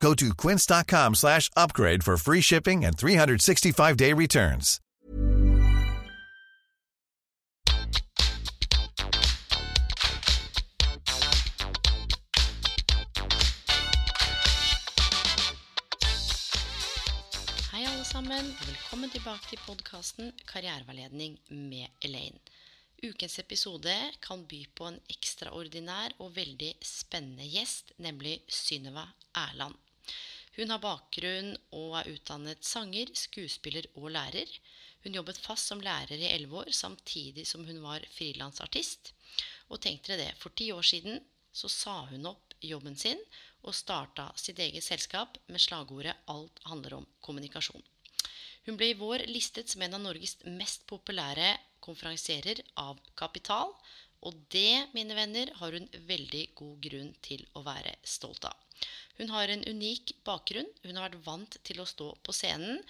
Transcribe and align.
Go 0.00 0.14
to 0.14 0.34
quince.com 0.34 1.14
slash 1.14 1.50
upgrade 1.56 2.04
for 2.04 2.16
free 2.16 2.40
shipping 2.40 2.84
and 2.84 2.96
365-day 2.96 4.12
returns. 4.12 4.80
Hei, 17.72 17.84
alle 17.84 18.04
sammen. 18.04 18.44
Velkommen 18.66 19.10
tilbake 19.10 19.48
til 19.48 19.58
podkasten 19.66 20.32
Karriereveiledning 20.46 21.38
med 21.48 21.88
Elaine. 22.00 22.38
Ukens 23.04 23.38
episode 23.38 23.96
kan 24.24 24.44
by 24.48 24.62
på 24.74 24.86
en 24.88 25.00
ekstraordinær 25.12 26.16
og 26.18 26.36
veldig 26.36 26.72
spennende 26.84 27.48
gjest, 27.48 27.92
nemlig 28.00 28.38
Synnøve 28.48 29.04
Erland. 29.36 29.76
Hun 30.56 30.72
har 30.72 30.80
bakgrunn 30.80 31.52
og 31.76 31.96
er 32.00 32.10
utdannet 32.14 32.64
sanger, 32.64 33.10
skuespiller 33.12 33.88
og 33.94 34.08
lærer. 34.14 34.48
Hun 35.04 35.18
jobbet 35.18 35.40
fast 35.42 35.68
som 35.70 35.82
lærer 35.84 36.16
i 36.16 36.30
elleve 36.30 36.62
år, 36.62 36.70
samtidig 36.72 37.44
som 37.46 37.66
hun 37.68 37.82
var 37.84 38.06
frilansartist. 38.14 39.12
Og 39.68 39.82
tenk 39.82 40.06
dere 40.06 40.22
det, 40.22 40.32
for 40.40 40.54
ti 40.56 40.70
år 40.72 40.86
siden 40.86 41.20
så 41.56 41.68
sa 41.72 41.98
hun 42.10 42.28
opp 42.32 42.56
jobben 42.64 42.96
sin 42.96 43.20
og 43.66 43.74
starta 43.76 44.30
sitt 44.38 44.58
eget 44.62 44.84
selskap 44.84 45.38
med 45.46 45.60
slagordet 45.60 46.16
'Alt 46.26 46.60
handler 46.70 46.98
om 47.00 47.06
kommunikasjon'. 47.20 47.84
Hun 48.66 48.76
ble 48.76 48.90
i 48.90 48.98
vår 48.98 49.26
listet 49.30 49.70
som 49.70 49.82
en 49.82 49.94
av 49.94 50.02
Norges 50.02 50.36
mest 50.44 50.86
populære 50.90 51.52
konferansierer 51.80 52.62
av 52.82 52.98
kapital, 53.14 53.74
og 54.26 54.38
det, 54.52 54.88
mine 54.96 55.14
venner, 55.16 55.52
har 55.60 55.76
hun 55.76 55.88
veldig 56.08 56.44
god 56.58 56.78
grunn 56.88 57.12
til 57.24 57.44
å 57.54 57.62
være 57.66 57.94
stolt 58.02 58.46
av. 58.48 58.56
Hun 59.16 59.30
har 59.32 59.48
en 59.48 59.64
unik 59.64 60.16
bakgrunn, 60.26 60.68
hun 60.84 60.98
har 60.98 61.08
vært 61.08 61.26
vant 61.26 61.58
til 61.64 61.80
å 61.80 61.88
stå 61.88 62.10
på 62.26 62.34
scenen, 62.36 62.82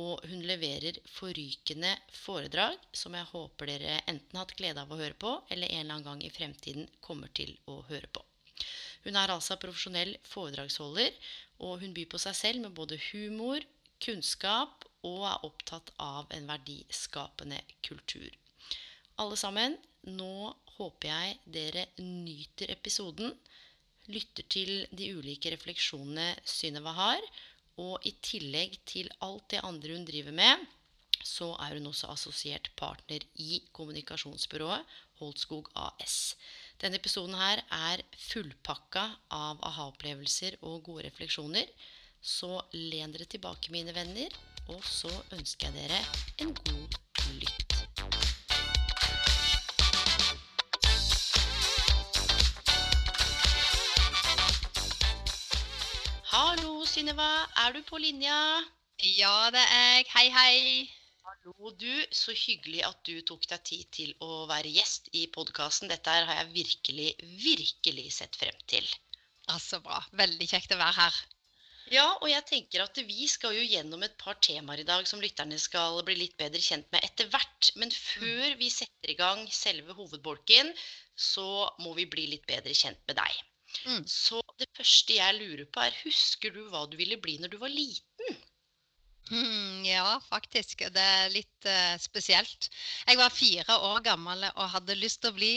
og 0.00 0.24
hun 0.26 0.40
leverer 0.42 0.96
forrykende 1.06 1.92
foredrag 2.10 2.78
som 2.96 3.14
jeg 3.14 3.30
håper 3.30 3.70
dere 3.70 3.98
enten 4.10 4.38
har 4.38 4.46
hatt 4.46 4.56
glede 4.58 4.82
av 4.82 4.90
å 4.90 4.98
høre 4.98 5.18
på, 5.18 5.34
eller 5.54 5.70
en 5.70 5.84
eller 5.84 5.98
annen 5.98 6.08
gang 6.08 6.24
i 6.24 6.32
fremtiden 6.34 6.88
kommer 7.04 7.30
til 7.36 7.52
å 7.70 7.78
høre 7.90 8.10
på. 8.10 8.24
Hun 9.04 9.18
er 9.20 9.30
altså 9.30 9.58
profesjonell 9.60 10.16
foredragsholder, 10.26 11.12
og 11.62 11.84
hun 11.84 11.94
byr 11.94 12.08
på 12.10 12.20
seg 12.22 12.38
selv 12.38 12.64
med 12.64 12.74
både 12.74 12.98
humor, 13.10 13.62
kunnskap 14.02 14.86
og 15.06 15.26
er 15.28 15.46
opptatt 15.46 15.92
av 16.02 16.32
en 16.34 16.48
verdiskapende 16.48 17.60
kultur. 17.86 18.30
Alle 19.20 19.36
sammen, 19.38 19.76
nå 20.08 20.54
håper 20.76 21.10
jeg 21.10 21.38
dere 21.56 21.86
nyter 22.02 22.72
episoden, 22.74 23.34
lytter 24.12 24.46
til 24.52 24.72
de 24.92 25.10
ulike 25.16 25.52
refleksjonene 25.54 26.34
Synnøve 26.44 26.92
har, 26.96 27.28
og 27.80 28.06
i 28.06 28.12
tillegg 28.22 28.76
til 28.86 29.10
alt 29.24 29.48
det 29.50 29.62
andre 29.66 29.96
hun 29.96 30.06
driver 30.06 30.34
med, 30.36 30.66
så 31.24 31.54
er 31.64 31.78
hun 31.78 31.88
også 31.88 32.10
assosiert 32.12 32.68
partner 32.76 33.24
i 33.40 33.62
kommunikasjonsbyrået 33.72 34.84
Holdskog 35.20 35.70
AS. 35.78 36.34
Denne 36.82 36.98
episoden 37.00 37.36
her 37.38 37.62
er 37.72 38.02
fullpakka 38.26 39.04
av 39.32 39.62
aha-opplevelser 39.70 40.58
og 40.62 40.82
gode 40.90 41.06
refleksjoner. 41.08 41.70
Så 42.20 42.58
len 42.74 43.14
dere 43.14 43.28
tilbake, 43.30 43.72
mine 43.72 43.94
venner, 43.96 44.36
og 44.68 44.84
så 44.84 45.12
ønsker 45.36 45.70
jeg 45.70 45.88
dere 45.88 46.04
en 46.44 46.54
god 46.64 46.84
lytt. 46.84 47.03
Synnøve. 56.94 57.26
Er 57.58 57.72
du 57.74 57.80
på 57.82 57.98
linja? 57.98 58.34
Ja, 59.02 59.50
det 59.50 59.62
er 59.66 59.86
jeg. 59.96 60.04
Hei, 60.12 60.28
hei. 60.30 60.58
Hallo, 61.26 61.72
du. 61.74 61.90
Så 62.14 62.30
hyggelig 62.38 62.84
at 62.86 63.00
du 63.08 63.16
tok 63.26 63.48
deg 63.50 63.64
tid 63.66 63.88
til 63.96 64.12
å 64.22 64.44
være 64.46 64.70
gjest 64.70 65.08
i 65.18 65.24
podkasten. 65.34 65.90
Dette 65.90 66.12
her 66.14 66.28
har 66.28 66.36
jeg 66.38 66.52
virkelig, 66.52 67.08
virkelig 67.42 68.04
sett 68.14 68.38
frem 68.38 68.60
til. 68.70 68.86
Ja, 69.48 69.56
Så 69.58 69.80
bra. 69.82 69.98
Veldig 70.20 70.46
kjekt 70.52 70.76
å 70.76 70.78
være 70.78 70.94
her. 71.00 71.18
Ja, 71.96 72.04
og 72.12 72.28
jeg 72.30 72.46
tenker 72.52 72.84
at 72.84 73.00
vi 73.08 73.26
skal 73.32 73.56
jo 73.58 73.64
gjennom 73.66 74.06
et 74.06 74.14
par 74.20 74.38
temaer 74.48 74.84
i 74.84 74.86
dag 74.86 75.10
som 75.10 75.24
lytterne 75.24 75.58
skal 75.58 75.98
bli 76.06 76.14
litt 76.20 76.36
bedre 76.38 76.62
kjent 76.62 76.86
med 76.94 77.02
etter 77.08 77.26
hvert. 77.32 77.72
Men 77.74 77.90
før 77.90 78.54
vi 78.62 78.70
setter 78.70 79.10
i 79.10 79.18
gang 79.18 79.42
selve 79.50 79.98
hovedbolken, 79.98 80.70
så 81.18 81.48
må 81.82 81.96
vi 81.98 82.06
bli 82.14 82.28
litt 82.36 82.46
bedre 82.46 82.76
kjent 82.84 83.02
med 83.10 83.18
deg. 83.18 83.42
Mm. 83.84 84.02
Så 84.08 84.40
det 84.60 84.68
første 84.76 85.16
jeg 85.16 85.38
lurer 85.38 85.66
på, 85.70 85.82
er 85.84 86.02
husker 86.04 86.54
du 86.54 86.64
hva 86.72 86.84
du 86.90 86.96
ville 87.00 87.18
bli 87.20 87.36
når 87.42 87.54
du 87.54 87.58
var 87.62 87.72
liten? 87.72 88.36
Mm, 89.30 89.84
ja, 89.88 90.18
faktisk. 90.28 90.84
Det 90.92 91.04
er 91.18 91.32
litt 91.32 91.68
uh, 91.68 91.94
spesielt. 92.00 92.68
Jeg 93.08 93.20
var 93.20 93.32
fire 93.32 93.78
år 93.90 94.02
gammel 94.04 94.44
og 94.52 94.72
hadde 94.76 94.98
lyst 95.00 95.22
til 95.22 95.32
å 95.32 95.38
bli 95.38 95.54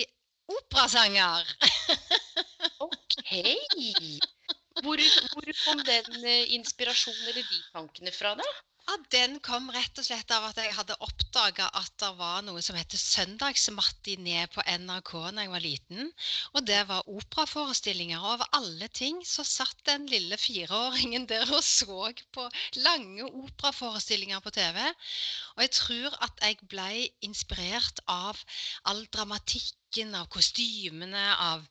operasanger. 0.60 1.44
Ok. 2.78 3.14
Hvor, 4.84 5.02
hvor 5.34 5.48
kom 5.64 5.80
den 5.88 6.18
uh, 6.22 6.54
inspirasjonen 6.54 7.30
eller 7.32 7.44
de 7.44 7.60
tankene 7.74 8.14
fra, 8.14 8.36
da? 8.38 8.46
Ja, 8.90 8.96
Den 9.12 9.34
kom 9.44 9.66
rett 9.76 10.00
og 10.00 10.06
slett 10.08 10.30
av 10.32 10.46
at 10.48 10.60
jeg 10.62 10.72
hadde 10.76 10.96
oppdaga 11.04 11.66
at 11.80 11.92
det 12.00 12.10
var 12.20 12.46
noe 12.48 12.62
som 12.64 12.78
heter 12.80 13.02
søndagsmatiné 13.02 14.46
på 14.54 14.64
NRK 14.84 15.12
da 15.36 15.44
jeg 15.44 15.52
var 15.52 15.66
liten. 15.66 16.12
Og 16.54 16.64
det 16.70 16.80
var 16.92 17.10
operaforestillinger. 17.12 18.24
Og 18.24 18.38
av 18.38 18.46
alle 18.62 18.88
ting 19.02 19.20
så 19.28 19.44
satt 19.48 19.84
den 19.92 20.08
lille 20.12 20.40
fireåringen 20.40 21.28
der 21.28 21.52
og 21.52 21.64
så 21.68 22.14
på 22.38 22.48
lange 22.88 23.28
operaforestillinger 23.28 24.40
på 24.48 24.56
TV. 24.56 24.80
Og 25.58 25.66
jeg 25.66 25.76
tror 25.82 26.20
at 26.30 26.48
jeg 26.48 26.72
ble 26.72 26.90
inspirert 27.28 28.00
av 28.08 28.40
all 28.88 29.04
dramatikken, 29.12 30.16
av 30.16 30.32
kostymene, 30.32 31.28
av 31.52 31.68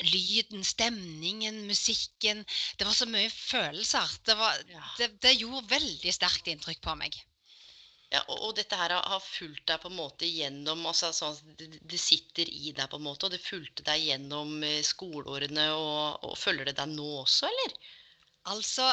lyden, 0.00 0.64
stemningen, 0.64 1.66
musikken. 1.68 2.44
Det 2.78 2.86
var 2.88 2.96
så 2.96 3.06
mye 3.10 3.30
følelser. 3.30 4.16
Det, 4.24 4.36
var, 4.38 4.56
Ja. 4.70 4.84
det, 4.98 5.10
det 5.20 5.34
gjorde 5.36 5.68
veldig 5.74 6.14
sterkt 6.14 6.48
inntrykk 6.48 6.80
på 6.84 6.94
meg. 6.96 7.18
Ja, 8.12 8.20
og, 8.28 8.38
og 8.48 8.56
dette 8.56 8.76
her 8.76 8.92
har, 8.92 9.06
har 9.08 9.22
fulgt 9.24 9.64
deg 9.70 9.80
på 9.80 9.88
en 9.88 9.96
måte 9.96 10.28
gjennom 10.28 10.82
altså 10.88 11.08
sånn 11.16 11.54
det, 11.56 11.70
det 11.80 12.00
sitter 12.00 12.48
i 12.48 12.74
deg 12.76 12.90
på 12.92 12.98
en 13.00 13.06
måte, 13.06 13.24
og 13.28 13.32
det 13.32 13.40
fulgte 13.40 13.84
deg 13.86 14.02
gjennom 14.04 14.58
eh, 14.68 14.82
skoleårene, 14.84 15.70
og, 15.72 16.26
og 16.28 16.36
følger 16.36 16.68
det 16.68 16.76
deg 16.80 16.92
nå 16.92 17.08
også, 17.22 17.48
eller? 17.48 17.78
Altså, 18.52 18.90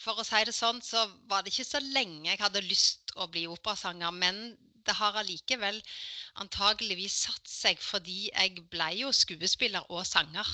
for 0.00 0.20
å 0.20 0.24
si 0.24 0.40
det 0.48 0.54
sånn, 0.56 0.80
så 0.84 1.04
var 1.28 1.44
det 1.44 1.52
ikke 1.52 1.68
så 1.68 1.82
lenge 1.84 2.30
jeg 2.30 2.40
hadde 2.40 2.64
lyst 2.64 3.12
å 3.20 3.28
bli 3.32 3.44
operasanger, 3.50 4.12
men 4.24 4.40
det 4.88 4.96
har 5.00 5.18
allikevel 5.22 5.80
antageligvis 6.42 7.18
satt 7.26 7.50
seg 7.50 7.82
fordi 7.82 8.30
jeg 8.30 8.66
ble 8.72 8.92
jo 9.02 9.12
skuespiller 9.24 9.86
og 9.90 10.06
sanger. 10.08 10.48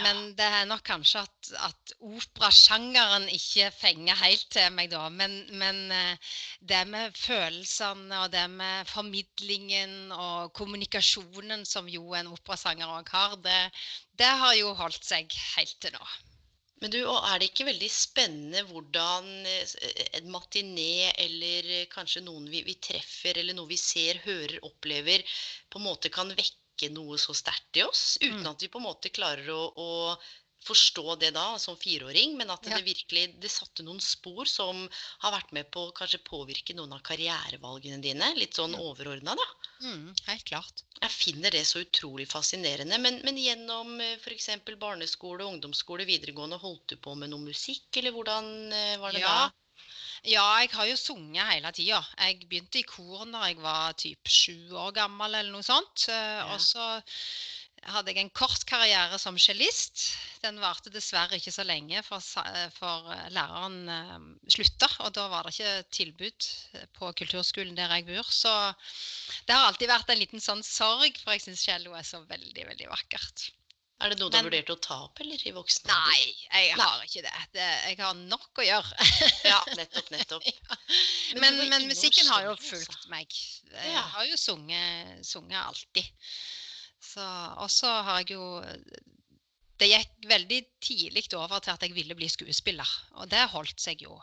Men 0.00 0.20
det 0.38 0.46
er 0.46 0.66
nok 0.70 0.84
kanskje 0.86 1.20
at, 1.20 1.48
at 1.68 1.92
operasjangeren 2.06 3.26
ikke 3.34 3.66
fenger 3.74 4.16
helt 4.22 4.46
til 4.54 4.70
meg 4.76 4.92
da. 4.92 5.02
Men, 5.12 5.34
men 5.58 5.80
eh, 5.92 6.30
det 6.70 6.80
med 6.88 7.18
følelsene 7.18 8.22
og 8.22 8.32
det 8.32 8.46
med 8.54 8.88
formidlingen 8.88 10.14
og 10.16 10.52
kommunikasjonen 10.56 11.66
som 11.68 11.90
jo 11.92 12.14
en 12.16 12.30
operasanger 12.32 12.94
òg 13.00 13.12
har, 13.16 13.36
det, 13.44 13.60
det 14.22 14.32
har 14.44 14.54
jo 14.60 14.72
holdt 14.80 15.04
seg 15.12 15.40
helt 15.56 15.76
til 15.82 15.98
nå. 15.98 16.12
Men 16.82 16.90
du, 16.90 16.98
og 17.06 17.28
er 17.30 17.38
det 17.38 17.50
ikke 17.52 17.68
veldig 17.68 17.88
spennende 17.94 18.64
hvordan 18.68 19.28
eh, 19.46 19.74
en 20.18 20.32
matiné 20.34 21.12
eller 21.14 21.68
eh, 21.78 21.84
kanskje 21.92 22.24
noen 22.26 22.48
vi, 22.50 22.64
vi 22.66 22.74
treffer, 22.82 23.38
eller 23.38 23.54
noe 23.54 23.70
vi 23.70 23.78
ser, 23.78 24.18
hører, 24.24 24.58
opplever, 24.66 25.22
på 25.70 25.78
en 25.78 25.86
måte 25.86 26.10
kan 26.12 26.32
vekke 26.34 26.90
noe 26.90 27.20
så 27.22 27.36
sterkt 27.38 27.78
i 27.78 27.84
oss, 27.86 28.16
uten 28.18 28.42
Mm. 28.42 28.50
at 28.50 28.64
vi 28.64 28.70
på 28.72 28.80
en 28.82 28.88
måte 28.88 29.14
klarer 29.14 29.52
å, 29.54 29.62
å 29.78 29.90
forstå 30.64 31.16
det 31.20 31.32
da 31.34 31.46
som 31.58 31.76
fireåring, 31.76 32.36
men 32.38 32.50
at 32.54 32.66
Ja. 32.66 32.76
det 32.76 32.84
virkelig 32.86 33.40
det 33.40 33.50
satte 33.50 33.82
noen 33.82 34.00
spor 34.00 34.44
som 34.46 34.88
har 35.24 35.32
vært 35.34 35.52
med 35.52 35.70
på 35.74 35.88
å 35.88 35.92
kanskje 35.96 36.22
påvirke 36.24 36.74
noen 36.74 36.92
av 36.94 37.02
karrierevalgene 37.02 38.00
dine, 38.02 38.34
litt 38.38 38.54
sånn 38.54 38.74
overordna, 38.78 39.34
da. 39.34 39.48
Mm, 39.82 40.14
helt 40.28 40.44
klart. 40.44 40.82
Jeg 41.02 41.10
finner 41.10 41.50
det 41.50 41.64
så 41.66 41.80
utrolig 41.82 42.28
fascinerende. 42.30 42.98
Men, 43.02 43.18
men 43.26 43.36
gjennom 43.36 43.96
f.eks. 44.22 44.48
barneskole, 44.78 45.42
ungdomsskole, 45.44 46.06
videregående, 46.06 46.60
holdt 46.62 46.86
du 46.94 46.96
på 46.96 47.16
med 47.18 47.30
noe 47.32 47.42
musikk, 47.42 47.88
eller 47.98 48.14
hvordan 48.14 48.72
eh, 48.72 48.96
var 49.02 49.12
det 49.12 49.20
Ja, 49.24 49.34
da? 49.48 49.50
Ja, 50.22 50.44
jeg 50.62 50.70
har 50.70 50.86
jo 50.86 50.94
sunget 50.94 51.48
hele 51.50 51.72
tida. 51.74 51.98
Jeg 52.20 52.46
begynte 52.46 52.78
i 52.78 52.84
kor 52.86 53.24
da 53.26 53.40
jeg 53.48 53.56
var 53.58 53.96
typ 53.98 54.28
sju 54.30 54.70
år 54.78 54.92
gammel, 54.94 55.34
eller 55.34 55.50
noe 55.50 55.66
sånt. 55.66 56.06
Eh, 56.06 56.14
Ja. 56.38 56.54
Og 56.54 56.60
så 56.62 57.02
hadde 57.90 58.12
jeg 58.12 58.22
en 58.22 58.32
kort 58.36 58.64
karriere 58.68 59.18
som 59.18 59.38
cellist. 59.40 60.04
Den 60.42 60.60
varte 60.62 60.92
dessverre 60.92 61.38
ikke 61.38 61.54
så 61.54 61.64
lenge, 61.66 62.02
for, 62.06 62.22
for 62.76 63.08
eh, 63.14 63.28
læreren 63.34 63.78
eh, 63.90 64.28
slutta. 64.54 64.88
Og 65.06 65.14
da 65.16 65.26
var 65.32 65.46
det 65.46 65.54
ikke 65.56 65.88
tilbud 65.98 66.50
eh, 66.78 66.86
på 66.98 67.10
kulturskolen 67.22 67.78
der 67.78 67.94
jeg 67.96 68.06
bor. 68.10 68.28
Så 68.28 68.52
det 69.48 69.56
har 69.56 69.66
alltid 69.70 69.90
vært 69.90 70.12
en 70.14 70.22
liten 70.22 70.42
sånn 70.42 70.62
sorg, 70.66 71.18
for 71.22 71.34
jeg 71.34 71.46
syns 71.46 71.66
cello 71.66 71.96
er 71.98 72.06
så 72.06 72.22
veldig, 72.28 72.68
veldig 72.70 72.88
vakkert. 72.92 73.50
Er 74.02 74.10
det 74.10 74.18
noe 74.18 74.32
du 74.32 74.34
har 74.34 74.46
vurdert 74.46 74.70
å 74.72 74.78
ta 74.82 74.96
opp, 75.04 75.20
eller 75.22 75.42
i 75.46 75.52
voksen 75.54 75.86
Nei, 75.86 76.22
jeg 76.48 76.72
Nei. 76.74 76.86
har 76.88 77.04
ikke 77.06 77.22
det. 77.22 77.42
det 77.54 77.66
jeg 77.86 77.98
har 78.00 78.16
nok 78.18 78.58
å 78.58 78.64
gjøre. 78.66 79.10
Ja, 79.52 79.60
nettopp, 79.78 80.08
nettopp. 80.14 80.48
Men 81.38 81.58
Men, 81.58 81.68
men 81.70 81.86
musikken 81.90 82.26
har 82.30 82.48
jo 82.48 82.56
altså. 82.56 82.72
fulgt 82.74 83.06
meg. 83.12 83.38
Jeg 83.70 84.02
har 84.14 84.26
jo 84.26 84.38
sunget, 84.38 85.22
sunget 85.26 85.60
alltid. 85.62 86.10
Så, 87.12 87.24
og 87.60 87.68
så 87.72 87.90
har 88.06 88.22
jeg 88.22 88.36
jo 88.38 88.44
Det 89.80 89.88
gikk 89.90 90.28
veldig 90.30 90.60
tidlig 90.84 91.24
over 91.36 91.58
til 91.64 91.72
at 91.74 91.82
jeg 91.82 91.94
ville 91.96 92.14
bli 92.16 92.28
skuespiller, 92.30 92.88
og 93.18 93.28
det 93.32 93.48
holdt 93.50 93.80
seg 93.82 94.04
jo. 94.04 94.14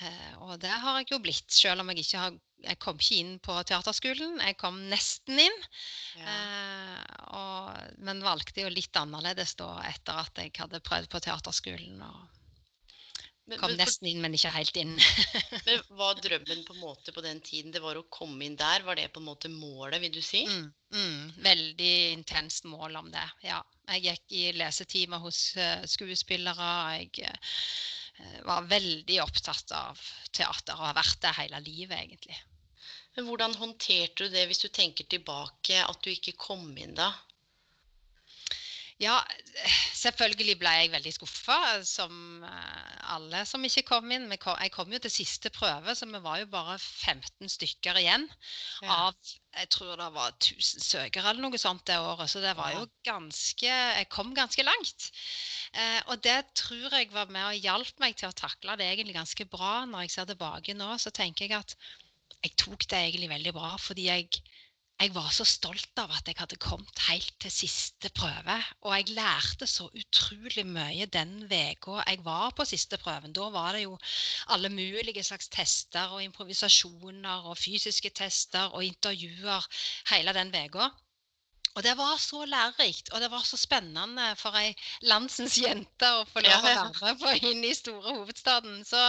Eh, 0.00 0.32
Og 0.40 0.54
det 0.62 0.70
har 0.72 1.00
jeg 1.02 1.10
jo 1.12 1.18
blitt, 1.20 1.50
selv 1.52 1.82
om 1.82 1.90
jeg 1.92 2.04
ikke 2.06 2.22
har 2.22 2.38
Jeg 2.62 2.78
kom 2.78 2.96
ikke 2.96 3.16
inn 3.18 3.32
på 3.42 3.56
teaterskolen. 3.66 4.36
Jeg 4.40 4.56
kom 4.56 4.76
nesten 4.88 5.40
inn, 5.42 5.56
Ja. 6.14 6.26
eh, 6.30 7.16
og, 7.34 7.96
men 7.98 8.22
valgte 8.22 8.62
jo 8.62 8.70
litt 8.70 8.94
annerledes 8.96 9.56
da 9.58 9.80
etter 9.88 10.20
at 10.22 10.38
jeg 10.38 10.52
hadde 10.56 10.78
prøvd 10.86 11.08
på 11.10 11.20
teaterskolen. 11.26 12.00
og 12.06 12.41
Kom 13.60 13.74
nesten 13.76 14.08
inn, 14.10 14.20
men 14.22 14.34
ikke 14.36 14.52
helt 14.54 14.78
inn. 14.80 14.92
men 15.66 15.82
var 15.98 16.20
drømmen 16.22 16.62
på 16.66 16.76
en 16.76 16.82
måte 16.82 17.14
på 17.14 17.24
den 17.24 17.40
tiden 17.44 17.74
det 17.74 17.82
var 17.84 17.98
å 17.98 18.06
komme 18.12 18.46
inn 18.46 18.56
der? 18.60 18.84
Var 18.86 18.98
det 18.98 19.08
på 19.14 19.22
en 19.22 19.28
måte 19.28 19.50
målet, 19.52 20.00
vil 20.02 20.14
du 20.14 20.20
si? 20.24 20.44
Mm, 20.48 20.68
mm, 20.94 21.32
veldig 21.46 21.94
intenst 22.12 22.68
mål 22.70 23.00
om 23.02 23.10
det. 23.14 23.26
Ja. 23.46 23.60
Jeg 23.92 24.04
gikk 24.06 24.36
i 24.38 24.44
lesetimer 24.56 25.22
hos 25.24 25.40
eh, 25.58 25.82
skuespillere. 25.90 26.70
Jeg 26.96 27.26
eh, 27.26 28.38
var 28.46 28.70
veldig 28.70 29.18
opptatt 29.24 29.74
av 29.76 30.00
teater 30.30 30.78
og 30.78 30.88
har 30.90 30.98
vært 31.00 31.20
det 31.24 31.36
hele 31.40 31.62
livet, 31.66 31.98
egentlig. 31.98 32.38
Men 33.16 33.28
hvordan 33.28 33.58
håndterte 33.60 34.24
du 34.24 34.32
det 34.32 34.46
hvis 34.48 34.62
du 34.62 34.70
tenker 34.72 35.04
tilbake, 35.10 35.82
at 35.84 36.00
du 36.04 36.12
ikke 36.12 36.38
kom 36.40 36.70
inn 36.80 36.94
da? 36.96 37.10
Ja, 39.02 39.16
selvfølgelig 39.98 40.54
ble 40.60 40.72
jeg 40.78 40.90
veldig 40.92 41.12
skuffa, 41.16 41.58
som 41.86 42.44
eh, 42.46 42.98
alle 43.14 43.40
som 43.48 43.64
ikke 43.66 43.82
kom 43.88 44.12
inn. 44.14 44.28
Jeg 44.30 44.72
kom 44.74 44.92
jo 44.94 45.00
til 45.02 45.10
siste 45.10 45.50
prøve, 45.54 45.94
så 45.98 46.06
vi 46.06 46.20
var 46.22 46.38
jo 46.38 46.50
bare 46.52 46.76
15 46.78 47.50
stykker 47.50 47.98
igjen. 47.98 48.28
av 48.86 49.16
jeg 49.52 49.68
tror 49.74 49.98
det 50.00 50.06
var 50.14 50.30
1000 50.38 50.84
søkere 50.86 51.28
eller 51.28 51.44
noe 51.44 51.58
sånt 51.60 51.82
det 51.90 51.98
året. 52.00 52.30
Så 52.30 52.40
det 52.40 52.54
var 52.56 52.72
jo 52.72 52.86
ganske 53.04 53.68
Jeg 53.68 54.08
kom 54.12 54.32
ganske 54.38 54.64
langt. 54.64 55.10
Eh, 55.74 56.00
og 56.06 56.22
det 56.24 56.38
tror 56.56 56.94
jeg 56.94 57.10
var 57.12 57.32
med 57.32 57.50
og 57.50 57.66
hjalp 57.66 58.00
meg 58.00 58.16
til 58.16 58.30
å 58.30 58.38
takle 58.38 58.78
det 58.80 58.88
egentlig 58.88 59.18
ganske 59.18 59.48
bra. 59.50 59.82
Når 59.90 60.06
jeg 60.06 60.14
ser 60.14 60.30
tilbake 60.30 60.78
nå, 60.78 60.94
så 61.02 61.10
tenker 61.10 61.50
jeg 61.50 61.58
at 61.58 61.76
jeg 62.42 62.56
tok 62.58 62.86
det 62.90 62.98
egentlig 62.98 63.30
veldig 63.30 63.52
bra 63.54 63.74
fordi 63.78 64.08
jeg 64.08 64.42
jeg 65.02 65.14
var 65.14 65.30
så 65.34 65.44
stolt 65.48 65.98
av 65.98 66.12
at 66.14 66.28
jeg 66.30 66.36
hadde 66.38 66.58
kommet 66.62 67.00
helt 67.08 67.32
til 67.42 67.50
siste 67.50 68.10
prøve. 68.14 68.54
Og 68.86 68.92
jeg 68.94 69.16
lærte 69.16 69.66
så 69.66 69.88
utrolig 69.98 70.62
mye 70.68 71.08
den 71.10 71.32
uka 71.50 72.02
jeg 72.06 72.20
var 72.22 72.52
på 72.54 72.66
siste 72.68 72.98
prøven. 73.02 73.34
Da 73.34 73.48
var 73.50 73.72
det 73.74 73.82
jo 73.82 73.96
alle 74.54 74.70
mulige 74.70 75.24
slags 75.26 75.48
tester 75.50 76.14
og 76.14 76.22
improvisasjoner 76.22 77.48
og 77.50 77.58
fysiske 77.58 78.12
tester 78.14 78.70
og 78.70 78.84
intervjuer 78.86 79.66
hele 80.12 80.36
den 80.38 80.54
uka. 80.54 80.90
Og 81.74 81.82
det 81.82 81.96
var 81.96 82.16
så 82.20 82.44
lærerikt, 82.44 83.10
og 83.12 83.20
det 83.20 83.30
var 83.32 83.44
så 83.48 83.56
spennende 83.56 84.26
for 84.36 84.54
ei 84.60 84.74
landsens 85.08 85.56
jente 85.56 86.10
å 86.18 86.26
få 86.28 86.44
lov 86.44 86.58
å 86.60 86.66
være 86.68 86.88
med 87.00 87.20
på 87.22 87.34
inn 87.48 87.64
i 87.64 87.74
store 87.74 88.12
hovedstaden. 88.20 88.82
Så, 88.84 89.00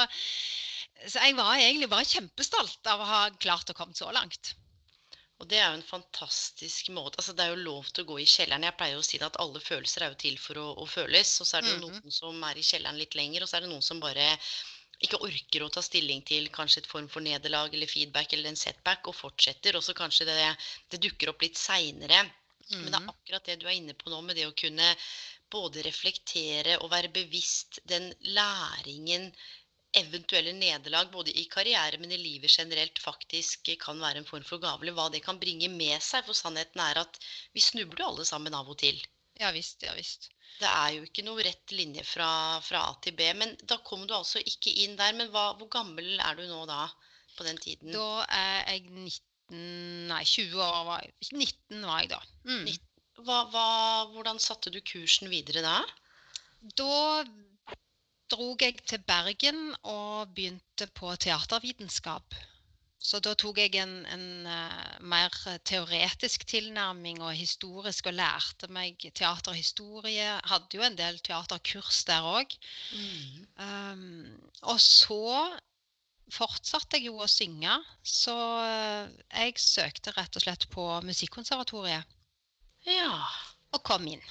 så 1.06 1.26
jeg 1.28 1.36
var 1.38 1.60
egentlig 1.60 1.92
bare 1.92 2.08
kjempestolt 2.08 2.88
av 2.88 3.04
å 3.04 3.10
ha 3.10 3.24
klart 3.36 3.70
å 3.70 3.78
komme 3.78 4.00
så 4.00 4.10
langt. 4.16 4.56
Og 5.44 5.48
det 5.52 5.58
er 5.60 5.74
jo 5.74 5.80
en 5.82 5.84
fantastisk 5.84 6.88
måte. 6.96 7.18
Altså, 7.20 7.34
det 7.36 7.44
er 7.44 7.50
jo 7.52 7.64
lov 7.66 7.88
til 7.92 8.06
å 8.06 8.10
gå 8.14 8.20
i 8.24 8.28
kjelleren. 8.32 8.64
Jeg 8.64 8.76
pleier 8.80 8.96
jo 8.96 9.02
å 9.04 9.08
si 9.08 9.18
det 9.20 9.28
at 9.28 9.40
alle 9.44 9.60
følelser 9.60 10.06
er 10.06 10.14
jo 10.14 10.20
til 10.22 10.38
for 10.40 10.60
å, 10.62 10.68
å 10.80 10.86
føles. 10.88 11.34
Og 11.44 11.50
så 11.50 11.58
er 11.58 11.66
det 11.66 11.74
jo 11.74 11.80
-hmm. 11.82 11.98
noen 12.00 12.16
som 12.20 12.46
er 12.48 12.60
i 12.62 12.64
kjelleren 12.64 13.02
litt 13.02 13.18
lenger, 13.20 13.44
og 13.44 13.50
så 13.50 13.58
er 13.58 13.66
det 13.66 13.72
noen 13.74 13.84
som 13.84 14.00
bare 14.00 14.28
ikke 15.04 15.20
orker 15.28 15.66
å 15.66 15.70
ta 15.70 15.82
stilling 15.84 16.22
til 16.24 16.48
kanskje 16.54 16.80
et 16.82 16.88
form 16.88 17.10
for 17.12 17.20
nederlag 17.26 17.74
eller 17.74 17.92
feedback 17.92 18.34
eller 18.34 18.50
en 18.50 18.56
setback, 18.56 19.08
og 19.08 19.16
fortsetter. 19.16 19.76
Og 19.76 19.84
så 19.84 19.94
kanskje 19.94 20.30
det, 20.32 20.56
det 20.90 21.02
dukker 21.04 21.34
opp 21.34 21.42
litt 21.42 21.60
seinere. 21.60 22.24
Men 22.72 22.86
det 22.92 22.96
er 22.96 23.02
Mhm. 23.02 23.10
akkurat 23.10 23.46
det 23.46 23.60
du 23.60 23.68
er 23.68 23.76
inne 23.76 23.94
på 23.94 24.10
nå, 24.10 24.22
med 24.22 24.36
det 24.36 24.48
å 24.48 24.56
kunne 24.56 24.96
både 25.52 25.84
reflektere 25.84 26.78
og 26.80 26.90
være 26.90 27.12
bevisst 27.14 27.80
den 27.86 28.14
læringen 28.22 29.28
eventuelle 29.98 30.54
nederlag 30.58 31.12
både 31.14 31.34
i 31.40 31.46
karriere, 31.52 32.00
men 32.02 32.12
i 32.12 32.20
livet 32.20 32.52
generelt 32.52 33.00
faktisk 33.02 33.72
kan 33.82 34.00
være 34.02 34.22
en 34.22 34.30
form 34.30 34.46
for 34.48 34.62
gave, 34.64 34.94
hva 34.98 35.10
det 35.14 35.24
kan 35.26 35.40
bringe 35.42 35.70
med 35.72 36.02
seg. 36.02 36.26
For 36.28 36.38
sannheten 36.38 36.82
er 36.84 37.02
at 37.04 37.20
vi 37.54 37.64
snubler 37.64 38.04
jo 38.04 38.12
alle 38.12 38.28
sammen 38.30 38.58
av 38.58 38.70
og 38.70 38.80
til. 38.82 39.00
Ja 39.42 39.52
visst, 39.54 39.82
ja 39.86 39.94
visst. 39.98 40.30
Det 40.60 40.70
er 40.70 40.94
jo 40.96 41.06
ikke 41.08 41.26
noe 41.26 41.44
rett 41.46 41.74
linje 41.74 42.04
fra, 42.06 42.30
fra 42.64 42.84
A 42.92 42.94
til 43.04 43.16
B. 43.18 43.28
Men 43.38 43.56
da 43.70 43.80
kom 43.86 44.06
du 44.08 44.14
altså 44.16 44.42
ikke 44.44 44.74
inn 44.86 44.96
der. 45.00 45.16
Men 45.18 45.32
hva, 45.34 45.52
hvor 45.60 45.70
gammel 45.74 46.16
er 46.20 46.38
du 46.38 46.46
nå 46.48 46.64
da? 46.70 46.86
På 47.34 47.46
den 47.48 47.58
tiden? 47.58 47.90
Da 47.96 48.26
er 48.30 48.60
jeg 48.76 48.90
19 48.92 49.20
Nei, 49.54 50.24
20 50.26 50.62
år 50.64 50.86
var 50.88 51.02
jeg. 51.04 51.14
19 51.34 51.84
var 51.86 52.04
jeg 52.04 52.12
da. 52.14 52.20
Mm. 52.48 52.70
Hva, 53.26 53.40
hva, 53.54 53.66
hvordan 54.14 54.40
satte 54.42 54.72
du 54.74 54.80
kursen 54.86 55.30
videre 55.30 55.62
da? 55.66 55.76
Da 56.80 56.94
drog 58.34 58.66
jeg 58.66 58.82
til 58.90 59.04
Bergen 59.08 59.62
og 59.84 60.34
begynte 60.34 60.90
på 60.98 61.14
teatervitenskap. 61.22 62.36
Så 63.04 63.20
da 63.20 63.34
tok 63.36 63.58
jeg 63.60 63.76
en, 63.82 63.98
en 64.08 64.48
eh, 64.48 64.94
mer 65.12 65.34
teoretisk 65.68 66.46
tilnærming 66.48 67.20
og 67.22 67.34
historisk 67.36 68.08
og 68.08 68.16
lærte 68.16 68.70
meg 68.72 68.96
teaterhistorie. 69.04 70.30
Hadde 70.48 70.80
jo 70.80 70.86
en 70.88 70.96
del 70.96 71.20
teaterkurs 71.20 72.06
der 72.08 72.24
òg. 72.24 72.56
Mm. 72.96 73.44
Um, 73.60 74.50
og 74.72 74.80
så 74.80 75.20
fortsatte 76.32 76.98
jeg 76.98 77.10
jo 77.12 77.20
å 77.20 77.28
synge, 77.28 77.76
så 78.08 78.38
eh, 78.64 79.12
jeg 79.36 79.60
søkte 79.60 80.16
rett 80.16 80.40
og 80.40 80.46
slett 80.46 80.70
på 80.72 80.88
Musikkonservatoriet 81.04 82.08
Ja. 82.88 83.20
og 83.76 83.84
kom 83.84 84.08
inn. 84.08 84.24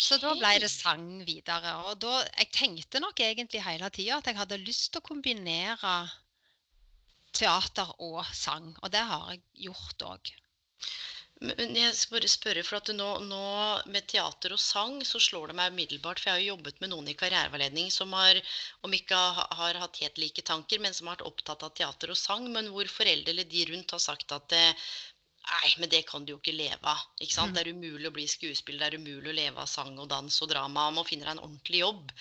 Så 0.00 0.16
da 0.22 0.32
ble 0.38 0.54
det 0.62 0.70
sang 0.72 1.06
videre. 1.28 1.76
Og 1.90 1.98
da, 2.02 2.20
jeg 2.38 2.50
tenkte 2.56 3.02
nok 3.04 3.20
egentlig 3.20 3.62
hele 3.66 3.90
tida 3.92 4.18
at 4.18 4.30
jeg 4.30 4.38
hadde 4.40 4.62
lyst 4.64 4.90
til 4.92 5.02
å 5.02 5.08
kombinere 5.10 5.94
teater 7.36 7.92
og 7.98 8.22
sang. 8.34 8.72
Og 8.80 8.92
det 8.94 9.02
har 9.12 9.34
jeg 9.34 9.42
gjort 9.68 10.06
òg. 10.08 10.32
Men 11.48 11.72
jeg 11.72 11.92
skal 11.96 12.18
bare 12.18 12.28
spørre, 12.28 12.62
for 12.68 12.76
at 12.76 12.90
nå, 12.92 13.06
nå 13.24 13.44
med 13.92 14.08
teater 14.12 14.52
og 14.52 14.60
sang 14.60 14.98
så 15.08 15.20
slår 15.24 15.48
det 15.48 15.54
meg 15.56 15.70
umiddelbart, 15.72 16.20
for 16.20 16.28
jeg 16.28 16.34
har 16.34 16.42
jo 16.42 16.50
jobbet 16.50 16.82
med 16.82 16.92
noen 16.92 17.08
i 17.08 17.14
karriereveiledning 17.22 17.88
som 17.94 18.12
har, 18.12 18.40
om 18.84 18.96
ikke 18.96 19.16
ha, 19.38 19.46
har 19.62 19.78
hatt 19.80 20.02
helt 20.02 20.20
like 20.20 20.44
tanker, 20.50 20.82
men 20.84 20.96
som 20.96 21.08
har 21.08 21.16
vært 21.16 21.30
opptatt 21.30 21.64
av 21.64 21.72
teater 21.80 22.12
og 22.12 22.20
sang, 22.20 22.50
men 22.52 22.68
hvor 22.74 22.92
foreldre 22.92 23.32
eller 23.32 23.48
de 23.48 23.64
rundt 23.70 23.96
har 23.96 24.04
sagt 24.04 24.36
at 24.36 24.56
eh, 24.58 24.90
Nei, 25.40 25.70
men 25.80 25.88
det 25.90 26.02
kan 26.06 26.24
du 26.24 26.34
jo 26.34 26.38
ikke 26.38 26.52
leve 26.54 26.84
av. 26.86 27.00
ikke 27.18 27.32
sant? 27.34 27.50
Mm. 27.50 27.54
Det 27.56 27.62
er 27.62 27.70
umulig 27.72 28.08
å 28.10 28.12
bli 28.14 28.26
skuespiller, 28.28 28.78
det 28.92 28.98
er 28.98 29.00
umulig 29.00 29.30
å 29.32 29.34
leve 29.34 29.62
av 29.62 29.66
sang 29.66 29.96
og 29.98 30.08
dans 30.12 30.36
og 30.44 30.48
drama. 30.52 30.84
Man 30.90 30.98
må 31.00 31.04
finne 31.08 31.24
deg 31.24 31.32
en 31.32 31.42
ordentlig 31.42 31.80
jobb. 31.80 32.12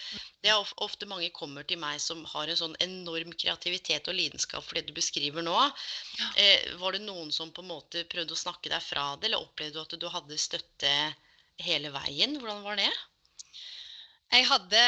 Det 0.42 0.50
er 0.50 0.72
ofte 0.86 1.06
mange 1.06 1.30
kommer 1.36 1.68
til 1.68 1.78
meg 1.82 2.00
som 2.02 2.24
har 2.32 2.48
en 2.50 2.58
sånn 2.62 2.76
enorm 2.82 3.34
kreativitet 3.36 4.08
og 4.08 4.16
lidenskap 4.18 4.64
for 4.66 4.80
det 4.80 4.88
du 4.88 4.94
beskriver 4.98 5.46
nå. 5.46 5.58
Ja. 6.18 6.30
Eh, 6.42 6.74
var 6.82 6.96
det 6.96 7.04
noen 7.06 7.32
som 7.36 7.52
på 7.52 7.62
en 7.62 7.70
måte 7.74 8.06
prøvde 8.10 8.34
å 8.34 8.40
snakke 8.40 8.72
deg 8.72 8.82
fra 8.82 9.12
det, 9.18 9.28
eller 9.30 9.44
opplevde 9.46 9.78
du 9.78 9.82
at 9.84 10.00
du 10.00 10.10
hadde 10.16 10.40
støtte 10.40 10.96
hele 11.60 11.92
veien? 11.92 12.40
Hvordan 12.40 12.64
var 12.66 12.80
det? 12.82 12.90
Jeg 14.32 14.46
hadde 14.46 14.82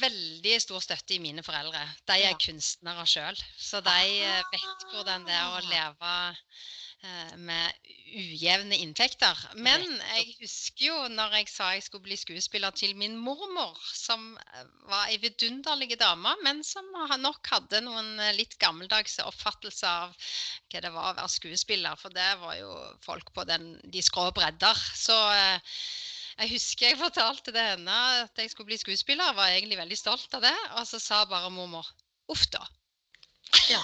veldig 0.00 0.56
stor 0.62 0.80
støtte 0.82 1.16
i 1.16 1.18
mine 1.22 1.42
foreldre. 1.42 1.80
De 2.06 2.12
er 2.16 2.30
Ja. 2.30 2.36
kunstnere 2.38 3.04
sjøl. 3.10 3.36
Så 3.58 3.80
de 3.84 4.00
eh, 4.22 4.42
vet 4.52 4.84
hvordan 4.92 5.24
det 5.26 5.34
er 5.34 5.46
å 5.50 5.58
Ah. 5.58 5.70
leve 5.70 6.12
med 7.36 7.92
ujevne 8.14 8.76
inntekter. 8.78 9.38
Men 9.58 9.82
jeg 10.14 10.34
husker 10.38 10.86
jo 10.86 10.96
når 11.12 11.38
jeg 11.38 11.50
sa 11.50 11.70
jeg 11.74 11.84
skulle 11.86 12.06
bli 12.06 12.16
skuespiller 12.18 12.74
til 12.76 12.94
min 12.98 13.16
mormor, 13.18 13.78
som 13.90 14.34
eh, 14.38 14.66
var 14.90 15.10
ei 15.10 15.18
vidunderlig 15.22 15.98
dame, 16.00 16.34
men 16.46 16.62
som 16.66 16.86
nok 17.20 17.50
hadde 17.50 17.82
noen 17.86 18.14
eh, 18.22 18.34
litt 18.38 18.56
gammeldagse 18.62 19.26
oppfattelser 19.26 19.88
av 19.90 20.14
hva 20.70 20.82
det 20.84 20.92
var 20.94 21.10
å 21.10 21.16
være 21.18 21.34
skuespiller. 21.34 21.98
For 22.00 22.14
det 22.14 22.30
var 22.42 22.58
jo 22.60 22.72
folk 23.04 23.34
på 23.34 23.46
den, 23.50 23.74
de 23.84 24.04
skrå 24.04 24.28
bredder. 24.36 24.84
Så 24.98 25.16
eh, 25.34 25.80
jeg 26.38 26.54
husker 26.54 26.90
jeg 26.90 27.02
fortalte 27.02 27.54
det 27.54 27.66
henne 27.74 27.98
at 28.24 28.42
jeg 28.42 28.52
skulle 28.52 28.72
bli 28.72 28.80
skuespiller. 28.80 29.34
Var 29.36 29.56
egentlig 29.56 29.80
veldig 29.82 29.98
stolt 29.98 30.38
av 30.38 30.46
det. 30.46 30.56
Og 30.78 30.86
så 30.90 31.02
sa 31.02 31.24
bare 31.30 31.52
mormor 31.54 31.90
uff 32.32 32.46
da. 32.54 32.62
Ja. 33.70 33.82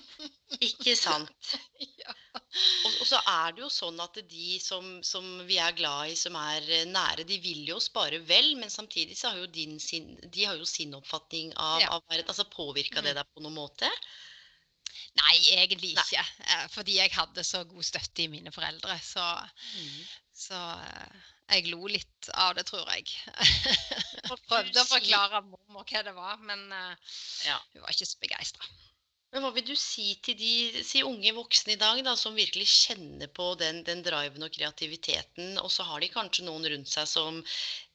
Ikke 0.70 0.96
sant. 0.98 1.54
Ja. 1.78 2.14
Og, 2.50 2.94
og 3.00 3.06
så 3.06 3.18
er 3.30 3.52
det 3.54 3.62
jo 3.62 3.68
sånn 3.70 4.00
at 4.02 4.16
de 4.30 4.46
som, 4.62 4.86
som 5.06 5.26
vi 5.46 5.58
er 5.62 5.74
glad 5.78 6.10
i, 6.10 6.16
som 6.18 6.34
er 6.40 6.64
eh, 6.80 6.86
nære, 6.90 7.22
de 7.28 7.38
vil 7.44 7.62
jo 7.68 7.76
oss 7.78 7.86
bare 7.94 8.18
vel, 8.26 8.54
men 8.58 8.72
samtidig 8.72 9.14
så 9.18 9.30
har 9.30 9.38
jo 9.44 9.46
din 9.54 9.78
sin, 9.82 10.16
de 10.24 10.44
har 10.48 10.58
jo 10.58 10.66
sin 10.66 10.94
oppfatning 10.98 11.52
av, 11.56 11.80
Ja. 11.84 11.92
av 11.94 12.02
verden. 12.10 12.26
Altså 12.28 12.48
påvirka 12.50 13.02
det 13.04 13.14
Mm. 13.14 13.20
deg 13.20 13.30
på 13.34 13.44
noen 13.46 13.54
måte? 13.60 13.90
Nei, 15.20 15.36
egentlig 15.54 15.92
ikke. 15.94 16.22
Nei. 16.42 16.66
Fordi 16.74 16.96
jeg 16.98 17.12
hadde 17.14 17.44
så 17.46 17.64
god 17.70 17.86
støtte 17.86 18.22
i 18.24 18.28
mine 18.30 18.50
foreldre. 18.54 18.98
Så, 19.02 19.24
så 20.34 20.58
eh, 20.82 21.20
jeg 21.54 21.70
lo 21.70 21.86
litt 21.90 22.30
av 22.34 22.54
det, 22.58 22.66
tror 22.66 22.86
jeg. 22.94 23.06
Prøvde 24.50 24.82
å 24.82 24.86
forklare 24.90 25.40
mormor 25.46 25.86
hva 25.86 26.02
det 26.06 26.14
var, 26.18 26.36
men 26.46 26.66
eh, 26.72 27.16
Ja. 27.46 27.58
hun 27.74 27.82
var 27.86 27.94
ikke 27.94 28.06
så 28.10 28.18
begeistra. 28.22 28.66
Men 29.30 29.44
hva 29.44 29.50
vil 29.54 29.66
du 29.68 29.76
si 29.78 30.08
til 30.26 30.34
de 30.38 30.82
si 30.86 31.04
unge 31.06 31.30
voksne 31.36 31.76
i 31.76 31.78
dag, 31.78 32.00
da, 32.02 32.16
som 32.18 32.34
virkelig 32.34 32.66
kjenner 32.66 33.30
på 33.30 33.52
den, 33.60 33.84
den 33.86 34.02
driven 34.02 34.42
og 34.42 34.50
kreativiteten, 34.56 35.52
og 35.62 35.70
så 35.70 35.86
har 35.86 36.02
de 36.02 36.08
kanskje 36.10 36.46
noen 36.48 36.66
rundt 36.72 36.90
seg 36.90 37.06
som 37.06 37.38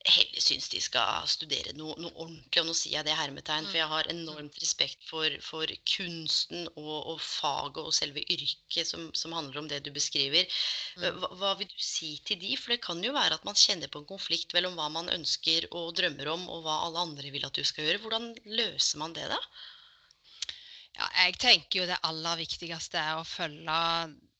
heller 0.06 0.40
syns 0.40 0.70
de 0.72 0.80
skal 0.80 1.28
studere 1.28 1.74
noe, 1.76 1.92
noe 2.00 2.12
ordentlig, 2.14 2.62
og 2.62 2.68
nå 2.70 2.76
sier 2.78 2.96
jeg 2.98 3.08
det 3.08 3.18
hermetegn, 3.18 3.68
for 3.68 3.80
jeg 3.80 3.90
har 3.90 4.10
enormt 4.12 4.56
respekt 4.62 5.04
for, 5.10 5.36
for 5.44 5.76
kunsten 5.92 6.70
og, 6.72 6.96
og 7.12 7.20
faget 7.20 7.82
og 7.84 7.92
selve 8.00 8.24
yrket 8.24 8.88
som, 8.88 9.10
som 9.12 9.36
handler 9.36 9.60
om 9.60 9.70
det 9.70 9.82
du 9.84 9.92
beskriver. 9.92 10.48
Mm. 10.96 11.06
Hva, 11.20 11.32
hva 11.42 11.54
vil 11.60 11.68
du 11.68 11.78
si 11.82 12.14
til 12.24 12.40
de? 12.40 12.56
For 12.56 12.72
det 12.72 12.82
kan 12.86 13.04
jo 13.04 13.12
være 13.16 13.36
at 13.36 13.44
man 13.48 13.58
kjenner 13.60 13.92
på 13.92 14.00
en 14.00 14.08
konflikt 14.14 14.56
mellom 14.56 14.80
hva 14.80 14.88
man 14.94 15.12
ønsker 15.12 15.68
og 15.72 15.92
drømmer 16.00 16.32
om, 16.32 16.48
og 16.48 16.64
hva 16.64 16.80
alle 16.86 17.08
andre 17.10 17.34
vil 17.34 17.44
at 17.44 17.60
du 17.60 17.66
skal 17.66 17.90
gjøre. 17.90 18.06
Hvordan 18.06 18.32
løser 18.48 19.04
man 19.04 19.16
det, 19.16 19.28
da? 19.36 19.42
Ja, 20.96 21.08
jeg 21.26 21.36
tenker 21.42 21.82
jo 21.82 21.90
det 21.90 21.98
aller 22.08 22.40
viktigste 22.40 23.00
er 23.00 23.20
å 23.20 23.28
følge 23.28 23.80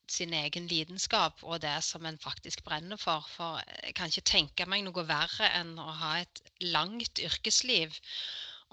sin 0.08 0.32
egen 0.38 0.68
lidenskap 0.70 1.42
og 1.42 1.60
det 1.64 1.74
som 1.84 2.06
en 2.06 2.18
faktisk 2.22 2.62
brenner 2.64 2.98
for. 3.00 3.26
For 3.36 3.60
jeg 3.82 3.94
kan 3.98 4.12
ikke 4.12 4.30
tenke 4.30 4.66
meg 4.70 4.84
noe 4.86 5.06
verre 5.08 5.50
enn 5.58 5.74
å 5.82 5.88
ha 6.00 6.16
et 6.22 6.42
langt 6.64 7.20
yrkesliv 7.22 7.96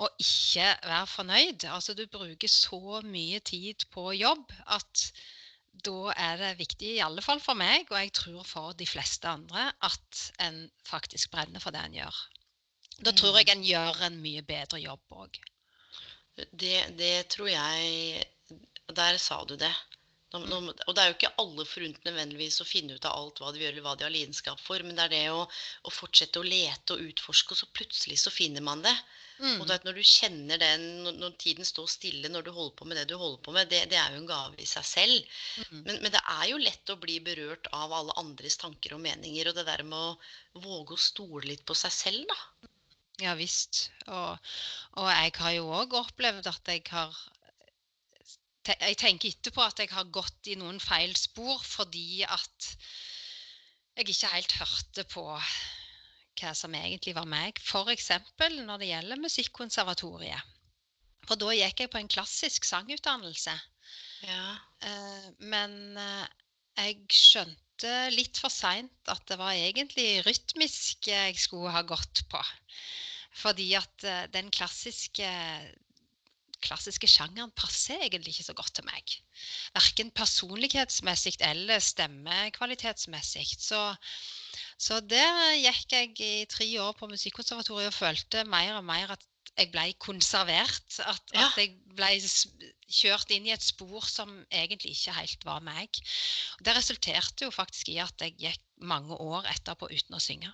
og 0.02 0.10
ikke 0.22 0.68
være 0.88 1.10
fornøyd. 1.10 1.66
Altså 1.70 1.96
du 1.98 2.06
bruker 2.10 2.50
så 2.50 3.02
mye 3.06 3.42
tid 3.46 3.86
på 3.94 4.12
jobb 4.18 4.54
at 4.78 5.08
da 5.84 6.14
er 6.14 6.38
det 6.38 6.52
viktig, 6.60 6.92
i 6.96 7.04
alle 7.04 7.22
fall 7.26 7.42
for 7.42 7.58
meg, 7.58 7.88
og 7.90 7.98
jeg 7.98 8.12
tror 8.14 8.44
for 8.46 8.76
de 8.78 8.86
fleste 8.86 9.26
andre, 9.26 9.72
at 9.82 10.20
en 10.46 10.60
faktisk 10.86 11.32
brenner 11.34 11.64
for 11.64 11.74
det 11.74 11.82
en 11.82 11.98
gjør. 11.98 12.20
Da 13.02 13.12
tror 13.18 13.40
jeg 13.40 13.50
en 13.50 13.66
gjør 13.66 14.04
en 14.06 14.20
mye 14.22 14.44
bedre 14.46 14.80
jobb 14.84 15.18
òg. 15.24 15.40
Det, 16.36 16.78
det 16.98 17.16
tror 17.30 17.50
jeg 17.52 18.24
Der 18.98 19.18
sa 19.22 19.44
du 19.46 19.56
det. 19.60 19.74
Nå, 20.34 20.40
nå, 20.50 20.72
og 20.74 20.96
det 20.98 21.02
er 21.02 21.12
jo 21.12 21.14
ikke 21.14 21.36
alle 21.44 21.64
forunt 21.70 22.08
nødvendigvis 22.08 22.56
å 22.64 22.66
finne 22.66 22.96
ut 22.98 23.06
av 23.06 23.20
alt 23.20 23.42
hva 23.42 23.52
de 23.54 23.62
gjør, 23.62 23.76
eller 23.76 23.86
hva 23.86 23.92
de 23.98 24.06
har 24.08 24.14
lidenskap 24.14 24.62
for, 24.62 24.82
men 24.82 24.98
det 24.98 25.04
er 25.06 25.12
det 25.14 25.26
å, 25.30 25.44
å 25.46 25.94
fortsette 25.94 26.42
å 26.42 26.48
lete 26.48 26.96
og 26.96 27.04
utforske, 27.12 27.54
og 27.54 27.60
så 27.60 27.70
plutselig 27.78 28.18
så 28.24 28.34
finner 28.34 28.66
man 28.66 28.82
det. 28.82 28.96
Mm. 29.44 29.62
Og 29.62 29.70
når 29.70 30.00
du 30.00 30.02
kjenner 30.02 30.62
den, 30.62 30.88
når, 31.06 31.20
når 31.22 31.38
tiden 31.44 31.70
står 31.70 31.92
stille, 31.94 32.34
når 32.34 32.48
du 32.48 32.52
holder 32.56 32.76
på 32.80 32.90
med 32.90 32.98
det 32.98 33.06
du 33.12 33.16
holder 33.20 33.46
på 33.46 33.54
med, 33.54 33.70
det, 33.70 33.84
det 33.94 34.00
er 34.02 34.16
jo 34.16 34.24
en 34.24 34.30
gave 34.34 34.58
i 34.58 34.70
seg 34.70 34.90
selv. 34.90 35.38
Mm. 35.62 35.80
Men, 35.86 36.02
men 36.02 36.16
det 36.18 36.26
er 36.34 36.46
jo 36.50 36.62
lett 36.66 36.94
å 36.94 37.00
bli 37.06 37.20
berørt 37.30 37.70
av 37.78 37.94
alle 37.94 38.18
andres 38.24 38.58
tanker 38.62 38.98
og 38.98 39.06
meninger, 39.06 39.52
og 39.52 39.60
det 39.60 39.70
der 39.70 39.86
med 39.86 40.00
å 40.02 40.66
våge 40.66 40.98
å 40.98 41.08
stole 41.12 41.46
litt 41.52 41.66
på 41.70 41.78
seg 41.78 41.94
selv, 41.94 42.26
da. 42.34 42.72
Ja 43.22 43.34
visst. 43.38 43.92
Og, 44.08 44.38
og 44.98 45.10
jeg 45.12 45.32
har 45.38 45.52
jo 45.58 45.68
òg 45.82 45.94
opplevd 46.00 46.48
at 46.50 46.68
jeg 46.74 46.82
har 46.90 47.14
te- 48.66 48.80
Jeg 48.82 48.98
tenker 48.98 49.30
etterpå 49.30 49.62
at 49.66 49.80
jeg 49.84 49.92
har 49.94 50.10
gått 50.10 50.48
i 50.50 50.56
noen 50.60 50.80
feil 50.82 51.14
spor 51.20 51.62
fordi 51.64 52.24
at 52.24 52.70
jeg 53.98 54.10
ikke 54.10 54.34
helt 54.34 54.52
hørte 54.58 55.04
på 55.14 55.26
hva 56.42 56.54
som 56.58 56.74
egentlig 56.76 57.14
var 57.16 57.28
meg. 57.30 57.60
F.eks. 57.62 58.10
når 58.40 58.78
det 58.82 58.88
gjelder 58.90 59.22
Musikkonservatoriet. 59.22 60.42
For 61.28 61.36
da 61.40 61.54
gikk 61.56 61.80
jeg 61.86 61.92
på 61.94 62.00
en 62.02 62.10
klassisk 62.12 62.66
sangutdannelse. 62.66 63.54
Ja. 64.26 64.58
Eh, 64.82 65.28
Men 65.40 65.96
eh, 65.98 66.26
jeg 66.82 67.06
skjønte 67.14 67.62
litt 68.14 68.40
for 68.42 68.54
seint 68.54 69.12
at 69.12 69.24
det 69.30 69.38
var 69.40 69.56
egentlig 69.56 70.24
rytmisk 70.28 71.10
jeg 71.12 71.40
skulle 71.40 71.74
ha 71.74 71.84
gått 71.88 72.24
på. 72.32 72.42
Fordi 73.38 73.72
at 73.78 74.06
eh, 74.06 74.28
den 74.34 74.52
klassiske, 74.54 75.30
klassiske 76.64 77.10
sjangeren 77.10 77.54
passer 77.58 78.02
egentlig 78.06 78.36
ikke 78.36 78.48
så 78.50 78.56
godt 78.58 78.76
til 78.78 78.88
meg. 78.88 79.18
Verken 79.76 80.14
personlighetsmessig 80.16 81.36
eller 81.44 81.82
stemmekvalitetsmessig. 81.84 83.48
Så, 83.60 83.82
så 84.78 85.02
der 85.02 85.58
gikk 85.58 85.98
jeg 85.98 86.16
i 86.22 86.34
tre 86.50 86.70
år 86.86 86.94
på 87.00 87.10
Musikkonservatoriet 87.12 87.92
og 87.92 87.98
følte 87.98 88.46
mer 88.46 88.78
og 88.78 88.86
mer 88.88 89.18
at 89.18 89.30
jeg 89.58 89.72
ble 89.72 89.94
konservert. 90.02 91.00
At, 91.00 91.22
Ja. 91.34 91.48
at 91.48 91.58
jeg 91.58 91.76
ble 91.94 92.10
kjørt 92.90 93.30
inn 93.32 93.46
i 93.48 93.52
et 93.54 93.62
spor 93.62 94.02
som 94.10 94.46
egentlig 94.52 94.96
ikke 94.98 95.14
helt 95.20 95.46
var 95.46 95.62
meg. 95.62 95.90
Det 96.62 96.76
resulterte 96.76 97.46
jo 97.46 97.52
faktisk 97.54 97.90
i 97.94 98.00
at 98.00 98.18
jeg 98.22 98.38
gikk 98.38 98.62
mange 98.82 99.14
år 99.16 99.46
etterpå 99.52 99.90
uten 99.92 100.16
å 100.18 100.22
synge. 100.22 100.54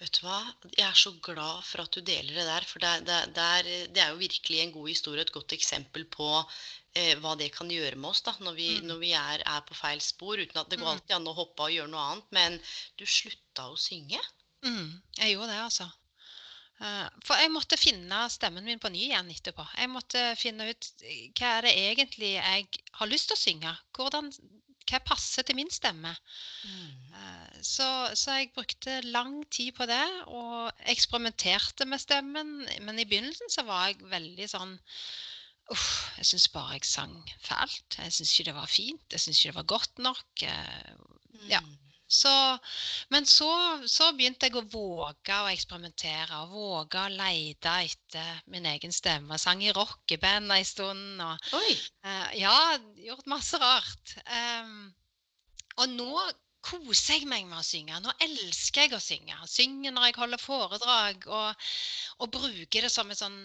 Vet 0.00 0.18
du 0.18 0.24
hva? 0.26 0.40
Jeg 0.76 0.84
er 0.88 0.96
så 0.98 1.12
glad 1.22 1.62
for 1.64 1.84
at 1.84 1.92
du 1.94 2.00
deler 2.04 2.34
det 2.34 2.44
der. 2.48 2.64
For 2.68 2.82
det, 2.82 2.92
det, 3.06 3.18
det, 3.36 3.44
er, 3.58 3.68
det 3.94 4.02
er 4.02 4.10
jo 4.12 4.18
virkelig 4.20 4.60
en 4.60 4.72
god 4.74 4.88
historie, 4.90 5.22
et 5.22 5.32
godt 5.32 5.54
eksempel 5.56 6.04
på 6.10 6.26
eh, 6.98 7.14
hva 7.22 7.36
det 7.38 7.52
kan 7.54 7.70
gjøre 7.70 7.96
med 7.96 8.10
oss 8.10 8.20
da, 8.26 8.34
når 8.42 8.54
vi, 8.58 8.68
Mm. 8.80 8.86
når 8.90 8.98
vi 9.00 9.12
er, 9.16 9.42
er 9.46 9.60
på 9.66 9.74
feil 9.78 10.02
spor. 10.04 10.36
Uten 10.42 10.58
at 10.60 10.68
det 10.68 10.80
går 10.80 10.88
Mm. 10.90 10.92
alltid 10.98 11.16
an 11.16 11.30
å 11.30 11.34
hoppe 11.38 11.62
og 11.68 11.70
gjøre 11.72 11.88
noe 11.94 12.04
annet. 12.10 12.26
Men 12.32 12.60
du 12.98 13.06
slutta 13.06 13.70
å 13.70 13.78
synge. 13.78 14.20
Mm, 14.66 15.00
jeg 15.18 15.32
gjorde 15.36 15.52
det, 15.54 15.62
altså. 15.62 15.88
Eh, 16.82 17.06
For 17.26 17.38
jeg 17.38 17.52
måtte 17.54 17.78
finne 17.78 18.24
stemmen 18.32 18.66
min 18.66 18.80
på 18.82 18.90
ny 18.90 19.04
igjen 19.08 19.30
etterpå. 19.30 19.66
Jeg 19.78 19.90
måtte 19.92 20.24
finne 20.40 20.66
ut 20.72 20.90
eh, 21.06 21.30
hva 21.38 21.56
er 21.58 21.68
det 21.68 21.74
egentlig 21.78 22.34
jeg 22.36 22.68
har 22.98 23.10
lyst 23.10 23.30
til 23.30 23.38
å 23.38 23.42
synge. 23.44 23.74
Hvordan, 23.96 24.30
hva 24.90 25.00
passer 25.06 25.46
til 25.46 25.56
min 25.60 25.70
stemme. 25.72 26.10
Mm. 26.66 27.14
Så, 27.64 27.86
så 28.18 28.34
jeg 28.40 28.50
brukte 28.52 28.98
lang 29.06 29.38
tid 29.54 29.72
på 29.78 29.86
det, 29.88 30.02
og 30.26 30.82
eksperimenterte 30.92 31.86
med 31.88 32.02
stemmen. 32.02 32.50
Men 32.84 32.98
i 33.00 33.06
begynnelsen 33.08 33.48
så 33.54 33.64
var 33.68 33.88
jeg 33.88 34.02
veldig 34.10 34.50
sånn 34.50 34.76
Uff, 35.72 36.10
jeg 36.18 36.26
syns 36.28 36.50
bare 36.52 36.74
jeg 36.76 36.84
sang 36.84 37.14
fælt. 37.40 37.94
Jeg 37.96 38.12
syns 38.12 38.34
ikke 38.34 38.50
det 38.50 38.54
var 38.58 38.68
fint. 38.68 39.06
Jeg 39.14 39.22
syns 39.22 39.38
ikke 39.40 39.54
det 39.54 39.56
var 39.62 39.70
godt 39.72 40.02
nok. 40.04 40.42
eh, 40.44 40.90
Ja. 41.48 41.62
Så, 42.06 42.58
men 43.08 43.26
så, 43.26 43.48
så 43.88 44.10
begynte 44.12 44.46
jeg 44.46 44.58
å 44.60 44.64
våge 44.68 45.38
å 45.40 45.48
eksperimentere 45.50 46.42
og 46.44 46.52
våge 46.52 47.00
å 47.00 47.12
lete 47.12 47.72
etter 47.86 48.42
min 48.52 48.68
egen 48.68 48.92
stemme. 48.92 49.38
Sang 49.40 49.62
i 49.64 49.72
rockeband 49.72 50.52
en 50.52 50.68
stund. 50.68 51.24
Og, 51.24 51.72
eh, 52.04 52.36
ja, 52.42 52.54
gjort 53.08 53.30
masse 53.32 53.58
rart. 53.60 54.16
Um, 54.28 54.92
og 55.80 55.90
nå 55.96 56.12
koser 56.64 57.18
jeg 57.18 57.28
meg 57.28 57.48
med 57.48 57.60
å 57.60 57.66
synge. 57.66 57.98
Nå 58.00 58.12
elsker 58.24 58.86
jeg 58.86 58.96
å 58.96 59.02
synge. 59.02 59.36
Synger 59.50 59.94
når 59.94 60.10
jeg 60.10 60.18
holder 60.20 60.40
foredrag, 60.42 61.28
og, 61.28 61.68
og 62.20 62.32
bruker 62.36 62.86
det 62.86 62.92
som 62.92 63.10
et 63.10 63.20
sånn 63.20 63.38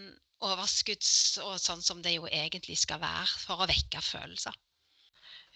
overskudds... 0.45 1.39
Og 1.43 1.57
sånn 1.63 1.83
som 1.83 2.03
det 2.03 2.15
jo 2.15 2.27
egentlig 2.27 2.77
skal 2.79 3.01
være, 3.01 3.27
for 3.43 3.63
å 3.63 3.69
vekke 3.69 4.03
følelser. 4.03 4.55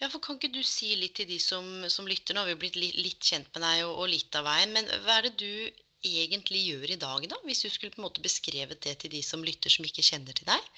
Ja, 0.04 0.10
for 0.12 0.20
Kan 0.20 0.36
ikke 0.36 0.52
du 0.52 0.60
si 0.68 0.90
litt 1.00 1.14
til 1.16 1.30
de 1.30 1.38
som, 1.40 1.64
som 1.88 2.04
lytter? 2.04 2.36
Nå 2.36 2.42
har 2.44 2.50
vi 2.50 2.58
blitt 2.60 2.76
litt, 2.76 2.98
litt 3.00 3.24
kjent 3.24 3.48
med 3.54 3.64
deg 3.64 3.86
og, 3.86 3.94
og 4.02 4.10
litt 4.12 4.36
av 4.36 4.44
veien. 4.44 4.74
Men 4.76 4.90
hva 5.06 5.16
er 5.16 5.30
det 5.30 5.38
du 5.40 5.48
egentlig 6.04 6.60
gjør 6.66 6.92
i 6.92 7.00
dag, 7.00 7.24
da? 7.30 7.38
Hvis 7.48 7.64
du 7.64 7.70
skulle 7.72 7.94
på 7.94 8.02
en 8.02 8.06
måte 8.10 8.24
beskrevet 8.24 8.82
det 8.84 8.98
til 9.00 9.14
de 9.14 9.22
som 9.24 9.44
lytter, 9.46 9.72
som 9.72 9.88
ikke 9.88 10.04
kjenner 10.04 10.36
til 10.36 10.50
deg? 10.50 10.68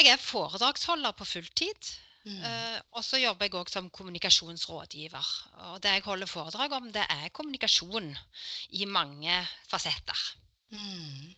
Jeg 0.00 0.14
er 0.14 0.22
foredragsholder 0.22 1.12
på 1.18 1.28
fulltid. 1.28 1.92
Mm. 2.26 2.40
Eh, 2.40 2.78
og 2.96 3.04
så 3.04 3.20
jobber 3.20 3.46
jeg 3.46 3.58
òg 3.60 3.70
som 3.70 3.92
kommunikasjonsrådgiver. 4.00 5.32
Og 5.74 5.78
det 5.84 5.92
jeg 5.98 6.06
holder 6.08 6.32
foredrag 6.32 6.72
om, 6.80 6.88
det 6.96 7.04
er 7.04 7.34
kommunikasjon 7.36 8.14
i 8.80 8.88
mange 8.88 9.42
fasetter. 9.68 10.24
Mm. 10.72 11.36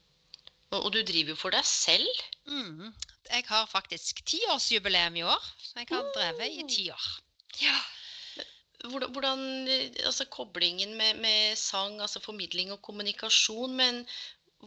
Og, 0.71 0.83
og 0.85 0.91
du 0.93 1.01
driver 1.03 1.33
jo 1.33 1.39
for 1.41 1.55
deg 1.55 1.65
selv. 1.67 2.25
Mm. 2.49 2.91
Jeg 3.29 3.45
har 3.49 3.71
faktisk 3.71 4.25
tiårsjubileum 4.29 5.17
i 5.21 5.25
år, 5.29 5.47
så 5.63 5.83
jeg 5.83 5.91
har 5.93 6.11
drevet 6.17 6.59
i 6.61 6.67
ti 6.69 6.89
år. 6.93 7.07
Ja. 7.63 7.77
Hvordan, 8.85 9.11
hvordan 9.13 9.41
altså 10.07 10.29
koblingen 10.31 10.95
med, 10.97 11.19
med 11.23 11.57
sang, 11.59 12.01
altså 12.01 12.21
formidling 12.23 12.71
og 12.73 12.83
kommunikasjon, 12.83 13.75
men 13.77 14.05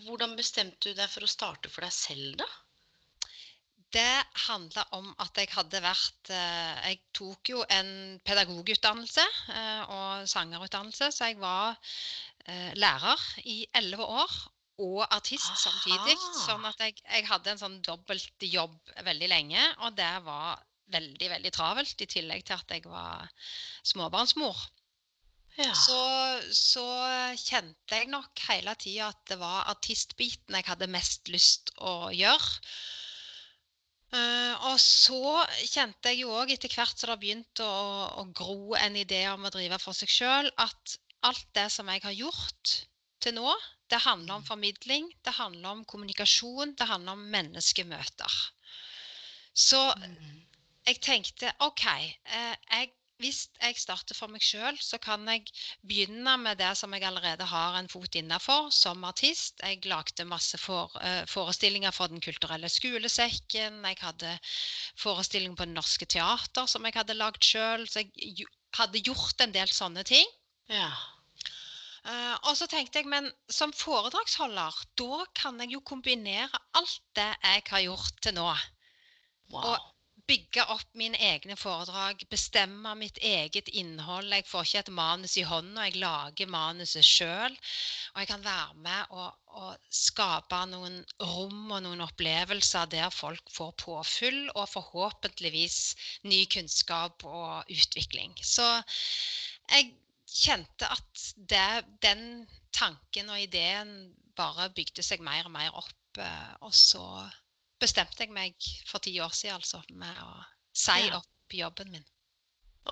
hvordan 0.07 0.35
bestemte 0.39 0.91
du 0.91 0.97
deg 0.97 1.09
for 1.11 1.23
å 1.23 1.31
starte 1.31 1.71
for 1.71 1.85
deg 1.85 1.95
selv, 1.95 2.35
da? 2.41 2.49
Det 3.91 4.23
handla 4.47 4.85
om 4.95 5.09
at 5.19 5.35
jeg 5.35 5.49
hadde 5.51 5.81
vært 5.83 6.29
eh, 6.31 6.75
Jeg 6.85 6.99
tok 7.17 7.49
jo 7.51 7.63
en 7.75 7.89
pedagogutdannelse 8.23 9.25
eh, 9.51 9.81
og 9.91 10.29
sangerutdannelse, 10.31 11.09
så 11.11 11.27
jeg 11.27 11.41
var 11.41 11.75
eh, 12.45 12.71
lærer 12.79 13.25
i 13.43 13.57
elleve 13.75 14.07
år. 14.07 14.37
Og 14.81 15.05
artist 15.07 15.53
samtidig. 15.61 16.17
Sånn 16.43 16.65
at 16.67 16.81
jeg, 16.81 16.97
jeg 17.05 17.27
hadde 17.29 17.53
en 17.53 17.61
sånn 17.61 17.79
dobbeltjobb 17.85 18.93
veldig 19.05 19.31
lenge, 19.31 19.63
og 19.85 19.95
det 19.99 20.11
var 20.25 20.61
veldig, 20.91 21.31
veldig 21.37 21.51
travelt, 21.55 22.03
i 22.03 22.09
tillegg 22.09 22.45
til 22.47 22.57
at 22.57 22.75
jeg 22.75 22.85
var 22.89 23.27
småbarnsmor. 23.87 24.59
Ja. 25.59 25.73
Så, 25.75 25.99
så, 26.55 26.85
kjente 27.35 27.97
jeg 27.99 28.07
nok 28.11 28.39
hele 28.47 28.73
tida 28.79 29.09
at 29.11 29.19
det 29.27 29.37
var 29.41 29.67
artistbiten 29.71 30.55
jeg 30.55 30.67
hadde 30.69 30.87
mest 30.91 31.31
lyst 31.31 31.73
å 31.83 32.09
gjøre. 32.15 32.63
Uh, 34.11 34.55
og 34.67 34.79
så 34.83 35.39
kjente 35.71 36.11
jeg 36.11 36.25
jo 36.25 36.33
òg 36.35 36.49
etter 36.51 36.71
hvert 36.75 36.99
som 36.99 37.13
det 37.13 37.19
begynte 37.21 37.63
å, 37.63 37.83
å, 38.19 38.25
gro 38.35 38.73
en 38.75 38.97
idé 38.99 39.21
om 39.31 39.45
å 39.47 39.51
drive 39.53 39.79
for 39.79 39.95
seg 39.95 40.11
sjøl, 40.11 40.49
at 40.59 40.97
alt 41.27 41.47
det 41.55 41.69
som 41.71 41.87
jeg 41.87 42.03
har 42.03 42.17
gjort 42.17 42.73
til 43.23 43.37
nå, 43.37 43.53
det 43.91 43.99
handler 44.05 44.39
om 44.39 44.47
formidling, 44.47 45.11
det 45.25 45.35
handler 45.37 45.75
om 45.75 45.83
kommunikasjon, 45.85 46.75
det 46.79 46.87
handler 46.87 47.17
om 47.17 47.27
menneskemøter. 47.33 48.39
Så 49.53 49.81
mm. 49.99 50.41
jeg 50.87 51.01
tenkte 51.03 51.51
OK, 51.59 51.85
uh, 51.85 52.55
jeg 52.71 52.93
hvis 53.21 53.41
jeg 53.61 53.77
starter 53.77 54.17
for 54.17 54.33
meg 54.33 54.41
sjøl, 54.41 54.77
så 54.81 54.97
kan 55.01 55.27
jeg 55.29 55.45
begynne 55.85 56.33
med 56.41 56.57
det 56.61 56.71
som 56.79 56.93
jeg 56.95 57.05
allerede 57.05 57.45
har 57.47 57.77
en 57.77 57.89
fot 57.91 58.17
innafor 58.17 58.71
som 58.73 59.05
artist. 59.05 59.61
Jeg 59.61 59.85
lagde 59.85 60.25
masse 60.25 60.57
uh, 60.57 61.21
forestillinger 61.29 61.93
for 61.93 62.09
Den 62.11 62.23
kulturelle 62.23 62.69
skolesekken. 62.69 63.81
Jeg 63.85 64.01
hadde 64.01 64.33
forestilling 64.99 65.55
på 65.57 65.69
Det 65.69 65.75
Norske 65.77 66.09
Teater 66.09 66.65
som 66.65 66.87
jeg 66.87 66.97
hadde 66.97 67.19
lagd 67.19 67.45
sjøl. 67.45 67.85
Så 67.85 68.05
jeg 68.07 68.49
hadde 68.77 69.05
gjort 69.05 69.45
en 69.45 69.53
del 69.53 69.69
sånne 69.69 70.05
ting. 70.07 70.25
Ja. 70.71 70.89
Uh, 72.01 72.35
og 72.49 72.55
så 72.57 72.65
tenkte 72.65 73.01
jeg, 73.01 73.09
men 73.11 73.29
som 73.51 73.73
foredragsholder, 73.77 74.77
da 74.97 75.23
kan 75.37 75.59
jeg 75.61 75.75
jo 75.75 75.83
kombinere 75.85 76.61
alt 76.73 77.01
det 77.17 77.29
jeg 77.43 77.65
har 77.69 77.83
gjort 77.85 78.21
til 78.25 78.37
nå. 78.39 78.47
Wow. 79.51 79.73
Og 79.73 79.91
bygge 80.31 80.63
opp 80.71 80.87
mine 80.97 81.19
egne 81.21 81.55
foredrag, 81.59 82.23
bestemme 82.31 82.93
mitt 82.97 83.17
eget 83.25 83.69
innhold. 83.77 84.31
Jeg 84.31 84.47
får 84.47 84.67
ikke 84.67 84.81
et 84.85 84.91
manus 84.97 85.35
i 85.39 85.45
hånda, 85.47 85.85
jeg 85.87 86.01
lager 86.01 86.51
manuset 86.51 87.05
sjøl. 87.05 87.55
Og 88.13 88.21
jeg 88.21 88.29
kan 88.29 88.45
være 88.45 88.77
med 88.85 89.15
og, 89.17 89.33
og, 89.61 89.89
skape 89.91 90.61
noen 90.71 91.01
rom 91.21 91.73
og 91.75 91.83
noen 91.85 92.05
opplevelser 92.05 92.91
der 92.93 93.11
folk 93.13 93.51
får 93.53 93.73
påfyll, 93.83 94.43
og 94.55 94.69
forhåpentligvis 94.71 95.79
ny 96.31 96.45
kunnskap 96.53 97.25
og 97.27 97.75
utvikling. 97.75 98.37
Så 98.45 98.67
jeg 99.71 99.91
kjente 100.31 100.87
at 100.87 101.25
det, 101.35 101.83
den 102.03 102.47
tanken 102.75 103.31
og 103.33 103.41
ideen 103.41 103.91
bare 104.37 104.69
bygde 104.75 105.03
seg 105.05 105.23
mer 105.25 105.47
og 105.47 105.53
mer 105.55 105.75
opp. 105.75 105.97
Eh, 106.19 106.53
og 106.65 106.73
så 106.75 107.03
bestemte 107.81 108.23
jeg 108.23 108.33
meg 108.35 108.55
for 108.89 109.03
ti 109.03 109.13
år 109.23 109.33
siden 109.35 109.59
altså, 109.59 109.81
med 109.91 110.17
å 110.23 110.31
si 110.75 110.97
ja. 111.07 111.19
opp 111.19 111.55
jobben 111.55 111.91
min. 111.93 112.07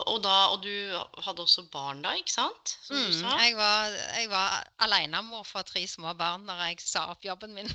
Og, 0.06 0.20
da, 0.22 0.52
og 0.54 0.62
du 0.62 0.74
hadde 1.26 1.42
også 1.42 1.64
barn 1.74 2.04
da, 2.04 2.12
ikke 2.20 2.36
sant? 2.36 2.76
Som 2.86 3.00
mm, 3.00 3.24
jeg 3.42 3.56
var, 3.58 3.96
jeg 4.20 4.30
var 4.30 4.68
alenemor 4.86 5.48
for 5.50 5.66
tre 5.66 5.82
små 5.90 6.14
barn 6.20 6.46
når 6.46 6.62
jeg 6.68 6.84
sa 6.86 7.08
opp 7.10 7.26
jobben 7.26 7.56
min. 7.58 7.72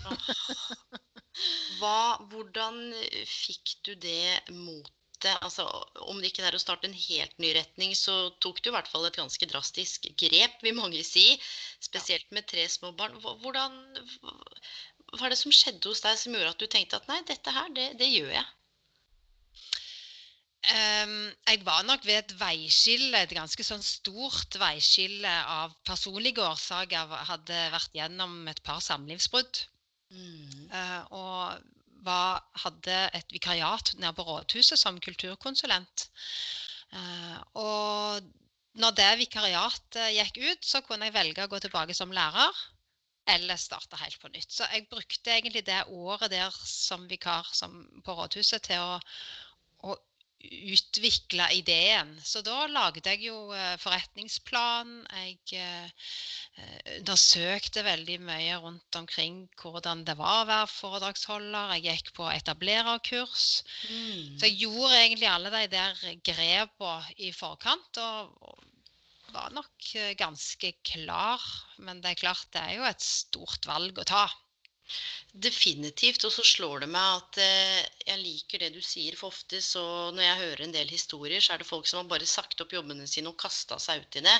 Hva, 1.80 2.21
hvordan 2.30 2.78
fikk 3.26 3.75
du 3.88 3.97
det 3.99 4.44
motet? 4.52 4.94
Altså, 5.45 5.64
om 6.04 6.21
det 6.21 6.33
ikke 6.33 6.45
er 6.49 6.57
å 6.57 6.62
starte 6.62 6.88
en 6.88 6.97
helt 6.97 7.38
ny 7.43 7.52
retning, 7.57 7.95
så 7.99 8.31
tok 8.45 8.61
du 8.62 8.71
i 8.71 8.75
hvert 8.75 8.90
fall 8.90 9.07
et 9.09 9.19
ganske 9.19 9.49
drastisk 9.50 10.09
grep, 10.21 10.59
vil 10.64 10.76
mange 10.78 11.04
si. 11.07 11.26
Spesielt 11.85 12.28
med 12.35 12.49
tre 12.50 12.66
små 12.71 12.93
barn. 12.99 13.16
Hvordan, 13.23 13.78
hva 15.14 15.26
er 15.26 15.35
det 15.35 15.40
som 15.40 15.54
skjedde 15.54 15.90
hos 15.90 16.04
deg 16.04 16.21
som 16.21 16.37
gjorde 16.37 16.52
at 16.57 16.61
du 16.62 16.69
tenkte 16.71 17.00
at 17.00 17.09
nei, 17.11 17.23
dette 17.28 17.57
her, 17.57 17.73
det, 17.76 17.88
det 18.00 18.11
gjør 18.11 18.35
jeg? 18.37 18.47
Um, 20.64 21.28
jeg 21.45 21.61
var 21.66 21.83
nok 21.85 22.07
ved 22.09 22.23
et 22.23 22.33
veiskille, 22.40 23.19
et 23.19 23.33
ganske 23.37 23.67
sånn 23.67 23.82
stort 23.84 24.56
veiskille 24.56 25.28
av 25.28 25.75
personlige 25.84 26.41
årsaker. 26.41 27.13
Hadde 27.28 27.58
vært 27.75 27.97
gjennom 27.99 28.49
et 28.49 28.63
par 28.65 28.80
samlivsbrudd. 28.84 29.60
Mm. 30.15 30.71
Uh, 30.73 31.02
og 31.13 31.75
var, 32.04 32.45
hadde 32.64 32.99
et 33.17 33.34
vikariat 33.34 33.95
nede 33.99 34.14
på 34.17 34.26
rådhuset 34.28 34.80
som 34.80 35.00
kulturkonsulent. 35.02 36.08
Uh, 36.95 37.38
og 37.58 38.30
når 38.78 38.95
det 38.99 39.10
vikariatet 39.23 40.14
gikk 40.17 40.40
ut, 40.45 40.67
så 40.67 40.82
kunne 40.86 41.08
jeg 41.08 41.17
velge 41.17 41.45
å 41.45 41.50
gå 41.50 41.60
tilbake 41.62 41.97
som 41.97 42.14
lærer 42.14 42.62
eller 43.34 43.56
starte 43.56 43.99
helt 44.00 44.19
på 44.21 44.28
nytt. 44.32 44.50
Så 44.52 44.67
jeg 44.73 44.88
brukte 44.90 45.32
egentlig 45.32 45.64
det 45.67 45.84
året 45.88 46.32
der 46.32 46.54
som 46.69 47.06
vikar 47.08 47.49
som 47.56 47.76
på 48.04 48.17
rådhuset 48.19 48.67
til 48.69 48.82
å, 48.82 48.99
å 49.88 49.97
utvikle 50.75 51.47
ideen. 51.57 52.13
Så 52.25 52.43
da 52.45 52.65
lagde 52.71 53.02
jeg 53.11 53.25
jo 53.26 53.52
eh, 53.54 53.75
forretningsplan. 53.83 54.93
Jeg 55.13 55.61
eh, 55.61 56.13
undersøkte 56.99 57.85
veldig 57.87 58.19
mye 58.26 58.59
rundt 58.63 58.99
omkring 59.00 59.45
hvordan 59.61 60.04
det 60.09 60.19
var 60.21 60.43
å 60.43 60.50
være 60.50 60.73
foredragsholder. 60.75 61.75
Jeg 61.78 61.87
gikk 61.89 62.15
på 62.19 62.28
etablererkurs. 62.33 63.49
Mm. 63.89 64.39
Så 64.39 64.50
jeg 64.50 64.61
gjorde 64.67 65.00
egentlig 65.00 65.33
alle 65.33 65.54
de 65.57 65.67
der 65.75 66.23
grepene 66.30 67.19
i 67.19 67.33
forkant. 67.35 68.02
og, 68.04 68.63
var 69.35 69.50
nok 69.54 69.91
eh, 69.99 70.15
ganske 70.19 70.73
klar. 70.87 71.43
Men 71.83 72.02
det 72.02 72.15
er 72.15 72.23
klart, 72.23 72.47
det 72.54 72.63
er 72.63 72.78
jo 72.78 72.89
et 72.89 73.04
stort 73.04 73.67
valg 73.69 73.99
å 73.99 74.07
ta. 74.09 74.26
Definitivt. 75.34 76.23
Og 76.28 76.30
så 76.30 76.44
slår 76.47 76.84
det 76.84 76.88
meg 76.94 77.16
at 77.18 77.38
eh, 77.42 77.80
jeg 78.06 78.20
liker 78.20 78.62
det 78.62 78.70
du 78.76 78.80
sier. 78.84 79.16
For 79.18 79.32
ofte 79.34 79.58
så 79.64 79.82
når 80.14 80.23
jeg 80.23 80.40
hører 80.42 80.62
en 80.66 80.75
del 80.76 80.92
historier, 80.92 81.42
så 81.42 81.54
er 81.54 81.62
det 81.62 81.66
folk 81.66 81.88
som 81.90 82.02
har 82.02 82.10
bare 82.12 82.28
sagt 82.28 82.60
opp 82.62 82.75
jobbene 82.76 83.08
sine 83.10 83.32
og 83.32 83.38
kasta 83.40 83.80
seg 83.82 84.04
ut 84.04 84.20
i 84.20 84.23
det. 84.23 84.36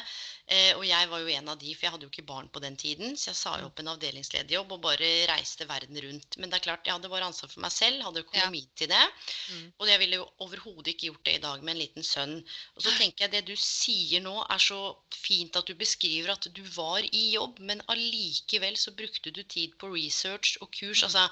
Eh, 0.55 0.71
og 0.77 0.85
jeg 0.87 1.09
var 1.11 1.25
jo 1.25 1.33
en 1.35 1.51
av 1.51 1.59
de, 1.59 1.73
for 1.75 1.89
jeg 1.89 1.95
hadde 1.97 2.07
jo 2.07 2.13
ikke 2.13 2.27
barn 2.29 2.51
på 2.53 2.63
den 2.63 2.79
tiden. 2.79 3.17
Så 3.19 3.33
jeg 3.33 3.41
sa 3.41 3.57
jo 3.59 3.71
opp 3.71 3.83
en 3.83 3.91
avdelingslederjobb 3.95 4.77
og 4.77 4.85
bare 4.87 5.11
reiste 5.33 5.67
verden 5.67 5.99
rundt. 6.07 6.39
Men 6.39 6.53
det 6.53 6.61
er 6.61 6.67
klart, 6.69 6.87
jeg 6.87 6.95
hadde 6.95 7.11
bare 7.11 7.27
ansvar 7.27 7.51
for 7.51 7.65
meg 7.65 7.75
selv, 7.75 8.05
hadde 8.07 8.23
økonomi 8.23 8.63
ja. 8.63 8.71
til 8.79 8.93
det. 8.95 9.03
Mm. 9.51 9.67
Og 9.81 9.91
jeg 9.91 10.03
ville 10.05 10.21
jo 10.21 10.29
overhodet 10.47 10.95
ikke 10.95 11.09
gjort 11.11 11.27
det 11.27 11.39
i 11.41 11.43
dag 11.49 11.65
med 11.65 11.75
en 11.75 11.83
liten 11.83 12.07
sønn. 12.07 12.37
Og 12.77 12.87
så 12.87 12.95
tenker 13.01 13.27
jeg 13.27 13.35
det 13.35 13.45
du 13.51 13.57
sier 13.59 14.23
nå, 14.23 14.37
er 14.47 14.63
så 14.63 14.81
fint 15.11 15.59
at 15.59 15.67
du 15.67 15.75
beskriver 15.79 16.37
at 16.37 16.47
du 16.55 16.63
var 16.77 17.03
i 17.11 17.25
jobb, 17.35 17.59
men 17.65 17.83
allikevel 17.91 18.79
så 18.79 18.95
brukte 18.95 19.35
du 19.35 19.43
tid 19.43 19.75
på 19.81 19.91
research 19.91 20.34
og 20.61 20.71
kurs. 20.75 21.03
Mm. 21.03 21.07
altså 21.09 21.29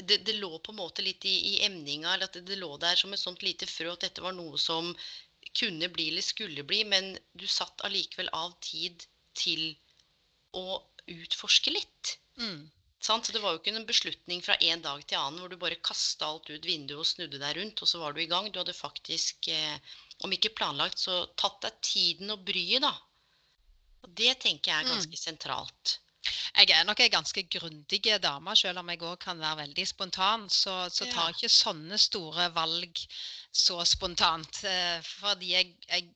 det, 0.00 0.18
det, 0.26 0.34
lå 0.42 0.50
på 0.58 0.72
en 0.72 0.80
måte 0.80 1.04
litt 1.06 1.24
i, 1.28 1.36
i 1.52 1.54
emninga, 1.66 2.14
eller 2.14 2.26
at 2.26 2.38
det, 2.38 2.46
det, 2.48 2.58
lå 2.58 2.70
der 2.82 2.98
som 2.98 3.12
et 3.14 3.22
sånt 3.22 3.44
lite 3.46 3.68
frø 3.70 3.92
at 3.92 4.06
dette 4.06 4.24
var 4.24 4.34
noe 4.34 4.58
som 4.58 4.90
kunne 5.58 5.88
bli 5.94 6.08
eller 6.10 6.24
skulle 6.24 6.64
bli, 6.66 6.82
men 6.84 7.14
du 7.38 7.46
satt 7.46 7.84
allikevel 7.86 8.30
av 8.34 8.56
tid 8.64 9.06
til 9.38 9.70
å 10.58 10.80
utforske 11.08 11.72
litt. 11.72 12.18
Mm. 12.40 12.66
Så 12.98 13.16
det 13.30 13.40
var 13.40 13.54
jo 13.54 13.60
ikke 13.60 13.72
en 13.76 13.86
beslutning 13.86 14.42
fra 14.42 14.56
en 14.58 14.82
dag 14.82 15.04
til 15.06 15.20
annen 15.20 15.38
hvor 15.40 15.52
du 15.52 15.60
bare 15.60 15.78
kasta 15.86 16.26
alt 16.26 16.50
ut 16.50 16.66
vinduet 16.66 16.98
og 16.98 17.06
snudde 17.06 17.38
deg 17.38 17.60
rundt, 17.60 17.82
og 17.82 17.90
så 17.90 18.00
var 18.02 18.14
du 18.14 18.20
i 18.24 18.28
gang. 18.30 18.50
Du 18.50 18.58
hadde 18.58 18.74
faktisk, 18.74 19.48
eh, 19.54 19.78
om 20.26 20.34
ikke 20.34 20.56
planlagt, 20.58 20.98
så 20.98 21.20
tatt 21.38 21.62
deg 21.62 21.78
tiden 21.86 22.34
og 22.34 22.42
bryet, 22.48 22.82
da. 22.82 22.92
Og 24.02 24.10
det 24.18 24.34
tenker 24.42 24.72
jeg 24.72 24.82
er 24.82 24.90
ganske 24.90 25.14
mm. 25.14 25.22
sentralt. 25.22 25.98
Jeg 26.58 26.74
er 26.74 26.86
nok 26.88 27.00
ei 27.00 27.10
ganske 27.12 27.42
grundig 27.52 28.00
dame, 28.22 28.54
selv 28.56 28.82
om 28.82 28.90
jeg 28.90 29.02
òg 29.06 29.18
kan 29.22 29.40
være 29.40 29.62
veldig 29.62 29.86
spontan. 29.88 30.48
Så, 30.50 30.74
så 30.92 31.06
tar 31.10 31.28
jeg 31.28 31.38
ikke 31.38 31.54
sånne 31.54 31.98
store 32.00 32.48
valg 32.56 33.02
så 33.52 33.80
spontant. 33.86 34.62
Eh, 34.64 34.98
fordi 35.20 35.52
jeg, 35.52 35.74
jeg, 35.88 36.08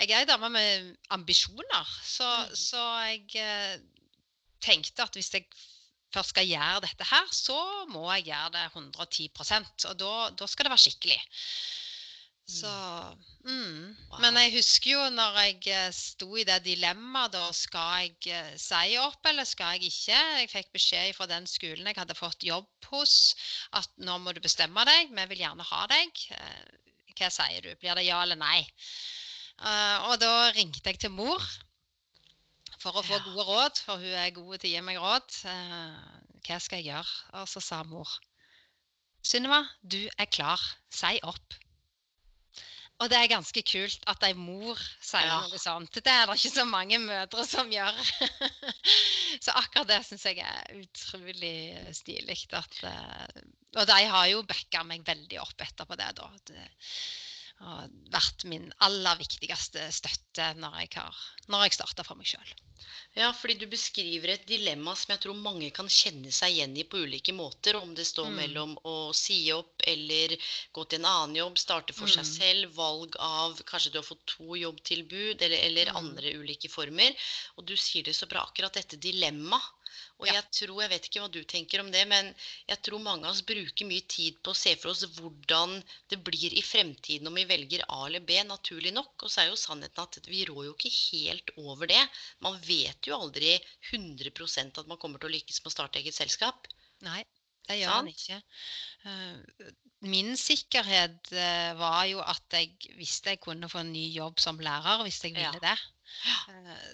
jeg 0.00 0.10
er 0.10 0.22
ei 0.22 0.28
dame 0.30 0.50
med 0.54 0.92
ambisjoner. 1.14 1.96
Så, 2.04 2.28
mm. 2.28 2.54
så 2.56 2.84
jeg 3.08 3.42
eh, 3.42 3.80
tenkte 4.64 5.04
at 5.04 5.18
hvis 5.18 5.32
jeg 5.34 5.48
først 6.14 6.34
skal 6.34 6.48
gjøre 6.48 6.84
dette 6.86 7.08
her, 7.10 7.32
så 7.34 7.58
må 7.92 8.06
jeg 8.16 8.30
gjøre 8.30 8.52
det 8.56 8.66
110% 8.72 9.88
Og 9.90 9.98
da, 10.00 10.12
da 10.38 10.48
skal 10.48 10.66
det 10.66 10.74
være 10.74 10.86
skikkelig. 10.86 11.20
Så 12.48 12.70
mm. 12.70 13.27
Wow. 13.46 14.18
Men 14.22 14.38
jeg 14.40 14.54
husker 14.56 14.90
jo 14.92 15.04
når 15.14 15.36
jeg 15.42 15.58
eh, 15.72 15.90
sto 15.94 16.28
i 16.36 16.44
det 16.48 16.58
dilemmaet, 16.64 17.32
da 17.36 17.46
skal 17.56 18.08
jeg 18.08 18.32
uh, 18.34 18.56
si 18.60 18.96
opp, 19.00 19.20
eller 19.30 19.46
skal 19.48 19.76
jeg 19.76 19.92
ikke? 19.92 20.18
Jeg 20.40 20.50
fikk 20.52 20.72
beskjed 20.74 21.14
fra 21.16 21.28
den 21.30 21.46
skolen 21.50 21.86
jeg 21.86 21.98
hadde 21.98 22.18
fått 22.18 22.46
jobb 22.46 22.90
hos, 22.90 23.14
at 23.78 23.90
nå 24.02 24.18
må 24.24 24.34
du 24.34 24.42
bestemme 24.44 24.84
deg, 24.88 25.14
vi 25.14 25.28
vil 25.32 25.44
gjerne 25.44 25.68
ha 25.70 25.86
deg. 25.92 26.24
Uh, 26.34 27.14
hva 27.18 27.30
sier 27.34 27.64
du? 27.64 27.72
Blir 27.80 27.98
det 27.98 28.06
ja 28.06 28.20
eller 28.22 28.38
nei? 28.38 28.60
Og 30.06 30.20
da 30.22 30.52
ringte 30.54 30.86
jeg 30.86 31.00
til 31.02 31.10
mor 31.10 31.42
for 32.78 32.94
å 32.94 33.02
få 33.02 33.16
ja. 33.16 33.24
gode 33.24 33.46
råd, 33.48 33.80
for 33.82 33.98
hun 33.98 34.14
er 34.14 34.30
god 34.36 34.52
til 34.54 34.68
å 34.68 34.74
gi 34.76 34.82
meg 34.86 35.00
råd. 35.02 35.38
hva 36.46 36.58
skal 36.62 36.78
jeg 36.78 36.92
gjøre? 36.92 37.16
Og 37.40 37.48
så 37.50 37.64
sa 37.66 37.80
mor 37.82 38.12
Sunniva, 39.26 39.64
du 39.82 39.98
er 40.14 40.30
klar. 40.30 40.62
Si 40.94 41.18
opp. 41.26 41.58
Og 42.98 43.10
det 43.10 43.18
er 43.18 43.30
ganske 43.30 43.62
kult 43.62 44.06
at 44.10 44.24
ei 44.26 44.32
mor 44.34 44.78
sier 44.98 45.28
Ja. 45.28 45.38
noe 45.46 45.60
sånt. 45.62 45.94
Det 45.94 46.10
er 46.10 46.26
det 46.26 46.34
ikke 46.40 46.54
så 46.56 46.64
mange 46.66 46.98
mødre 46.98 47.44
som 47.46 47.70
gjør. 47.70 47.94
så 49.44 49.54
akkurat 49.54 49.86
det 49.92 50.00
syns 50.08 50.26
jeg 50.26 50.42
er 50.42 50.80
utrolig 50.80 51.54
stilig. 51.94 52.40
At, 52.58 52.80
eh, 52.90 53.42
og 53.78 53.86
de 53.86 54.00
har 54.10 54.26
jo 54.32 54.42
backa 54.42 54.82
meg 54.82 55.06
veldig 55.06 55.38
opp 55.44 55.62
etterpå 55.62 55.98
det, 56.00 56.10
da. 56.18 56.30
Har 57.58 57.88
vært 58.14 58.44
min 58.46 58.68
aller 58.86 59.18
viktigste 59.18 59.88
støtte 59.92 60.52
når 60.60 60.78
jeg, 60.84 60.92
har, 60.96 61.14
når 61.50 61.64
jeg 61.66 61.78
starta 61.80 62.04
for 62.06 62.14
meg 62.20 62.26
sjøl. 62.30 62.52
Ja, 63.18 63.32
fordi 63.34 63.56
du 63.58 63.64
beskriver 63.66 64.30
et 64.30 64.44
dilemma 64.46 64.92
som 64.96 65.10
jeg 65.10 65.20
tror 65.24 65.34
mange 65.42 65.70
kan 65.74 65.88
kjenne 65.90 66.30
seg 66.32 66.52
igjen 66.54 66.76
i 66.78 66.84
på 66.86 67.00
ulike 67.02 67.32
måter. 67.34 67.74
Om 67.80 67.94
det 67.98 68.04
står 68.06 68.28
Mm. 68.30 68.36
mellom 68.36 68.76
å 68.86 69.12
si 69.16 69.50
opp 69.52 69.82
eller 69.86 70.36
gå 70.72 70.84
til 70.88 71.00
en 71.00 71.08
annen 71.10 71.34
jobb, 71.40 71.58
starte 71.58 71.92
for 71.96 72.06
seg 72.06 72.22
Mm. 72.22 72.30
selv, 72.38 72.74
valg 72.76 73.16
av 73.18 73.58
Kanskje 73.64 73.90
du 73.92 73.98
har 73.98 74.06
fått 74.06 74.24
to 74.26 74.54
jobbtilbud 74.54 75.42
eller, 75.42 75.58
eller 75.58 75.86
Mm. 75.90 75.96
andre 75.96 76.34
ulike 76.38 76.70
former. 76.70 77.10
Og 77.56 77.66
du 77.66 77.74
sier 77.76 78.04
det 78.04 78.14
så 78.14 78.28
bra, 78.28 78.46
akkurat 78.46 78.72
dette 78.72 78.96
dilemma. 78.96 79.60
Og 80.18 80.26
Ja. 80.26 80.34
jeg 80.38 80.44
tror, 80.58 80.80
jeg 80.82 80.90
vet 80.90 81.06
ikke 81.08 81.20
hva 81.22 81.30
du 81.32 81.40
tenker 81.44 81.80
om 81.80 81.90
det, 81.94 82.04
men 82.08 82.34
jeg 82.68 82.82
tror 82.82 82.98
mange 83.02 83.26
av 83.26 83.32
oss 83.36 83.42
bruker 83.42 83.86
mye 83.86 84.04
tid 84.08 84.38
på 84.42 84.50
å 84.52 84.56
se 84.56 84.74
for 84.76 84.90
oss 84.90 85.04
hvordan 85.18 85.82
det 86.10 86.18
blir 86.24 86.54
i 86.58 86.62
fremtiden 86.62 87.26
om 87.30 87.34
vi 87.38 87.44
velger 87.44 87.84
A 87.88 88.06
eller 88.06 88.20
B, 88.20 88.38
naturlig 88.44 88.92
nok. 88.94 89.14
Og 89.22 89.30
så 89.30 89.42
er 89.44 89.50
jo 89.52 89.58
sannheten 89.60 90.02
at 90.02 90.20
vi 90.26 90.44
rår 90.48 90.64
jo 90.68 90.74
ikke 90.74 90.92
helt 90.92 91.50
over 91.56 91.86
det. 91.90 92.02
Man 92.44 92.58
vet 92.60 93.06
jo 93.06 93.18
aldri 93.18 93.56
100% 93.92 94.78
at 94.78 94.86
man 94.90 94.98
kommer 94.98 95.18
til 95.18 95.30
å 95.30 95.36
lykkes 95.36 95.62
med 95.62 95.72
å 95.72 95.76
starte 95.76 96.02
eget 96.02 96.14
selskap. 96.18 96.66
Nei, 97.06 97.22
det 97.68 97.78
gjør 97.80 98.00
man 98.00 98.08
ikke. 98.14 98.42
Eh, 99.04 99.68
Min 100.00 100.36
sikkerhet 100.38 101.32
eh, 101.34 101.72
var 101.74 102.04
jo 102.06 102.20
at 102.22 102.54
jeg 102.54 102.94
visste 102.94 103.32
jeg 103.34 103.40
kunne 103.42 103.66
få 103.70 103.80
en 103.82 103.90
ny 103.92 104.04
jobb 104.14 104.38
som 104.38 104.60
lærer 104.62 105.02
hvis 105.02 105.22
jeg 105.24 105.34
ville 105.34 105.58
Ja. 105.58 105.64
det. 105.64 105.78
Eh, 106.48 106.84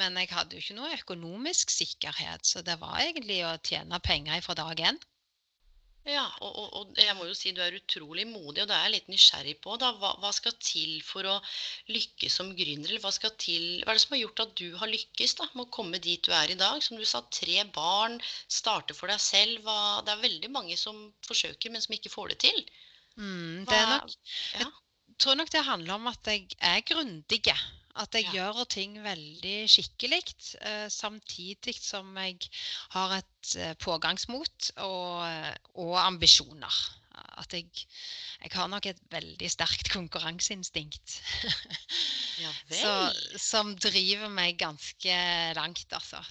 Men 0.00 0.16
jeg 0.20 0.30
hadde 0.30 0.56
jo 0.56 0.62
ikke 0.64 0.78
noe 0.78 0.96
økonomisk 0.96 1.72
sikkerhet, 1.74 2.46
så 2.46 2.62
det 2.66 2.78
var 2.82 3.00
egentlig 3.02 3.40
å 3.46 3.56
tjene 3.66 3.98
penger 4.04 4.44
fra 4.46 4.54
dag 4.58 4.84
én. 4.90 5.00
Ja, 6.08 6.24
og, 6.40 6.54
og, 6.56 6.68
og 6.78 6.98
jeg 6.98 7.12
må 7.18 7.26
jo 7.28 7.34
si 7.36 7.50
du 7.52 7.60
er 7.60 7.74
utrolig 7.76 8.24
modig, 8.28 8.62
og 8.62 8.70
det 8.70 8.76
er 8.76 8.86
jeg 8.86 8.94
litt 8.94 9.10
nysgjerrig 9.12 9.56
på. 9.64 9.74
da. 9.82 9.90
Hva, 10.00 10.14
hva 10.22 10.30
skal 10.32 10.54
til 10.56 10.94
for 11.04 11.28
å 11.28 11.34
lykkes 11.92 12.38
som 12.40 12.54
gründer? 12.56 12.96
Hva 13.02 13.12
skal 13.12 13.34
til 13.36 13.82
Hva 13.82 13.92
er 13.92 13.98
det 13.98 14.04
som 14.06 14.16
har 14.16 14.22
gjort 14.22 14.42
at 14.46 14.54
du 14.62 14.68
har 14.80 14.90
lykkes 14.90 15.36
da, 15.42 15.48
med 15.52 15.66
å 15.66 15.74
komme 15.76 16.00
dit 16.00 16.22
du 16.24 16.32
er 16.32 16.54
i 16.54 16.58
dag? 16.62 16.80
Som 16.86 16.96
du 16.96 17.04
sa, 17.04 17.20
tre 17.28 17.66
barn, 17.76 18.16
starte 18.48 18.96
for 18.96 19.12
deg 19.12 19.20
selv. 19.20 19.60
Hva, 19.66 20.00
det 20.06 20.14
er 20.14 20.24
veldig 20.24 20.52
mange 20.56 20.78
som 20.80 21.10
forsøker, 21.28 21.74
men 21.74 21.84
som 21.84 21.98
ikke 21.98 22.14
får 22.14 22.32
det 22.32 22.40
til. 22.48 22.64
Mm, 23.20 23.66
det 23.68 23.76
er 23.76 23.92
nok 23.92 24.16
ja. 24.56 24.70
Tror 25.20 25.36
nok 25.38 25.50
det 25.52 25.64
handler 25.66 25.94
om 25.98 26.08
at 26.10 26.30
jeg 26.30 26.48
er 26.60 26.80
grundig. 26.88 27.42
At 28.00 28.14
jeg 28.14 28.24
Ja. 28.30 28.32
gjør 28.38 28.64
ting 28.70 28.94
veldig 29.02 29.66
skikkelig, 29.68 30.22
eh, 30.62 30.86
samtidig 30.88 31.74
som 31.82 32.16
jeg 32.16 32.38
har 32.94 33.16
et 33.18 33.56
eh, 33.56 33.74
pågangsmot 33.82 34.70
og, 34.76 35.26
eh, 35.26 35.54
og 35.74 35.96
ambisjoner. 35.98 36.78
At 37.40 37.52
jeg, 37.52 37.66
jeg 38.42 38.50
har 38.54 38.68
nok 38.68 38.86
et 38.86 39.00
veldig 39.10 39.50
sterkt 39.50 39.90
konkurranseinstinkt. 39.92 41.18
ja 42.40 42.52
Så, 42.80 42.92
som 43.36 43.74
driver 43.76 44.28
meg 44.32 44.56
ganske 44.62 45.16
langt, 45.58 45.92
altså. 45.92 46.22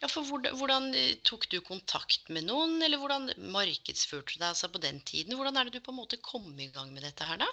Ja, 0.00 0.08
for 0.08 0.24
hvordan, 0.24 0.56
hvordan 0.56 0.86
eh, 0.96 1.18
tok 1.28 1.44
du 1.52 1.58
kontakt 1.64 2.30
med 2.32 2.46
noen, 2.48 2.78
eller 2.82 3.00
hvordan 3.00 3.28
markedsførte 3.52 4.32
du 4.32 4.38
deg 4.40 4.48
altså 4.48 4.70
på 4.72 4.80
den 4.80 5.02
tiden? 5.04 5.36
Hvordan 5.36 5.58
er 5.60 5.68
det 5.68 5.76
du 5.76 5.84
på 5.84 5.92
en 5.92 5.98
måte 6.00 6.20
kom 6.24 6.48
i 6.56 6.70
gang 6.72 6.94
med 6.94 7.04
dette 7.04 7.26
her, 7.28 7.40
da? 7.42 7.48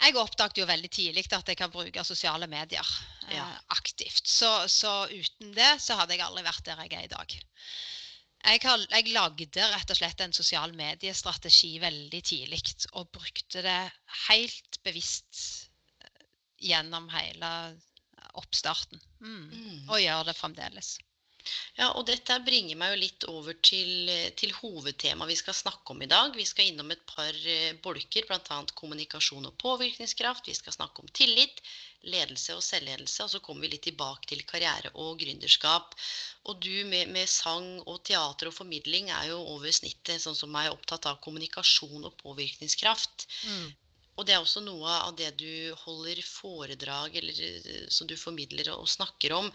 Jeg 0.00 0.16
oppdaget 0.16 0.62
jo 0.62 0.68
veldig 0.68 0.90
tidlig 0.92 1.26
at 1.36 1.50
jeg 1.52 1.58
kan 1.60 1.72
bruke 1.74 2.04
sosiale 2.06 2.48
medier 2.48 2.92
eh, 3.26 3.36
Ja. 3.36 3.48
aktivt. 3.76 4.24
Så, 4.24 4.48
så 4.72 4.94
uten 5.12 5.52
det 5.56 5.74
så 5.84 5.98
hadde 6.00 6.16
jeg 6.16 6.24
aldri 6.24 6.46
vært 6.46 6.64
der 6.64 6.80
jeg 6.86 6.96
er 6.96 7.10
i 7.10 7.12
dag. 7.12 7.36
Jeg, 8.46 8.60
har, 8.62 8.86
jeg 8.94 9.12
lagde 9.12 9.68
rett 9.74 9.92
og 9.92 9.98
slett 9.98 10.20
en 10.22 10.36
sosial 10.36 10.72
mediestrategi 10.78 11.74
veldig 11.82 12.22
tidlig, 12.24 12.62
og 12.94 13.10
brukte 13.12 13.64
det 13.66 13.80
helt 14.28 14.80
bevisst 14.86 15.68
eh, 16.00 16.24
gjennom 16.72 17.10
hele 17.12 17.52
oppstarten. 18.36 19.00
Mm. 19.20 19.44
Mm. 19.50 19.84
Og 19.90 20.00
gjør 20.00 20.24
det 20.30 20.36
fremdeles. 20.40 20.96
Ja, 21.78 21.90
og 21.98 22.06
dette 22.08 22.36
bringer 22.46 22.78
meg 22.80 22.92
jo 22.92 23.00
litt 23.00 23.26
over 23.30 23.56
til, 23.68 24.08
eh, 24.12 24.30
til 24.40 24.54
hovedtemaet 24.56 25.30
vi 25.32 25.38
skal 25.38 25.56
snakke 25.56 25.94
om 25.94 26.02
i 26.02 26.08
dag. 26.10 26.34
Vi 26.36 26.46
skal 26.48 26.70
innom 26.70 26.90
et 26.94 27.04
par 27.08 27.34
eh, 27.54 27.74
bolker, 27.84 28.28
bl.a. 28.28 28.60
kommunikasjon 28.80 29.48
og 29.50 29.58
påvirkningskraft. 29.62 30.48
Vi 30.48 30.56
skal 30.58 30.76
snakke 30.76 31.04
om 31.04 31.12
tillit, 31.20 31.62
ledelse 32.06 32.56
og 32.56 32.64
selvledelse. 32.64 33.24
Og 33.24 33.32
så 33.34 33.42
kommer 33.44 33.66
vi 33.66 33.74
litt 33.74 33.86
tilbake 33.88 34.30
til 34.32 34.44
karriere 34.48 34.92
og 34.94 35.16
gründerskap. 35.22 35.96
Og 36.50 36.60
du 36.62 36.84
med, 36.90 37.10
med 37.14 37.28
sang 37.30 37.80
og 37.84 38.02
teater 38.08 38.50
og 38.50 38.58
formidling 38.58 39.10
er 39.10 39.32
jo 39.32 39.40
over 39.56 39.72
snittet, 39.74 40.22
sånn 40.22 40.38
som 40.38 40.52
meg, 40.54 40.72
opptatt 40.72 41.10
av 41.10 41.20
kommunikasjon 41.24 42.06
og 42.06 42.16
påvirkningskraft. 42.22 43.28
Mm. 43.46 43.74
Og 44.16 44.24
det 44.24 44.32
er 44.32 44.40
også 44.40 44.62
noe 44.64 44.92
av 45.04 45.12
det 45.18 45.34
du 45.40 45.74
holder 45.82 46.22
foredrag 46.24 47.18
eller 47.20 47.40
eh, 47.44 47.84
som 47.92 48.08
du 48.08 48.16
formidler 48.16 48.72
og 48.72 48.88
snakker 48.88 49.34
om. 49.36 49.50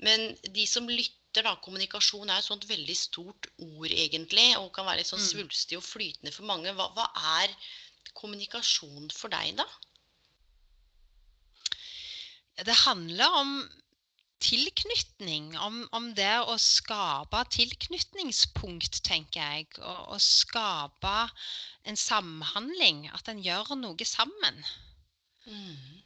Men 0.00 0.30
de 0.56 0.64
som 0.70 0.88
lytter, 0.88 1.12
da, 1.44 1.56
kommunikasjon 1.64 2.30
er 2.30 2.38
et 2.40 2.46
sånt 2.46 2.64
veldig 2.68 2.96
stort 2.96 3.48
ord 3.58 3.90
egentlig, 3.90 4.46
og 4.60 4.72
kan 4.76 4.86
være 4.86 5.02
litt 5.02 5.10
sånn 5.10 5.20
Mm. 5.20 5.28
svulstig 5.28 5.76
og 5.76 5.84
flytende 5.84 6.32
for 6.32 6.48
mange. 6.48 6.72
Hva, 6.72 6.88
hva 6.96 7.10
er 7.40 7.56
kommunikasjon 8.14 9.10
for 9.10 9.28
deg, 9.28 9.56
da? 9.56 9.66
Det 12.64 12.76
handler 12.86 13.40
om 13.42 13.50
tilknytning, 14.40 15.56
om, 15.58 15.82
om 15.96 16.08
det 16.16 16.32
å 16.44 16.56
skape 16.60 17.42
tilknytningspunkt, 17.52 19.02
tenker 19.04 19.40
jeg. 19.40 19.68
Og, 19.80 20.16
og 20.16 20.20
skape 20.22 21.16
en 21.88 21.96
samhandling, 22.00 23.06
at 23.16 23.28
en 23.32 23.42
gjør 23.44 23.74
noe 23.80 24.08
sammen. 24.08 24.64
Mm. 25.46 26.02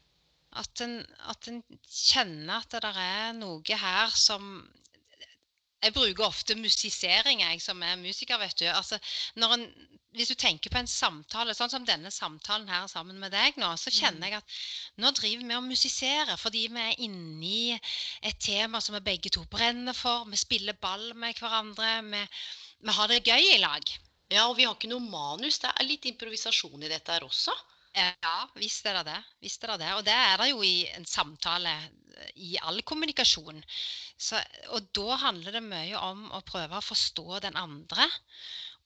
At 0.61 0.83
en, 0.83 0.97
at 1.31 1.49
en 1.51 1.62
kjenner 1.87 2.59
at 2.59 2.75
det 2.75 2.95
er 2.99 3.33
noe 3.38 3.81
her 3.85 4.11
som 4.19 4.64
Jeg 5.81 5.95
bruker 5.97 6.27
ofte 6.27 6.57
musisering, 6.61 7.40
jeg 7.40 7.61
som 7.64 7.81
er 7.83 7.97
musiker, 7.97 8.37
vet 8.43 8.59
du. 8.61 8.66
Altså, 8.69 8.99
når 9.40 9.55
en, 9.55 9.62
hvis 10.16 10.29
du 10.29 10.37
tenker 10.37 10.73
på 10.73 10.81
en 10.83 10.90
samtale, 10.90 11.55
sånn 11.57 11.73
som 11.73 11.87
denne 11.88 12.12
samtalen 12.12 12.69
her 12.69 12.85
sammen 12.93 13.16
med 13.23 13.33
deg 13.33 13.57
nå, 13.62 13.71
så 13.81 13.93
kjenner 13.95 14.29
jeg 14.29 14.43
at 14.43 14.59
nå 15.01 15.12
driver 15.16 15.47
vi 15.47 15.57
og 15.57 15.64
musiserer 15.71 16.37
fordi 16.40 16.66
vi 16.75 16.85
er 16.85 17.01
inni 17.07 17.62
et 17.73 18.40
tema 18.45 18.83
som 18.85 18.99
vi 18.99 19.05
begge 19.09 19.33
to 19.33 19.47
brenner 19.49 19.97
for. 19.97 20.29
Vi 20.29 20.40
spiller 20.40 20.77
ball 20.77 21.14
med 21.14 21.40
hverandre. 21.40 21.95
Vi, 22.12 22.23
vi 22.85 22.97
har 22.99 23.12
det 23.12 23.25
gøy 23.25 23.53
i 23.55 23.61
lag. 23.64 23.97
Ja, 24.31 24.47
og 24.47 24.59
vi 24.61 24.69
har 24.69 24.77
ikke 24.77 24.93
noe 24.93 25.03
manus. 25.03 25.62
Det 25.62 25.73
er 25.73 25.88
litt 25.88 26.05
improvisasjon 26.12 26.85
i 26.85 26.93
dette 26.93 27.16
her 27.16 27.25
også. 27.27 27.57
Ja, 27.96 28.35
visst 28.55 28.87
er 28.87 29.00
det 29.00 29.09
det. 29.09 29.20
Visst 29.42 29.64
er 29.66 29.72
det 29.74 29.81
det. 29.83 29.94
Og 29.98 30.05
det 30.07 30.14
er 30.14 30.37
det 30.38 30.50
jo 30.53 30.62
i 30.62 30.87
en 30.94 31.07
samtale, 31.11 31.72
i 32.38 32.53
all 32.62 32.79
kommunikasjon. 32.87 33.59
Så, 34.20 34.38
og 34.76 34.87
da 34.94 35.16
handler 35.24 35.57
det 35.59 35.64
mye 35.64 35.98
om 35.98 36.29
å 36.37 36.42
prøve 36.46 36.79
å 36.79 36.85
forstå 36.87 37.40
den 37.46 37.59
andre. 37.59 38.07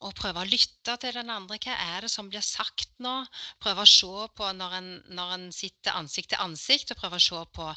Og 0.04 0.16
prøve 0.16 0.40
å 0.40 0.48
lytte 0.48 0.96
til 1.00 1.14
den 1.18 1.30
andre. 1.32 1.58
Hva 1.60 1.76
er 1.96 2.06
det 2.06 2.10
som 2.14 2.30
blir 2.32 2.44
sagt 2.44 2.96
nå? 3.04 3.12
Prøve 3.62 3.84
å 3.84 3.92
se 3.92 4.24
på 4.40 4.48
når 4.56 4.78
en, 4.80 4.90
når 5.20 5.36
en 5.36 5.46
sitter 5.52 6.00
ansikt 6.00 6.32
til 6.32 6.44
ansikt, 6.46 6.94
og 6.94 7.02
prøve 7.04 7.20
å 7.20 7.26
se 7.28 7.44
på 7.60 7.68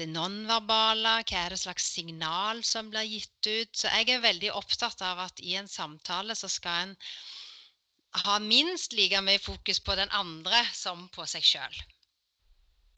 det 0.00 0.10
nonverbale. 0.10 1.20
Hva 1.30 1.44
er 1.44 1.54
det 1.54 1.62
slags 1.62 1.88
signal 1.94 2.66
som 2.66 2.90
blir 2.90 3.06
gitt 3.06 3.52
ut? 3.52 3.70
Så 3.70 3.94
jeg 3.94 4.10
er 4.16 4.26
veldig 4.26 4.54
opptatt 4.58 5.06
av 5.06 5.28
at 5.28 5.42
i 5.46 5.54
en 5.62 5.70
samtale 5.70 6.34
så 6.38 6.50
skal 6.50 6.88
en 6.88 6.96
ha 8.24 8.38
minst 8.42 8.96
like 8.96 9.20
mye 9.24 9.42
fokus 9.42 9.80
på 9.84 9.96
den 9.98 10.10
andre 10.16 10.62
som 10.74 11.08
på 11.14 11.26
seg 11.28 11.44
sjøl. 11.44 11.76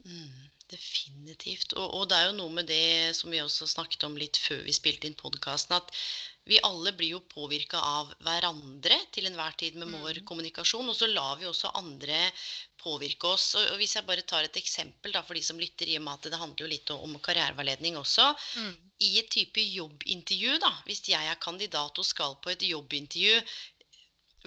Mm, 0.06 0.46
definitivt. 0.70 1.74
Og, 1.74 1.86
og 1.96 2.08
det 2.08 2.16
er 2.18 2.28
jo 2.28 2.38
noe 2.38 2.54
med 2.60 2.68
det 2.70 3.16
som 3.18 3.32
vi 3.34 3.40
også 3.42 3.66
snakket 3.68 4.06
om 4.08 4.16
litt 4.20 4.38
før 4.40 4.62
vi 4.66 4.74
spilte 4.76 5.08
inn 5.08 5.18
podkasten, 5.18 5.76
at 5.76 5.90
vi 6.48 6.60
alle 6.64 6.94
blir 6.96 7.10
jo 7.12 7.20
påvirka 7.28 7.80
av 7.84 8.14
hverandre 8.24 8.96
til 9.12 9.26
enhver 9.28 9.52
tid 9.60 9.74
med 9.76 9.90
vår 9.92 10.22
Mm. 10.22 10.24
kommunikasjon. 10.30 10.88
Og 10.88 10.96
så 10.96 11.10
lar 11.10 11.36
vi 11.36 11.44
også 11.50 11.74
andre 11.76 12.22
påvirke 12.80 13.28
oss. 13.34 13.50
Og, 13.58 13.74
hvis 13.76 13.96
jeg 13.98 14.06
bare 14.08 14.24
tar 14.24 14.46
et 14.46 14.56
eksempel 14.56 15.12
da, 15.12 15.20
for 15.26 15.36
de 15.36 15.42
som 15.44 15.60
lytter, 15.60 15.90
i 15.90 15.98
og 15.98 16.06
med 16.06 16.14
at 16.14 16.30
det 16.30 16.40
handler 16.40 16.64
jo 16.64 16.70
litt 16.72 16.90
om, 16.94 17.18
karriereveiledning 17.20 17.98
også. 18.00 18.30
I 19.04 19.18
et 19.20 19.28
type 19.34 19.60
jobbintervju, 19.60 20.56
da, 20.62 20.72
hvis 20.86 21.04
jeg 21.10 21.26
er 21.28 21.42
kandidat 21.42 21.98
og 22.00 22.06
skal 22.06 22.38
på 22.40 22.54
et 22.54 22.64
jobbintervju, 22.70 23.42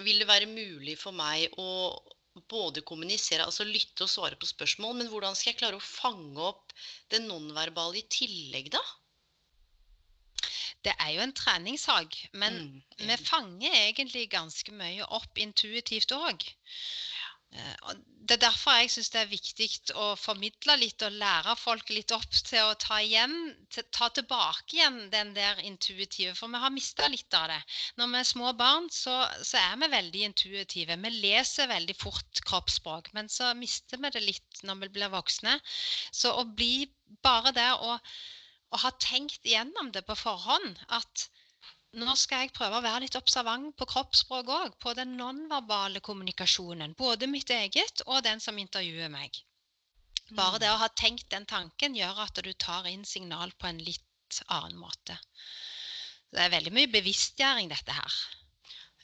vil 0.06 0.22
det 0.22 0.28
være 0.28 0.50
mulig 0.50 0.96
for 1.00 1.14
meg 1.16 1.52
å 1.60 1.68
både 2.48 2.80
kommunisere, 2.88 3.44
altså 3.44 3.66
lytte 3.68 4.06
og 4.06 4.10
svare 4.10 4.38
på 4.40 4.48
spørsmål, 4.48 4.96
men 4.98 5.10
hvordan 5.12 5.36
skal 5.36 5.52
jeg 5.52 5.60
klare 5.60 5.78
å 5.78 5.84
fange 5.84 6.40
opp 6.40 6.72
det 7.12 7.20
nonverbale 7.26 8.00
i 8.00 8.08
tillegg, 8.12 8.70
da? 8.72 8.82
Det 10.82 10.94
er 10.98 11.12
jo 11.14 11.22
en 11.22 11.34
treningssak, 11.36 12.16
men 12.32 12.56
Mm, 12.58 12.82
vi 13.06 13.16
fanger 13.22 13.76
egentlig 13.76 14.30
ganske 14.32 14.72
mye 14.74 15.04
opp 15.14 15.38
intuitivt 15.38 16.10
òg. 16.16 16.42
Eh, 17.52 17.94
det 18.22 18.36
er 18.36 18.42
derfor 18.44 18.76
jeg 18.78 18.90
syns 18.92 19.10
det 19.12 19.18
er 19.20 19.30
viktig 19.30 19.66
å 19.98 20.04
formidle 20.16 20.76
litt 20.78 21.02
og 21.04 21.16
lære 21.20 21.54
folk 21.58 21.90
litt 21.92 22.14
opp 22.14 22.36
til 22.48 22.68
å 22.68 22.76
ta, 22.80 23.00
igjen, 23.02 23.34
ta 23.96 24.08
tilbake 24.14 24.76
igjen 24.76 24.98
den 25.12 25.32
der 25.36 25.58
intuitive. 25.66 26.36
For 26.38 26.52
vi 26.52 26.60
har 26.62 26.72
mista 26.72 27.08
litt 27.10 27.34
av 27.36 27.48
det. 27.50 27.58
Når 27.98 28.12
vi 28.12 28.20
er 28.20 28.28
små 28.30 28.52
barn, 28.60 28.86
så, 28.94 29.16
så, 29.42 29.58
er 29.60 29.74
vi 29.82 29.90
veldig 29.96 30.24
intuitive. 30.28 30.98
Vi 31.04 31.12
leser 31.16 31.72
veldig 31.72 31.98
fort 31.98 32.44
kroppsspråk, 32.48 33.10
men 33.18 33.28
så 33.32 33.50
mister 33.58 34.00
vi 34.00 34.14
det 34.14 34.24
litt 34.24 34.62
når 34.68 34.84
vi 34.84 34.92
blir 35.00 35.12
voksne. 35.12 35.58
Så 36.14 36.32
å 36.38 36.46
bli 36.46 36.86
bare 37.26 37.52
det 37.58 37.68
å, 37.74 37.98
å 38.72 38.84
ha 38.86 38.94
tenkt 39.02 39.42
igjennom 39.44 39.90
det 39.92 40.06
på 40.06 40.16
forhånd 40.22 40.78
at 40.94 41.28
nå 42.00 42.14
skal 42.16 42.44
jeg 42.44 42.54
prøve 42.56 42.78
å 42.78 42.84
være 42.84 43.04
litt 43.04 43.16
observant 43.18 43.74
på 43.76 43.88
kroppsspråk 43.90 44.50
òg. 44.56 44.76
På 44.80 44.94
den 44.96 45.16
nonverbale 45.18 46.00
kommunikasjonen. 46.04 46.94
Både 46.98 47.28
mitt 47.28 47.50
eget 47.52 48.04
og 48.06 48.22
den 48.26 48.40
som 48.40 48.58
intervjuer 48.58 49.12
meg. 49.12 49.36
Bare 50.32 50.60
det 50.62 50.70
å 50.72 50.80
ha 50.80 50.88
tenkt 50.96 51.28
den 51.34 51.44
tanken 51.48 51.96
gjør 51.98 52.24
at 52.24 52.40
du 52.44 52.52
tar 52.54 52.88
inn 52.88 53.04
signal 53.04 53.52
på 53.58 53.68
en 53.68 53.82
litt 53.84 54.42
annen 54.48 54.78
måte. 54.80 55.18
Det 56.32 56.40
er 56.40 56.54
veldig 56.54 56.72
mye 56.72 56.92
bevisstgjøring, 56.92 57.68
dette 57.68 57.92
her. 57.92 58.20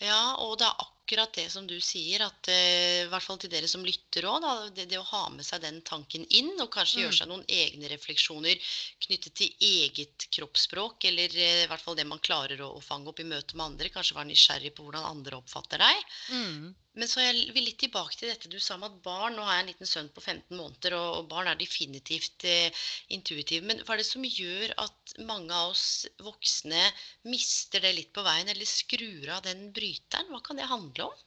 Ja, 0.01 0.23
og 0.41 0.57
det 0.61 0.69
er 0.69 0.79
akkurat 0.79 0.98
det 1.09 1.49
som 1.51 1.67
du 1.67 1.77
sier, 1.81 2.21
at 2.21 2.51
uh, 2.51 3.05
i 3.05 3.09
hvert 3.09 3.25
fall 3.25 3.39
til 3.41 3.51
dere 3.51 3.69
som 3.71 3.85
lytter 3.85 4.27
òg, 4.29 4.45
det, 4.77 4.89
det, 4.91 4.99
å 4.99 5.07
ha 5.09 5.29
med 5.31 5.47
seg 5.47 5.63
den 5.63 5.81
tanken 5.83 6.27
inn, 6.29 6.53
og 6.61 6.71
kanskje 6.75 6.99
mm. 6.99 7.03
gjøre 7.05 7.17
seg 7.19 7.31
noen 7.31 7.45
egne 7.49 7.89
refleksjoner 7.89 8.59
knyttet 9.07 9.35
til 9.35 9.55
eget 9.61 10.29
kroppsspråk, 10.35 11.09
eller 11.11 11.29
uh, 11.33 11.63
i 11.65 11.69
hvert 11.71 11.85
fall 11.85 11.97
det 11.97 12.09
man 12.09 12.21
klarer 12.21 12.61
å, 12.61 12.75
å, 12.77 12.85
fange 12.85 13.09
opp 13.09 13.21
i 13.21 13.29
møte 13.29 13.57
med 13.57 13.73
andre. 13.73 13.93
Kanskje 13.95 14.19
være 14.19 14.31
nysgjerrig 14.33 14.75
på 14.77 14.85
hvordan 14.85 15.09
andre 15.09 15.41
oppfatter 15.41 15.81
deg. 15.81 16.05
Mm. 16.35 16.75
Men 16.99 17.07
så 17.11 17.23
jeg 17.23 17.53
vil 17.55 17.63
litt 17.69 17.79
tilbake 17.79 18.17
til 18.19 18.31
dette 18.33 18.51
du 18.51 18.57
sa 18.63 18.75
om 18.75 18.87
at 18.89 18.97
barn 19.05 19.37
Nå 19.39 19.45
har 19.47 19.59
jeg 19.59 19.65
en 19.65 19.71
liten 19.71 19.91
sønn 19.91 20.09
på 20.15 20.23
15 20.25 20.57
måneder, 20.59 20.97
og, 20.99 21.29
barn 21.31 21.51
er 21.51 21.61
definitivt 21.61 22.47
eh, 22.49 22.81
intuitive. 23.15 23.67
Men 23.71 23.85
hva 23.85 23.95
er 23.95 24.03
det 24.03 24.09
som 24.09 24.27
gjør 24.27 24.75
at 24.83 25.15
mange 25.29 25.55
av 25.55 25.77
oss 25.77 26.09
voksne 26.27 26.83
mister 27.31 27.85
det 27.85 27.95
litt 27.95 28.11
på 28.17 28.25
veien, 28.27 28.51
eller 28.51 28.67
skrur 28.67 29.31
av 29.37 29.45
den 29.47 29.69
bryteren? 29.77 30.33
Hva 30.35 30.43
kan 30.43 30.59
det 30.59 30.67
handle 30.73 31.07
om? 31.13 31.25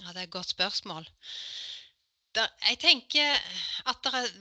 Ja, 0.00 0.08
Det 0.08 0.16
er 0.16 0.24
et 0.24 0.34
godt 0.38 0.56
spørsmål. 0.56 1.06
Der, 2.34 2.50
jeg 2.70 2.80
tenker 2.82 3.36
at 3.92 4.00
det 4.06 4.14
er 4.22 4.32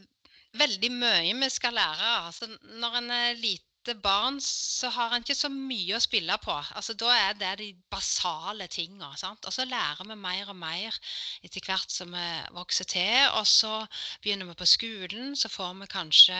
veldig 0.63 0.91
mye 0.95 1.35
vi 1.43 1.51
skal 1.51 1.75
lære. 1.75 2.15
Altså, 2.29 2.47
når 2.79 2.99
en 3.01 3.13
er 3.19 3.41
liten 3.41 3.72
lite 3.83 3.99
barn 4.01 4.39
så 4.41 4.89
har 4.89 5.11
en 5.11 5.23
ikke 5.23 5.35
så 5.35 5.49
mye 5.51 5.97
å 5.97 6.01
spille 6.01 6.35
på. 6.39 6.53
Altså, 6.75 6.93
da 6.95 7.11
er 7.11 7.33
det 7.35 7.51
de 7.59 7.67
basale 7.91 8.67
tinga. 8.71 9.09
Og 9.11 9.51
så 9.51 9.65
lærer 9.67 10.07
vi 10.07 10.15
mer 10.15 10.49
og 10.49 10.55
mer 10.55 10.95
etter 11.43 11.63
hvert 11.65 11.91
som 11.91 12.13
vi 12.15 12.27
vokser 12.55 12.87
til. 12.87 13.27
Og 13.39 13.47
så 13.47 13.85
begynner 14.23 14.47
vi 14.47 14.55
på 14.55 14.67
skolen, 14.69 15.35
så 15.35 15.51
får 15.51 15.73
vi 15.81 15.89
kanskje 15.91 16.39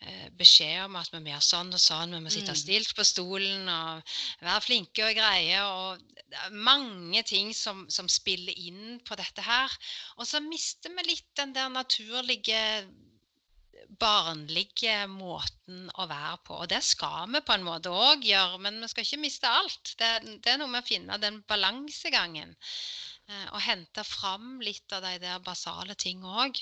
eh, 0.00 0.28
beskjed 0.38 0.86
om 0.86 0.96
at 0.96 1.12
vi 1.12 1.20
må 1.20 1.32
gjøre 1.34 1.48
sånn 1.48 1.74
og 1.76 1.82
sånn. 1.82 2.16
Vi 2.16 2.22
må 2.24 2.32
sitte 2.32 2.56
mm. 2.56 2.60
stilt 2.62 2.94
på 2.96 3.04
stolen 3.04 3.68
og 3.68 4.14
være 4.40 4.64
flinke 4.64 5.10
og 5.10 5.20
greie. 5.20 5.60
Og 5.64 6.54
mange 6.56 7.22
ting 7.28 7.52
som, 7.56 7.84
som 7.92 8.08
spiller 8.08 8.56
inn 8.56 8.96
på 9.04 9.18
dette 9.20 9.44
her. 9.44 9.76
Og 10.16 10.28
så 10.28 10.40
mister 10.44 10.94
vi 10.96 11.10
litt 11.12 11.28
den 11.36 11.52
der 11.56 11.68
naturlige 11.68 12.64
barnlige 14.00 14.94
måten 15.10 15.88
å 15.98 16.06
være 16.10 16.38
på. 16.46 16.56
Og 16.62 16.70
det 16.72 16.80
skal 16.86 17.28
vi 17.32 17.42
på 17.44 17.56
en 17.56 17.66
måte 17.66 17.92
òg 17.92 18.24
gjøre, 18.26 18.60
men 18.64 18.80
vi 18.82 18.90
skal 18.92 19.06
ikke 19.06 19.20
miste 19.24 19.50
alt. 19.60 19.94
Det, 20.00 20.10
det, 20.28 20.52
er 20.52 20.60
noe 20.60 20.72
med 20.72 20.84
å 20.84 20.88
finne 20.88 21.20
den 21.22 21.40
balansegangen. 21.50 22.56
Eh, 23.28 23.46
og 23.52 23.62
hente 23.66 24.04
fram 24.06 24.58
litt 24.64 24.96
av 24.96 25.04
de 25.06 25.16
der 25.24 25.42
basale 25.44 25.96
ting 25.98 26.24
òg. 26.24 26.60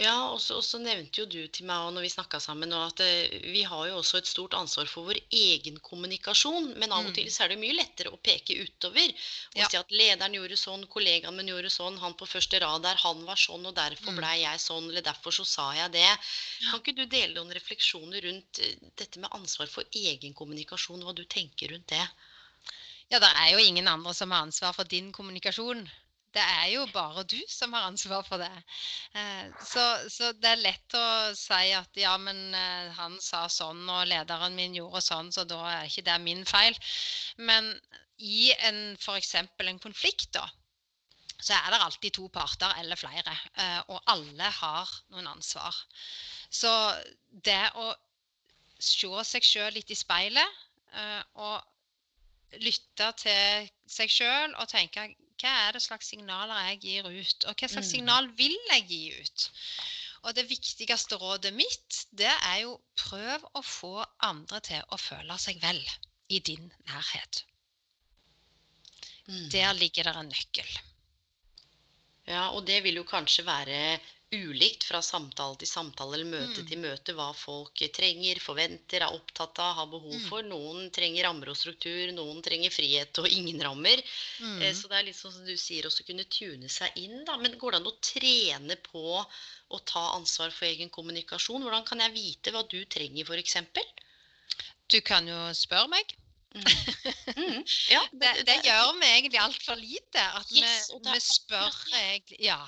Ja, 0.00 0.30
og 0.32 0.40
så 0.40 0.78
nevnte 0.80 1.20
jo 1.20 1.26
du 1.28 1.40
til 1.52 1.66
meg 1.68 1.90
når 1.92 2.06
vi 2.06 2.10
snakka 2.12 2.38
sammen, 2.40 2.72
at 2.72 3.02
eh, 3.04 3.34
vi 3.52 3.60
har 3.68 3.82
jo 3.90 3.98
også 3.98 4.20
et 4.20 4.30
stort 4.30 4.54
ansvar 4.56 4.88
for 4.88 5.10
vår 5.10 5.18
egen 5.36 5.76
kommunikasjon. 5.84 6.70
Men 6.80 6.94
av 6.96 7.10
og 7.10 7.12
til 7.16 7.28
mm. 7.28 7.32
så 7.34 7.44
er 7.44 7.52
det 7.52 7.58
mye 7.60 7.76
lettere 7.76 8.12
å 8.14 8.20
peke 8.30 8.56
utover 8.62 9.10
og 9.10 9.60
ja. 9.60 9.68
si 9.68 9.80
at 9.80 9.92
lederen 9.92 10.38
gjorde 10.38 10.56
sånn, 10.62 10.86
kollegaen 10.94 11.36
min 11.36 11.52
gjorde 11.52 11.72
sånn, 11.74 12.00
han 12.00 12.16
på 12.16 12.28
første 12.30 12.62
rad 12.64 12.86
der, 12.86 12.96
han 13.04 13.24
var 13.28 13.40
sånn, 13.44 13.68
og 13.68 13.76
derfor 13.76 14.14
mm. 14.16 14.20
blei 14.22 14.34
jeg 14.40 14.64
sånn, 14.64 14.88
eller 14.88 15.04
derfor 15.04 15.36
så 15.36 15.48
sa 15.52 15.68
jeg 15.76 15.92
det. 15.98 16.08
Kan 16.70 16.80
ikke 16.80 16.96
du 16.96 17.04
dele 17.04 17.36
noen 17.36 17.56
refleksjoner 17.60 18.24
rundt 18.24 18.64
eh, 18.64 18.78
dette 18.96 19.20
med 19.20 19.36
ansvar 19.36 19.68
for 19.68 20.00
egen 20.04 20.36
kommunikasjon, 20.38 21.04
hva 21.04 21.16
du 21.18 21.26
tenker 21.28 21.74
rundt 21.74 21.92
det? 21.92 22.04
Ja, 23.10 23.18
det 23.18 23.28
er 23.34 23.52
jo 23.52 23.66
ingen 23.66 23.90
andre 23.90 24.14
som 24.16 24.32
har 24.32 24.46
ansvar 24.46 24.72
for 24.72 24.88
din 24.88 25.12
kommunikasjon 25.12 25.84
det 26.34 26.42
er 26.42 26.66
jo 26.70 26.84
bare 26.94 27.24
du 27.26 27.38
som 27.50 27.72
har 27.74 27.88
ansvar 27.88 28.22
for 28.26 28.42
det. 28.42 28.50
Eh, 29.18 29.48
så, 29.66 29.84
så, 30.12 30.30
det 30.38 30.52
er 30.52 30.62
lett 30.62 30.94
å 30.94 31.06
si 31.38 31.72
at 31.74 31.98
ja, 31.98 32.12
men 32.22 32.54
eh, 32.54 32.90
han 32.94 33.16
sa 33.22 33.46
sånn, 33.50 33.82
og 33.90 34.06
lederen 34.10 34.54
min 34.58 34.76
gjorde 34.78 35.02
sånn, 35.02 35.32
så 35.34 35.44
da 35.48 35.60
er 35.72 35.88
ikke 35.88 36.06
det 36.06 36.18
min 36.22 36.44
feil. 36.46 36.76
Men 37.50 37.72
i 38.22 38.52
en 38.68 38.80
f.eks. 39.00 39.34
en 39.40 39.82
konflikt, 39.82 40.30
da, 40.36 40.46
så 41.40 41.56
er 41.56 41.72
det 41.72 41.82
alltid 41.82 42.14
to 42.14 42.28
parter 42.30 42.78
eller 42.78 43.00
flere. 43.00 43.34
Eh, 43.56 43.80
og 43.88 43.98
alle 44.12 44.52
har 44.60 44.94
noen 45.10 45.32
ansvar. 45.32 45.74
Så 46.50 46.70
det 47.46 47.64
å 47.80 47.90
se 48.80 49.10
seg 49.28 49.44
sjøl 49.44 49.74
litt 49.76 49.90
i 49.92 49.98
speilet 49.98 50.66
og 51.38 51.60
lytte 52.64 53.10
til 53.20 53.68
seg 53.86 54.10
sjøl 54.10 54.56
og 54.56 54.66
tenke 54.72 55.04
hva 55.40 55.52
er 55.66 55.76
det 55.76 55.82
slags 55.84 56.10
signaler 56.12 56.68
jeg 56.68 56.80
gir 56.84 57.08
ut, 57.08 57.46
og 57.48 57.54
hva 57.54 57.68
slags 57.68 57.88
mm. 57.88 57.92
signal 57.94 58.30
vil 58.38 58.56
jeg 58.72 58.86
gi 58.90 59.02
ut? 59.20 59.48
Og 60.28 60.36
det 60.36 60.44
viktigste 60.50 61.16
rådet 61.16 61.52
mitt, 61.56 62.02
det 62.12 62.28
er 62.30 62.58
jo 62.66 62.74
prøv 63.00 63.46
å 63.56 63.62
få 63.64 63.94
andre 64.26 64.60
til 64.66 64.92
å 64.92 65.00
føle 65.00 65.38
seg 65.40 65.62
vel 65.62 65.80
i 66.28 66.42
din 66.44 66.68
nærhet. 66.90 67.44
Mm. 69.30 69.46
Der 69.54 69.72
ligger 69.78 70.08
det 70.10 70.16
en 70.20 70.32
nøkkel. 70.32 70.72
Ja, 72.28 72.50
og 72.54 72.66
det 72.68 72.82
vil 72.84 73.00
jo 73.00 73.06
kanskje 73.08 73.46
være 73.46 73.98
ulikt 74.30 74.84
fra 74.86 75.00
samtale 75.02 75.56
til 75.58 75.66
samtale 75.66 76.14
eller 76.14 76.28
møte 76.30 76.62
mm. 76.62 76.66
til 76.68 76.78
møte 76.78 77.14
hva 77.18 77.30
folk 77.34 77.82
trenger, 77.96 78.38
forventer, 78.42 79.02
er 79.02 79.16
opptatt 79.16 79.58
av, 79.58 79.72
har 79.80 79.88
behov 79.90 80.14
mm. 80.14 80.26
for. 80.28 80.46
Noen 80.46 80.90
trenger 80.94 81.26
rammer 81.26 81.50
og 81.50 81.58
struktur, 81.58 82.12
noen 82.14 82.38
trenger 82.46 82.70
frihet 82.74 83.22
og 83.22 83.26
ingen 83.26 83.58
rammer. 83.66 84.02
Mm. 84.38 84.60
Eh, 84.62 84.74
så 84.76 84.90
det 84.90 85.00
er 85.00 85.08
litt 85.08 85.18
sånn 85.18 85.34
som 85.34 85.48
du 85.48 85.56
sier, 85.58 85.88
også 85.88 86.06
kunne 86.06 86.28
tune 86.30 86.70
seg 86.70 87.02
inn. 87.02 87.24
Da. 87.26 87.40
Men 87.42 87.58
går 87.58 87.74
det 87.74 87.82
an 87.82 87.90
å 87.90 87.96
trene 88.12 88.78
på 88.86 89.04
å 89.18 89.82
ta 89.90 90.06
ansvar 90.14 90.54
for 90.54 90.70
egen 90.70 90.94
kommunikasjon? 90.94 91.66
Hvordan 91.66 91.86
kan 91.88 92.06
jeg 92.06 92.14
vite 92.14 92.54
hva 92.54 92.62
du 92.70 92.78
trenger, 92.86 93.26
f.eks.? 93.26 93.58
Du 94.90 95.00
kan 95.06 95.26
jo 95.26 95.42
spørre 95.58 95.90
meg. 95.90 96.14
Mm. 96.50 96.64
Mm. 97.36 97.60
Ja, 97.90 98.00
det, 98.10 98.30
det, 98.48 98.56
gjør 98.66 98.96
vi 98.98 99.06
egentlig 99.06 99.38
altfor 99.38 99.78
lite. 99.78 100.22
At 100.40 100.50
yes, 100.50 100.90
vi, 100.90 101.02
vi, 101.06 101.20
spør 101.22 101.76
egentlig 102.02 102.40
Ja. 102.42 102.60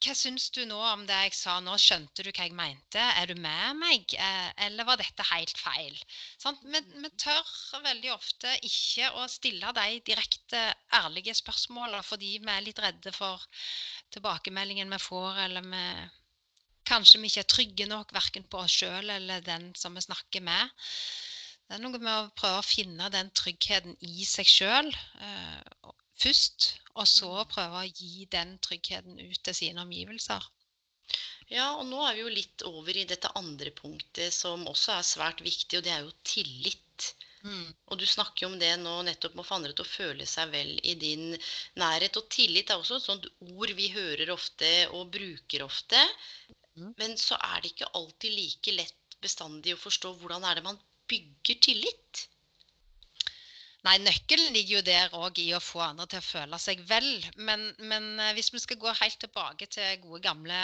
Hva 0.00 0.14
syns 0.16 0.46
du 0.56 0.62
nå 0.64 0.78
om 0.80 1.02
det 1.04 1.16
jeg 1.26 1.34
sa 1.36 1.58
nå? 1.60 1.74
Skjønte 1.76 2.24
du 2.24 2.30
hva 2.30 2.46
jeg 2.46 2.54
mente? 2.56 3.02
Er 3.20 3.28
du 3.28 3.34
med 3.36 3.76
meg? 3.76 4.14
Eh, 4.16 4.46
eller 4.64 4.88
var 4.88 4.96
dette 4.96 5.26
helt 5.28 5.60
feil? 5.60 5.98
Sånn, 6.40 6.56
vi, 6.64 6.80
vi, 6.94 7.10
tør 7.20 7.50
veldig 7.84 8.14
ofte 8.14 8.54
ikke 8.64 9.10
å 9.20 9.26
stille 9.28 9.74
de 9.76 10.00
direkte, 10.06 10.62
ærlige 11.02 11.36
spørsmålene 11.36 12.00
fordi 12.06 12.38
vi 12.40 12.48
er 12.54 12.64
litt 12.64 12.80
redde 12.80 13.12
for 13.12 13.44
tilbakemeldingen 14.16 14.96
vi 14.96 15.02
får, 15.10 15.44
eller 15.44 15.68
vi 15.68 15.84
Kanskje 16.90 17.20
vi 17.20 17.28
ikke 17.28 17.42
er 17.44 17.52
trygge 17.52 17.86
nok 17.86 18.12
verken 18.16 18.46
på 18.50 18.64
oss 18.64 18.72
sjøl 18.80 19.12
eller 19.14 19.44
den 19.46 19.68
som 19.78 19.94
vi 19.94 20.02
snakker 20.02 20.42
med. 20.42 20.72
Det 21.70 21.76
er 21.76 21.82
noe 21.84 21.98
med 22.02 22.10
å 22.10 22.30
prøve 22.34 22.58
å 22.58 22.66
finne 22.66 23.06
den 23.14 23.28
tryggheten 23.38 23.92
i 24.02 24.24
seg 24.26 24.48
sjøl 24.50 24.88
eh, 24.90 25.90
først, 26.18 26.66
og 26.96 27.06
så 27.06 27.28
mm. 27.30 27.50
prøve 27.52 27.82
å 27.84 27.90
gi 27.90 28.24
den 28.32 28.56
tryggheten 28.66 29.20
ut 29.20 29.38
til 29.46 29.54
sine 29.54 29.84
omgivelser. 29.84 30.48
Ja, 31.46 31.68
og 31.76 31.86
nå 31.86 32.02
er 32.08 32.18
vi 32.18 32.24
jo 32.24 32.32
litt 32.34 32.64
over 32.66 32.98
i 32.98 33.06
dette 33.12 33.30
andre 33.38 33.70
punktet 33.76 34.34
som 34.34 34.66
også 34.66 34.96
er 34.96 35.06
svært 35.06 35.44
viktig, 35.46 35.78
og 35.78 35.86
det 35.86 35.94
er 35.94 36.02
jo 36.08 36.12
tillit. 36.26 37.12
Mm. 37.46 37.70
Og 37.86 38.02
du 38.02 38.06
snakker 38.16 38.48
jo 38.48 38.50
om 38.50 38.58
det 38.58 38.74
nå 38.82 38.98
nettopp 39.06 39.38
med 39.38 39.44
å 39.44 39.48
få 39.52 39.60
andre 39.60 39.72
til 39.72 39.86
å 39.86 39.92
føle 39.94 40.26
seg 40.26 40.50
vel 40.50 40.74
i 40.82 40.98
din 40.98 41.32
nærhet. 41.78 42.18
Og 42.18 42.26
tillit 42.34 42.74
er 42.74 42.82
også 42.82 42.98
et 42.98 43.06
sånt 43.06 43.30
ord 43.46 43.78
vi 43.78 43.92
hører 43.94 44.34
ofte 44.34 44.74
og 44.90 45.14
bruker 45.14 45.68
ofte. 45.70 46.02
Mm. 46.74 46.92
Men 46.98 47.18
så 47.18 47.38
er 47.38 47.62
det 47.62 47.76
ikke 47.76 47.94
alltid 47.94 48.34
like 48.42 48.78
lett 48.82 49.20
bestandig 49.22 49.74
å 49.76 49.82
forstå 49.86 50.16
hvordan 50.18 50.46
er 50.50 50.58
det 50.58 50.66
man 50.66 50.78
bygger 51.10 51.60
tillit? 51.66 52.26
Nei, 53.86 53.96
Nøkkelen 54.04 54.52
ligger 54.52 54.76
jo 54.76 54.84
der 54.84 55.14
òg 55.16 55.38
i 55.40 55.50
å 55.56 55.62
få 55.64 55.80
andre 55.84 56.06
til 56.10 56.20
å 56.20 56.26
føle 56.26 56.58
seg 56.60 56.82
vel. 56.88 57.08
Men, 57.36 57.70
men 57.78 58.12
eh, 58.20 58.34
hvis 58.36 58.52
vi 58.52 58.60
skal 58.60 58.80
gå 58.80 58.92
helt 58.98 59.20
tilbake 59.22 59.70
til 59.72 60.02
gode, 60.02 60.20
gamle 60.26 60.60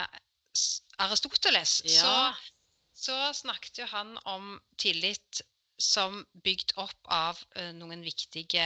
Aristoteles, 1.04 1.78
ja. 1.88 2.02
så, 2.02 2.50
så, 2.96 3.16
snakket 3.40 3.82
jo 3.82 3.88
han 3.92 4.14
om 4.28 4.56
tillit 4.80 5.42
som 5.80 6.22
bygd 6.44 6.72
opp 6.80 7.11
av 7.12 7.40
uh, 7.59 7.72
noen 7.76 8.00
viktige 8.00 8.64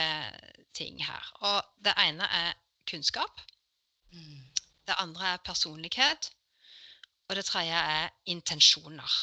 ting 0.78 1.00
her. 1.02 1.32
Og 1.42 1.72
det 1.82 1.96
ene 1.98 2.28
er 2.30 2.52
kunnskap. 2.86 3.42
Mm. 4.14 4.46
Det 4.86 4.98
andre 5.02 5.34
er 5.34 5.42
personlighet. 5.46 6.30
Og 7.26 7.34
det 7.38 7.46
tredje 7.46 7.82
er 7.96 8.14
intensjoner. 8.30 9.18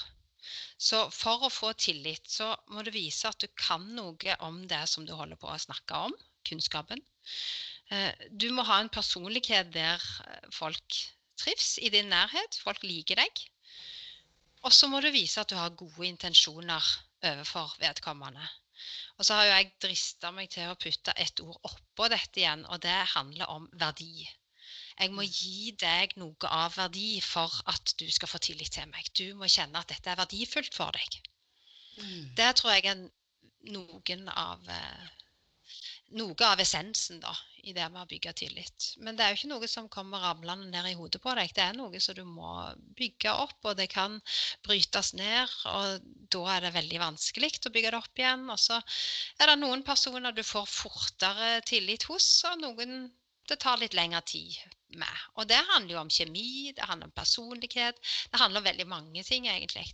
Så 0.77 0.99
for 1.09 1.47
å 1.47 1.49
få 1.49 1.71
tillit, 1.73 2.27
så 2.29 2.51
må 2.73 2.83
du 2.85 2.91
vise 2.93 3.29
at 3.29 3.41
du 3.41 3.47
kan 3.57 3.85
noe 3.97 4.35
om 4.45 4.59
det 4.69 4.83
som 4.91 5.05
du 5.07 5.13
holder 5.17 5.39
på 5.41 5.49
å 5.49 5.57
snakke 5.61 6.01
om, 6.09 6.13
kunnskapen. 6.45 7.01
Eh, 7.89 8.13
du 8.29 8.49
må 8.53 8.65
ha 8.67 8.77
en 8.83 8.93
personlighet 8.93 9.71
der 9.73 9.97
eh, 10.27 10.49
folk 10.53 10.99
trives 11.39 11.77
i 11.81 11.89
din 11.93 12.11
nærhet, 12.13 12.59
folk 12.61 12.85
liker 12.85 13.17
deg. 13.23 13.43
Og 14.65 14.73
så 14.73 14.89
må 14.91 15.01
du 15.01 15.09
vise 15.13 15.41
at 15.41 15.49
du 15.49 15.57
har 15.57 15.75
gode 15.79 16.05
intensjoner 16.05 16.93
overfor 17.25 17.73
vedkommende. 17.81 18.45
Og 19.17 19.25
så 19.25 19.37
har 19.37 19.47
jo 19.47 19.53
jeg 19.55 19.71
drista 19.81 20.31
meg 20.33 20.51
til 20.53 20.69
å 20.69 20.77
putte 20.77 21.13
et 21.17 21.41
ord 21.41 21.57
oppå 21.71 22.09
dette 22.13 22.43
igjen, 22.43 22.65
og 22.69 22.83
det 22.85 22.97
handler 23.15 23.49
om 23.53 23.65
verdi. 23.81 24.27
Jeg 24.97 25.13
må 25.13 25.25
gi 25.25 25.73
deg 25.77 26.15
noe 26.17 26.49
av 26.49 26.77
verdi 26.77 27.19
for 27.21 27.53
at 27.69 27.93
du 27.99 28.07
skal 28.11 28.31
få 28.31 28.41
tillit 28.41 28.73
til 28.73 28.87
meg. 28.89 29.11
Du 29.13 29.35
må 29.37 29.49
kjenne 29.51 29.81
at 29.81 29.91
dette 29.93 30.09
er 30.09 30.17
verdifullt 30.19 30.73
for 30.73 30.95
deg. 30.97 31.19
Mm. 32.01 32.33
Det 32.37 32.49
tror 32.57 32.73
jeg 32.73 32.89
er 32.89 33.05
noen 33.73 34.27
av 34.33 34.65
eh, 34.73 35.05
noe 36.17 36.47
av 36.47 36.61
essensen 36.63 37.19
da, 37.19 37.33
i 37.67 37.73
det 37.75 37.85
med 37.91 38.01
å 38.01 38.09
bygge 38.09 38.33
tillit. 38.41 38.87
Men 39.03 39.17
det 39.17 39.25
er 39.25 39.33
jo 39.33 39.39
ikke 39.39 39.51
noe 39.51 39.69
som 39.69 39.89
kommer 39.91 40.23
ramlende 40.23 40.69
ned 40.71 40.89
i 40.91 40.95
hodet 40.97 41.21
på 41.23 41.33
deg. 41.35 41.51
Det 41.55 41.65
er 41.65 41.75
noe 41.77 42.01
som 42.03 42.15
du 42.15 42.23
må 42.25 42.53
bygge 42.97 43.33
opp, 43.33 43.57
og 43.67 43.77
det 43.79 43.89
kan 43.91 44.17
brytes 44.65 45.13
ned. 45.19 45.51
Og 45.73 46.07
da 46.33 46.43
er 46.55 46.65
det 46.65 46.73
veldig 46.77 47.03
vanskelig 47.03 47.51
å 47.67 47.73
bygge 47.75 47.91
det 47.91 47.99
opp 47.99 48.23
igjen. 48.23 48.47
Og 48.53 48.61
så 48.61 48.79
er 48.79 49.51
det 49.51 49.59
noen 49.61 49.85
personer 49.87 50.33
du 50.33 50.43
får 50.47 50.69
fortere 50.71 51.53
tillit 51.67 52.07
hos, 52.09 52.29
og 52.49 52.63
noen 52.63 53.11
det 53.47 53.61
tar 53.63 53.79
litt 53.79 53.95
lengre 53.95 54.23
tid 54.27 54.57
med. 54.95 55.23
Og 55.35 55.47
det 55.49 55.59
handler 55.71 55.97
jo 55.97 56.03
om 56.03 56.13
kjemi, 56.19 56.73
det 56.75 56.87
handler 56.87 57.09
om 57.09 57.17
personlighet. 57.17 57.99
Det 58.31 58.39
handler 58.39 58.61
om 58.61 58.69
veldig 58.69 58.87
mange 58.87 59.23
ting, 59.27 59.49
egentlig. 59.51 59.87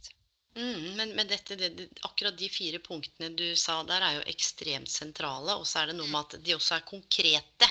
Mm, 0.55 0.93
men, 0.95 1.09
men 1.17 1.27
dette, 1.27 1.55
det, 1.55 1.87
akkurat 2.01 2.37
de 2.37 2.47
fire 2.49 2.77
punktene 2.79 3.31
du 3.33 3.55
sa 3.57 3.79
der, 3.89 4.03
er 4.05 4.17
jo 4.19 4.25
ekstremt 4.29 4.91
sentrale. 4.91 5.55
Og 5.57 5.65
så 5.67 5.81
er 5.81 5.89
det 5.89 5.97
noe 5.97 6.09
med 6.11 6.19
at 6.21 6.45
de 6.45 6.53
også 6.53 6.77
er 6.77 6.85
konkrete. 6.85 7.69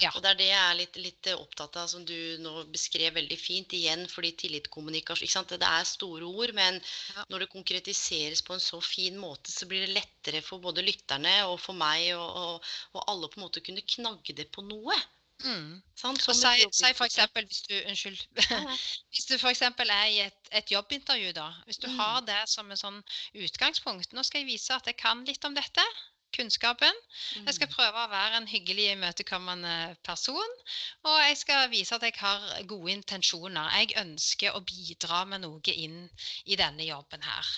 Ja. 0.00 0.14
Og 0.14 0.22
det 0.24 0.30
er 0.30 0.38
det 0.40 0.48
jeg 0.48 0.62
er 0.62 0.78
litt, 0.78 0.96
litt, 1.04 1.30
opptatt 1.36 1.76
av, 1.82 1.90
som 1.92 2.06
du 2.08 2.16
nå 2.40 2.64
beskrev 2.72 3.12
veldig 3.18 3.36
fint. 3.36 3.76
Igjen 3.76 4.06
fordi 4.08 4.32
tillitkommunikasjon 4.46 5.50
Det 5.52 5.60
er 5.60 5.88
store 5.88 6.24
ord, 6.24 6.54
men 6.56 6.80
ja. 6.80 7.26
når 7.28 7.44
det 7.44 7.52
konkretiseres 7.52 8.40
på 8.46 8.56
en 8.56 8.64
så 8.64 8.80
fin 8.80 9.18
måte, 9.20 9.52
så 9.52 9.68
blir 9.68 9.84
det 9.84 9.96
lettere 9.98 10.40
for 10.44 10.64
både 10.64 10.84
lytterne 10.86 11.42
og 11.50 11.58
for 11.60 11.76
meg 11.76 12.14
og, 12.16 12.28
og, 12.44 12.72
og 12.96 13.10
alle 13.12 13.28
på 13.28 13.40
en 13.40 13.44
måte 13.44 13.64
kunne 13.64 13.84
knagge 13.96 14.40
det 14.40 14.48
på 14.54 14.64
noe. 14.64 14.96
Mm. 15.42 15.82
Sånn, 15.98 16.18
og 16.28 16.36
si, 16.38 16.66
si 16.76 16.90
for 16.94 17.08
eksempel, 17.08 17.46
hvis 17.48 17.64
du, 17.66 17.74
unnskyld, 17.90 18.20
hvis 19.12 19.26
du 19.30 19.34
for 19.40 19.50
er 19.50 20.06
i 20.06 20.20
et, 20.26 20.38
et, 20.50 20.70
jobbintervju, 20.70 21.32
da. 21.36 21.48
Hvis 21.66 21.82
du 21.82 21.88
mm. 21.90 21.98
har 21.98 22.22
det 22.28 22.40
som 22.50 22.70
en 22.70 22.78
sånn 22.78 23.02
utgangspunkt. 23.34 24.14
Nå 24.14 24.24
skal 24.26 24.42
jeg 24.42 24.52
vise 24.52 24.74
at 24.74 24.88
jeg 24.90 24.98
kan 25.02 25.24
litt 25.28 25.44
om 25.48 25.56
dette. 25.58 25.84
Kunnskapen. 26.32 26.96
Mm. 27.36 27.48
Jeg 27.50 27.56
skal 27.58 27.68
mm. 27.68 27.74
prøve 27.74 28.04
å 28.04 28.10
være 28.12 28.38
en 28.40 28.48
hyggelig, 28.48 28.86
imøtekommende 28.94 29.74
person. 30.06 30.56
Og 31.04 31.18
jeg 31.26 31.36
skal 31.42 31.68
vise 31.74 31.98
at 31.98 32.06
jeg 32.06 32.16
har 32.22 32.46
gode 32.70 32.94
intensjoner. 32.94 33.68
Jeg 33.82 33.98
ønsker 34.00 34.56
å 34.56 34.64
bidra 34.64 35.26
med 35.28 35.44
noe 35.44 35.74
inn 35.76 36.06
i 36.46 36.56
denne 36.56 36.88
jobben 36.88 37.26
her. 37.26 37.54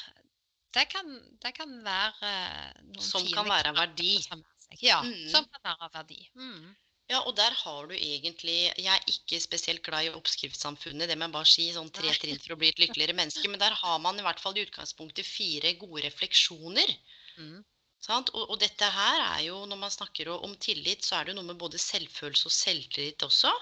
Det 0.74 0.88
kan, 0.90 1.06
det 1.44 1.52
kan 1.54 1.70
være 1.84 2.30
noen 2.88 3.04
Som 3.06 3.28
kan 3.30 3.46
være 3.46 3.70
en 3.70 3.78
verdi. 3.78 4.16
Ja, 4.82 5.04
mm. 5.06 5.28
som 5.30 5.46
kan 5.52 5.62
være 5.68 5.92
verdi. 5.94 6.24
Mm. 6.34 6.72
Ja, 7.12 7.20
og 7.28 7.34
der 7.36 7.52
har 7.52 7.88
du 7.90 7.92
egentlig 7.92 8.72
Jeg 8.80 8.88
er 8.88 9.10
ikke 9.12 9.40
spesielt 9.42 9.82
glad 9.84 10.06
i 10.06 10.14
oppskriftssamfunnet, 10.16 11.08
det 11.10 11.18
må 11.18 11.28
jeg 11.28 11.36
bare 11.36 11.50
si. 11.50 11.66
Sånn 11.74 11.92
tre 11.92 12.14
trinn 12.16 12.40
for 12.40 12.54
å 12.54 12.60
bli 12.62 12.72
et 12.72 12.80
lykkeligere 12.80 13.16
menneske. 13.18 13.50
Men 13.50 13.60
der 13.60 13.76
har 13.76 14.00
man 14.00 14.18
i 14.18 14.24
hvert 14.24 14.40
fall 14.40 14.56
i 14.56 14.64
utgangspunktet 14.64 15.28
fire 15.28 15.74
gode 15.82 16.06
refleksjoner. 16.06 16.96
Mm. 17.36 17.62
Og, 18.04 18.40
og, 18.50 18.56
dette 18.60 18.84
her 18.92 19.20
er 19.22 19.44
jo, 19.46 19.62
når 19.68 19.78
man 19.80 19.92
snakker 19.92 20.28
om 20.34 20.52
tillit, 20.60 21.04
så 21.06 21.16
er 21.16 21.30
det 21.30 21.34
noe 21.38 21.46
med 21.48 21.56
både 21.60 21.80
selvfølelse 21.80 22.50
og 22.50 22.52
selvtillit 22.52 23.24
også. 23.24 23.52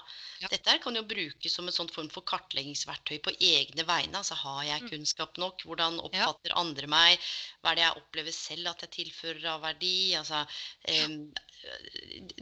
Ja. 0.41 0.49
Dette 0.51 0.73
her 0.73 0.81
kan 0.83 0.99
jo 0.99 1.05
brukes 1.07 1.55
som 1.55 1.69
en 1.69 1.75
sånn 1.75 1.91
form 1.93 2.09
for 2.11 2.27
kartleggingsverktøy 2.27 3.21
på 3.23 3.35
egne 3.39 3.85
vegne. 3.87 4.19
Altså 4.19 4.35
har 4.41 4.65
jeg 4.67 4.83
mm. 4.83 4.89
kunnskap 4.91 5.39
nok? 5.39 5.63
Hvordan 5.63 6.01
oppfatter 6.03 6.51
ja. 6.51 6.59
andre 6.59 6.91
meg? 6.91 7.31
Hva 7.61 7.71
er 7.71 7.79
det 7.79 7.85
jeg 7.85 8.03
opplever 8.03 8.35
selv 8.35 8.73
at 8.73 8.83
jeg 8.83 8.95
tilfører 8.97 9.47
av 9.53 9.63
verdi? 9.63 9.95
Altså, 10.19 10.43
um, 10.91 11.17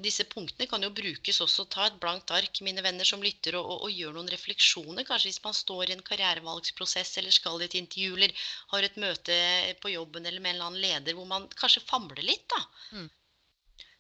disse 0.06 0.26
punktene 0.32 0.68
kan 0.70 0.84
jo 0.86 0.90
brukes 0.98 1.40
også. 1.46 1.66
Ta 1.74 1.88
et 1.88 2.00
blankt 2.02 2.32
ark, 2.36 2.62
mine 2.66 2.84
venner 2.86 3.08
som 3.08 3.24
lytter, 3.24 3.58
og, 3.60 3.70
og, 3.74 3.86
og 3.88 3.96
gjør 4.00 4.18
noen 4.18 4.32
refleksjoner. 4.34 5.06
Kanskje 5.08 5.30
hvis 5.30 5.44
man 5.46 5.58
står 5.58 5.90
i 5.92 5.96
en 5.98 6.04
karrierevalgsprosess 6.08 7.18
eller 7.22 7.36
skal 7.36 7.62
i 7.62 7.68
et 7.70 7.78
intervju 7.82 8.18
eller 8.18 8.46
har 8.74 8.88
et 8.88 9.00
møte 9.04 9.40
på 9.84 9.94
jobben 9.94 10.26
eller 10.26 10.44
med 10.44 10.56
en 10.56 10.60
eller 10.60 10.72
annen 10.72 10.86
leder 10.86 11.18
hvor 11.18 11.30
man 11.30 11.50
kanskje 11.64 11.86
famler 11.88 12.24
litt. 12.26 12.48
da. 12.56 12.62
Mm. 12.98 13.10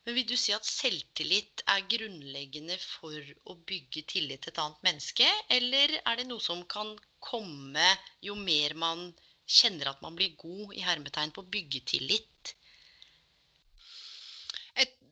Men 0.05 0.17
vil 0.17 0.29
du 0.31 0.37
si 0.39 0.53
at 0.55 0.65
selvtillit 0.65 1.61
er 1.69 1.83
grunnleggende 1.89 2.77
for 2.81 3.33
å 3.53 3.57
bygge 3.69 4.01
tillit 4.09 4.41
til 4.45 4.55
et 4.55 4.61
annet 4.63 4.87
menneske? 4.87 5.27
Eller 5.57 5.93
er 6.01 6.17
det 6.17 6.25
noe 6.29 6.41
som 6.41 6.63
kan 6.75 6.95
komme 7.21 7.91
jo 8.25 8.33
mer 8.39 8.73
man 8.73 9.11
kjenner 9.45 9.91
at 9.91 10.01
man 10.01 10.17
blir 10.17 10.33
god 10.41 10.73
i 10.73 10.81
hermetegn 10.87 11.35
på 11.35 11.45
å 11.45 11.51
bygge 11.57 11.83
tillit? 11.93 12.55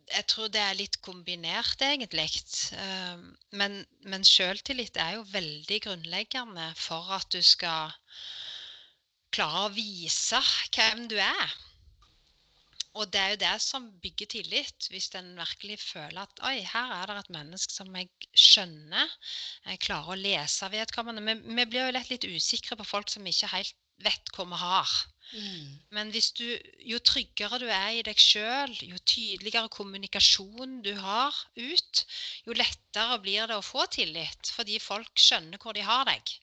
Jeg 0.10 0.26
tror 0.32 0.50
det 0.54 0.62
er 0.62 0.78
litt 0.78 0.98
kombinert, 1.06 1.82
egentlig. 1.86 2.28
Ehm, 2.78 3.26
men, 3.62 3.80
men 4.10 4.26
sjøltillit 4.26 4.98
er 4.98 5.17
jo 5.17 5.26
veldig 5.32 5.80
grunnleggende 5.86 6.69
for 6.80 7.13
at 7.19 7.30
du 7.34 7.41
skal 7.45 7.93
klare 9.36 9.67
å 9.67 9.74
vise 9.74 10.41
hvem 10.76 11.08
du 11.12 11.17
er. 11.22 11.58
Og 12.98 13.12
det 13.13 13.19
er 13.22 13.34
jo 13.34 13.41
det 13.43 13.58
som 13.62 13.86
bygger 14.02 14.32
tillit, 14.34 14.88
hvis 14.89 15.12
en 15.15 15.30
virkelig 15.38 15.78
føler 15.84 16.24
at 16.24 16.41
oi, 16.50 16.56
her 16.65 16.95
er 16.95 17.12
det 17.12 17.19
et 17.22 17.36
menneske 17.36 17.74
som 17.74 17.93
jeg 17.95 18.10
skjønner. 18.34 19.13
Jeg 19.69 19.84
klarer 19.86 20.15
å 20.15 20.19
lese 20.19 20.72
vedkommende. 20.74 21.22
Vi, 21.28 21.54
vi 21.54 21.67
blir 21.69 21.86
jo 21.86 21.93
lett 21.93 22.10
litt 22.10 22.26
usikre 22.26 22.80
på 22.80 22.88
folk 22.89 23.13
som 23.13 23.30
ikke 23.30 23.52
helt 23.54 23.78
vet 24.06 24.34
hva 24.36 24.46
vi 24.50 24.60
har. 24.64 24.98
Mm. 25.30 25.66
Men 25.94 26.12
du, 26.12 26.46
jo 26.90 27.00
tryggere 27.06 27.60
du 27.62 27.68
er 27.70 28.00
i 28.00 28.06
deg 28.06 28.18
sjøl, 28.22 28.74
jo 28.82 28.98
tydeligere 29.06 29.70
kommunikasjon 29.74 30.80
du 30.86 30.94
har 30.98 31.36
ut, 31.60 32.06
jo 32.48 32.58
lettere 32.58 33.20
blir 33.22 33.50
det 33.50 33.60
å 33.60 33.66
få 33.66 33.86
tillit, 33.94 34.54
fordi 34.56 34.80
folk 34.82 35.12
skjønner 35.22 35.62
hvor 35.62 35.78
de 35.78 35.86
har 35.86 36.08
deg. 36.10 36.34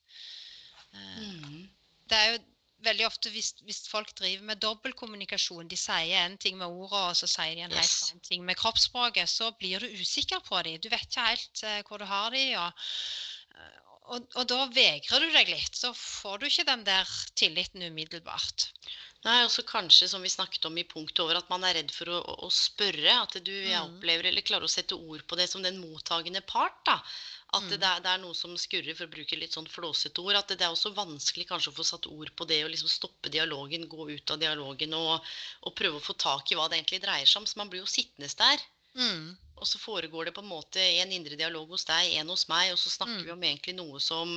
Eh, 0.94 1.24
mm. 1.24 1.64
Det 2.06 2.20
er 2.20 2.30
jo 2.36 2.44
veldig 2.86 3.06
ofte 3.08 3.32
hvis, 3.34 3.54
hvis 3.66 3.86
folk 3.90 4.12
driver 4.18 4.44
med 4.52 4.60
dobbeltkommunikasjon, 4.62 5.66
de 5.70 5.78
sier 5.80 6.20
en 6.20 6.36
ting 6.38 6.58
med 6.60 6.68
ordene, 6.68 7.10
og 7.10 7.18
så 7.18 7.28
sier 7.30 7.56
de 7.56 7.64
en 7.66 7.74
yes. 7.74 7.80
helt 7.80 8.10
annen 8.12 8.26
ting 8.28 8.44
med 8.46 8.60
kroppsspråket, 8.60 9.30
så 9.32 9.50
blir 9.58 9.82
du 9.82 9.98
usikker 9.98 10.44
på 10.46 10.62
dem. 10.62 10.78
Du 10.82 10.90
vet 10.92 11.08
ikke 11.08 11.26
helt 11.32 11.64
uh, 11.64 11.80
hvor 11.88 12.02
du 12.02 12.06
har 12.06 12.30
dem. 12.36 12.54
Og, 12.60 12.86
og, 14.06 14.26
og, 14.36 14.44
da 14.50 14.62
vegrer 14.70 15.22
du 15.22 15.32
deg 15.34 15.50
litt. 15.50 15.74
Så 15.74 15.92
får 15.96 16.40
du 16.40 16.48
ikke 16.48 16.68
den 16.68 16.84
der 16.86 17.10
tilliten 17.38 17.82
umiddelbart. 17.82 18.70
Nei, 19.26 19.40
også 19.42 19.64
kanskje, 19.66 20.06
som 20.10 20.22
vi 20.22 20.30
snakket 20.30 20.68
om 20.68 20.76
i 20.78 20.84
punktet 20.86 21.24
over, 21.24 21.40
at 21.40 21.48
man 21.50 21.64
er 21.66 21.74
redd 21.80 21.90
for 21.90 22.12
å, 22.14 22.20
å 22.46 22.50
spørre. 22.52 23.16
At 23.24 23.34
du 23.42 23.50
jeg 23.50 23.74
mm. 23.74 23.96
opplever, 23.96 24.28
eller 24.28 24.46
klarer 24.46 24.68
å 24.68 24.70
sette 24.70 24.94
ord 24.94 25.24
på 25.26 25.38
det 25.40 25.48
som 25.50 25.64
den 25.64 25.80
mottagende 25.82 26.44
part. 26.46 26.78
da. 26.86 27.00
At 27.56 27.64
mm. 27.66 27.72
det, 27.72 27.80
det, 27.80 28.12
er, 28.12 28.20
noe 28.22 28.36
som 28.38 28.54
skurrer, 28.60 28.94
for 28.94 29.08
å 29.08 29.14
bruke 29.16 29.38
litt 29.40 29.56
sånn 29.56 29.66
flåsete 29.70 30.22
ord. 30.22 30.38
At 30.38 30.52
det, 30.52 30.60
det, 30.60 30.68
er 30.68 30.76
også 30.76 30.94
vanskelig 30.94 31.48
kanskje 31.50 31.72
å 31.72 31.78
få 31.80 31.88
satt 31.90 32.06
ord 32.12 32.30
på 32.38 32.46
det, 32.46 32.60
og 32.66 32.70
liksom 32.74 32.92
stoppe 32.92 33.32
dialogen, 33.34 33.88
gå 33.90 34.10
ut 34.12 34.34
av 34.34 34.38
dialogen 34.42 34.94
og, 34.94 35.34
og 35.66 35.76
prøve 35.78 35.98
å 35.98 36.06
få 36.06 36.14
tak 36.20 36.52
i 36.52 36.60
hva 36.60 36.68
det 36.70 36.78
egentlig 36.78 37.02
dreier 37.02 37.26
seg 37.26 37.42
om. 37.42 37.50
Så 37.50 37.58
man 37.58 37.72
blir 37.72 37.82
jo 37.82 37.90
sittende 37.90 38.30
der. 38.38 38.62
Mm. 38.96 39.34
Og 39.56 39.68
så 39.68 39.80
foregår 39.80 40.28
det 40.28 40.34
på 40.36 40.44
en 40.44 40.50
måte 40.50 40.82
en 41.00 41.12
indre 41.12 41.38
dialog 41.38 41.70
hos 41.72 41.86
deg, 41.88 42.12
en 42.20 42.32
hos 42.32 42.46
meg, 42.52 42.72
og 42.72 42.80
så 42.80 42.92
snakker 42.92 43.22
mm. 43.22 43.26
vi 43.26 43.34
om 43.34 43.46
egentlig 43.50 43.76
noe 43.78 44.02
som 44.02 44.34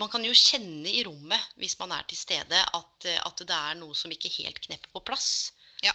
Man 0.00 0.08
kan 0.10 0.24
jo 0.24 0.32
kjenne 0.34 0.88
i 0.88 1.02
rommet, 1.06 1.50
hvis 1.60 1.76
man 1.78 1.92
er 1.94 2.06
til 2.08 2.18
stede, 2.18 2.58
at, 2.78 3.06
at 3.12 3.42
det 3.44 3.54
er 3.54 3.76
noe 3.78 3.94
som 3.94 4.10
ikke 4.10 4.32
helt 4.38 4.58
knepper 4.64 4.90
på 4.96 5.02
plass. 5.12 5.52
Ja. 5.84 5.92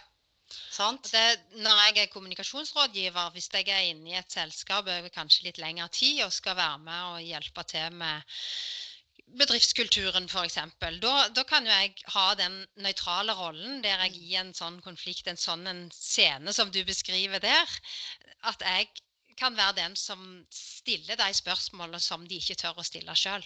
Det, 1.10 1.24
når 1.60 1.82
jeg 1.82 1.98
er 2.04 2.14
kommunikasjonsrådgiver, 2.14 3.34
hvis 3.34 3.50
jeg 3.54 3.68
er 3.74 3.90
inne 3.90 4.14
i 4.14 4.20
et 4.22 4.32
selskap 4.32 4.88
over 4.88 5.10
kanskje 5.14 5.50
litt 5.50 5.60
lengre 5.62 5.90
tid 5.92 6.22
og 6.24 6.32
skal 6.34 6.56
være 6.62 6.80
med 6.86 7.10
og 7.10 7.26
hjelpe 7.26 7.66
til 7.74 8.00
med 8.00 8.38
bedriftskulturen, 9.38 10.30
f.eks. 10.30 10.58
Da, 11.02 11.14
da 11.36 11.44
kan 11.48 11.68
jo 11.68 11.74
jeg 11.74 11.94
ha 12.14 12.26
den 12.40 12.62
nøytrale 12.82 13.36
rollen 13.38 13.84
der 13.84 14.06
jeg 14.08 14.18
i 14.18 14.38
en 14.40 14.54
sånn 14.58 14.80
konflikt, 14.86 15.28
en 15.28 15.40
sånn 15.40 15.68
en 15.70 15.84
scene 15.94 16.54
som 16.56 16.72
du 16.74 16.82
beskriver 16.88 17.42
der, 17.44 17.78
at 18.50 18.66
jeg 18.66 18.90
kan 19.40 19.56
være 19.56 19.78
den 19.78 19.96
som 19.96 20.24
stiller 20.52 21.20
de 21.20 21.30
spørsmålene 21.36 22.02
som 22.04 22.26
de 22.28 22.40
ikke 22.42 22.58
tør 22.60 22.82
å 22.82 22.88
stille 22.88 23.16
sjøl. 23.16 23.46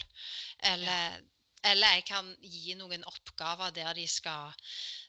Eller, 0.71 1.19
eller, 1.61 1.99
jeg 1.99 2.07
kan 2.09 2.31
gi 2.41 2.73
noen 2.79 3.05
oppgaver 3.09 3.75
der 3.75 3.93
de 3.97 4.07
skal, 4.09 4.55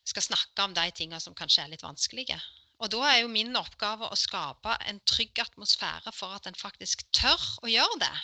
skal 0.04 0.28
snakke 0.28 0.66
om 0.66 0.76
de 0.76 0.84
tingene 0.92 1.22
som 1.22 1.36
kanskje 1.38 1.64
er 1.64 1.72
litt 1.72 1.86
vanskelige. 1.86 2.38
Og 2.82 2.90
da 2.92 3.00
er 3.08 3.20
jo 3.22 3.30
min 3.32 3.54
oppgave 3.56 4.10
å 4.10 4.18
skape 4.18 4.74
en 4.90 4.98
trygg 5.08 5.40
atmosfære 5.40 6.12
for 6.12 6.34
at 6.36 6.48
en 6.50 6.58
faktisk 6.58 7.06
tør 7.14 7.40
å 7.62 7.70
gjøre 7.70 8.00
det. 8.02 8.16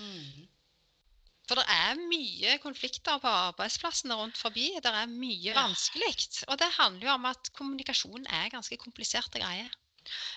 Mm. 0.00 0.48
For 1.50 1.58
det 1.58 1.66
er 1.74 1.98
mye 2.06 2.52
konflikter 2.62 3.18
på 3.18 3.30
arbeidsplassene 3.50 4.14
rundt 4.14 4.38
forbi. 4.38 4.68
Det 4.78 4.90
er 4.94 5.10
mye 5.10 5.54
vanskelig. 5.56 6.12
Og 6.46 6.60
det 6.62 6.68
handler 6.76 7.08
jo 7.08 7.14
om 7.16 7.26
at 7.32 7.50
kommunikasjon 7.58 8.28
er 8.30 8.52
ganske 8.52 8.78
kompliserte 8.78 9.42
greier. 9.42 9.72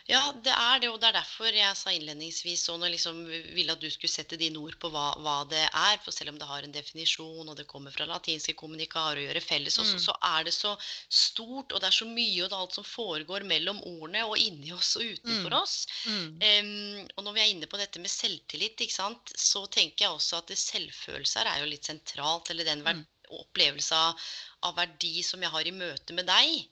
Ja, 0.10 0.32
det 0.44 0.52
er 0.52 0.80
det, 0.84 0.90
og 0.90 1.00
det 1.00 1.08
er 1.10 1.16
derfor 1.20 1.48
jeg 1.56 1.78
sa 1.80 1.90
innledningsvis 1.96 2.68
og 2.74 2.82
liksom 2.84 3.22
ville 3.56 3.72
at 3.72 3.80
du 3.80 3.90
skulle 3.90 4.12
sette 4.12 4.38
dine 4.38 4.60
ord 4.60 4.76
på 4.80 4.90
hva, 4.92 5.14
hva 5.24 5.36
det 5.50 5.64
er. 5.70 5.98
For 6.04 6.12
selv 6.12 6.34
om 6.34 6.40
det 6.42 6.48
har 6.50 6.64
en 6.64 6.76
definisjon, 6.76 7.48
og 7.50 7.56
det 7.56 7.68
kommer 7.68 7.92
fra 7.96 8.06
latinske 8.10 8.56
kommunikare 8.60 9.22
og 9.22 9.28
gjøre 9.28 9.42
felles, 9.42 9.78
også, 9.80 9.96
Mm. 10.00 10.04
så 10.08 10.16
er 10.24 10.44
det 10.44 10.54
så 10.54 10.76
stort, 11.10 11.72
og 11.72 11.80
det 11.82 11.88
er 11.88 11.98
så 12.00 12.06
mye, 12.06 12.44
og 12.44 12.50
det 12.50 12.58
er 12.58 12.62
alt 12.66 12.74
som 12.76 12.84
foregår 12.84 13.44
mellom 13.48 13.80
ordene 13.84 14.26
og 14.26 14.38
inni 14.38 14.72
oss 14.74 14.96
og 14.98 15.04
utenfor 15.04 15.50
Mm. 15.54 15.62
oss. 15.62 15.88
Mm. 16.06 16.28
Um, 16.44 17.08
og 17.18 17.24
når 17.24 17.34
vi 17.34 17.40
er 17.40 17.52
inne 17.56 17.68
på 17.68 17.78
dette 17.78 18.00
med 18.00 18.10
selvtillit, 18.10 18.84
sant, 18.92 19.32
så 19.38 19.66
tenker 19.72 20.06
jeg 20.06 20.12
også 20.12 20.38
at 20.38 20.48
det 20.48 20.58
selvfølelse 20.58 21.40
er 21.46 21.60
jo 21.64 21.70
litt 21.72 21.86
sentralt. 21.86 22.50
Eller 22.50 22.64
den 22.66 22.84
Mm. 22.84 23.06
opplevelse 23.34 23.96
av, 23.96 24.20
av 24.64 24.76
verdi 24.76 25.24
som 25.24 25.42
jeg 25.42 25.50
har 25.50 25.66
i 25.66 25.72
møte 25.72 26.14
med 26.14 26.28
deg. 26.28 26.68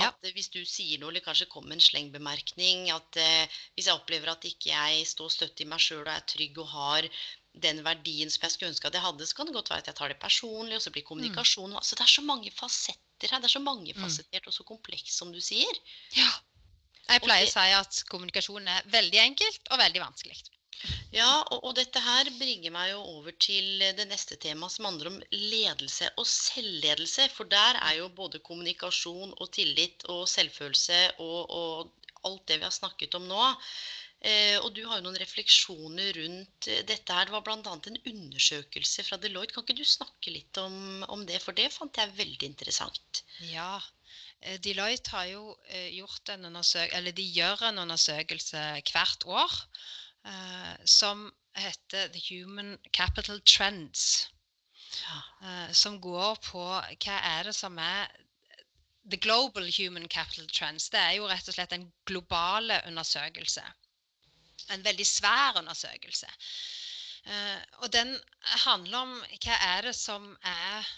Ja. 0.00 0.10
At 0.12 0.36
hvis 0.36 0.50
du 0.52 0.60
sier 0.68 1.00
noe, 1.00 1.10
eller 1.12 1.24
kanskje 1.24 1.48
kommer 1.50 1.72
med 1.72 1.80
en 1.80 1.86
slengbemerkning 1.86 2.90
At 2.94 3.18
eh, 3.20 3.58
hvis 3.76 3.88
jeg 3.88 3.96
opplever 3.96 4.32
at 4.32 4.44
ikke 4.48 4.70
jeg 4.72 5.06
står 5.08 5.32
støtt 5.32 5.62
i 5.64 5.68
meg 5.68 5.82
sjøl 5.82 6.04
og 6.04 6.12
er 6.12 6.24
trygg 6.28 6.58
og 6.62 6.70
har 6.72 7.08
den 7.56 7.80
verdien 7.84 8.28
som 8.32 8.44
jeg 8.44 8.52
skulle 8.52 8.72
ønske 8.74 8.88
at 8.88 8.96
jeg 8.98 9.04
hadde, 9.04 9.26
så 9.26 9.38
kan 9.38 9.48
det 9.48 9.54
godt 9.56 9.70
være 9.72 9.84
at 9.84 9.86
jeg 9.90 9.96
tar 9.96 10.12
det 10.12 10.18
personlig, 10.20 10.76
og 10.76 10.82
så 10.84 10.92
blir 10.92 11.06
kommunikasjonen 11.08 11.78
Så 11.80 11.96
det 11.96 12.04
er 12.04 12.12
så 12.12 12.24
mange 12.24 12.52
fasetter 12.52 13.32
her. 13.32 13.40
Det 13.40 13.48
er 13.48 13.54
så 13.54 13.62
mangefasettert 13.64 14.50
og 14.50 14.52
så 14.52 14.66
kompleks, 14.68 15.16
som 15.16 15.32
du 15.32 15.40
sier. 15.40 15.80
Ja. 16.18 16.28
Jeg 17.06 17.22
pleier 17.24 17.46
å 17.46 17.52
si 17.54 17.72
at 17.78 18.02
kommunikasjon 18.10 18.68
er 18.68 18.92
veldig 18.92 19.22
enkelt 19.22 19.70
og 19.70 19.80
veldig 19.80 20.02
vanskelig. 20.02 20.36
Ja, 21.14 21.42
og, 21.54 21.62
og 21.64 21.74
dette 21.78 22.00
her 22.02 22.28
bringer 22.38 22.72
meg 22.74 22.90
jo 22.92 23.02
over 23.16 23.34
til 23.40 23.82
det 23.98 24.06
neste 24.10 24.36
temaet, 24.42 24.74
som 24.74 24.88
handler 24.90 25.12
om 25.12 25.20
ledelse 25.32 26.10
og 26.20 26.26
selvledelse. 26.28 27.28
For 27.34 27.48
der 27.50 27.78
er 27.82 28.00
jo 28.00 28.10
både 28.22 28.42
kommunikasjon 28.44 29.32
og 29.36 29.52
tillit 29.56 30.04
og 30.12 30.26
selvfølelse 30.30 31.00
og, 31.24 31.38
og 31.50 32.26
alt 32.28 32.44
det 32.50 32.60
vi 32.60 32.68
har 32.68 32.74
snakket 32.74 33.16
om 33.18 33.28
nå. 33.30 33.44
Eh, 34.26 34.56
og 34.58 34.70
du 34.74 34.82
har 34.88 34.98
jo 34.98 35.06
noen 35.06 35.18
refleksjoner 35.20 36.16
rundt 36.16 36.70
dette 36.88 37.16
her. 37.16 37.28
Det 37.28 37.34
var 37.34 37.44
bl.a. 37.46 37.58
en 37.62 38.00
undersøkelse 38.12 39.04
fra 39.06 39.18
Deloitte. 39.22 39.54
Kan 39.54 39.66
ikke 39.66 39.80
du 39.80 39.86
snakke 39.86 40.32
litt 40.34 40.60
om, 40.60 41.04
om 41.12 41.26
det? 41.28 41.40
For 41.44 41.56
det 41.56 41.68
fant 41.74 42.00
jeg 42.00 42.16
veldig 42.16 42.48
interessant. 42.52 43.22
Ja. 43.52 43.76
eh, 44.40 44.58
Deloitte 44.64 45.14
har 45.14 45.28
jo 45.30 45.52
eh, 45.68 45.92
gjort 45.98 46.34
en 46.34 46.48
undersøkelse, 46.50 46.96
eller 46.98 47.16
de 47.16 47.28
gjør 47.38 47.68
en 47.70 47.84
undersøkelse 47.86 48.66
hvert 48.90 49.28
år 49.30 49.60
som 50.84 51.28
heter 51.56 52.08
The 52.12 52.20
Human 52.28 52.78
Capital 52.92 53.40
Trends. 53.40 54.28
Eh, 55.42 55.72
som 55.72 55.98
går 56.00 56.38
på 56.44 56.62
hva 56.64 57.16
er 57.16 57.48
det 57.48 57.54
som 57.56 57.78
er 57.82 58.12
The 59.10 59.18
Global 59.22 59.68
Human 59.78 60.08
Capital 60.08 60.48
Trends. 60.48 60.88
Det 60.90 61.00
er 61.00 61.16
jo 61.18 61.28
rett 61.30 61.48
og 61.48 61.56
slett 61.56 61.74
en 61.76 61.88
globale 62.08 62.80
undersøkelse. 62.88 63.64
En 64.74 64.84
veldig 64.84 65.06
svær 65.06 65.60
undersøkelse. 65.60 66.30
Eh, 67.26 67.60
og 67.82 67.92
den 67.92 68.14
handler 68.66 68.98
om 69.04 69.14
hva 69.44 69.58
er 69.70 69.90
det 69.90 69.96
som 69.98 70.32
er 70.42 70.94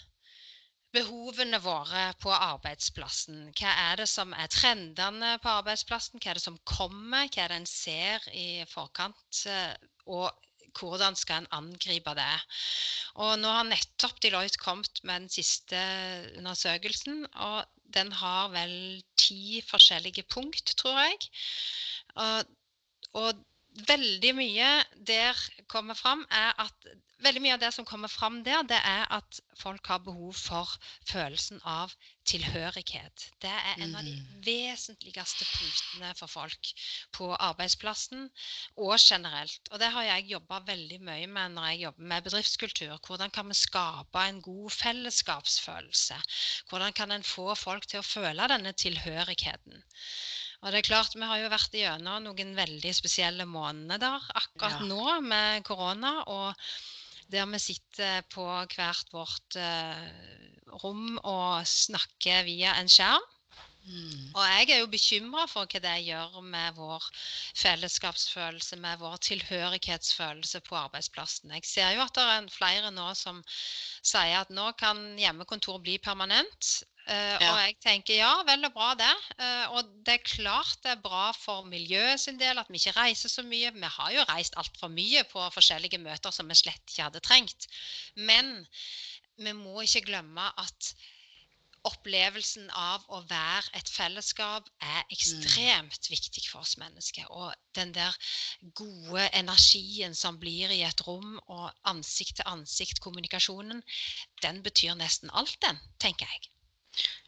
behovene 0.95 1.59
våre 1.61 2.09
på 2.23 2.31
arbeidsplassen. 2.33 3.49
Hva 3.59 3.71
er 3.91 4.01
det 4.01 4.07
som 4.09 4.33
er 4.33 4.49
trendene 4.53 5.35
på 5.43 5.51
arbeidsplassen? 5.61 6.21
Hva 6.21 6.31
er 6.31 6.39
det 6.39 6.45
som 6.45 6.59
kommer? 6.65 7.29
Hva 7.29 7.45
er 7.45 7.53
det 7.53 7.59
en 7.61 7.69
ser 7.69 8.29
i 8.33 8.65
forkant? 8.69 9.43
eh, 9.45 9.75
Og 10.09 10.29
hvordan 10.79 11.15
skal 11.17 11.43
en 11.43 11.51
angripe 11.59 12.13
det? 12.17 12.31
Og 13.21 13.35
nå 13.41 13.51
har 13.53 13.67
nettopp 13.67 14.21
Deloitte 14.23 14.61
kommet 14.61 15.01
med 15.03 15.25
den 15.25 15.33
siste 15.33 15.79
undersøkelsen, 16.37 17.25
og 17.35 17.65
den 17.93 18.11
har 18.13 18.49
vel 18.53 19.03
ti 19.17 19.61
forskjellige 19.69 20.25
punkt, 20.29 20.75
tror 20.77 20.99
jeg. 21.01 21.29
Og, 22.15 22.51
og 23.17 23.45
veldig 23.89 24.33
mye 24.37 24.71
der 25.09 25.37
kommer 25.67 25.97
fram, 25.97 26.25
er 26.29 26.53
at 26.61 26.89
Veldig 27.19 27.41
mye 27.43 27.53
av 27.57 27.59
det 27.59 27.69
som 27.75 27.83
kommer 27.85 28.07
fram 28.07 28.37
der, 28.45 28.61
det 28.63 28.77
er 28.87 29.01
at 29.11 29.39
folk 29.59 29.87
har 29.91 29.99
behov 30.05 30.37
for 30.39 30.69
følelsen 31.09 31.59
av 31.67 31.91
tilhørighet. 32.29 33.25
Det 33.43 33.49
er 33.51 33.81
en 33.83 33.95
av 33.99 34.05
de 34.07 34.13
Mhm. 34.15 34.43
vesentligste 34.45 35.45
punktene 35.49 36.13
for 36.15 36.27
folk 36.31 36.69
på 37.11 37.27
arbeidsplassen 37.35 38.29
og 38.77 38.95
generelt. 38.99 39.67
Og 39.71 39.79
det 39.79 39.91
har 39.91 40.03
jeg 40.03 40.29
jobba 40.29 40.59
veldig 40.59 40.99
mye 41.01 41.27
med 41.27 41.51
når 41.57 41.67
jeg 41.71 41.81
jobber 41.81 42.03
med 42.13 42.23
bedriftskultur. 42.23 42.99
Hvordan 43.07 43.31
kan 43.31 43.47
vi 43.49 43.53
skape 43.53 44.19
en 44.29 44.41
god 44.41 44.71
fellesskapsfølelse? 44.71 46.21
Hvordan 46.69 46.93
kan 46.93 47.11
en 47.11 47.23
få 47.23 47.55
folk 47.55 47.85
til 47.85 47.99
å 47.99 48.03
føle 48.15 48.47
denne 48.47 48.71
tilhørigheten? 48.73 49.83
Og 50.61 50.71
det 50.71 50.77
er 50.79 50.87
klart, 50.93 51.15
Vi 51.15 51.21
har 51.23 51.37
jo 51.37 51.49
vært 51.49 51.73
igjennom 51.73 52.23
noen 52.23 52.55
veldig 52.55 52.95
spesielle 52.95 53.45
måneder 53.45 54.19
akkurat 54.35 54.79
Ja. 54.79 54.85
nå 54.87 55.21
med 55.21 55.63
korona. 55.63 56.23
og 56.27 56.55
der 57.31 57.49
vi 57.53 57.59
sitter 57.61 58.23
på 58.33 58.45
hvert 58.75 59.11
vårt 59.13 59.57
eh, 59.59 60.07
rom 60.83 61.19
og 61.23 61.67
snakker 61.67 62.45
via 62.47 62.77
en 62.79 62.89
skjerm. 62.91 63.27
Mm. 63.89 64.35
Og 64.35 64.43
jeg 64.43 64.69
er 64.69 64.81
jo 64.81 64.89
bekymra 64.91 65.45
for 65.49 65.69
hva 65.69 65.79
det 65.81 65.95
gjør 66.05 66.41
med 66.45 66.75
vår 66.77 67.05
fellesskapsfølelse, 67.57 68.77
med 68.83 68.99
vår 69.01 69.17
tilhørighetsfølelse 69.25 70.61
på 70.67 70.77
arbeidsplassen. 70.77 71.53
Jeg 71.55 71.65
ser 71.65 71.95
jo 71.95 72.03
at 72.03 72.13
det 72.17 72.25
er 72.33 72.51
flere 72.53 72.91
nå 72.93 73.07
som 73.17 73.41
sier 73.49 74.41
at 74.43 74.53
nå 74.53 74.67
kan 74.77 75.01
hjemmekontor 75.17 75.79
bli 75.85 75.97
permanent. 75.97 76.73
Eh, 77.09 77.37
Ja. 77.41 77.51
Og 77.51 77.59
jeg 77.63 77.75
tenker 77.81 78.19
ja, 78.19 78.31
vel 78.45 78.65
og 78.67 78.73
bra 78.75 78.93
det. 78.99 79.13
Eh, 79.41 79.65
og 79.73 79.87
det 80.05 80.19
er 80.19 80.25
klart 80.29 80.77
det 80.83 80.91
er 80.93 81.01
bra 81.01 81.31
for 81.33 81.65
miljøet 81.65 82.21
sin 82.21 82.37
del 82.39 82.61
at 82.61 82.69
vi 82.69 82.77
ikke 82.77 82.97
reiser 82.99 83.31
så 83.33 83.41
mye. 83.45 83.71
Vi 83.73 83.93
har 83.97 84.11
jo 84.13 84.25
reist 84.29 84.57
altfor 84.61 84.91
mye 84.93 85.23
på 85.31 85.45
forskjellige 85.55 86.01
møter 86.03 86.35
som 86.35 86.49
vi 86.49 86.57
slett 86.59 86.83
ikke 86.85 87.07
hadde 87.07 87.23
trengt. 87.25 87.65
Men 88.15 88.67
vi 89.39 89.55
må 89.57 89.81
ikke 89.81 90.05
glemme 90.11 90.51
at 90.61 90.93
opplevelsen 91.87 92.67
av 92.75 93.05
å 93.07 93.21
være 93.29 93.71
et 93.79 93.89
fellesskap 93.89 94.67
er 94.83 95.13
ekstremt 95.15 96.09
viktig 96.11 96.43
for 96.49 96.61
oss 96.61 96.75
mennesker. 96.77 97.25
Og 97.31 97.53
den 97.77 97.93
der 97.95 98.15
gode 98.75 99.29
energien 99.33 100.13
som 100.15 100.37
blir 100.41 100.69
i 100.75 100.81
et 100.85 101.05
rom, 101.07 101.39
og 101.47 101.71
ansikt-til-ansikt-kommunikasjonen, 101.89 103.81
den 104.43 104.61
betyr 104.63 104.99
nesten 104.99 105.31
alt, 105.31 105.55
den, 105.63 105.79
tenker 106.03 106.27
jeg. 106.27 106.51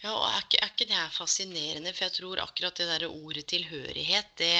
Ja, 0.01 0.11
og 0.15 0.23
er 0.25 0.39
ikke, 0.41 0.59
er 0.61 0.71
ikke 0.71 0.87
det 0.89 1.01
fascinerende? 1.13 1.93
For 1.93 2.07
jeg 2.07 2.15
tror 2.17 2.41
akkurat 2.43 2.79
det 2.81 2.87
der 2.89 3.05
ordet 3.09 3.45
tilhørighet, 3.51 4.31
det 4.41 4.53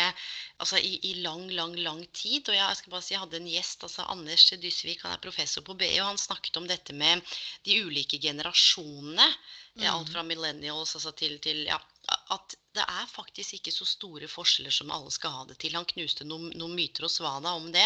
Altså 0.62 0.78
i, 0.78 1.00
i 1.10 1.14
lang, 1.26 1.48
lang, 1.58 1.74
lang 1.82 2.04
tid 2.14 2.50
Og 2.50 2.54
jeg, 2.54 2.62
jeg 2.62 2.78
skal 2.78 2.94
bare 2.94 3.02
si, 3.02 3.14
jeg 3.16 3.24
hadde 3.24 3.40
en 3.42 3.50
gjest, 3.50 3.86
altså 3.88 4.06
Anders 4.14 4.46
Dysvik, 4.62 5.02
han 5.02 5.16
er 5.16 5.24
professor 5.24 5.66
på 5.66 5.74
BI, 5.74 5.96
og 6.00 6.12
han 6.12 6.22
snakket 6.22 6.62
om 6.62 6.68
dette 6.70 6.94
med 6.94 7.26
de 7.66 7.80
ulike 7.82 8.22
generasjonene. 8.22 9.26
Mm. 9.80 9.88
Alt 9.96 10.14
fra 10.14 10.24
millennials 10.28 10.96
altså 11.00 11.16
til, 11.18 11.40
til 11.42 11.66
Ja. 11.72 11.80
At 12.34 12.56
det 12.74 12.84
er 12.88 13.06
faktisk 13.12 13.54
ikke 13.58 13.72
så 13.76 13.86
store 13.86 14.28
forskjeller 14.32 14.72
som 14.74 14.92
alle 14.96 15.12
skal 15.12 15.34
ha 15.36 15.42
det 15.50 15.58
til. 15.62 15.76
Han 15.76 15.86
knuste 15.86 16.26
noen, 16.26 16.48
noen 16.58 16.74
myter 16.76 17.06
og 17.06 17.12
svada 17.12 17.52
om 17.60 17.68
det. 17.72 17.86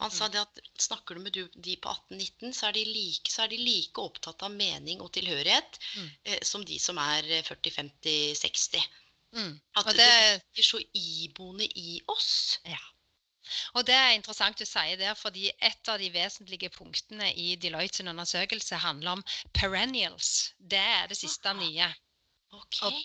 Han 0.00 0.10
sa 0.14 0.28
det 0.32 0.40
at 0.40 0.60
snakker 0.80 1.18
du 1.18 1.20
med 1.26 1.34
du, 1.34 1.42
de 1.54 1.76
på 1.76 1.90
18-19, 2.10 2.52
så, 2.56 2.68
er 2.70 2.72
de 2.78 2.84
like- 2.88 3.30
så 3.34 3.42
er 3.44 3.52
de 3.52 3.58
like 3.60 4.00
opptatt 4.00 4.42
av 4.46 4.54
mening 4.54 5.00
og 5.04 5.12
tilhørighet 5.12 5.78
Mm. 5.96 6.10
eh, 6.24 6.38
som 6.42 6.64
de 6.64 6.78
som 6.78 6.98
er 6.98 7.24
eh, 7.30 7.42
40-50-60. 7.42 8.80
Mm. 9.34 9.60
At 9.76 9.86
det, 9.86 9.96
det, 9.96 10.42
ligger 10.56 10.68
så 10.68 10.80
iboende 10.94 11.66
i 11.78 12.00
oss. 12.08 12.58
Og 13.74 13.84
det 13.86 13.94
er 13.94 14.12
interessant 14.14 14.58
du 14.58 14.64
sier 14.66 14.96
der, 14.98 15.14
fordi 15.18 15.50
et 15.50 15.88
av 15.90 15.98
de 15.98 16.10
vesentlige 16.14 16.70
punktene 16.70 17.32
i 17.34 17.56
Deloitte 17.56 17.96
sin 18.00 18.08
undersøkelse 18.08 18.78
handler 18.82 19.18
om 19.18 19.24
perennials. 19.52 20.52
Det 20.58 20.78
er 20.78 21.06
det 21.10 21.18
siste 21.18 21.50
Ah. 21.50 21.58
nye. 21.58 21.88
Ok. 22.52 22.78
Og- 22.82 23.00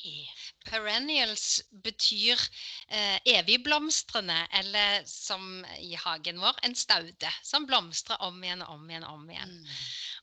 Perennials 0.66 1.62
betyr 1.84 2.39
eh, 2.89 3.20
evigblomstrende, 3.26 4.38
eller 4.58 5.04
som 5.06 5.66
i 5.80 5.93
hagen 5.96 6.39
vår, 6.41 6.58
en 6.66 6.76
staude. 6.76 7.32
Som 7.46 7.68
blomstrer 7.70 8.18
om 8.26 8.41
igjen 8.43 8.64
og 8.66 8.74
om 8.80 8.89
igjen 8.89 9.06
om 9.06 9.28
igjen. 9.30 9.54
Mm. 9.62 9.76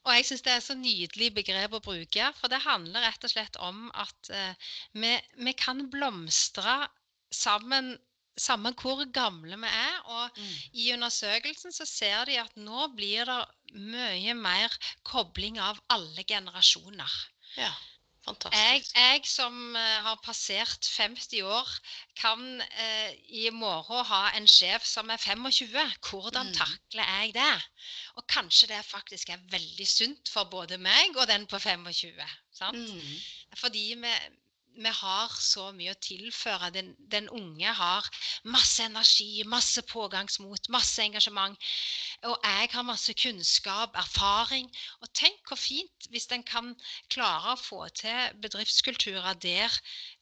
Og 0.05 0.15
jeg 0.17 0.27
syns 0.27 0.43
det 0.43 0.53
er 0.57 0.65
så 0.65 0.75
nydelig 0.75 1.31
begrep 1.37 1.77
å 1.79 1.83
bruke, 1.85 2.33
for 2.41 2.51
det 2.51 2.65
handler 2.67 3.07
rett 3.07 3.25
og 3.25 3.31
slett 3.31 3.57
om 3.63 3.85
at 3.95 4.31
eh, 4.35 4.55
vi, 4.99 5.13
vi 5.39 5.53
kan 5.55 5.85
blomstre 5.93 6.81
sammen 7.33 7.95
samme 8.41 8.73
hvor 8.81 9.05
gamle 9.13 9.59
vi 9.61 9.69
er. 9.69 9.97
Og 10.09 10.39
Mm. 10.39 10.53
i 10.73 10.93
undersøkelsen 10.95 11.73
så 11.73 11.87
ser 11.87 12.25
de 12.27 12.39
at 12.41 12.57
nå 12.57 12.89
blir 12.97 13.29
det 13.29 13.41
mye 13.77 14.35
mer 14.35 14.73
kobling 15.05 15.61
av 15.61 15.79
alle 15.93 16.25
generasjoner. 16.25 17.13
Ja. 17.57 17.71
Jeg, 18.23 18.85
jeg, 18.95 19.23
som 19.27 19.55
uh, 19.75 19.97
har 20.07 20.19
passert 20.23 20.87
50 20.87 21.43
år, 21.43 21.71
kan 22.15 22.61
eh, 22.61 23.17
i 23.35 23.49
morgen 23.51 24.05
ha 24.07 24.21
en 24.39 24.47
sjef 24.47 24.85
som 24.87 25.11
er 25.11 25.19
25. 25.19 25.75
Hvordan 26.07 26.53
mm. 26.53 26.55
takler 26.55 27.11
jeg 27.17 27.33
det? 27.35 27.57
Og 28.21 28.27
kanskje 28.31 28.69
det 28.71 28.85
faktisk 28.87 29.33
er 29.35 29.43
veldig 29.51 29.89
sunt 29.89 30.31
for 30.31 30.47
både 30.53 30.79
meg 30.79 31.19
og 31.19 31.27
den 31.33 31.49
på 31.51 31.59
25. 31.59 32.15
Mm. 32.71 33.13
Fordi 33.59 33.85
vi, 33.99 34.15
vi 34.75 34.93
har 34.99 35.35
så 35.41 35.67
mye 35.77 35.93
å 35.93 36.01
tilføre. 36.05 36.71
Den, 36.75 36.93
den, 37.13 37.29
unge 37.29 37.73
har 37.79 38.09
masse 38.45 38.85
energi, 38.85 39.43
masse 39.45 39.83
pågangsmot, 39.91 40.69
masse 40.73 41.03
engasjement. 41.05 41.69
Og 42.29 42.37
jeg 42.47 42.71
har 42.75 42.87
masse 42.89 43.15
kunnskap, 43.25 43.97
erfaring. 44.05 44.71
Og 45.01 45.13
tenk 45.19 45.41
hvor 45.49 45.61
fint 45.61 46.09
hvis 46.11 46.31
en 46.33 46.47
kan 46.47 46.73
klare 47.13 47.55
å 47.55 47.61
få 47.61 47.85
til 48.03 48.41
bedriftskulturer 48.45 49.39
der, 49.45 49.79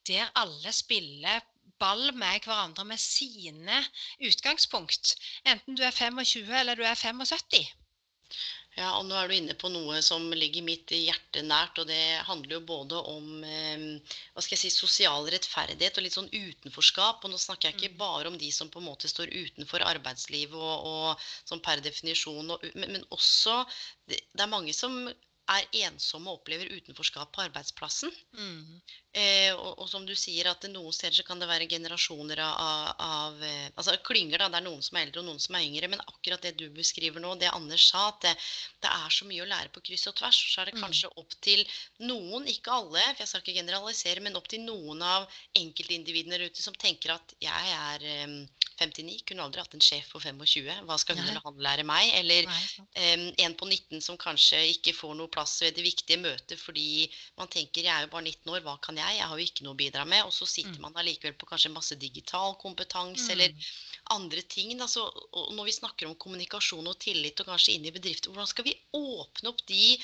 der 0.09 0.33
alle 0.35 0.75
spiller 0.75 1.45
ball 1.81 2.11
med 2.13 2.45
hverandre 2.45 2.85
med 2.85 3.01
sine 3.01 3.83
utgangspunkt. 4.27 5.15
Enten 5.49 5.79
du 5.79 5.83
er 5.87 5.95
25 5.97 6.51
eller 6.61 6.77
du 6.77 6.85
er 6.85 6.99
75. 6.99 7.71
Ja, 8.79 8.93
og 8.97 9.07
nå 9.09 9.17
er 9.19 9.27
du 9.27 9.35
inne 9.35 9.55
på 9.59 9.69
noe 9.73 9.99
som 10.05 10.29
ligger 10.31 10.63
mitt 10.65 10.93
hjerte 10.95 11.43
nært. 11.45 11.81
Og 11.83 11.89
det 11.91 12.23
handler 12.29 12.57
jo 12.57 12.61
både 12.69 13.01
om 13.13 13.43
eh, 13.45 14.13
hva 14.35 14.45
skal 14.45 14.57
jeg 14.57 14.63
si, 14.63 14.71
sosial 14.75 15.27
rettferdighet 15.33 15.99
og 15.99 16.07
litt 16.07 16.17
sånn 16.17 16.31
utenforskap. 16.31 17.25
Og 17.25 17.33
nå 17.33 17.41
snakker 17.41 17.71
jeg 17.71 17.79
ikke 17.79 17.97
mm. 17.97 17.99
bare 18.01 18.31
om 18.31 18.39
de 18.41 18.53
som 18.55 18.71
på 18.73 18.83
en 18.83 18.89
måte 18.89 19.11
står 19.11 19.33
utenfor 19.35 19.85
arbeidslivet 19.89 20.55
og, 20.55 20.87
og 20.87 21.27
som 21.49 21.63
per 21.65 21.83
definisjon 21.85 22.55
og, 22.55 22.71
men, 22.77 22.95
men, 22.95 23.09
også 23.11 23.65
det, 24.07 24.23
det 24.31 24.47
er 24.47 24.55
mange 24.55 24.77
som 24.77 25.03
er 25.51 25.67
ensomme 25.83 26.31
og 26.31 26.41
opplever 26.41 26.71
utenforskap 26.71 27.33
på 27.35 27.43
arbeidsplassen. 27.43 28.13
Mm. 28.39 28.79
Eh, 29.11 29.51
og, 29.57 29.73
og, 29.83 29.89
som 29.91 30.05
du 30.07 30.13
sier, 30.15 30.47
at 30.47 30.63
noen 30.71 30.95
steder 30.95 31.17
så 31.19 31.25
kan 31.27 31.41
det 31.43 31.49
være 31.51 31.67
generasjoner 31.71 32.39
av, 32.45 32.91
av 33.03 33.41
eh, 33.43 33.67
altså 33.75 33.97
klynger. 34.07 34.39
da, 34.39 34.47
Det 34.53 34.61
er 34.61 34.67
noen 34.69 34.85
som 34.87 34.99
er 34.99 35.09
eldre 35.09 35.25
og 35.25 35.27
noen 35.27 35.43
som 35.43 35.57
er 35.59 35.67
yngre. 35.67 35.91
Men 35.91 36.05
akkurat 36.05 36.47
det 36.47 36.55
du 36.61 36.69
beskriver 36.75 37.23
nå, 37.23 37.35
det 37.41 37.51
Anders 37.51 37.89
sa, 37.91 38.07
at 38.13 38.23
det, 38.29 38.37
det 38.85 38.93
er 38.93 39.17
så 39.17 39.27
mye 39.27 39.43
å 39.43 39.51
lære 39.51 39.75
på 39.75 39.83
kryss 39.89 40.07
og 40.13 40.15
tvers. 40.21 40.39
Så 40.53 40.63
er 40.63 40.71
det 40.71 40.77
mm. 40.79 40.85
kanskje 40.85 41.11
opp 41.19 41.35
til 41.43 41.65
noen, 42.07 42.47
ikke 42.55 42.77
alle, 42.77 43.03
for 43.11 43.25
jeg 43.25 43.33
skal 43.33 43.43
ikke 43.43 43.59
generalisere, 43.59 44.23
men 44.23 44.39
opp 44.39 44.47
til 44.53 44.63
noen 44.63 45.03
av 45.03 45.27
enkeltindividene 45.59 46.39
der 46.39 46.47
ute 46.47 46.63
som 46.63 46.79
tenker 46.79 47.17
at 47.17 47.35
jeg 47.43 47.75
er 47.81 48.07
um, 48.31 48.45
59, 48.81 49.25
kunne 49.29 49.45
aldri 49.45 49.61
hatt 49.61 49.75
en 49.77 49.83
sjef 49.85 50.09
på 50.15 50.23
25. 50.23 50.71
Hva 50.89 50.97
skal 51.01 51.19
hun 51.19 51.27
eller 51.27 51.43
han 51.45 51.59
lære 51.67 51.85
meg? 51.89 52.15
Eller 52.17 52.47
um, 52.47 53.27
en 53.43 53.59
på 53.59 53.69
19 53.69 54.01
som 54.05 54.19
kanskje 54.21 54.63
ikke 54.77 54.95
får 54.97 55.19
noe 55.19 55.33
plass 55.33 55.59
ved 55.65 55.77
det 55.77 55.85
viktige 55.85 56.21
møtet 56.23 56.61
fordi 56.61 57.09
man 57.39 57.51
tenker 57.53 57.85
jeg 57.85 57.93
er 57.93 58.07
jo 58.07 58.13
bare 58.15 58.25
19 58.31 58.55
år, 58.55 58.63
hva 58.65 58.79
kan 58.83 58.97
jeg? 58.97 59.00
Jeg 59.01 59.27
har 59.27 59.39
jo 59.39 59.47
ikke 59.47 59.65
noe 59.67 59.77
å 59.77 59.81
bidra 59.81 60.05
med. 60.09 60.25
Og 60.29 60.35
så 60.35 60.49
sitter 60.49 60.77
mm. 60.77 60.85
man 60.87 61.01
allikevel 61.01 61.37
på 61.41 61.49
kanskje 61.51 61.73
masse 61.75 61.99
digital 62.01 62.57
kompetanse 62.61 63.29
mm. 63.29 63.33
eller 63.37 63.73
andre 64.17 64.45
ting. 64.55 64.75
Altså, 64.81 65.07
når 65.57 65.71
vi 65.71 65.79
snakker 65.79 66.11
om 66.11 66.19
kommunikasjon 66.21 66.91
og 66.91 67.01
tillit 67.03 67.41
og 67.43 67.51
kanskje 67.53 67.77
inn 67.77 67.89
i 67.89 67.95
bedrifter, 67.95 68.33
hvordan 68.33 68.51
skal 68.51 68.69
vi 68.69 68.77
åpne 68.97 69.53
opp 69.53 69.65
de 69.71 69.97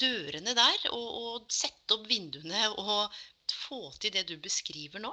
dørene 0.00 0.56
der 0.56 0.88
og, 0.90 1.06
og 1.20 1.54
sette 1.54 1.94
opp 1.94 2.08
vinduene 2.10 2.66
og 2.82 3.22
få 3.52 3.86
til 4.02 4.14
det 4.14 4.26
du 4.30 4.36
beskriver 4.42 5.02
nå? 5.04 5.12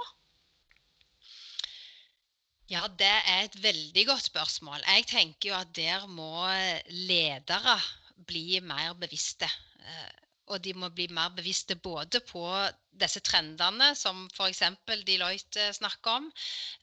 Ja, 2.71 2.85
det 2.87 3.09
er 3.27 3.41
et 3.43 3.57
veldig 3.59 4.05
godt 4.07 4.29
spørsmål. 4.29 4.85
Jeg 4.87 5.09
tenker 5.09 5.49
jo 5.49 5.57
at 5.57 5.73
der 5.75 6.05
må 6.07 6.47
ledere 6.87 7.75
bli 8.29 8.61
mer 8.63 8.93
bevisste. 8.95 9.49
Og 10.51 10.61
de 10.63 10.73
må 10.77 10.89
bli 10.93 11.07
mer 11.15 11.31
bevisste 11.35 11.77
både 11.79 12.21
på 12.27 12.43
disse 13.01 13.21
trendene 13.23 13.91
som 13.95 14.25
f.eks. 14.33 14.61
Deloitte 15.07 15.69
snakker 15.77 16.19
om. 16.19 16.27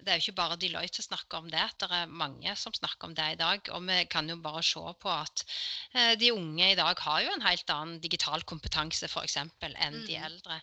Det 0.00 0.12
er 0.12 0.18
jo 0.18 0.26
ikke 0.26 0.38
bare 0.40 0.58
Deloitte 0.60 1.02
som 1.02 1.10
snakker 1.10 1.42
om 1.42 1.50
det, 1.52 1.66
det 1.82 1.90
er 1.92 2.14
mange 2.22 2.54
som 2.56 2.74
snakker 2.74 3.10
om 3.10 3.16
det 3.18 3.28
i 3.34 3.38
dag. 3.40 3.70
Og 3.76 3.84
vi 3.90 3.98
kan 4.10 4.30
jo 4.30 4.38
bare 4.44 4.64
se 4.66 4.84
på 5.02 5.12
at 5.12 5.44
eh, 5.92 6.14
de 6.20 6.32
unge 6.34 6.72
i 6.72 6.78
dag 6.78 7.04
har 7.04 7.22
jo 7.26 7.34
en 7.34 7.46
helt 7.46 7.74
annen 7.74 8.00
digital 8.04 8.44
kompetanse 8.48 9.10
f.eks. 9.10 9.38
enn 9.42 10.00
de 10.08 10.16
mm. 10.16 10.26
eldre. 10.30 10.60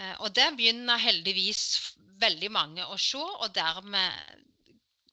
Eh, 0.00 0.16
og 0.24 0.32
det 0.38 0.50
begynner 0.56 1.02
heldigvis 1.02 1.94
veldig 2.20 2.52
mange 2.52 2.88
å 2.88 2.96
se, 3.00 3.20
og 3.20 3.52
dermed 3.54 4.44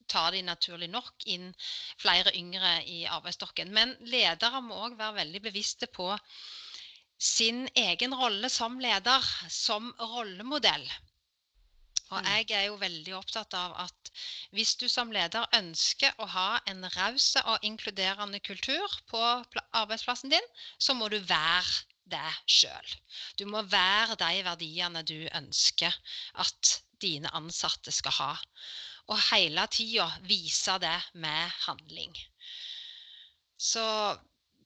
tar 0.08 0.34
de 0.34 0.42
naturlig 0.44 0.90
nok 0.92 1.24
inn 1.32 1.48
flere 2.00 2.32
yngre 2.36 2.76
i 2.90 3.04
arbeidsstokken. 3.08 3.72
Men 3.74 3.94
ledere 4.12 4.60
må 4.64 4.84
òg 4.86 4.98
være 4.98 5.20
veldig 5.22 5.42
bevisste 5.48 5.88
på 5.90 6.10
sin 7.18 7.64
egen 7.74 8.14
rolle 8.14 8.50
som 8.52 8.78
leder, 8.82 9.26
som 9.48 9.90
rollemodell. 9.98 10.86
Og 12.10 12.20
mm. 12.20 12.28
jeg 12.28 12.50
er 12.52 12.66
jo 12.68 12.76
veldig 12.82 13.14
opptatt 13.16 13.56
av 13.58 13.74
at 13.86 14.12
hvis 14.54 14.74
du 14.80 14.86
som 14.92 15.12
leder 15.14 15.48
ønsker 15.56 16.14
å 16.20 16.28
ha 16.34 16.48
en 16.70 16.84
raus 16.96 17.32
og 17.44 17.64
inkluderende 17.66 18.40
kultur 18.44 18.98
på 19.10 19.22
arbeidsplassen 19.72 20.34
din, 20.34 20.52
så 20.78 20.94
må 20.94 21.08
du 21.08 21.18
være 21.18 21.82
det 22.12 22.34
sjøl. 22.50 22.96
Du 23.40 23.46
må 23.48 23.64
være 23.72 24.18
de 24.20 24.42
verdiene 24.44 25.02
du 25.08 25.18
ønsker 25.32 25.96
at 26.44 26.78
dine 27.00 27.32
ansatte 27.34 27.92
skal 27.92 28.18
ha 28.20 28.32
og 29.12 29.20
hele 29.30 29.64
tida 29.72 30.06
vise 30.28 30.76
det 30.80 30.96
med 31.20 31.50
handling. 31.66 32.14
Så 33.60 33.84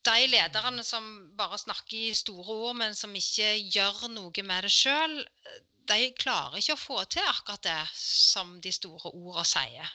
de 0.09 0.29
lederne 0.33 0.85
som 0.87 1.07
bare 1.39 1.59
snakker 1.61 2.09
i 2.09 2.17
store 2.17 2.55
ord, 2.55 2.77
men 2.81 2.97
som 2.97 3.15
ikke 3.17 3.55
gjør 3.69 4.09
noe 4.15 4.45
med 4.47 4.67
det 4.67 4.73
sjøl, 4.73 5.21
de 5.89 6.11
klarer 6.21 6.59
ikke 6.61 6.77
å 6.77 6.81
få 6.81 6.99
til 7.13 7.25
akkurat 7.29 7.65
det 7.65 7.83
som 7.97 8.59
de 8.65 8.73
store 8.75 9.13
ordene 9.13 9.47
sier. 9.49 9.95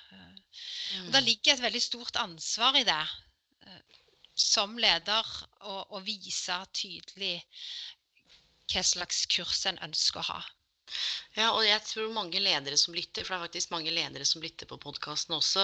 Og 1.04 1.12
det 1.14 1.22
mm. 1.22 1.28
ligger 1.28 1.54
et 1.54 1.66
veldig 1.68 1.84
stort 1.84 2.18
ansvar 2.22 2.78
i 2.80 2.86
det 2.88 3.02
eh, 3.68 4.00
som 4.34 4.78
leder 4.82 5.30
å, 5.70 5.76
å 5.98 6.02
vise 6.06 6.58
tydelig 6.74 7.36
hva 8.74 8.84
slags 8.86 9.26
kurs 9.30 9.66
en 9.70 9.82
ønsker 9.86 10.22
å 10.24 10.28
ha. 10.32 10.42
Ja, 11.38 11.52
og 11.54 11.64
jeg 11.66 11.82
tror 11.88 12.14
mange 12.14 12.42
ledere 12.42 12.78
som 12.78 12.96
lytter, 12.96 13.26
for 13.26 13.36
det 13.36 13.40
er 13.40 13.48
faktisk 13.48 13.74
mange 13.74 13.94
ledere 13.94 14.26
som 14.30 14.44
lytter 14.44 14.70
på 14.70 14.80
podkasten 14.82 15.38
også, 15.38 15.64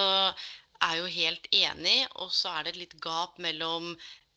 er 0.86 0.96
jo 0.98 1.10
helt 1.12 1.46
enig. 1.54 1.98
Og 2.22 2.32
så 2.34 2.52
er 2.54 2.66
det 2.66 2.74
et 2.74 2.82
litt 2.84 2.96
gap 3.02 3.38
mellom 3.42 3.92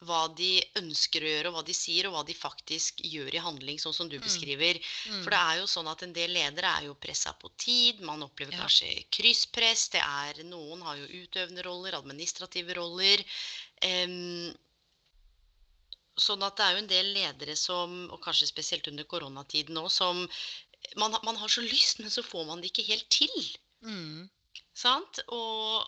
hva 0.08 0.22
de 0.38 0.52
ønsker 0.80 1.24
å 1.24 1.32
gjøre, 1.32 1.50
og 1.50 1.58
hva 1.58 1.64
de 1.68 1.76
sier, 1.78 2.08
og 2.08 2.16
hva 2.16 2.24
de 2.28 2.36
faktisk 2.38 3.04
gjør 3.06 3.36
i 3.36 3.44
handling, 3.44 3.80
sånn 3.82 3.96
som 3.96 4.10
du 4.12 4.18
mm. 4.18 4.24
beskriver. 4.26 4.80
Mm. 5.10 5.22
For 5.24 5.36
det 5.36 5.40
er 5.40 5.62
jo 5.62 5.70
sånn 5.74 5.90
at 5.92 6.04
en 6.06 6.16
del 6.16 6.36
ledere 6.36 6.74
er 6.80 6.90
jo 6.90 6.98
pressa 7.06 7.34
på 7.40 7.52
tid, 7.62 8.04
man 8.06 8.26
opplever 8.26 8.56
ja. 8.56 8.64
kanskje 8.66 8.92
krysspress. 9.14 9.88
Det 9.96 10.04
er, 10.04 10.44
noen 10.50 10.84
har 10.88 11.00
jo 11.02 11.24
utøvende 11.24 11.66
roller, 11.68 11.98
administrative 12.00 12.78
roller. 12.80 13.26
Um, 13.84 14.52
sånn 16.20 16.46
at 16.46 16.60
det 16.60 16.66
er 16.66 16.76
jo 16.76 16.84
en 16.84 16.92
del 16.92 17.12
ledere 17.16 17.58
som, 17.58 17.98
og 18.14 18.22
kanskje 18.24 18.52
spesielt 18.52 18.88
under 18.92 19.08
koronatiden 19.10 19.80
òg, 19.82 19.90
som 19.92 20.22
man, 21.00 21.16
man, 21.24 21.38
har 21.40 21.50
så 21.50 21.64
lyst, 21.66 22.00
men 22.04 22.12
så 22.14 22.24
får 22.26 22.46
man 22.50 22.62
det 22.62 22.72
ikke 22.72 22.90
helt 22.92 23.10
til. 23.14 23.52
Mm. 23.86 24.30
Sant? 24.78 25.22
Og 25.34 25.84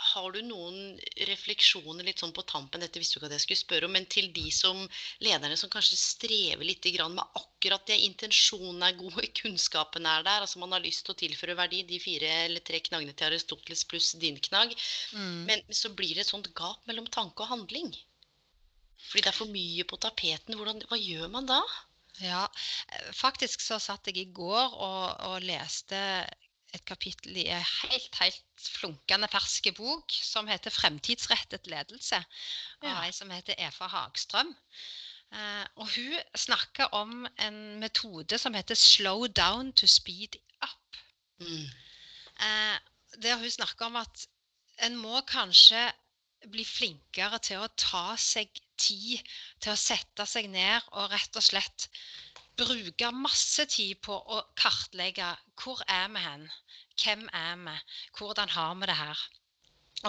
har 0.00 0.32
du 0.32 0.40
noen 0.44 0.98
refleksjoner 1.28 2.06
litt 2.06 2.22
sånn 2.22 2.32
på 2.36 2.44
tampen, 2.48 2.80
dette 2.82 3.00
visste 3.00 3.16
du 3.16 3.20
ikke 3.20 3.30
at 3.30 3.36
jeg 3.36 3.44
skulle 3.44 3.60
spørre 3.60 3.88
om, 3.88 3.94
men 3.96 4.08
til 4.10 4.30
de 4.36 4.46
som 4.54 4.80
lederne 5.24 5.58
som 5.60 5.72
kanskje 5.72 5.98
strever 6.00 6.64
litt 6.66 6.88
med 7.00 7.38
akkurat 7.38 7.84
det, 7.90 7.98
intensjonen 8.06 8.82
er 8.86 8.98
god, 8.98 9.20
kunnskapen 9.42 10.08
er 10.08 10.24
der, 10.26 10.46
altså 10.46 10.62
man 10.62 10.72
har 10.76 10.84
lyst 10.84 11.04
til 11.06 11.14
å 11.14 11.20
tilføre 11.22 11.58
verdi, 11.58 11.82
de 11.88 12.00
fire 12.02 12.30
eller 12.46 12.64
tre 12.64 12.80
knaggene 12.80 13.14
til 13.14 13.28
Aristoteles 13.28 13.84
pluss 13.90 14.12
din 14.22 14.40
knagg, 14.48 14.72
mm. 15.12 15.44
men 15.50 15.64
så 15.68 15.92
blir 15.92 16.14
det 16.14 16.24
et 16.24 16.32
sånt 16.32 16.50
gap 16.56 16.86
mellom 16.88 17.08
tanke 17.12 17.44
og 17.44 17.52
handling. 17.52 17.92
Fordi 19.10 19.24
det 19.24 19.30
er 19.32 19.36
for 19.36 19.52
mye 19.52 19.86
på 19.88 19.96
tapeten. 20.00 20.56
Hvordan, 20.58 20.82
hva 20.90 20.98
gjør 21.00 21.30
man 21.32 21.48
da? 21.48 21.60
Ja, 22.20 22.44
eh, 22.92 23.12
faktisk 23.16 23.62
så 23.64 23.78
satt 23.80 24.10
jeg 24.10 24.20
i 24.20 24.30
går 24.36 24.76
og, 24.76 25.04
og 25.30 25.46
leste 25.46 26.00
et 26.74 26.84
kapittel 26.86 27.36
i 27.36 27.46
en 27.50 27.66
helt, 27.82 28.16
helt 28.20 28.64
flunkende 28.78 29.28
ferske 29.32 29.72
bok 29.76 30.12
som 30.12 30.48
heter 30.50 30.70
'Fremtidsrettet 30.70 31.66
ledelse', 31.66 32.22
av 32.82 32.88
ja. 32.88 33.04
ei 33.04 33.12
som 33.12 33.30
heter 33.30 33.58
Eva 33.58 33.88
Hagstrøm. 33.94 34.54
Eh, 35.32 35.66
og 35.76 35.86
hun 35.94 36.18
snakker 36.34 36.94
om 36.94 37.26
en 37.38 37.78
metode 37.82 38.38
som 38.38 38.54
heter 38.54 38.74
'slow 38.74 39.26
down 39.26 39.72
to 39.72 39.86
speed 39.86 40.36
up'. 40.64 41.00
Mm. 41.38 41.66
Eh, 42.40 42.78
der 43.22 43.38
hun 43.38 43.50
snakker 43.50 43.86
om 43.86 43.96
at 43.96 44.26
en 44.86 44.96
må 44.96 45.20
kanskje 45.20 45.90
bli 46.48 46.64
flinkere 46.64 47.38
til 47.44 47.60
å 47.60 47.72
ta 47.76 48.16
seg 48.16 48.48
tid 48.80 49.20
til 49.60 49.72
å 49.74 49.80
sette 49.80 50.26
seg 50.26 50.48
ned 50.50 50.86
og 50.92 51.10
rett 51.12 51.36
og 51.36 51.44
slett 51.44 51.88
bruke 52.60 53.10
masse 53.16 53.66
tid 53.72 53.98
på 54.04 54.14
å 54.14 54.42
kartlegge 54.60 55.32
hvor 55.60 55.82
er 55.88 56.08
vi 56.14 56.24
hen, 56.24 56.48
hvem 57.02 57.28
er 57.32 57.60
vi, 57.66 57.76
hvordan 58.18 58.52
har 58.56 58.74
vi 58.80 58.90
det 58.90 58.98
her. 59.00 59.28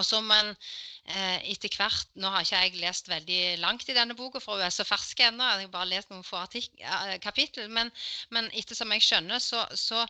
Og 0.00 0.04
så 0.08 0.22
må 0.24 0.36
en 0.40 0.52
eh, 0.52 1.50
etter 1.52 1.72
hvert 1.76 2.14
Nå 2.16 2.30
har 2.32 2.46
ikke 2.46 2.60
jeg 2.64 2.80
lest 2.80 3.10
veldig 3.12 3.40
langt 3.60 3.88
i 3.92 3.96
denne 3.96 4.16
boka, 4.16 4.40
for 4.40 4.56
hun 4.56 4.64
er 4.64 4.72
så 4.72 4.86
fersk 4.88 5.20
ennå. 5.26 5.44
Jeg 5.44 5.66
har 5.66 5.74
bare 5.74 5.90
lest 5.90 6.12
noen 6.12 6.24
få 6.24 6.40
eh, 6.56 7.18
kapittel. 7.24 7.68
Men, 7.68 7.92
men 8.32 8.48
ettersom 8.56 8.94
jeg 8.96 9.04
skjønner, 9.08 9.42
så, 9.42 9.66
så, 9.76 10.06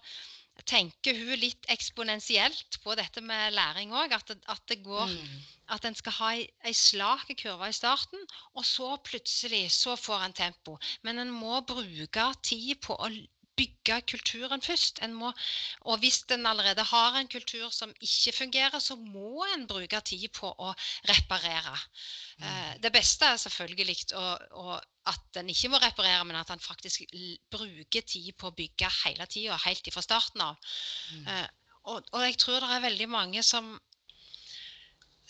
tenker 0.68 1.16
hun 1.16 1.40
litt 1.40 1.64
eksponentielt 1.72 2.76
på 2.84 2.92
dette 2.94 3.22
med 3.24 3.54
læring 3.56 3.94
òg. 3.96 4.12
At, 4.14 4.34
at, 4.36 4.60
det 4.68 4.82
går 4.84 5.08
mm. 5.08 5.38
At 5.72 5.86
en 5.88 5.96
skal 5.96 6.16
ha 6.18 6.30
ei, 6.36 6.74
slak 6.76 7.30
kurve 7.40 7.68
i 7.70 7.76
starten, 7.76 8.24
og 8.54 8.66
så 8.68 8.94
plutselig 9.04 9.66
så 9.74 9.96
får 9.96 10.26
en 10.26 10.40
tempo. 10.44 10.78
Men 11.02 11.22
en 11.22 11.32
må 11.32 11.62
bruke 11.68 12.26
tid 12.44 12.76
på 12.84 12.96
å 12.96 13.12
bygge 13.58 13.98
kulturen 14.08 14.62
først. 14.64 15.00
Må, 15.12 15.30
og 15.88 16.00
hvis 16.02 16.22
en 16.34 16.48
allerede 16.48 16.84
har 16.88 17.18
en 17.18 17.30
kultur 17.30 17.68
som 17.74 17.92
ikke 18.00 18.34
fungerer, 18.36 18.78
så 18.80 18.96
må 18.96 19.44
en 19.52 19.66
bruke 19.68 20.00
tid 20.08 20.28
på 20.34 20.48
å 20.50 20.72
reparere. 21.10 21.74
Mm. 22.38 22.46
Eh, 22.48 22.72
det 22.84 22.92
beste 22.94 23.28
er 23.28 23.40
selvfølgelig 23.42 23.98
å, 24.18 24.26
å, 24.62 24.78
at 25.12 25.40
en 25.40 25.52
ikke 25.52 25.72
må 25.72 25.80
reparere, 25.82 26.24
men 26.28 26.40
at 26.40 26.52
en 26.54 26.62
faktisk 26.62 27.04
bruker 27.52 28.06
tid 28.14 28.32
på 28.38 28.50
å 28.50 28.56
bygge 28.56 28.90
hele 29.02 29.28
tida, 29.30 29.60
helt 29.66 29.92
fra 29.94 30.04
starten 30.04 30.46
av. 30.48 30.76
Mm. 31.12 31.26
Eh, 31.26 31.48
og, 31.82 32.04
og, 32.12 32.20
jeg 32.22 32.38
tror 32.38 32.62
det 32.62 32.76
er 32.76 32.86
veldig 32.86 33.08
mange 33.10 33.42
som 33.42 33.74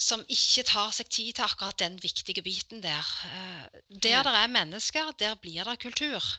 som 0.02 0.22
ikke 0.30 0.64
tar 0.68 0.92
seg 0.94 1.10
tid 1.12 1.36
til 1.36 1.46
akkurat 1.46 1.78
den 1.82 1.98
viktige 2.02 2.44
biten 2.44 2.82
der. 2.84 3.12
Eh, 3.28 3.80
der 3.88 4.26
det 4.26 4.36
er 4.42 4.50
mennesker, 4.50 5.12
der 5.18 5.36
blir 5.40 5.64
det 5.68 5.78
kultur. 5.82 6.32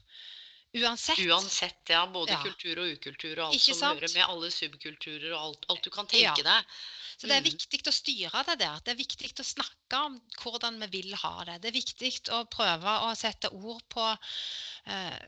Uansett. 0.74 1.20
Uansett, 1.22 1.90
ja. 1.90 2.02
Både 2.10 2.34
ja. 2.34 2.42
kultur 2.42 2.82
og 2.82 2.96
ukultur 2.96 3.38
og 3.38 3.46
alt 3.48 3.60
Ikke 3.60 3.76
som 3.78 3.94
hører 3.94 4.10
med 4.16 4.26
alle 4.26 4.50
subkulturer 4.52 5.36
og 5.36 5.40
alt, 5.40 5.68
alt 5.70 5.84
du 5.86 5.92
kan 5.94 6.10
tenke 6.10 6.42
ja. 6.42 6.48
deg. 6.48 6.78
Så 7.14 7.30
det 7.30 7.36
er 7.36 7.44
mm. 7.44 7.50
viktig 7.52 7.80
å 7.88 7.94
styre 7.94 8.42
det 8.48 8.56
der. 8.64 8.80
Det 8.82 8.94
er 8.96 8.98
viktig 8.98 9.30
å 9.38 9.46
snakke 9.46 10.00
om 10.08 10.18
hvordan 10.42 10.82
vi 10.82 10.90
vil 10.98 11.14
ha 11.22 11.36
det. 11.46 11.60
Det 11.62 11.70
er 11.70 11.78
viktig 11.78 12.12
å 12.34 12.42
prøve 12.50 12.96
å 13.06 13.12
sette 13.16 13.54
ord 13.54 13.86
på 13.94 14.08
uh, 14.18 15.20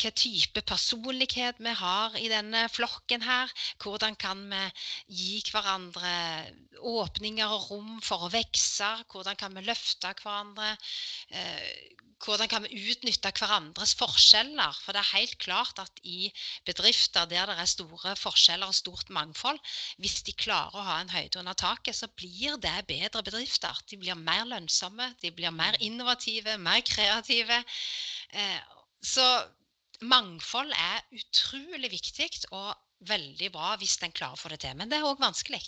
hva 0.00 0.10
type 0.16 0.62
personlighet 0.68 1.60
vi 1.62 1.74
har 1.80 2.16
i 2.20 2.28
denne 2.32 2.66
flokken 2.72 3.24
her. 3.24 3.52
Hvordan 3.82 4.16
kan 4.20 4.44
vi 4.50 4.62
gi 5.20 5.42
hverandre 5.50 6.14
åpninger 6.80 7.56
og 7.56 7.68
rom 7.70 7.98
for 8.04 8.26
å 8.26 8.32
vokse? 8.34 8.90
Hvordan 9.12 9.38
kan 9.40 9.54
vi 9.56 9.66
løfte 9.66 10.14
hverandre? 10.22 10.74
Eh, 11.30 11.94
hvordan 12.24 12.48
kan 12.48 12.64
vi 12.64 12.90
utnytte 12.90 13.32
hverandres 13.36 13.94
forskjeller? 13.98 14.76
For 14.84 14.96
det 14.96 15.02
er 15.02 15.16
helt 15.18 15.36
klart 15.42 15.80
at 15.82 16.00
i 16.08 16.30
bedrifter 16.66 17.28
der 17.30 17.50
det 17.50 17.56
er 17.60 17.70
store 17.70 18.14
forskjeller 18.18 18.70
og 18.70 18.78
stort 18.78 19.10
mangfold, 19.12 19.60
hvis 20.00 20.22
de 20.26 20.36
klarer 20.44 20.78
å 20.78 20.86
ha 20.88 21.00
en 21.02 21.12
høyde 21.12 21.42
under 21.42 21.58
taket, 21.58 21.96
så 21.98 22.08
blir 22.16 22.56
det 22.62 22.76
bedre 22.88 23.24
bedrifter. 23.26 23.82
De 23.90 23.98
blir 24.00 24.16
mer 24.18 24.46
lønnsomme, 24.48 25.10
de 25.20 25.32
blir 25.34 25.52
mer 25.54 25.76
innovative, 25.80 26.56
mer 26.58 26.80
kreative. 26.86 27.60
Eh, 28.32 28.60
så 29.04 29.26
mangfold 30.02 30.72
er 30.76 31.04
utrolig 31.14 31.90
viktig 31.92 32.28
og 32.50 32.74
veldig 33.08 33.50
bra 33.54 33.74
hvis 33.80 33.96
en 34.02 34.14
klarer 34.14 34.38
å 34.38 34.40
få 34.40 34.52
det 34.52 34.62
til. 34.64 34.76
Men 34.78 34.90
det 34.90 34.98
er 34.98 35.08
òg 35.08 35.20
vanskelig. 35.22 35.62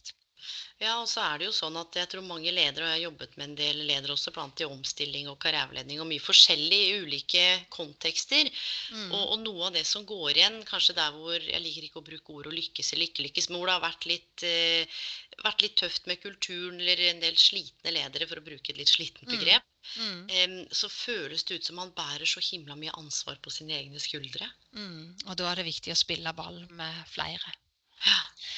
Ja, 0.76 0.99
og 1.01 1.07
så 1.09 1.22
er 1.24 1.41
det 1.41 1.47
jo 1.49 1.55
sånn 1.57 1.76
at 1.80 1.97
jeg 1.97 2.11
tror 2.12 2.24
mange 2.26 2.53
ledere, 2.53 2.84
og 2.84 2.91
jeg 2.91 2.99
har 2.99 3.05
jobbet 3.07 3.37
med 3.39 3.47
en 3.47 3.55
del 3.59 3.78
ledere 3.89 4.12
også, 4.12 4.32
blant 4.37 4.61
i 4.61 4.68
omstilling 4.68 5.30
og 5.32 5.39
karriereveiledning, 5.41 6.03
og 6.03 6.09
mye 6.11 6.22
forskjellig 6.22 6.80
i 6.84 6.99
ulike 7.01 7.45
kontekster. 7.72 8.51
Mm. 8.93 9.07
Og, 9.09 9.22
og, 9.22 9.37
noe 9.47 9.70
av 9.70 9.78
det 9.78 9.87
som 9.89 10.05
går 10.09 10.37
igjen, 10.37 10.61
kanskje 10.68 10.99
der 10.99 11.16
hvor 11.16 11.37
Jeg 11.37 11.62
liker 11.64 11.89
ikke 11.89 12.03
å 12.03 12.07
bruke 12.11 12.37
ord 12.37 12.51
å 12.51 12.55
lykkes 12.55 12.93
eller 12.93 13.09
ikke 13.09 13.24
lykkes, 13.28 13.49
men 13.49 13.61
hvor 13.61 13.70
det 13.70 13.78
har 13.78 13.87
vært 13.87 14.09
litt, 14.11 14.47
eh, 14.47 15.01
vært 15.45 15.64
litt 15.64 15.78
tøft 15.80 16.11
med 16.11 16.20
kulturen, 16.20 16.80
eller 16.80 17.07
en 17.09 17.24
del 17.24 17.41
slitne 17.41 17.97
ledere, 17.97 18.28
for 18.28 18.43
å 18.43 18.47
bruke 18.47 18.72
et 18.74 18.80
litt 18.80 18.93
slitent 18.93 19.30
mm. 19.30 19.34
begrep. 19.37 19.72
Mm. 19.97 20.22
Um, 20.26 20.57
så 20.74 20.91
føles 20.91 21.45
det 21.47 21.61
ut 21.61 21.68
som 21.68 21.78
han 21.80 21.93
bærer 21.97 22.28
så 22.28 22.43
himla 22.43 22.76
mye 22.76 22.95
ansvar 22.99 23.39
på 23.41 23.53
sine 23.55 23.76
egne 23.78 24.03
skuldre. 24.03 24.49
Mm. 24.76 25.14
Og 25.28 25.37
da 25.39 25.49
er 25.51 25.61
det 25.62 25.70
viktig 25.70 25.95
å 25.95 25.99
spille 26.05 26.37
ball 26.37 26.66
med 26.76 27.07
flere. 27.09 27.55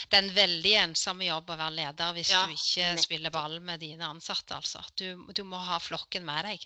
Det 0.09 0.17
er 0.17 0.25
en 0.25 0.35
veldig 0.35 0.73
ensom 0.83 1.21
jobb 1.23 1.51
å 1.53 1.57
være 1.59 1.77
leder 1.77 2.15
hvis 2.17 2.31
ja, 2.33 2.45
du 2.47 2.55
ikke 2.55 2.87
nettopp. 2.87 3.05
spiller 3.05 3.35
ball 3.35 3.59
med 3.65 3.83
dine 3.85 4.09
ansatte. 4.09 4.57
Altså. 4.57 4.83
Du, 4.97 5.29
du 5.37 5.43
må 5.47 5.61
ha 5.63 5.79
flokken 5.83 6.25
med 6.27 6.49
deg. 6.49 6.65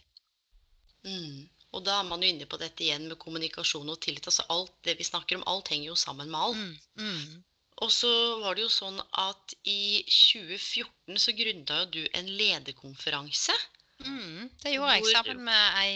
Mm. 1.08 1.48
Og 1.72 1.84
da 1.86 1.98
er 2.00 2.08
man 2.08 2.22
jo 2.22 2.28
inne 2.28 2.46
på 2.48 2.60
dette 2.60 2.84
igjen 2.84 3.08
med 3.10 3.18
kommunikasjon 3.20 3.88
og 3.90 4.00
tillit. 4.04 4.28
Altså 4.28 4.44
alt 4.52 4.74
det 4.86 4.98
vi 5.00 5.08
snakker 5.08 5.40
om, 5.40 5.46
alt 5.50 5.72
henger 5.72 5.90
jo 5.90 5.98
sammen 5.98 6.30
med 6.32 6.40
alt. 6.48 6.62
Mm. 7.00 7.08
Mm. 7.08 7.44
Og 7.82 7.90
så 7.90 8.10
var 8.42 8.54
det 8.54 8.66
jo 8.66 8.72
sånn 8.72 9.00
at 9.18 9.54
i 9.66 10.02
2014 10.06 11.18
så 11.18 11.34
grunda 11.34 11.80
jo 11.82 11.86
du 11.96 12.02
en 12.18 12.28
lederkonferanse. 12.28 13.56
Mm, 14.02 14.50
det 14.62 14.74
gjorde 14.74 14.94
jeg 14.96 15.14
sammen 15.14 15.44
med 15.46 15.78
ei 15.78 15.92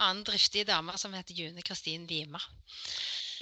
annen 0.00 0.24
driftig 0.26 0.64
dame 0.68 0.96
som 1.00 1.14
heter 1.16 1.36
June 1.36 1.64
Kristin 1.64 2.06
Wima. 2.08 2.40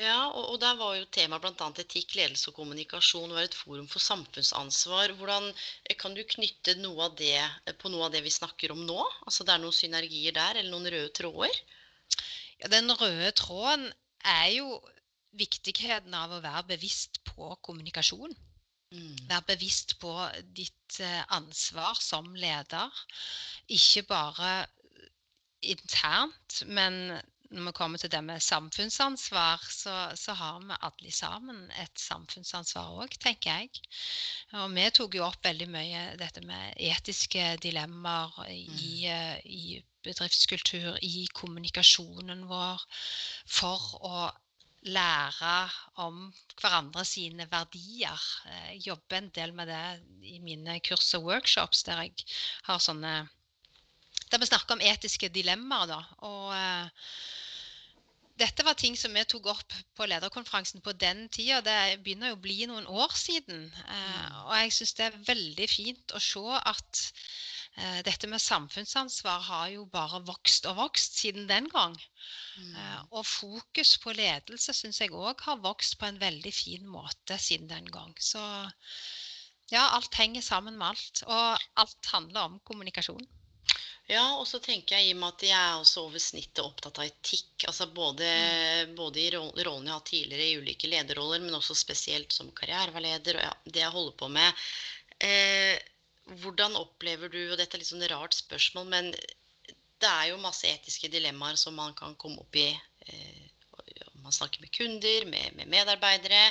Ja, 0.01 0.31
og, 0.31 0.55
og 0.55 0.61
der 0.63 0.77
var 0.79 0.95
jo 0.97 1.09
temaet 1.13 1.43
bl.a. 1.45 1.69
etikk, 1.83 2.15
ledelse 2.17 2.49
og 2.51 2.57
kommunikasjon 2.57 3.35
var 3.35 3.45
et 3.45 3.57
forum 3.57 3.89
for 3.91 4.03
samfunnsansvar. 4.05 5.13
Hvordan 5.19 5.51
eh, 5.53 5.97
Kan 6.01 6.17
du 6.17 6.23
knytte 6.25 6.79
noe 6.81 7.09
av 7.09 7.17
det 7.19 7.37
eh, 7.37 7.75
på 7.79 7.93
noe 7.93 8.07
av 8.09 8.15
det 8.15 8.23
vi 8.25 8.33
snakker 8.33 8.73
om 8.73 8.85
nå? 8.89 9.01
Altså 9.27 9.45
det 9.45 9.55
er 9.55 9.65
noen 9.65 9.77
synergier 9.77 10.37
der, 10.37 10.61
eller 10.61 10.73
noen 10.73 10.89
røde 10.95 11.13
tråder? 11.19 11.61
Ja, 12.63 12.71
Den 12.73 12.93
røde 12.95 13.33
tråden 13.37 13.91
er 14.23 14.49
jo 14.55 14.79
viktigheten 15.37 16.15
av 16.15 16.33
å 16.33 16.43
være 16.45 16.69
bevisst 16.75 17.23
på 17.29 17.53
kommunikasjon. 17.65 18.35
Mm. 18.93 19.17
Være 19.29 19.49
bevisst 19.55 19.97
på 20.01 20.13
ditt 20.57 21.01
eh, 21.01 21.23
ansvar 21.33 21.97
som 22.01 22.33
leder. 22.37 23.03
Ikke 23.73 24.05
bare 24.09 24.53
internt, 25.63 26.63
men 26.67 27.19
når 27.53 27.69
vi 27.69 27.73
kommer 27.77 28.01
til 28.01 28.11
det 28.13 28.21
med 28.25 28.43
samfunnsansvar, 28.43 29.65
så, 29.71 29.95
så 30.17 30.35
har 30.39 30.61
vi 30.65 30.79
alle 30.89 31.13
sammen 31.13 31.65
et 31.83 32.01
samfunnsansvar 32.01 33.03
òg, 33.05 33.17
tenker 33.21 33.63
jeg. 33.63 33.83
Og 34.59 34.73
vi 34.73 34.87
tok 34.97 35.17
jo 35.19 35.27
opp 35.27 35.45
veldig 35.45 35.69
mye 35.73 36.05
dette 36.21 36.45
med 36.49 36.79
etiske 36.81 37.57
dilemmaer 37.63 38.39
i, 38.49 38.63
mm. 38.69 39.11
Eh, 39.13 39.37
i 39.45 39.83
bedriftskultur, 40.03 40.97
i 41.05 41.27
kommunikasjonen 41.37 42.47
vår, 42.51 42.87
for 43.47 43.93
å 44.03 44.31
lære 44.83 45.57
om 46.03 46.25
hverandre 46.59 47.05
sine 47.07 47.47
verdier. 47.51 48.25
Jeg 48.49 48.81
jobber 48.89 49.21
en 49.21 49.31
del 49.37 49.55
med 49.55 49.71
det 49.71 49.85
i 50.27 50.41
mine 50.43 50.81
kurs 50.83 51.13
og 51.19 51.29
workshops, 51.29 51.85
der 51.87 52.03
jeg 52.03 52.27
har 52.67 52.83
sånne 52.83 53.15
Der 54.33 54.41
vi 54.41 54.47
snakker 54.49 54.75
om 54.75 54.81
etiske 54.81 55.29
dilemmaer, 55.29 55.91
da. 55.91 56.01
Og 56.25 56.55
eh, 56.57 57.09
dette 58.41 58.65
var 58.65 58.77
ting 58.79 58.97
som 58.97 59.13
vi 59.15 59.23
tok 59.29 59.47
opp 59.53 59.75
på 59.97 60.07
lederkonferansen 60.09 60.83
på 60.85 60.95
den 60.99 61.27
tida. 61.33 61.61
Det 61.65 62.03
begynner 62.05 62.33
jo 62.33 62.39
å 62.39 62.43
bli 62.45 62.67
noen 62.71 62.87
år 62.89 63.13
siden. 63.19 63.67
Eh, 63.85 63.97
mm. 63.97 64.37
og 64.47 64.53
jeg 64.57 64.75
syns 64.79 64.95
det 64.99 65.07
er 65.07 65.19
veldig 65.29 65.69
fint 65.71 66.15
å 66.17 66.23
se 66.23 66.45
at 66.73 67.03
eh, 67.77 68.01
dette 68.09 68.31
med 68.33 68.43
samfunnsansvar 68.43 69.45
har 69.49 69.67
jo 69.75 69.85
bare 69.93 70.23
vokst 70.29 70.69
og 70.71 70.79
vokst 70.81 71.21
siden 71.21 71.49
den 71.51 71.69
gang. 71.73 71.99
Mm. 72.57 72.73
Eh, 72.73 73.03
og 73.11 73.29
fokus 73.29 73.99
på 74.03 74.17
ledelse 74.17 74.75
syns 74.77 75.03
jeg 75.03 75.13
òg 75.13 75.45
har 75.49 75.61
vokst 75.65 75.99
på 76.01 76.09
en 76.09 76.21
veldig 76.23 76.55
fin 76.57 76.89
måte 76.89 77.39
siden 77.41 77.69
den 77.71 77.93
gang. 77.93 78.17
Så 78.21 78.41
ja, 79.73 79.87
alt 79.93 80.15
henger 80.17 80.45
sammen 80.45 80.77
med 80.81 80.95
alt. 80.95 81.23
Og 81.29 81.69
alt 81.85 82.13
handler 82.13 82.49
om 82.49 82.61
kommunikasjon. 82.65 83.25
Ja, 84.11 84.25
og 84.35 84.47
så 84.51 84.59
tenker 84.61 84.99
jeg 84.99 85.09
i 85.09 85.13
og 85.15 85.21
med 85.21 85.37
at 85.37 85.45
jeg 85.47 85.57
er 85.57 85.79
også 85.79 86.03
over 86.09 86.21
snittet 86.21 86.61
opptatt 86.65 86.99
av 86.99 87.07
etikk. 87.07 87.67
altså 87.69 87.87
Både, 87.95 88.27
mm. 88.27 88.97
både 88.99 89.23
i 89.23 89.29
rollen 89.33 89.87
jeg 89.87 89.95
har 89.95 90.09
tidligere 90.09 90.49
i 90.49 90.57
ulike 90.59 90.91
lederroller, 90.91 91.43
men 91.45 91.55
også 91.57 91.77
spesielt 91.79 92.35
som 92.35 92.51
karriereveileder 92.57 93.39
og 93.39 93.47
ja, 93.47 93.53
det 93.65 93.85
jeg 93.85 93.95
holder 93.95 94.17
på 94.19 94.29
med. 94.35 94.65
Eh, 95.23 95.79
hvordan 96.43 96.77
opplever 96.79 97.31
du 97.31 97.39
Og 97.51 97.57
dette 97.59 97.77
er 97.77 97.83
litt 97.83 97.91
sånn 97.91 98.05
rart 98.11 98.35
spørsmål, 98.35 98.91
men 98.91 99.13
det 100.03 100.11
er 100.11 100.33
jo 100.33 100.43
masse 100.43 100.67
etiske 100.67 101.11
dilemmaer 101.13 101.59
som 101.61 101.77
man 101.79 101.95
kan 101.99 102.17
komme 102.19 102.43
opp 102.43 102.59
i. 102.59 102.69
Eh, 103.07 103.49
man 104.23 104.35
snakker 104.35 104.61
med 104.63 104.75
kunder, 104.75 105.27
med, 105.31 105.55
med 105.59 105.71
medarbeidere. 105.71 106.51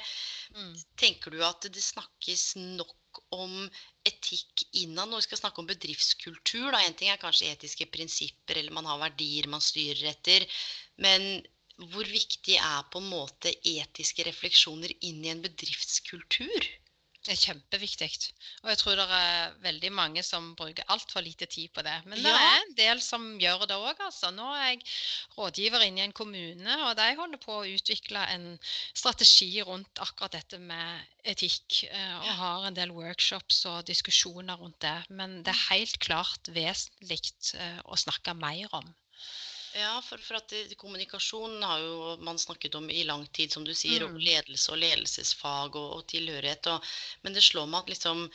Mm. 0.55 0.73
Tenker 0.99 1.31
du 1.31 1.43
at 1.45 1.67
det 1.67 1.83
snakkes 1.83 2.55
nok 2.79 2.95
om 3.35 3.55
etikk 4.07 4.65
innad. 4.83 5.09
Når 5.09 5.21
vi 5.21 5.27
skal 5.27 5.41
snakke 5.41 5.63
om 5.63 5.69
bedriftskultur, 5.69 6.71
da. 6.73 6.81
En 6.83 6.97
ting 6.97 7.11
er 7.11 7.21
kanskje 7.21 7.51
etiske 7.53 7.89
prinsipper, 7.93 8.59
eller 8.61 8.75
man 8.75 8.89
har 8.89 9.01
verdier 9.01 9.49
man 9.51 9.63
styrer 9.63 10.11
etter. 10.13 10.45
Men 11.01 11.43
hvor 11.91 12.05
viktig 12.05 12.57
er 12.59 12.85
på 12.93 13.01
en 13.01 13.09
måte 13.09 13.53
etiske 13.65 14.25
refleksjoner 14.27 14.93
inn 15.07 15.23
i 15.25 15.31
en 15.33 15.43
bedriftskultur? 15.43 16.67
Det 17.21 17.35
er 17.35 17.41
kjempeviktig. 17.53 18.07
Og 18.63 18.69
jeg 18.71 18.77
tror 18.81 18.95
det 18.97 19.03
er 19.13 19.51
veldig 19.61 19.91
mange 19.93 20.23
som 20.25 20.55
bruker 20.57 20.87
altfor 20.89 21.21
lite 21.21 21.45
tid 21.45 21.69
på 21.75 21.83
det. 21.85 21.93
Men 22.09 22.17
det 22.17 22.31
Ja. 22.31 22.37
er 22.37 22.61
en 22.63 22.73
del 22.79 23.01
som 23.01 23.27
gjør 23.39 23.67
det 23.69 23.77
òg, 23.77 23.99
altså. 24.01 24.31
Nå 24.33 24.47
er 24.55 24.63
jeg 24.71 24.81
rådgiver 25.37 25.85
inne 25.85 26.01
i 26.01 26.03
en 26.09 26.15
kommune, 26.17 26.77
og 26.87 26.95
de 26.97 27.15
holder 27.15 27.37
på 27.37 27.59
å 27.59 27.67
utvikle 27.75 28.23
en 28.33 28.47
strategi 28.95 29.61
rundt 29.61 30.01
akkurat 30.01 30.31
dette 30.31 30.57
med 30.57 31.05
etikk. 31.23 31.83
eh, 31.91 32.17
Og 32.21 32.25
Ja. 32.25 32.33
har 32.33 32.65
en 32.67 32.73
del 32.73 32.91
workshops 32.91 33.65
og 33.65 33.85
diskusjoner 33.85 34.57
rundt 34.57 34.79
det. 34.81 35.05
Men 35.09 35.43
det 35.43 35.53
er 35.53 35.75
helt 35.75 35.99
klart 35.99 36.49
vesentlig 36.49 37.21
eh, 37.53 37.79
å 37.85 37.95
snakke 37.95 38.33
mer 38.33 38.67
om. 38.73 38.95
Ja, 39.75 40.01
for, 40.03 40.17
for 40.19 40.35
at 40.35 40.51
kommunikasjonen 40.51 40.75
kommunikasjon 40.81 41.63
har 41.63 41.79
jo 41.79 42.15
man 42.27 42.39
snakket 42.39 42.75
om 42.75 42.89
i 42.91 43.03
lang 43.07 43.25
tid, 43.27 43.51
som 43.53 43.63
du 43.63 43.73
sier, 43.75 44.03
og 44.03 44.17
Mm. 44.17 44.23
ledelse 44.25 44.71
og 44.73 44.79
ledelsesfag 44.81 45.75
og, 45.79 45.91
og 45.97 46.07
tilhørighet. 46.11 46.67
Og, 46.73 46.83
men 47.23 47.33
det 47.37 47.43
slår 47.45 47.69
meg 47.71 47.85
at 47.85 47.89
liksom 47.93 48.25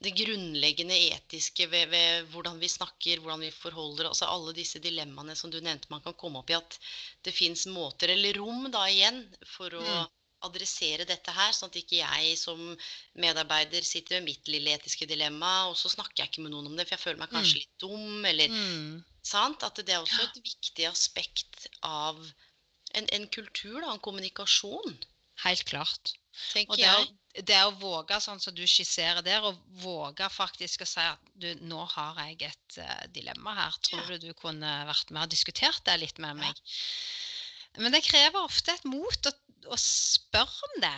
det 0.00 0.12
grunnleggende 0.14 0.96
etiske 1.10 1.66
ved, 1.72 1.88
ved 1.90 2.28
hvordan 2.32 2.60
vi 2.62 2.68
snakker, 2.70 3.18
hvordan 3.20 3.40
vi 3.44 3.50
forholder 3.50 4.08
altså 4.08 4.28
alle 4.30 4.54
disse 4.54 4.78
dilemmaene 4.78 5.34
som 5.36 5.50
du 5.50 5.58
nevnte 5.60 5.90
man 5.90 6.04
kan 6.04 6.14
komme 6.14 6.38
opp 6.40 6.50
i, 6.54 6.56
at 6.56 6.78
det 7.26 7.34
fins 7.34 7.66
måter, 7.66 8.14
eller 8.14 8.38
rom 8.38 8.70
da 8.70 8.86
igjen, 8.88 9.24
for 9.56 9.74
å 9.74 9.84
Mm. 9.84 10.06
adressere 10.46 11.04
dette 11.04 11.32
her, 11.34 11.50
sånn 11.52 11.68
at 11.72 11.76
ikke 11.82 11.98
jeg 11.98 12.36
som 12.38 12.60
medarbeider 13.18 13.82
sitter 13.82 14.20
med 14.20 14.30
mitt 14.30 14.48
lille 14.48 14.70
etiske 14.78 15.08
dilemma, 15.10 15.66
og 15.68 15.76
så 15.76 15.90
snakker 15.90 16.22
jeg 16.22 16.30
ikke 16.30 16.44
med 16.46 16.52
noen 16.54 16.70
om 16.70 16.76
det, 16.78 16.86
for 16.86 16.94
jeg 16.94 17.04
føler 17.04 17.18
meg 17.24 17.34
kanskje 17.34 17.58
litt 17.64 17.74
dum, 17.82 18.24
eller 18.24 18.48
Mm. 18.48 19.02
Sant? 19.28 19.62
At 19.66 19.80
det 19.84 19.94
er 19.94 20.00
også 20.02 20.24
et 20.24 20.40
viktig 20.42 20.88
aspekt 20.88 21.68
av 21.84 22.18
en, 22.96 23.06
en 23.12 23.28
kultur, 23.34 23.80
da, 23.84 23.92
en 23.92 24.04
kommunikasjon, 24.04 24.98
Helt 25.44 25.64
klart. 25.68 26.14
tenker 26.52 26.72
Og 26.72 26.80
det 26.80 26.88
å, 26.90 27.02
jeg. 27.04 27.44
det 27.46 27.58
å 27.62 27.74
våge, 27.78 28.16
sånn 28.24 28.40
som 28.42 28.54
du 28.56 28.64
skisserer 28.66 29.22
der, 29.22 29.44
å 29.46 29.52
våge 29.84 30.26
faktisk 30.34 30.82
å 30.82 30.88
si 30.88 31.04
at 31.04 31.28
du, 31.38 31.52
nå 31.62 31.84
har 31.94 32.18
jeg 32.24 32.48
et 32.48 32.78
uh, 32.82 33.04
dilemma 33.14 33.54
her. 33.54 33.76
Tror 33.86 34.02
Ja. 34.02 34.16
du 34.18 34.26
du 34.26 34.34
kunne 34.38 34.72
vært 34.88 35.12
med 35.14 35.28
og 35.28 35.30
diskutert 35.30 35.84
det 35.86 35.94
litt 36.02 36.18
med 36.18 36.34
Ja. 36.34 36.40
meg? 36.42 36.62
Men 37.78 37.94
det 37.94 38.02
krever 38.08 38.42
ofte 38.42 38.74
et 38.74 38.84
mot 38.88 39.30
å, 39.30 39.32
å 39.70 39.78
spørre 39.78 40.70
om 40.72 40.80
det. 40.82 40.96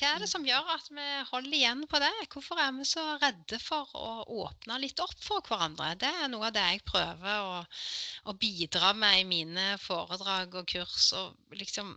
Hva 0.00 0.14
er 0.14 0.22
det 0.22 0.30
som 0.30 0.44
gjør 0.48 0.68
at 0.72 0.86
vi 0.96 1.06
holder 1.28 1.54
igjen 1.58 1.82
på 1.84 1.98
det? 2.00 2.08
Hvorfor 2.32 2.56
er 2.62 2.70
vi 2.72 2.86
så 2.88 3.02
redde 3.20 3.58
for 3.60 3.90
å 3.92 4.12
åpne 4.46 4.78
litt 4.80 5.00
opp 5.04 5.18
for 5.20 5.44
hverandre? 5.44 5.90
Det 6.00 6.08
er 6.08 6.30
noe 6.32 6.48
av 6.48 6.54
det 6.56 6.62
jeg 6.64 6.86
prøver 6.88 7.42
å, 7.44 7.58
å 8.32 8.34
bidra 8.40 8.94
med 8.96 9.18
i 9.20 9.26
mine 9.28 9.66
foredrag 9.82 10.56
og 10.56 10.72
kurs. 10.72 11.10
Og 11.20 11.52
liksom 11.52 11.92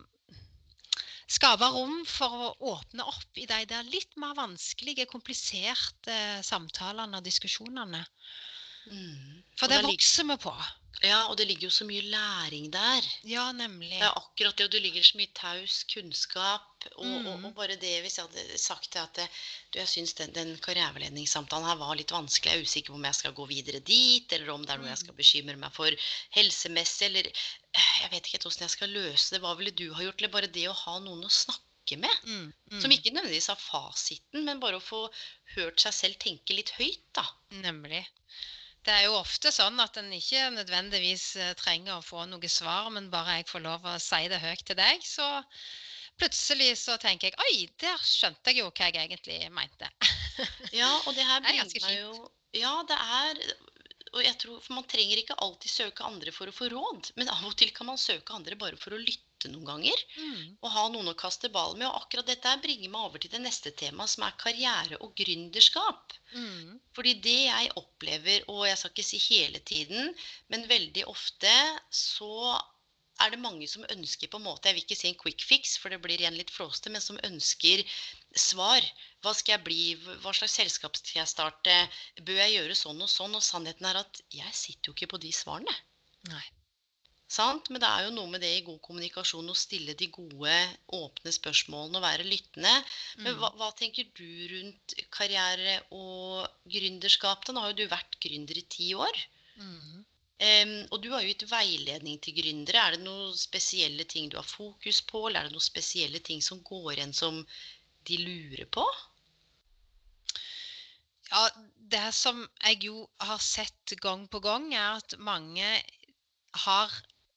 skape 1.32 1.70
rom 1.72 2.02
for 2.04 2.44
å 2.50 2.52
åpne 2.74 3.08
opp 3.08 3.40
i 3.40 3.48
de 3.48 3.62
der 3.72 3.88
litt 3.88 4.12
mer 4.20 4.36
vanskelige, 4.36 5.08
kompliserte 5.08 6.20
samtalene 6.44 7.22
og 7.22 7.24
diskusjonene. 7.24 8.04
Mm. 8.92 9.40
For 9.56 9.72
det 9.72 9.80
det 9.80 9.94
vokser 9.94 10.28
vi 10.28 10.42
på. 10.44 10.52
Ja, 11.02 11.26
og 11.28 11.36
det 11.36 11.46
ligger 11.48 11.66
jo 11.68 11.70
så 11.74 11.84
mye 11.84 12.00
læring 12.06 12.70
der. 12.72 13.02
Ja, 13.28 13.48
nemlig. 13.52 13.90
Det 13.90 14.02
er 14.06 14.14
akkurat 14.16 14.56
det, 14.56 14.64
og 14.64 14.72
det 14.72 14.80
ligger 14.82 15.02
så 15.02 15.18
mye 15.18 15.32
taus 15.34 15.82
kunnskap. 15.92 16.70
Og, 16.96 17.04
og, 17.26 17.38
Mm. 17.38 17.44
og 17.48 17.54
bare 17.56 17.76
det 17.80 18.00
hvis 18.04 18.18
jeg 18.18 18.26
hadde 18.28 18.58
sagt 18.58 18.92
det 18.92 19.00
at 19.02 19.14
det, 19.16 19.26
du, 19.72 19.78
jeg 19.78 19.88
syns 19.88 20.12
den, 20.14 20.32
den 20.36 20.54
karriereveiledningssamtalen 20.64 21.66
her 21.66 21.76
var 21.80 21.94
litt 21.96 22.12
vanskelig. 22.12 22.52
Jeg 22.52 22.60
er 22.60 22.64
usikker 22.68 22.92
på 22.92 22.98
om 23.00 23.04
jeg 23.04 23.14
skal 23.14 23.32
gå 23.36 23.46
videre 23.48 23.80
dit, 23.80 24.32
eller 24.32 24.50
om 24.54 24.62
det 24.64 24.70
er 24.72 24.78
noe 24.78 24.88
jeg 24.92 24.98
Mm. 24.98 25.04
skal 25.04 25.14
bekymre 25.14 25.56
meg 25.56 25.72
for 25.72 25.90
helsemessig, 26.36 27.06
eller 27.10 27.30
Jeg 27.74 28.10
vet 28.10 28.22
ikke 28.26 28.36
helt 28.38 28.46
åssen 28.46 28.62
jeg 28.68 28.70
skal 28.70 28.88
løse 28.94 29.30
det. 29.34 29.40
Hva 29.42 29.56
ville 29.58 29.72
du 29.74 29.92
ha 29.94 30.02
gjort? 30.04 30.20
Eller 30.20 30.30
bare 30.30 30.46
det 30.46 30.68
å 30.70 30.72
ha 30.84 30.98
noen 31.00 31.24
å 31.26 31.30
snakke 31.32 31.98
med. 31.98 32.10
Mm, 32.24 32.52
Som 32.80 32.90
mm, 32.90 32.92
ikke 32.96 33.10
nødvendigvis 33.12 33.48
har 33.50 33.56
fasiten, 33.58 34.44
men 34.44 34.60
bare 34.60 34.76
å 34.78 34.80
få 34.84 35.08
hørt 35.56 35.80
seg 35.80 35.92
selv 35.92 36.14
tenke 36.22 36.54
litt 36.54 36.70
høyt, 36.78 37.02
da. 37.12 37.26
Nemlig. 37.50 38.06
Det 38.84 38.92
er 38.92 39.06
jo 39.06 39.16
ofte 39.16 39.48
sånn 39.54 39.80
at 39.80 39.96
en 39.96 40.10
ikke 40.12 40.50
nødvendigvis 40.52 41.24
eh, 41.40 41.54
trenger 41.56 41.96
å 41.96 42.04
få 42.04 42.26
noe 42.28 42.50
svar, 42.52 42.90
men 42.92 43.08
bare 43.12 43.38
jeg 43.38 43.48
får 43.48 43.64
lov 43.64 43.86
å 43.88 43.96
si 44.02 44.20
det 44.28 44.42
høyt 44.42 44.64
til 44.68 44.76
deg, 44.76 45.04
så 45.08 45.28
plutselig 46.20 46.74
så 46.82 46.98
tenker 47.00 47.30
jeg 47.30 47.38
Oi, 47.46 47.54
der 47.80 48.02
skjønte 48.04 48.52
jeg 48.52 48.60
jo 48.60 48.68
hva 48.70 48.90
jeg 48.90 49.08
egentlig 49.08 49.38
mente. 49.54 49.88
Ja, 50.80 50.90
og 51.06 51.14
det 51.16 51.24
her 51.24 51.40
Det 51.40 51.48
er 51.48 51.48
bringer 51.48 51.62
ganske 51.62 51.84
meg 51.86 51.98
jo 52.00 52.14
Ja, 52.58 52.72
det 52.86 52.96
er 52.98 53.40
Og 54.12 54.20
jeg 54.24 54.36
tror 54.42 54.60
For 54.62 54.76
man 54.76 54.86
trenger 54.90 55.20
ikke 55.20 55.36
alltid 55.46 55.70
søke 55.70 56.06
andre 56.06 56.34
for 56.34 56.50
å 56.50 56.54
få 56.54 56.68
råd, 56.72 57.12
men 57.18 57.30
av 57.32 57.44
og 57.46 57.56
til 57.58 57.72
kan 57.74 57.88
man 57.90 58.00
søke 58.00 58.36
andre 58.36 58.58
bare 58.58 58.78
for 58.80 58.94
å 58.94 59.00
lytte 59.00 59.33
noen 59.52 59.66
ganger. 59.68 60.02
Mm, 60.16 60.56
Og 60.62 60.70
ha 60.76 60.84
noen 60.92 61.10
å 61.12 61.16
kaste 61.18 61.50
ball 61.52 61.76
med. 61.76 61.86
Og 61.88 62.02
akkurat 62.04 62.26
dette 62.30 62.54
bringer 62.62 62.90
meg 62.92 63.08
over 63.08 63.22
til 63.22 63.32
det 63.34 63.42
neste 63.44 63.72
temaet, 63.76 64.10
som 64.14 64.26
er 64.26 64.36
karriere 64.40 65.00
og 65.00 65.14
gründerskap. 65.18 66.14
mm, 66.34 66.78
Fordi 66.94 67.14
det 67.24 67.38
jeg 67.46 67.72
opplever, 67.80 68.44
og 68.48 68.66
jeg 68.68 68.78
skal 68.78 68.94
ikke 68.94 69.08
si 69.10 69.18
hele 69.28 69.60
tiden, 69.60 70.14
men 70.48 70.68
veldig 70.68 71.04
ofte 71.10 71.52
så 71.90 72.60
er 73.22 73.30
det 73.30 73.38
mange 73.38 73.66
som 73.70 73.84
ønsker 73.94 74.26
på 74.30 74.40
en 74.40 74.46
måte, 74.48 74.66
jeg 74.66 74.74
vil 74.74 74.82
ikke 74.82 74.98
si 74.98 75.08
en 75.08 75.18
quick 75.20 75.42
fix, 75.46 75.76
for 75.78 75.92
det 75.92 76.00
blir 76.02 76.18
igjen 76.18 76.34
litt 76.34 76.50
flåste, 76.50 76.90
men 76.90 77.00
som 77.04 77.20
ønsker 77.22 77.84
svar. 78.34 78.82
Hva 79.22 79.32
skal 79.38 79.54
jeg 79.54 79.64
bli? 79.68 79.84
Hva 80.24 80.32
slags 80.34 80.56
selskap 80.58 80.98
skal 80.98 81.20
jeg 81.22 81.30
starte? 81.30 81.76
Bør 82.26 82.40
jeg 82.42 82.56
gjøre 82.56 82.74
sånn 82.78 83.00
og 83.06 83.10
sånn? 83.12 83.36
Og 83.38 83.42
sannheten 83.46 83.86
er 83.86 84.00
at 84.02 84.20
jeg 84.34 84.50
sitter 84.52 84.90
jo 84.90 84.96
ikke 84.96 85.12
på 85.14 85.22
de 85.22 85.30
svarene. 85.32 85.76
Nei. 86.32 86.42
Sant? 87.28 87.70
Men 87.70 87.80
det 87.80 87.88
er 87.88 88.04
jo 88.04 88.14
noe 88.14 88.30
med 88.30 88.42
det 88.44 88.50
i 88.58 88.64
god 88.66 88.80
kommunikasjon 88.84 89.48
å 89.50 89.56
stille 89.56 89.94
de 89.98 90.06
gode, 90.12 90.54
åpne 90.92 91.32
spørsmålene 91.34 91.98
og 91.98 92.04
være 92.04 92.26
lyttende. 92.28 92.74
Men 93.16 93.32
Mm. 93.34 93.38
hva, 93.40 93.50
hva 93.58 93.70
tenker 93.74 94.04
du 94.14 94.28
rundt 94.52 94.94
karriere 95.10 95.82
og 95.90 96.46
gründerskap? 96.68 97.44
da? 97.46 97.52
Nå 97.52 97.60
har 97.60 97.72
jo 97.72 97.82
du 97.82 97.88
vært 97.88 98.18
gründer 98.20 98.58
i 98.58 98.66
ti 98.68 98.94
år. 98.94 99.24
Mm. 99.56 100.04
Um, 100.44 100.74
og 100.90 101.00
du 101.02 101.10
har 101.10 101.22
jo 101.22 101.30
gitt 101.30 101.46
veiledning 101.48 102.20
til 102.20 102.34
gründere. 102.34 102.76
Er 102.82 102.96
det 102.96 103.04
noen 103.04 103.34
spesielle 103.38 104.04
ting 104.04 104.28
du 104.28 104.36
har 104.36 104.44
fokus 104.46 105.00
på, 105.00 105.28
eller 105.28 105.40
er 105.40 105.48
det 105.48 105.56
noen 105.56 105.64
spesielle 105.64 106.20
ting 106.20 106.42
som 106.42 106.60
går 106.62 106.96
igjen 106.98 107.14
som 107.14 107.46
de 108.04 108.16
lurer 108.18 108.66
på? 108.66 108.84
Ja, 111.30 111.48
det 111.90 112.12
som 112.14 112.44
jeg 112.66 112.82
jo 112.84 113.08
har 113.20 113.38
sett 113.38 113.94
gang 114.02 114.28
på 114.28 114.42
gang, 114.44 114.74
er 114.74 115.00
at 115.00 115.16
mange 115.18 115.82
har 116.66 116.92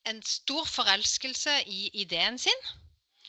en 0.10 0.22
stor 0.26 0.66
forelskelse 0.70 1.62
i 1.68 1.88
ideen 2.04 2.40
sin. 2.42 2.68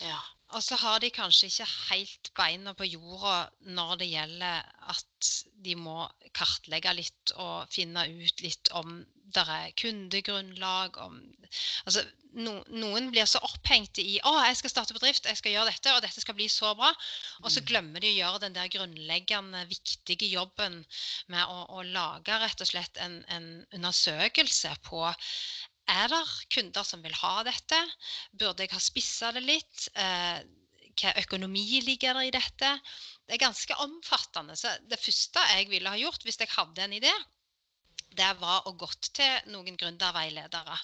Ja. 0.00 0.18
Og 0.56 0.62
så 0.64 0.78
har 0.80 1.02
de 1.02 1.10
kanskje 1.12 1.50
ikke 1.50 1.66
helt 1.90 2.30
beina 2.38 2.72
på 2.76 2.86
jorda 2.88 3.50
når 3.76 3.98
det 4.00 4.08
gjelder 4.14 4.62
at 4.94 5.32
de 5.64 5.74
må 5.76 6.06
kartlegge 6.36 6.94
litt 6.96 7.34
og 7.36 7.68
finne 7.72 8.06
ut 8.08 8.44
litt 8.44 8.70
om 8.78 9.02
det 9.34 9.44
er 9.44 9.74
kundegrunnlag 9.76 10.96
om 11.04 11.18
Altså, 11.88 12.02
no, 12.36 12.58
noen 12.68 13.06
blir 13.12 13.24
så 13.28 13.40
opphengt 13.44 13.96
i 14.02 14.18
'Å, 14.20 14.32
jeg 14.44 14.56
skal 14.58 14.70
starte 14.70 14.96
bedrift, 14.96 15.24
jeg 15.24 15.38
skal 15.40 15.54
gjøre 15.54 15.70
dette, 15.70 15.94
og 15.94 16.02
dette 16.04 16.20
skal 16.20 16.36
bli 16.36 16.48
så 16.52 16.74
bra'. 16.76 16.90
Og 17.42 17.48
så 17.50 17.62
Mm. 17.62 17.66
glemmer 17.70 18.00
de 18.04 18.10
å 18.12 18.18
gjøre 18.18 18.40
den 18.42 18.52
der 18.52 18.68
grunnleggende, 18.68 19.64
viktige 19.68 20.28
jobben 20.28 20.84
med 21.28 21.44
å, 21.44 21.64
å 21.78 21.82
lage 21.88 22.36
rett 22.40 22.60
og 22.60 22.68
slett 22.68 23.00
en, 23.00 23.24
en 23.28 23.66
undersøkelse 23.72 24.76
på 24.84 25.08
er 25.88 26.08
det 26.12 26.22
kunder 26.54 26.86
som 26.86 27.02
vil 27.04 27.16
ha 27.22 27.34
dette? 27.48 27.80
Burde 28.32 28.64
jeg 28.64 28.74
ha 28.74 28.80
spissa 28.82 29.32
det 29.36 29.44
litt? 29.46 29.88
Eh, 29.94 30.40
hva 30.98 31.14
økonomi 31.22 31.80
ligger 31.86 32.18
det 32.18 32.28
i 32.28 32.36
dette? 32.38 32.70
Det 33.26 33.36
er 33.36 33.44
ganske 33.46 33.74
omfattende. 33.84 34.56
Så 34.58 34.72
det 34.90 35.00
første 35.00 35.44
jeg 35.54 35.68
ville 35.70 35.90
ha 35.92 36.00
gjort 36.00 36.24
hvis 36.26 36.40
jeg 36.42 36.50
hadde 36.56 36.84
en 36.84 36.96
idé, 36.98 37.12
det 38.18 38.28
var 38.40 38.64
å 38.66 38.72
gått 38.78 39.10
til 39.14 39.50
noen 39.52 39.76
gründerveiledere. 39.78 40.76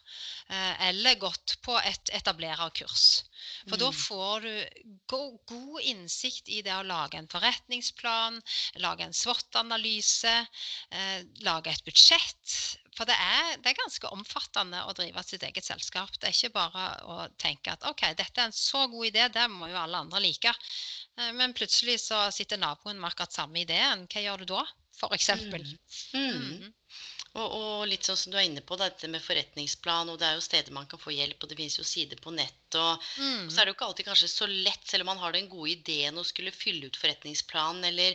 Eh, 0.52 0.88
eller 0.90 1.16
gått 1.18 1.56
på 1.64 1.74
et 1.80 2.12
etablererkurs. 2.14 3.24
For 3.68 3.80
da 3.80 3.88
Mm. 3.90 3.96
får 3.98 4.40
du 4.44 4.98
go 5.10 5.38
god 5.48 5.80
innsikt 5.82 6.48
i 6.48 6.60
det 6.62 6.74
å 6.76 6.86
lage 6.86 7.18
en 7.18 7.28
forretningsplan, 7.28 8.40
lage 8.76 9.00
en 9.08 9.16
SWOT-analyse, 9.16 10.46
eh, 10.92 11.24
lage 11.40 11.72
et 11.72 11.84
budsjett. 11.84 12.78
For 12.94 13.08
det 13.10 13.16
er, 13.18 13.56
det 13.58 13.72
er 13.72 13.78
ganske 13.80 14.10
omfattende 14.14 14.84
å 14.86 14.92
drive 14.94 15.22
sitt 15.26 15.42
eget 15.42 15.66
selskap. 15.66 16.12
Det 16.18 16.28
er 16.30 16.36
ikke 16.36 16.52
bare 16.54 16.84
å 17.10 17.16
tenke 17.42 17.72
at 17.74 17.86
OK, 17.90 18.06
dette 18.14 18.40
er 18.40 18.50
en 18.50 18.54
så 18.54 18.84
god 18.92 19.08
idé, 19.10 19.26
det 19.34 19.48
må 19.50 19.66
jo 19.72 19.80
alle 19.80 20.04
andre 20.04 20.22
like. 20.22 20.54
Eh, 21.18 21.32
Men 21.34 21.54
plutselig 21.58 22.00
så 22.06 22.28
sitter 22.34 22.62
naboen 22.62 23.00
med 23.00 23.10
akkurat 23.10 23.34
samme 23.34 23.64
ideen. 23.64 24.06
Hva 24.06 24.22
gjør 24.22 24.44
du 24.44 24.52
da? 24.54 24.62
For 24.94 25.10
eksempel. 25.16 25.66
Mm. 26.14 26.38
Mhm. 26.38 26.72
Og, 27.34 27.50
og 27.50 27.80
litt 27.90 28.06
sånn 28.06 28.14
som 28.18 28.30
du 28.30 28.36
er 28.38 28.44
inne 28.46 28.62
på, 28.62 28.76
dette 28.78 29.08
med 29.10 29.18
forretningsplan, 29.24 30.12
og 30.12 30.20
det 30.20 30.26
er 30.28 30.36
jo 30.36 30.42
steder 30.44 30.70
man 30.76 30.86
kan 30.86 31.00
få 31.02 31.10
hjelp, 31.10 31.42
og 31.42 31.50
det 31.50 31.56
finnes 31.58 31.80
jo 31.80 31.82
sider 31.86 32.20
på 32.22 32.30
nett. 32.30 32.60
og 32.78 33.02
Mm. 33.18 33.48
så 33.50 33.58
er 33.58 33.64
det 33.66 33.72
jo 33.72 33.74
ikke 33.74 33.86
alltid 33.88 34.06
kanskje 34.06 34.28
så 34.30 34.46
lett, 34.46 34.86
selv 34.86 35.02
om 35.02 35.10
man 35.10 35.18
har 35.18 35.34
den 35.34 35.48
gode 35.50 35.72
ideen 35.72 36.14
å 36.14 36.22
skulle 36.24 36.54
fylle 36.54 36.86
ut 36.86 36.96
forretningsplanen, 37.00 37.84
eller 37.90 38.14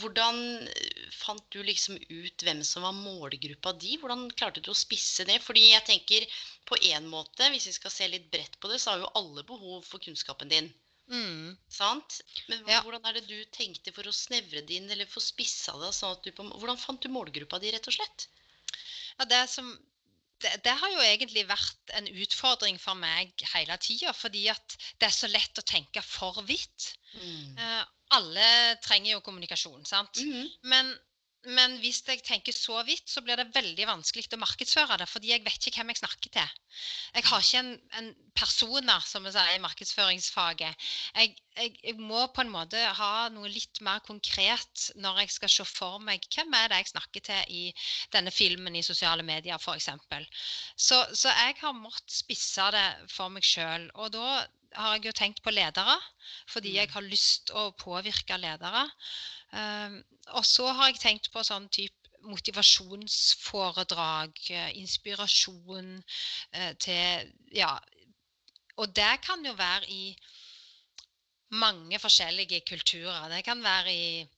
hvordan 0.00 0.68
fant 1.14 1.46
du 1.54 1.60
liksom 1.64 1.96
ut 1.96 2.44
hvem 2.44 2.62
som 2.66 2.84
var 2.86 2.96
målgruppa 2.96 3.72
di? 3.80 3.96
Hvordan 4.00 4.28
klarte 4.36 4.62
du 4.64 4.70
å 4.72 4.76
spisse 4.78 5.26
det? 5.28 5.38
Fordi 5.44 5.70
jeg 5.70 5.86
tenker 5.88 6.26
på 6.68 6.78
en 6.92 7.08
måte, 7.10 7.48
hvis 7.52 7.68
vi 7.70 7.74
skal 7.76 7.94
se 7.94 8.08
litt 8.10 8.30
bredt 8.32 8.58
på 8.60 8.70
det, 8.70 8.80
så 8.80 8.94
har 8.94 9.02
jo 9.04 9.12
alle 9.20 9.44
behov 9.48 9.82
for 9.86 10.02
kunnskapen 10.02 10.52
din. 10.52 10.70
Mm. 11.10 11.56
Sant? 11.72 12.20
Men 12.48 12.62
hvordan 12.66 13.06
er 13.08 13.18
det 13.18 13.26
du 13.26 13.38
tenkte 13.54 13.92
for 13.94 14.06
å 14.06 14.14
snevre 14.14 14.62
det 14.66 14.78
inn, 14.78 14.90
eller 14.90 15.10
få 15.10 15.22
spissa 15.24 15.74
det? 15.82 15.92
Sånn 15.96 16.18
du 16.24 16.30
på, 16.34 16.46
hvordan 16.54 16.78
fant 16.78 17.02
du 17.02 17.10
målgruppa 17.12 17.58
di, 17.62 17.72
rett 17.74 17.88
og 17.90 17.96
slett? 17.96 18.28
Ja, 19.18 19.26
det, 19.28 19.40
som, 19.52 19.72
det, 20.42 20.54
det 20.64 20.76
har 20.82 20.92
jo 20.94 21.02
egentlig 21.04 21.44
vært 21.50 21.94
en 21.98 22.06
utfordring 22.10 22.78
for 22.80 22.98
meg 22.98 23.34
hele 23.54 23.76
tida, 23.82 24.14
fordi 24.16 24.46
at 24.52 24.76
det 25.00 25.10
er 25.10 25.16
så 25.16 25.30
lett 25.30 25.58
å 25.58 25.66
tenke 25.66 26.04
for 26.06 26.44
vidt. 26.46 26.92
Mm. 27.18 27.58
Eh, 27.58 27.82
alle 28.16 28.48
trenger 28.84 29.14
jo 29.14 29.22
kommunikasjon, 29.24 29.86
sant? 29.88 30.20
Mhm. 30.24 30.48
Men, 30.72 30.90
men 31.48 31.76
hvis 31.80 32.02
jeg 32.04 32.20
tenker 32.26 32.52
så 32.52 32.82
vidt, 32.84 33.06
så 33.08 33.22
blir 33.24 33.38
det 33.40 33.52
veldig 33.54 33.86
vanskelig 33.88 34.26
å 34.34 34.40
markedsføre 34.42 34.98
det, 35.00 35.06
fordi 35.08 35.30
jeg 35.32 35.44
vet 35.46 35.68
ikke 35.68 35.80
hvem 35.80 35.92
jeg 35.94 36.00
snakker 36.02 36.34
til. 36.34 36.58
Jeg 37.14 37.24
har 37.30 37.46
ikke 37.46 37.62
en, 37.62 37.70
en 38.00 38.10
personer, 38.36 39.06
som 39.06 39.24
vi 39.24 39.32
sier 39.32 39.54
i 39.54 39.62
markedsføringsfaget. 39.62 40.84
Jeg, 41.16 41.32
jeg, 41.56 41.72
jeg 41.86 41.96
må 42.02 42.26
på 42.34 42.44
en 42.44 42.52
måte 42.52 42.82
ha 42.98 43.30
noe 43.32 43.48
litt 43.48 43.80
mer 43.86 44.02
konkret 44.04 44.90
når 45.00 45.24
jeg 45.24 45.34
skal 45.38 45.54
se 45.54 45.68
for 45.70 46.02
meg 46.04 46.28
hvem 46.34 46.54
er 46.60 46.70
det 46.70 46.82
jeg 46.82 46.92
snakker 46.92 47.26
til 47.30 47.56
i 47.56 47.64
denne 48.12 48.34
filmen 48.34 48.76
i 48.76 48.84
sosiale 48.86 49.24
medier, 49.24 49.56
f.eks. 49.56 49.88
Så, 50.76 51.00
så 51.14 51.32
jeg 51.32 51.60
har 51.62 51.78
måttet 51.78 52.20
spisse 52.20 52.70
det 52.74 52.88
for 53.14 53.32
meg 53.32 53.46
sjøl. 53.46 53.88
Og 53.96 54.12
da 54.18 54.42
har 54.74 54.96
jeg 54.96 55.06
jo 55.08 55.12
tenkt 55.16 55.42
på 55.42 55.50
ledere, 55.54 55.96
fordi 56.50 56.76
jeg 56.76 56.90
har 56.92 57.02
lyst 57.06 57.50
å 57.56 57.70
påvirke 57.78 58.36
ledere. 58.38 58.84
Um, 59.50 60.04
og 60.38 60.44
så 60.46 60.66
har 60.70 60.86
jeg 60.90 61.00
tenkt 61.02 61.32
på 61.34 61.42
sånn 61.46 61.68
type 61.74 62.00
motivasjonsforedrag, 62.22 64.30
eh, 64.50 64.78
inspirasjon 64.78 66.04
eh, 66.52 66.76
til 66.76 67.32
Ja. 67.52 67.78
Og 68.76 68.96
det 68.96 69.20
kan 69.24 69.44
jo 69.44 69.52
være 69.52 69.88
i 69.88 70.16
mange 71.50 71.98
forskjellige 71.98 72.60
kulturer. 72.68 73.28
Det 73.28 73.44
kan 73.44 73.62
være 73.62 73.94
i 73.94 74.28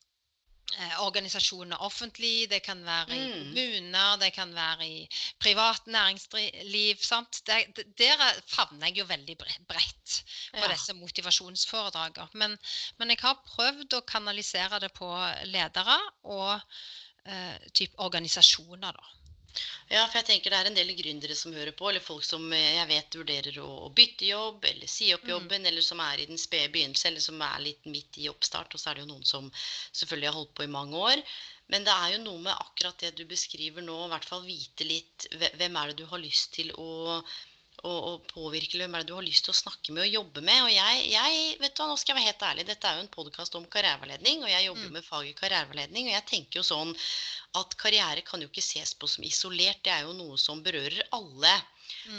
organisasjoner 1.04 1.76
offentlig, 1.84 2.48
det 2.50 2.62
kan 2.62 2.84
være 2.84 3.16
i 3.16 3.18
Mm. 3.28 3.32
kommuner, 3.32 4.16
det 4.16 4.32
kan 4.32 4.54
være 4.54 4.86
i 4.88 5.08
privat 5.38 5.86
næringsliv. 5.86 6.96
sant? 7.02 7.42
Det, 7.46 7.84
der 7.98 8.40
favner 8.46 8.86
jeg 8.86 8.98
jo 8.98 9.04
veldig 9.04 9.36
bredt 9.68 10.22
på 10.52 10.58
Ja. 10.62 10.68
disse 10.72 10.92
motivasjonsforedragene. 10.94 12.28
Men, 12.32 12.58
men 12.98 13.08
jeg 13.10 13.18
har 13.20 13.34
prøvd 13.46 13.94
å 13.94 14.00
kanalisere 14.06 14.80
det 14.80 14.92
på 14.94 15.10
ledere 15.44 15.98
og 16.24 16.60
eh, 17.26 17.58
typ 17.74 17.90
organisasjoner, 17.98 18.92
da. 18.92 19.04
Ja, 19.92 20.06
for 20.06 20.18
jeg 20.20 20.26
tenker 20.28 20.52
det 20.54 20.58
er 20.62 20.68
en 20.70 20.76
del 20.78 20.92
gründere 20.96 21.34
som 21.36 21.52
hører 21.52 21.74
på, 21.76 21.90
eller 21.90 22.04
folk 22.04 22.24
som 22.24 22.46
eh, 22.56 22.78
jeg 22.78 22.88
vet 22.88 23.16
vurderer 23.20 23.58
å, 23.60 23.68
å 23.86 23.90
bytte 23.92 24.28
jobb, 24.30 24.64
eller 24.70 24.88
si 24.88 25.10
opp 25.14 25.26
Mm. 25.26 25.32
jobben, 25.34 25.66
eller 25.68 25.84
som 25.84 26.00
er 26.00 26.22
i 26.22 26.28
den 26.30 26.40
spede 26.40 26.72
begynnelse, 26.72 27.08
eller 27.10 27.20
som 27.20 27.42
er 27.44 27.64
litt 27.66 27.84
midt 27.86 28.18
i 28.22 28.30
oppstart. 28.32 28.72
Og 28.74 28.80
så 28.80 28.90
er 28.90 28.94
det 29.00 29.04
jo 29.04 29.12
noen 29.12 29.28
som 29.28 29.50
selvfølgelig 29.92 30.30
har 30.30 30.38
holdt 30.38 30.54
på 30.56 30.64
i 30.64 30.72
mange 30.78 30.96
år. 31.12 31.22
Men 31.72 31.84
det 31.86 31.92
er 31.94 32.14
jo 32.14 32.24
noe 32.24 32.40
med 32.48 32.52
akkurat 32.52 32.98
det 33.04 33.14
du 33.16 33.24
beskriver 33.28 33.84
nå, 33.84 33.94
i 34.06 34.12
hvert 34.12 34.28
fall 34.28 34.42
vite 34.44 34.84
litt 34.84 35.28
hvem 35.36 35.76
er 35.80 35.92
det 35.92 36.02
du 36.02 36.08
har 36.10 36.20
lyst 36.20 36.52
til 36.56 36.72
å, 36.76 37.20
å, 37.82 37.92
og 38.12 38.26
påvirke, 38.30 38.76
eller 38.76 38.86
hvem 38.86 38.94
er 38.98 39.02
det 39.04 39.10
du 39.10 39.16
har 39.18 39.26
lyst 39.26 39.44
til 39.46 39.52
å 39.54 39.58
snakke 39.58 39.92
med 39.96 40.04
og 40.06 40.14
jobbe 40.16 40.42
med. 40.46 40.60
Og 40.66 40.70
jeg, 40.74 41.00
jeg 41.12 41.58
vet 41.62 41.74
du 41.74 41.82
hva, 41.82 41.88
nå 41.90 41.96
skal 41.98 42.12
jeg 42.14 42.18
være 42.20 42.28
helt 42.30 42.44
ærlig, 42.50 42.66
dette 42.68 42.88
er 42.90 42.98
jo 43.00 43.04
en 43.06 43.12
podkast 43.16 43.58
om 43.58 43.66
karriereveiledning, 43.74 44.44
og 44.46 44.50
jeg 44.52 44.66
jobber 44.68 44.86
jo 44.86 44.90
Mm. 44.92 44.96
med 44.98 45.06
faget 45.08 45.38
karriereveiledning, 45.40 46.08
og 46.10 46.14
jeg 46.16 46.26
tenker 46.30 46.60
jo 46.60 46.64
sånn 46.68 46.94
at 47.60 47.74
karriere 47.82 48.22
kan 48.24 48.40
jo 48.40 48.48
ikke 48.48 48.62
ses 48.64 48.94
på 48.94 49.08
som 49.10 49.24
isolert, 49.26 49.82
det 49.84 49.92
er 49.92 50.06
jo 50.06 50.12
noe 50.16 50.38
som 50.38 50.62
berører 50.64 51.02
alle. 51.12 51.54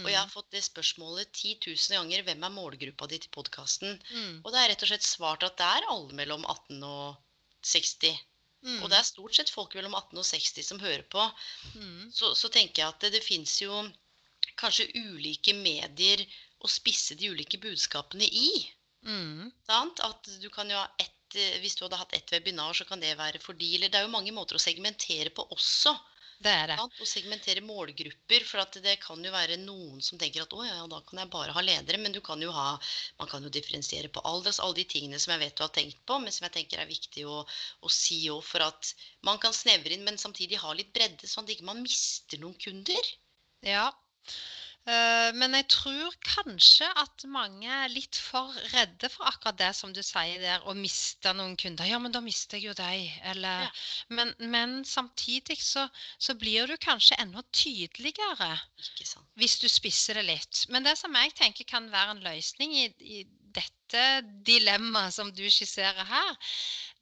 Og 0.04 0.10
jeg 0.12 0.20
har 0.20 0.30
fått 0.30 0.52
det 0.54 0.62
spørsmålet 0.64 1.32
10 1.34 1.56
000 1.66 1.96
ganger 1.98 2.24
hvem 2.28 2.44
er 2.46 2.54
målgruppa 2.54 3.08
di 3.10 3.18
til 3.24 3.32
podkasten? 3.34 3.96
Mm, 4.12 4.36
Og 4.46 4.52
det 4.54 4.60
er 4.62 4.70
rett 4.74 4.84
og 4.86 4.92
slett 4.92 5.08
svart 5.08 5.44
at 5.48 5.58
det 5.58 5.66
er 5.66 5.88
alle 5.90 6.14
mellom 6.14 6.44
18 6.46 6.84
og 6.84 7.16
60. 7.64 8.14
mm, 8.62 8.84
Og 8.84 8.90
det 8.92 9.00
er 9.00 9.08
stort 9.08 9.36
sett 9.40 9.50
folk 9.50 9.74
mellom 9.80 9.96
18 9.98 10.20
og 10.22 10.26
60 10.30 10.64
som 10.68 10.80
hører 10.84 11.04
på. 11.10 11.26
mm, 11.76 12.12
Så, 12.14 12.36
så 12.36 12.50
tenker 12.54 12.84
jeg 12.84 12.90
at 12.94 13.00
det, 13.02 13.14
det 13.18 13.24
fins 13.26 13.62
jo 13.64 13.82
kanskje 14.62 14.90
ulike 15.00 15.54
medier 15.58 16.24
å 16.64 16.70
spisse 16.72 17.16
de 17.20 17.32
ulike 17.34 17.60
budskapene 17.64 18.28
i. 18.28 18.50
mm, 19.06 19.52
Sant? 19.68 20.00
At 20.00 20.30
du 20.42 20.50
kan 20.54 20.70
jo 20.72 20.78
ha 20.80 20.88
ett 21.00 21.36
eh, 21.36 21.60
Hvis 21.64 21.76
du 21.76 21.84
hadde 21.86 22.00
hatt 22.02 22.14
ett 22.14 22.32
webinar, 22.32 22.74
så 22.78 22.86
kan 22.86 23.02
det 23.04 23.16
være 23.20 23.40
for 23.44 23.54
de, 23.58 23.76
eller 23.76 23.90
Det 23.90 24.00
er 24.00 24.08
jo 24.08 24.16
mange 24.16 24.32
måter 24.36 24.56
å 24.60 24.66
segmentere 24.68 25.30
på 25.34 25.46
også. 25.58 25.94
det 26.46 26.52
er 26.52 26.68
det. 26.72 26.76
Sant? 26.80 26.98
Å 27.00 27.06
segmentere 27.08 27.62
målgrupper. 27.66 28.44
For 28.50 28.62
at 28.64 28.76
det 28.84 28.96
kan 29.04 29.22
jo 29.26 29.32
være 29.34 29.58
noen 29.62 30.02
som 30.04 30.20
tenker 30.22 30.44
at 30.44 30.54
å 30.54 30.64
ja, 30.66 30.76
ja, 30.82 30.88
da 30.92 31.00
kan 31.08 31.22
jeg 31.22 31.32
bare 31.34 31.56
ha 31.56 31.64
ledere. 31.64 32.00
Men 32.04 32.16
du 32.16 32.20
kan 32.26 32.42
jo 32.44 32.52
ha, 32.56 32.68
man 33.22 33.30
kan 33.32 33.44
jo 33.48 33.52
differensiere 33.58 34.12
på 34.14 34.24
alder. 34.28 34.52
altså 34.52 34.66
Alle 34.68 34.82
de 34.82 34.86
tingene 34.96 35.20
som 35.24 35.34
jeg 35.36 35.44
vet 35.46 35.58
du 35.58 35.64
har 35.66 35.74
tenkt 35.80 36.04
på, 36.10 36.20
men 36.24 36.36
som 36.36 36.46
jeg 36.50 36.56
tenker 36.60 36.84
er 36.84 36.92
viktig 36.92 37.26
å, 37.30 37.42
å 37.82 37.94
si 38.02 38.20
òg. 38.34 38.44
For 38.52 38.66
at 38.68 38.94
man 39.30 39.40
kan 39.44 39.56
snevre 39.56 39.96
inn, 39.98 40.06
men 40.08 40.20
samtidig 40.22 40.62
ha 40.66 40.74
litt 40.78 40.92
bredde, 40.96 41.28
sånn 41.32 41.48
at 41.48 41.56
ikke 41.56 41.70
man 41.72 41.82
mister 41.86 42.42
noen 42.44 42.60
kunder. 42.68 43.14
Ja. 43.64 43.88
Eh, 44.84 45.30
men 45.40 45.54
jeg 45.56 45.70
tror 45.72 46.16
kanskje 46.28 46.88
at 47.00 47.24
mange 47.32 47.70
er 47.72 47.92
litt 47.94 48.18
for 48.20 48.52
redde 48.74 49.08
for 49.14 49.30
akkurat 49.30 49.56
det 49.62 49.70
som 49.78 49.94
du 49.96 50.02
sier 50.04 50.42
der, 50.44 50.66
å 50.68 50.76
miste 50.76 51.32
noen 51.38 51.56
kunder. 51.60 51.88
Ja, 51.88 52.02
men 52.04 52.12
da 52.12 52.20
mister 52.24 52.60
jeg 52.60 52.68
jo 52.68 52.76
deg. 52.82 53.06
Eller, 53.32 53.64
Ja. 53.64 53.70
men, 54.20 54.34
men 54.40 54.82
samtidig 54.84 55.62
så, 55.64 55.86
så 56.20 56.36
blir 56.36 56.68
du 56.68 56.76
kanskje 56.84 57.20
enda 57.24 57.46
tydeligere 57.56 58.52
hvis 59.40 59.56
du 59.64 59.70
spisser 59.72 60.20
det 60.20 60.28
litt. 60.28 60.66
Men 60.70 60.84
det 60.84 60.98
som 61.00 61.16
jeg 61.16 61.32
tenker 61.40 61.70
kan 61.70 61.88
være 61.94 62.18
en 62.18 62.26
løsning 62.28 62.76
i, 62.84 62.90
i 63.00 63.24
dette 63.56 64.04
dilemmaet 64.44 65.16
som 65.16 65.32
du 65.32 65.46
skisserer 65.48 66.04
her, 66.10 66.36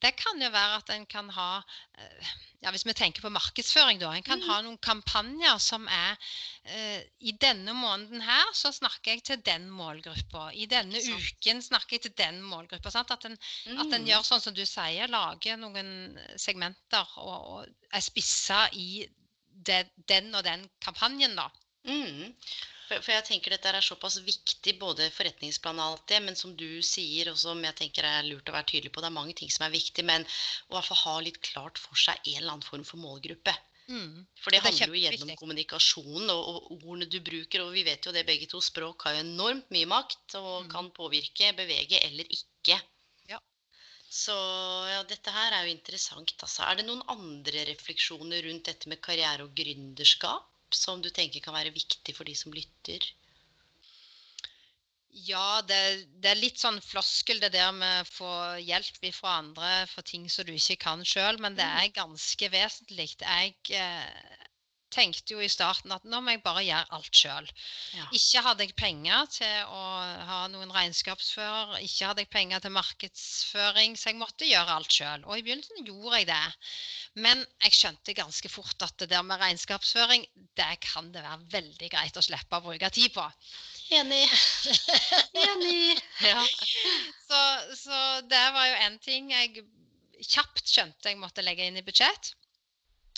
det 0.02 0.16
kan 0.18 0.42
jo 0.42 0.50
være 0.54 0.80
at 0.80 0.90
en 0.96 1.06
kan 1.10 1.30
ha 1.36 1.50
eh, 1.98 2.32
ja, 2.62 2.72
Hvis 2.72 2.86
vi 2.86 2.94
tenker 2.94 3.24
på 3.24 3.30
markedsføring, 3.34 4.00
da. 4.02 4.12
En 4.14 4.26
kan 4.26 4.42
mm. 4.42 4.48
ha 4.50 4.58
noen 4.62 4.78
kampanjer 4.82 5.58
som 5.62 5.88
er 5.90 6.18
eh, 6.66 7.02
I 7.26 7.34
denne 7.42 7.74
måneden 7.74 8.22
her 8.22 8.52
så 8.58 8.70
snakker 8.76 9.16
jeg 9.16 9.24
til 9.26 9.42
den 9.46 9.70
målgruppa. 9.74 10.52
I 10.54 10.68
denne 10.70 11.02
sant. 11.02 11.18
uken 11.18 11.62
snakker 11.66 11.98
jeg 11.98 12.06
til 12.06 12.16
den 12.18 12.42
målgruppa. 12.46 12.94
sant? 12.94 13.14
At 13.14 13.26
en, 13.30 13.38
at 13.78 13.88
en 13.88 14.02
Mm. 14.02 14.08
gjør 14.10 14.28
sånn 14.28 14.44
som 14.46 14.54
du 14.58 14.66
sier, 14.66 15.10
lager 15.10 15.58
noen 15.58 16.20
segmenter 16.38 17.18
og, 17.18 17.50
og 17.54 17.90
er 17.94 18.06
spissa 18.06 18.68
i 18.74 19.08
det, 19.66 19.88
den 20.10 20.34
og 20.36 20.46
den 20.46 20.70
kampanjen, 20.86 21.36
da. 21.38 21.50
Mm. 21.86 22.34
For, 22.92 23.00
for 23.06 23.16
jeg 23.16 23.24
tenker 23.24 23.54
dette 23.56 23.70
er 23.72 23.86
såpass 23.86 24.18
viktig, 24.26 24.74
både 24.82 25.06
forretningsplan 25.16 25.78
og 25.80 25.94
alt 25.94 26.10
det, 26.12 26.18
men 26.26 26.36
som 26.36 26.52
du 26.60 26.82
sier, 26.84 27.30
og 27.32 27.38
som 27.40 27.62
jeg 27.64 27.78
tenker 27.78 28.04
er 28.04 28.26
lurt 28.28 28.50
å 28.52 28.56
være 28.58 28.68
tydelig 28.68 28.92
på, 28.92 29.00
det 29.00 29.08
er 29.08 29.16
mange 29.16 29.36
ting 29.40 29.52
som 29.54 29.64
er 29.64 29.72
viktig, 29.72 30.04
men 30.10 30.26
å 30.28 30.74
i 30.74 30.76
hvert 30.76 30.90
fall 30.90 31.00
ha 31.06 31.14
litt 31.24 31.40
klart 31.46 31.80
for 31.80 31.96
seg 31.96 32.20
en 32.20 32.42
eller 32.42 32.58
annen 32.58 32.68
form 32.68 32.84
for 32.90 33.00
målgruppe. 33.00 33.56
Mm. 33.88 34.28
For 34.44 34.52
det 34.52 34.60
Det 34.60 34.60
er 34.60 34.68
handler 34.68 34.92
jo 34.98 35.04
gjennom 35.06 35.40
kommunikasjonen 35.40 36.36
og, 36.36 36.44
og 36.52 36.84
ordene 36.84 37.08
du 37.16 37.18
bruker, 37.24 37.64
og 37.64 37.72
vi 37.80 37.88
vet 37.88 38.06
jo 38.06 38.16
det 38.16 38.28
begge 38.28 38.52
to, 38.52 38.60
språk 38.60 39.08
har 39.08 39.16
jo 39.16 39.24
enormt 39.24 39.72
mye 39.72 39.88
makt 39.96 40.36
og 40.42 40.52
Mm. 40.68 40.70
kan 40.76 40.92
påvirke, 41.00 41.56
bevege 41.56 42.04
eller 42.12 42.28
ikke. 42.28 42.82
Ja. 43.32 43.40
Så 44.12 44.36
ja, 44.92 45.02
dette 45.08 45.32
her 45.32 45.56
er 45.56 45.64
jo 45.64 45.78
interessant, 45.78 46.36
altså. 46.44 46.68
Er 46.68 46.76
det 46.76 46.92
noen 46.92 47.08
andre 47.08 47.64
refleksjoner 47.72 48.44
rundt 48.52 48.68
dette 48.68 48.92
med 48.92 49.00
karriere 49.00 49.48
og 49.48 49.56
gründerskap 49.56 50.52
som 50.78 51.02
du 51.02 51.10
tenker 51.10 51.44
kan 51.44 51.56
være 51.56 51.74
viktig 51.76 52.16
for 52.18 52.28
de 52.28 52.36
som 52.38 52.54
lytter? 52.56 53.06
Ja, 55.12 55.62
det, 55.68 55.78
det 56.24 56.30
er 56.32 56.40
litt 56.40 56.62
sånn 56.62 56.80
floskel 56.84 57.42
det 57.44 57.52
der 57.54 57.72
med 57.76 58.06
å 58.06 58.08
få 58.08 58.32
hjelp 58.64 59.10
fra 59.14 59.34
andre 59.42 59.72
for 59.92 60.08
ting 60.08 60.30
som 60.32 60.48
du 60.48 60.54
ikke 60.56 60.78
kan 60.86 61.04
sjøl, 61.06 61.40
men 61.44 61.58
det 61.58 61.68
Mm. 61.68 61.80
er 61.84 61.96
ganske 61.98 62.50
vesentlig. 62.54 63.10
Jeg 63.20 63.56
eh, 63.76 64.48
tenkte 64.92 65.36
jo 65.36 65.42
i 65.44 65.50
starten 65.52 65.94
at 65.96 66.06
nå 66.08 66.20
må 66.22 66.36
jeg 66.36 66.44
bare 66.44 66.64
gjøre 66.66 66.98
alt 66.98 67.22
sjøl. 67.22 67.48
Ja. 67.96 68.06
Ikke 68.18 68.44
hadde 68.46 68.68
jeg 68.68 68.76
penger 68.80 69.30
til 69.34 69.72
å 69.72 69.84
ha 70.30 70.40
noen 70.52 70.74
regnskapsfører, 70.76 71.78
ikke 71.86 72.12
hadde 72.12 72.26
jeg 72.26 72.32
penger 72.34 72.64
til 72.64 72.76
markedsføring, 72.76 73.98
så 73.98 74.12
jeg 74.12 74.20
måtte 74.22 74.50
gjøre 74.50 74.78
alt 74.78 74.98
sjøl. 74.98 75.26
Og 75.28 75.40
i 75.40 75.46
begynnelsen 75.48 75.88
gjorde 75.88 76.22
jeg 76.22 76.30
det. 76.32 76.44
Men 77.26 77.44
jeg 77.66 77.78
skjønte 77.80 78.18
ganske 78.18 78.52
fort 78.52 78.88
at 78.88 78.96
det 79.02 79.10
der 79.12 79.26
med 79.28 79.42
regnskapsføring, 79.42 80.26
det 80.60 80.72
kan 80.86 81.12
det 81.16 81.26
være 81.26 81.52
veldig 81.58 81.92
greit 81.92 82.20
å 82.20 82.26
slippe 82.26 82.60
å 82.60 82.66
bruke 82.68 82.92
tid 82.94 83.12
på. 83.16 83.28
Enig. 83.92 84.24
Enig. 85.48 86.00
Ja. 86.24 86.40
Så, 87.28 87.40
så 87.82 87.98
det 88.32 88.46
var 88.56 88.70
jo 88.70 88.82
en 88.88 89.00
ting 89.04 89.32
jeg 89.34 89.66
kjapt 90.22 90.70
skjønte 90.70 91.12
jeg 91.12 91.20
måtte 91.20 91.44
legge 91.46 91.66
inn 91.68 91.80
i 91.80 91.86
budsjett. 91.86 92.34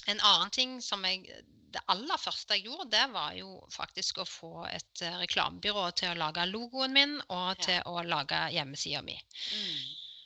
En 0.09 0.19
annen 0.19 0.51
ting 0.53 0.79
som 0.83 1.03
jeg 1.07 1.27
Det 1.73 1.81
aller 1.89 2.21
første 2.21 2.57
jeg 2.57 2.67
gjorde, 2.67 2.89
det 2.93 3.03
var 3.13 3.33
jo 3.37 3.49
faktisk 3.73 4.21
å 4.21 4.27
få 4.29 4.53
et 4.69 5.01
eh, 5.01 5.17
reklamebyrå 5.23 5.87
til 5.97 6.13
å 6.13 6.19
lage 6.19 6.45
logoen 6.51 6.93
min, 6.93 7.17
og 7.27 7.49
Ja. 7.57 7.65
til 7.67 7.81
å 7.89 8.03
lage 8.05 8.39
hjemmesida 8.53 9.01
mi. 9.05 9.17
Mm. 9.53 9.77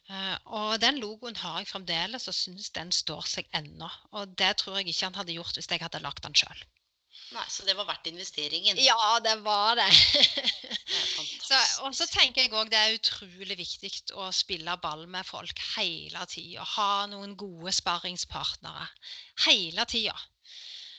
Eh, 0.07 0.37
og 0.55 0.79
den 0.79 0.99
logoen 1.03 1.35
har 1.35 1.59
jeg 1.61 1.71
fremdeles, 1.71 2.27
og 2.31 2.35
syns 2.35 2.69
den 2.75 2.91
står 2.95 3.27
seg 3.27 3.47
ennå. 3.57 3.89
Og 4.15 4.35
det 4.39 4.53
tror 4.61 4.79
jeg 4.79 4.91
ikke 4.91 5.09
han 5.09 5.21
hadde 5.21 5.35
gjort 5.35 5.59
hvis 5.59 5.71
jeg 5.71 5.83
hadde 5.83 6.03
lagd 6.03 6.23
den 6.23 6.35
sjøl. 6.35 6.67
Nei, 7.35 7.43
Så 7.51 7.65
det 7.67 7.75
var 7.75 7.87
verdt 7.89 8.07
investeringen? 8.07 8.77
Ja, 8.79 9.19
det 9.19 9.35
var 9.43 9.75
det. 9.75 9.87
det 9.89 10.45
så, 11.49 11.57
og 11.83 11.95
så 11.97 12.07
tenker 12.07 12.45
jeg 12.45 12.53
òg 12.55 12.69
det 12.71 12.79
er 12.79 12.95
utrolig 12.95 13.57
viktig 13.59 13.91
å 14.15 14.29
spille 14.35 14.77
ball 14.83 15.03
med 15.11 15.27
folk 15.27 15.59
hele 15.75 16.23
tida. 16.31 16.63
Ha 16.77 17.07
noen 17.11 17.35
gode 17.39 17.73
sparringspartnere 17.75 18.87
hele 19.47 19.85
tida. 19.91 20.15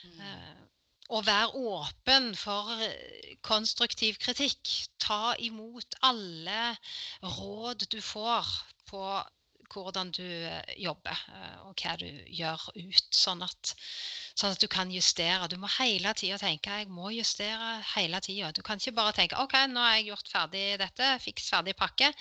Mm. 0.03 0.65
Og 1.09 1.25
vær 1.25 1.55
åpen 1.57 2.35
for 2.37 2.69
eh, 2.85 3.35
konstruktiv 3.41 4.19
kritikk. 4.21 4.73
Ta 5.01 5.33
imot 5.39 5.97
alle 6.05 6.75
råd 7.23 7.87
du 7.91 7.99
får 8.01 8.51
på 8.91 9.03
hvordan 9.73 10.11
du 10.15 10.25
eh, 10.25 10.73
jobber 10.81 11.25
og 11.65 11.75
hva 11.79 11.95
du 12.01 12.07
gjør 12.07 12.69
ut. 12.75 13.05
Sånn 13.15 13.45
at 13.45 13.75
Sånn 14.39 14.53
at 14.55 14.61
du 14.63 14.69
kan 14.71 14.91
justere. 14.93 15.47
Du 15.51 15.57
må 15.59 15.67
hele 15.73 16.13
tida 16.15 16.37
tenke 16.39 16.71
jeg 16.71 16.87
må 16.95 17.09
justere 17.11 17.71
hele 17.89 18.21
tida. 18.23 18.53
Du 18.55 18.61
kan 18.63 18.79
ikke 18.79 18.93
bare 18.95 19.11
tenke 19.17 19.39
OK, 19.41 19.55
nå 19.67 19.81
har 19.83 19.97
jeg 19.97 20.05
gjort 20.13 20.31
ferdig 20.31 20.61
dette, 20.79 21.09
fiks 21.25 21.49
ferdig 21.51 21.73
pakke. 21.79 22.11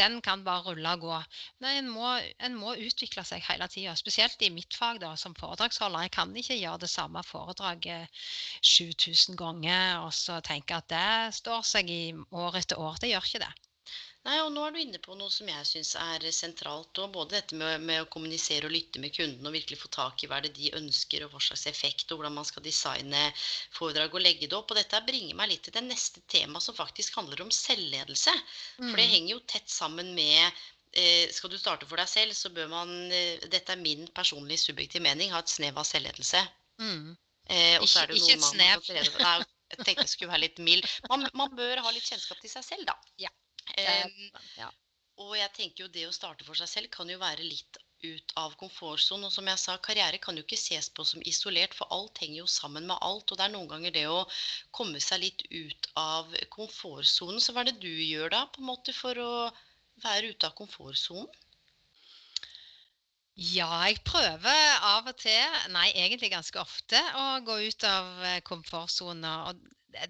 Den 0.00 0.18
kan 0.24 0.42
bare 0.46 0.64
rulle 0.72 0.96
og 0.96 1.04
gå. 1.06 1.20
Nei, 1.62 1.76
en 1.78 1.92
må, 1.92 2.16
en 2.48 2.58
må 2.58 2.74
utvikle 2.88 3.22
seg 3.28 3.46
hele 3.46 3.70
tida. 3.70 3.94
Spesielt 4.00 4.42
i 4.42 4.50
mitt 4.56 4.74
fag 4.74 4.98
da, 5.04 5.12
som 5.22 5.38
foredragsholder. 5.38 6.08
Jeg 6.08 6.16
kan 6.18 6.34
ikke 6.42 6.58
gjøre 6.58 6.82
det 6.82 6.90
samme 6.90 7.22
foredraget 7.30 8.26
7000 8.74 9.38
ganger 9.38 10.02
og 10.02 10.10
så 10.18 10.42
tenke 10.42 10.82
at 10.82 10.90
det 10.90 11.38
står 11.38 11.62
seg 11.76 11.94
i 11.94 12.02
år 12.42 12.58
etter 12.64 12.82
år. 12.82 12.98
Det 12.98 13.14
gjør 13.14 13.30
ikke 13.30 13.46
det. 13.46 13.54
Nei, 14.26 14.38
og 14.42 14.50
Nå 14.52 14.64
er 14.66 14.74
du 14.74 14.78
inne 14.80 14.98
på 15.00 15.14
noe 15.16 15.30
som 15.32 15.48
jeg 15.48 15.66
syns 15.68 15.94
er 15.96 16.24
sentralt. 16.34 16.98
Og 17.00 17.12
både 17.14 17.36
dette 17.38 17.58
med, 17.58 17.84
med, 17.86 18.02
å 18.02 18.08
kommunisere 18.12 18.68
og 18.68 18.74
lytte 18.74 19.00
med 19.02 19.14
kunden 19.14 19.46
og 19.48 19.54
virkelig 19.54 19.78
få 19.80 19.90
tak 19.94 20.24
i 20.24 20.30
hva 20.30 20.40
det 20.44 20.50
de 20.56 20.72
ønsker, 20.76 21.24
og 21.24 21.32
hva 21.32 21.42
slags 21.42 21.66
effekt, 21.70 22.10
og 22.10 22.20
hvordan 22.20 22.36
man 22.36 22.48
skal 22.48 22.64
designe 22.66 23.22
foredrag 23.76 24.16
og 24.16 24.24
legge 24.24 24.48
det 24.48 24.58
opp. 24.58 24.72
Og 24.74 24.80
dette 24.80 25.04
bringer 25.06 25.38
meg 25.38 25.52
litt 25.52 25.64
til 25.68 25.76
det 25.78 25.84
neste 25.86 26.24
temaet, 26.32 26.66
som 26.66 26.76
faktisk 26.76 27.20
handler 27.20 27.44
om 27.46 27.54
selvledelse. 27.54 28.34
Mm. 28.80 28.90
For 28.90 28.96
det 28.98 29.06
mm. 29.06 29.14
henger 29.14 29.32
jo 29.36 29.40
tett 29.54 29.72
sammen 29.72 30.12
med 30.18 30.42
eh, 30.92 31.30
skal 31.32 31.54
du 31.54 31.58
starte 31.60 31.88
for 31.88 32.00
deg 32.02 32.10
selv, 32.10 32.36
så 32.36 32.52
bør 32.52 32.68
man 32.74 32.94
eh, 33.08 33.48
Dette 33.48 33.76
er 33.76 33.80
min 33.80 34.08
personlige 34.18 34.66
subjektive 34.66 35.06
mening. 35.06 35.32
Ha 35.32 35.40
et 35.44 35.56
snev 35.56 35.80
av 35.80 35.88
selvledelse. 35.88 36.42
Mm. 36.82 37.14
Eh, 37.48 37.78
ikke, 37.80 38.08
ikke 38.12 38.36
et 38.36 38.48
snev. 38.50 38.88
Nei, 39.22 39.36
jeg 39.72 39.84
tenkte 39.84 40.04
jeg 40.04 40.12
skulle 40.12 40.32
være 40.32 40.46
litt 40.46 40.60
mild. 40.64 40.88
Man, 41.08 41.28
man, 41.36 41.52
bør 41.56 41.80
ha 41.84 41.92
litt 41.92 42.04
kjennskap 42.04 42.40
til 42.42 42.52
seg 42.52 42.66
selv, 42.66 42.88
da. 42.88 42.96
Ja. 43.20 43.32
Um, 43.76 44.40
ja. 44.56 44.70
Og 45.18 45.34
jeg 45.34 45.50
tenker 45.56 45.84
jo 45.84 45.92
det 45.92 46.06
å 46.06 46.14
starte 46.14 46.46
for 46.46 46.58
seg 46.58 46.70
selv 46.70 46.90
kan 46.94 47.08
jo 47.10 47.18
være 47.20 47.46
litt 47.46 47.78
ut 48.06 48.34
av 48.38 48.54
komfortsonen. 48.60 49.26
Og 49.26 49.34
som 49.34 49.48
jeg 49.50 49.58
sa, 49.58 49.74
karriere 49.82 50.20
kan 50.22 50.38
jo 50.38 50.44
ikke 50.44 50.60
ses 50.60 50.88
på 50.94 51.06
som 51.08 51.22
isolert, 51.26 51.74
for 51.74 51.90
alt 51.94 52.20
henger 52.22 52.44
jo 52.44 52.46
sammen 52.50 52.86
med 52.86 53.02
alt. 53.02 53.26
Og 53.26 53.40
det 53.40 53.48
er 53.48 53.54
noen 53.54 53.70
ganger 53.72 53.94
det 53.94 54.06
å 54.10 54.20
komme 54.74 55.02
seg 55.02 55.24
litt 55.24 55.42
ut 55.50 55.90
av 55.98 56.30
komfortsonen. 56.54 57.42
Så 57.42 57.54
hva 57.54 57.64
er 57.64 57.72
det 57.72 57.82
du 57.82 57.90
gjør 57.90 58.30
da, 58.36 58.44
på 58.52 58.62
en 58.62 58.70
måte, 58.70 58.94
for 58.94 59.18
å 59.18 59.32
være 60.04 60.32
ute 60.34 60.50
av 60.50 60.54
komfortsonen? 60.58 61.26
Ja, 63.38 63.70
jeg 63.86 64.00
prøver 64.02 64.62
av 64.82 65.06
og 65.06 65.18
til, 65.22 65.58
nei 65.70 65.92
egentlig 65.92 66.32
ganske 66.32 66.58
ofte, 66.58 66.98
å 67.14 67.26
gå 67.46 67.60
ut 67.68 67.84
av 67.86 68.24
eh, 68.26 68.40
komfortsona. 68.46 69.34
Og 69.50 69.60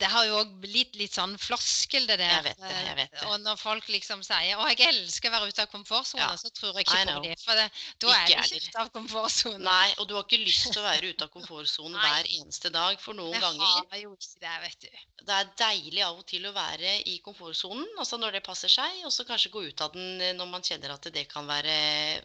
det 0.00 0.08
har 0.12 0.26
jo 0.28 0.38
òg 0.42 0.50
blitt 0.62 0.96
litt 0.98 1.14
sånn 1.16 1.34
floskel, 1.40 2.06
det 2.08 2.18
der. 2.20 2.32
Jeg 2.32 2.44
vet 2.46 2.60
det, 2.62 2.72
jeg 2.86 2.96
vet 2.98 3.12
det. 3.14 3.24
Og 3.30 3.40
når 3.44 3.58
folk 3.60 3.88
liksom 3.92 4.22
sier 4.26 4.58
'Å, 4.58 4.66
jeg 4.72 4.88
elsker 4.88 5.30
å 5.30 5.34
være 5.34 5.48
ute 5.52 5.64
av 5.64 5.70
komfortsonen', 5.72 6.24
ja. 6.24 6.36
så 6.36 6.50
tror 6.54 6.76
jeg 6.76 6.86
ikke 6.86 6.98
på 7.08 7.22
det. 7.24 7.36
For 7.44 7.60
det, 7.60 7.66
da 8.04 8.14
er 8.16 8.26
du 8.26 8.34
ikke 8.34 8.68
ute 8.68 8.82
av 8.82 8.90
komfortsonen. 8.94 9.64
Nei, 9.68 9.88
og 9.98 10.08
du 10.08 10.14
har 10.16 10.26
ikke 10.26 10.42
lyst 10.42 10.72
til 10.72 10.82
å 10.82 10.86
være 10.86 11.12
ute 11.12 11.28
av 11.28 11.32
komfortsonen 11.34 11.98
hver 11.98 12.30
eneste 12.38 12.72
dag. 12.74 13.00
For 13.00 13.18
noen 13.18 13.36
det 13.36 13.44
ganger 13.44 13.84
har 13.92 14.02
jo 14.02 14.12
ikke 14.16 14.42
det, 14.44 14.56
vet 14.66 14.80
du. 14.86 15.04
Det 15.28 15.38
er 15.38 15.52
deilig 15.60 16.04
av 16.06 16.18
og 16.20 16.26
til 16.28 16.46
å 16.48 16.54
være 16.56 16.94
i 17.10 17.18
komfortsonen, 17.24 17.86
altså 17.98 18.18
når 18.20 18.38
det 18.38 18.44
passer 18.46 18.72
seg, 18.72 19.02
og 19.04 19.12
så 19.12 19.26
kanskje 19.28 19.52
gå 19.54 19.64
ut 19.68 19.84
av 19.84 19.92
den 19.96 20.36
når 20.38 20.52
man 20.52 20.64
kjenner 20.64 20.94
at 20.94 21.10
det 21.12 21.26
kan 21.30 21.46
være 21.48 21.76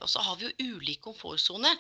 Og 0.04 0.10
så 0.10 0.22
har 0.24 0.38
vi 0.40 0.50
jo 0.50 0.76
ulik 0.76 1.02
komfortsone. 1.04 1.72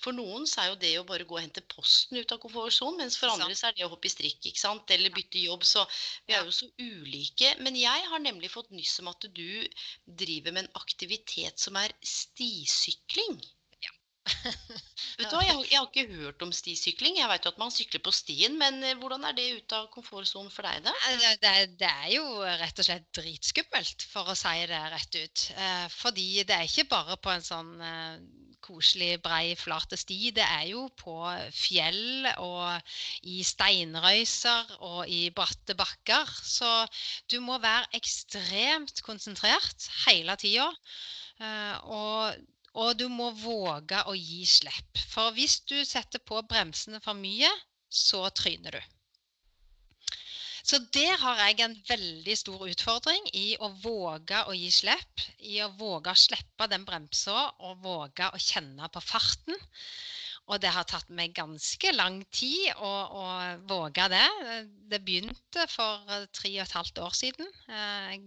For 0.00 0.16
noen 0.16 0.46
så 0.48 0.62
er 0.62 0.70
jo 0.70 0.78
det 0.80 0.92
å 1.00 1.06
bare 1.08 1.26
gå 1.28 1.36
og 1.36 1.42
hente 1.42 1.62
posten 1.68 2.16
ut 2.20 2.32
av 2.32 2.40
komfortsonen, 2.40 3.02
mens 3.02 3.18
for 3.20 3.32
andre 3.32 3.56
så 3.58 3.68
er 3.68 3.76
det 3.76 3.84
å 3.84 3.92
hoppe 3.92 4.08
i 4.08 4.14
strikk 4.14 4.50
ikke 4.50 4.62
sant? 4.62 4.90
eller 4.94 5.12
bytte 5.14 5.42
jobb. 5.42 5.66
Så 5.68 5.84
vi 6.26 6.36
er 6.36 6.46
jo 6.46 6.54
så 6.56 6.68
ulike. 6.80 7.52
Men 7.60 7.76
jeg 7.78 8.08
har 8.12 8.24
nemlig 8.24 8.52
fått 8.52 8.72
nyss 8.72 8.98
om 9.02 9.10
at 9.12 9.28
du 9.28 9.48
driver 10.06 10.56
med 10.56 10.64
en 10.64 10.76
aktivitet 10.80 11.60
som 11.60 11.76
er 11.80 11.92
stisykling. 12.00 13.38
Ja. 13.84 13.92
Vet 15.20 15.28
du 15.28 15.36
hva, 15.36 15.44
jeg 15.44 15.52
har, 15.52 15.64
jeg 15.68 15.76
har, 15.76 15.88
ikke 15.90 16.20
hørt 16.22 16.44
om 16.46 16.52
stisykling. 16.56 17.20
Jeg 17.20 17.28
vet 17.28 17.44
jo 17.44 17.52
at 17.52 17.60
man 17.60 17.72
sykler 17.74 18.02
på 18.04 18.14
stien, 18.14 18.56
men 18.60 18.80
eh, 18.86 18.96
hvordan 19.00 19.26
er 19.28 19.36
det 19.36 19.48
ute 19.60 19.82
av 19.82 19.90
komfortsonen 19.92 20.52
for 20.54 20.64
deg, 20.64 20.86
da? 20.86 20.94
Det, 21.44 21.54
det, 21.80 21.90
er 21.90 22.14
jo 22.16 22.24
rett 22.62 22.80
og 22.80 22.88
slett 22.88 23.08
dritskummelt, 23.20 24.08
for 24.12 24.32
å 24.32 24.38
si 24.38 24.56
det 24.70 24.80
rett 24.96 25.20
ut. 25.20 25.48
Eh, 25.56 25.88
fordi 25.92 26.30
det 26.48 26.56
er 26.56 26.70
ikke 26.70 26.88
bare 26.92 27.20
på 27.20 27.34
en 27.34 27.44
sånn 27.44 27.74
eh, 27.84 28.16
koselig, 28.70 29.18
brei, 29.24 29.56
flate 29.58 29.98
sti. 29.98 30.30
Det 30.36 30.46
er 30.46 30.70
jo 30.70 30.86
på 31.02 31.16
fjell 31.54 32.30
og 32.38 32.94
i 33.26 33.42
steinrøyser 33.46 34.76
og 34.78 35.10
i 35.10 35.24
bratte 35.34 35.74
bakker. 35.78 36.30
Så 36.46 36.70
du 37.30 37.40
må 37.44 37.58
være 37.58 37.90
ekstremt 37.98 39.02
konsentrert 39.06 39.90
hele 40.06 40.38
tida. 40.40 40.70
Og 41.90 42.40
og 42.78 42.94
du 42.98 43.08
må 43.10 43.32
våge 43.34 43.98
å 44.06 44.14
gi 44.14 44.44
slipp. 44.46 45.00
For 45.10 45.34
hvis 45.34 45.58
du 45.66 45.80
setter 45.82 46.22
på 46.22 46.38
bremsene 46.46 47.00
for 47.02 47.18
mye, 47.18 47.50
så 47.90 48.28
tryner 48.30 48.78
du. 48.78 48.99
Så 50.62 50.78
der 50.94 51.16
har 51.22 51.40
jeg 51.46 51.60
en 51.64 51.76
veldig 51.88 52.36
stor 52.38 52.66
utfordring 52.68 53.26
i 53.36 53.54
å 53.60 53.70
våge 53.82 54.44
å 54.46 54.54
gi 54.56 54.70
slipp. 54.74 55.24
I 55.38 55.60
å 55.64 55.70
våge 55.80 56.12
å 56.12 56.22
slippe 56.22 56.68
den 56.70 56.84
bremsa 56.88 57.48
og 57.58 57.80
våge 57.84 58.28
å 58.28 58.40
kjenne 58.40 58.90
på 58.92 59.02
farten. 59.04 59.56
Og 60.50 60.58
det 60.62 60.72
har 60.74 60.86
tatt 60.88 61.10
meg 61.14 61.34
ganske 61.36 61.92
lang 61.94 62.20
tid 62.34 62.72
å, 62.82 62.90
å 62.90 63.24
våge 63.70 64.08
det. 64.10 64.26
Det 64.90 65.02
begynte 65.06 65.66
for 65.70 66.02
tre 66.34 66.54
og 66.56 66.64
et 66.64 66.78
halvt 66.78 67.02
år 67.06 67.14
siden. 67.14 67.52
Jeg 67.70 68.24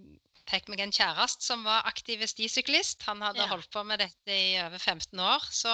fikk 0.49 0.71
meg 0.71 0.85
en 0.85 0.95
kjæreste 0.95 1.45
som 1.45 1.65
var 1.67 1.87
aktiv 1.89 2.23
stisyklist. 2.29 3.03
Han 3.09 3.21
hadde 3.25 3.43
ja. 3.43 3.49
holdt 3.51 3.69
på 3.73 3.83
med 3.87 4.01
dette 4.03 4.39
i 4.39 4.55
over 4.63 4.79
15 4.79 5.19
år. 5.19 5.49
Så 5.51 5.73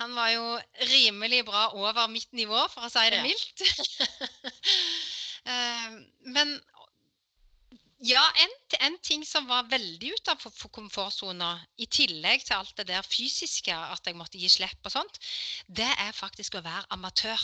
han 0.00 0.16
var 0.16 0.32
jo 0.32 0.56
rimelig 0.90 1.44
bra 1.48 1.68
over 1.76 2.08
mitt 2.12 2.32
nivå, 2.36 2.66
for 2.72 2.88
å 2.88 2.92
si 2.92 3.04
det 3.12 3.20
ja. 3.20 3.28
mildt. 3.28 3.64
Eh, 5.46 6.00
men 6.34 6.56
ja, 8.04 8.22
en, 8.42 8.54
en, 8.80 8.98
ting 9.02 9.24
som 9.26 9.46
var 9.48 9.70
veldig 9.70 10.12
utenfor 10.18 10.68
komfortsona, 10.74 11.54
i 11.80 11.86
tillegg 11.88 12.44
til 12.44 12.58
alt 12.58 12.74
det 12.76 12.88
der 12.90 13.06
fysiske, 13.06 13.72
at 13.72 14.04
jeg 14.06 14.18
måtte 14.18 14.40
gi 14.40 14.50
slipp 14.52 14.84
og 14.84 14.92
sånt, 14.98 15.22
det 15.66 15.88
er 15.88 16.12
faktisk 16.16 16.58
å 16.58 16.64
være 16.66 16.84
amatør. 16.96 17.40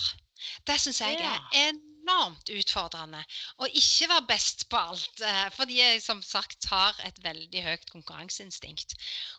Det 0.67 0.77
syns 0.83 1.01
jeg 1.01 1.23
er 1.23 1.41
enormt 1.71 2.51
utfordrende 2.51 3.21
å 3.63 3.69
ikke 3.71 4.09
være 4.11 4.27
best 4.29 4.67
på 4.69 4.81
alt. 4.81 5.23
Eh, 5.23 5.49
fordi 5.55 5.79
jeg 5.79 6.03
som 6.05 6.23
sagt 6.27 6.67
har 6.73 6.99
et 7.07 7.21
veldig 7.25 7.63
høyt 7.63 7.87
konkurranseinstinkt. 7.95 8.97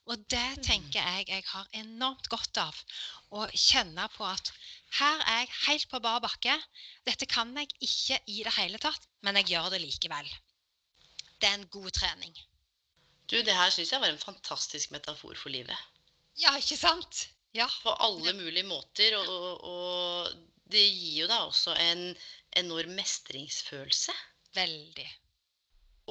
Og 0.08 0.24
det 0.32 0.48
mm. 0.58 0.64
tenker 0.64 1.02
jeg 1.02 1.28
jeg 1.30 1.46
har 1.52 1.68
enormt 1.84 2.32
godt 2.32 2.64
av. 2.64 2.80
Å 3.34 3.50
kjenne 3.58 4.08
på 4.16 4.26
at 4.30 4.54
her 5.00 5.22
er 5.26 5.40
jeg 5.42 5.54
helt 5.68 5.90
på 5.90 6.00
bar 6.04 6.20
bakke. 6.22 6.56
Dette 7.08 7.26
kan 7.30 7.54
jeg 7.58 7.70
ikke 7.82 8.20
i 8.30 8.44
det 8.46 8.54
hele 8.60 8.82
tatt, 8.82 9.08
men 9.26 9.40
jeg 9.42 9.54
gjør 9.54 9.72
det 9.74 9.82
likevel. 9.82 10.30
Det 11.42 11.50
er 11.50 11.58
en 11.58 11.70
god 11.74 11.90
trening. 11.98 12.36
Du, 13.32 13.40
det 13.42 13.56
her 13.56 13.72
syns 13.74 13.94
jeg 13.94 14.04
var 14.04 14.12
en 14.14 14.22
fantastisk 14.22 14.92
metafor 14.94 15.34
for 15.40 15.54
livet. 15.54 15.78
Ja, 16.38 16.54
ikke 16.60 16.78
sant? 16.78 17.28
Ja. 17.58 17.68
På 17.82 17.96
alle 18.06 18.34
mulige 18.38 18.68
måter. 18.68 19.18
Og, 19.18 19.66
og 19.66 20.30
det 20.70 20.84
gir 20.86 21.24
jo 21.24 21.28
deg 21.32 21.50
også 21.50 21.76
en 21.80 22.06
enorm 22.62 22.94
mestringsfølelse. 22.98 24.14
Veldig. 24.54 25.10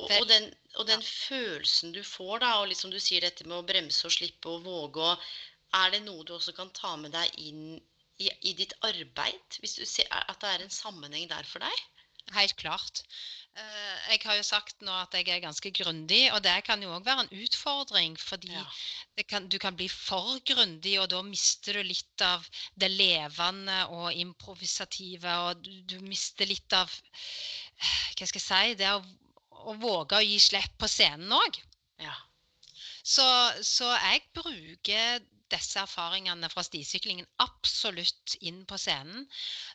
Og, 0.00 0.08
og, 0.08 0.26
den, 0.28 0.48
den 0.88 1.02
ja. 1.04 1.06
følelsen 1.28 1.92
du 1.94 2.00
får, 2.06 2.40
da, 2.42 2.52
og 2.62 2.70
liksom 2.70 2.90
du 2.90 2.98
sier 3.02 3.22
dette 3.22 3.44
med 3.46 3.58
å 3.58 3.66
bremse 3.68 4.06
og 4.08 4.14
slippe 4.14 4.48
og 4.50 4.64
våge 4.66 5.04
og 5.12 5.32
Er 5.76 5.92
det 5.92 6.02
noe 6.04 6.24
du 6.28 6.34
også 6.34 6.52
kan 6.52 6.68
ta 6.76 6.96
med 7.00 7.14
deg 7.14 7.36
inn 7.40 7.78
i, 8.18 8.30
i 8.50 8.52
ditt 8.58 8.74
arbeid? 8.86 9.58
Hvis 9.60 9.78
du 9.80 9.86
ser 9.88 10.08
at 10.12 10.40
det 10.42 10.50
er 10.50 10.64
en 10.64 10.74
sammenheng 10.74 11.28
der 11.30 11.48
for 11.48 11.64
deg? 11.64 11.86
Helt 12.32 12.54
klart. 12.56 13.02
Eh, 13.52 14.12
jeg 14.12 14.20
har 14.24 14.38
jo 14.38 14.44
sagt 14.46 14.84
nå 14.86 14.92
at 14.94 15.12
jeg 15.16 15.28
er 15.28 15.42
ganske 15.42 15.72
grundig, 15.76 16.22
og 16.32 16.40
det 16.44 16.54
kan 16.64 16.80
jo 16.82 16.92
òg 16.94 17.04
være 17.04 17.26
en 17.26 17.42
utfordring. 17.44 18.14
Fordi 18.20 18.52
ja. 18.54 18.64
kan, 19.28 19.48
du 19.52 19.58
kan 19.60 19.76
bli 19.76 19.88
for 19.92 20.38
grundig, 20.48 20.94
og 21.02 21.10
da 21.12 21.20
mister 21.26 21.76
du 21.76 21.82
litt 21.88 22.24
av 22.24 22.46
det 22.80 22.92
levende 22.94 23.82
og 23.92 24.14
improvisative. 24.14 25.36
Og 25.48 25.66
du, 25.66 25.72
du 25.94 25.98
mister 26.06 26.48
litt 26.48 26.78
av 26.78 26.92
Hva 28.16 28.28
skal 28.28 28.38
jeg 28.38 28.46
si 28.46 28.74
Det 28.78 28.92
å, 28.94 29.02
å 29.72 29.76
våge 29.82 30.20
å 30.20 30.24
gi 30.24 30.38
slipp 30.40 30.78
på 30.78 30.88
scenen 30.90 31.32
òg. 31.36 31.58
Ja. 32.00 32.14
Så, 33.02 33.26
så, 33.66 33.88
jeg 33.98 34.22
bruker 34.38 35.24
disse 35.52 35.80
erfaringene 35.82 36.48
fra 36.52 36.64
stisyklingen 36.66 37.28
absolutt 37.44 38.36
inn 38.40 38.62
på 38.68 38.78
scenen. 38.80 39.26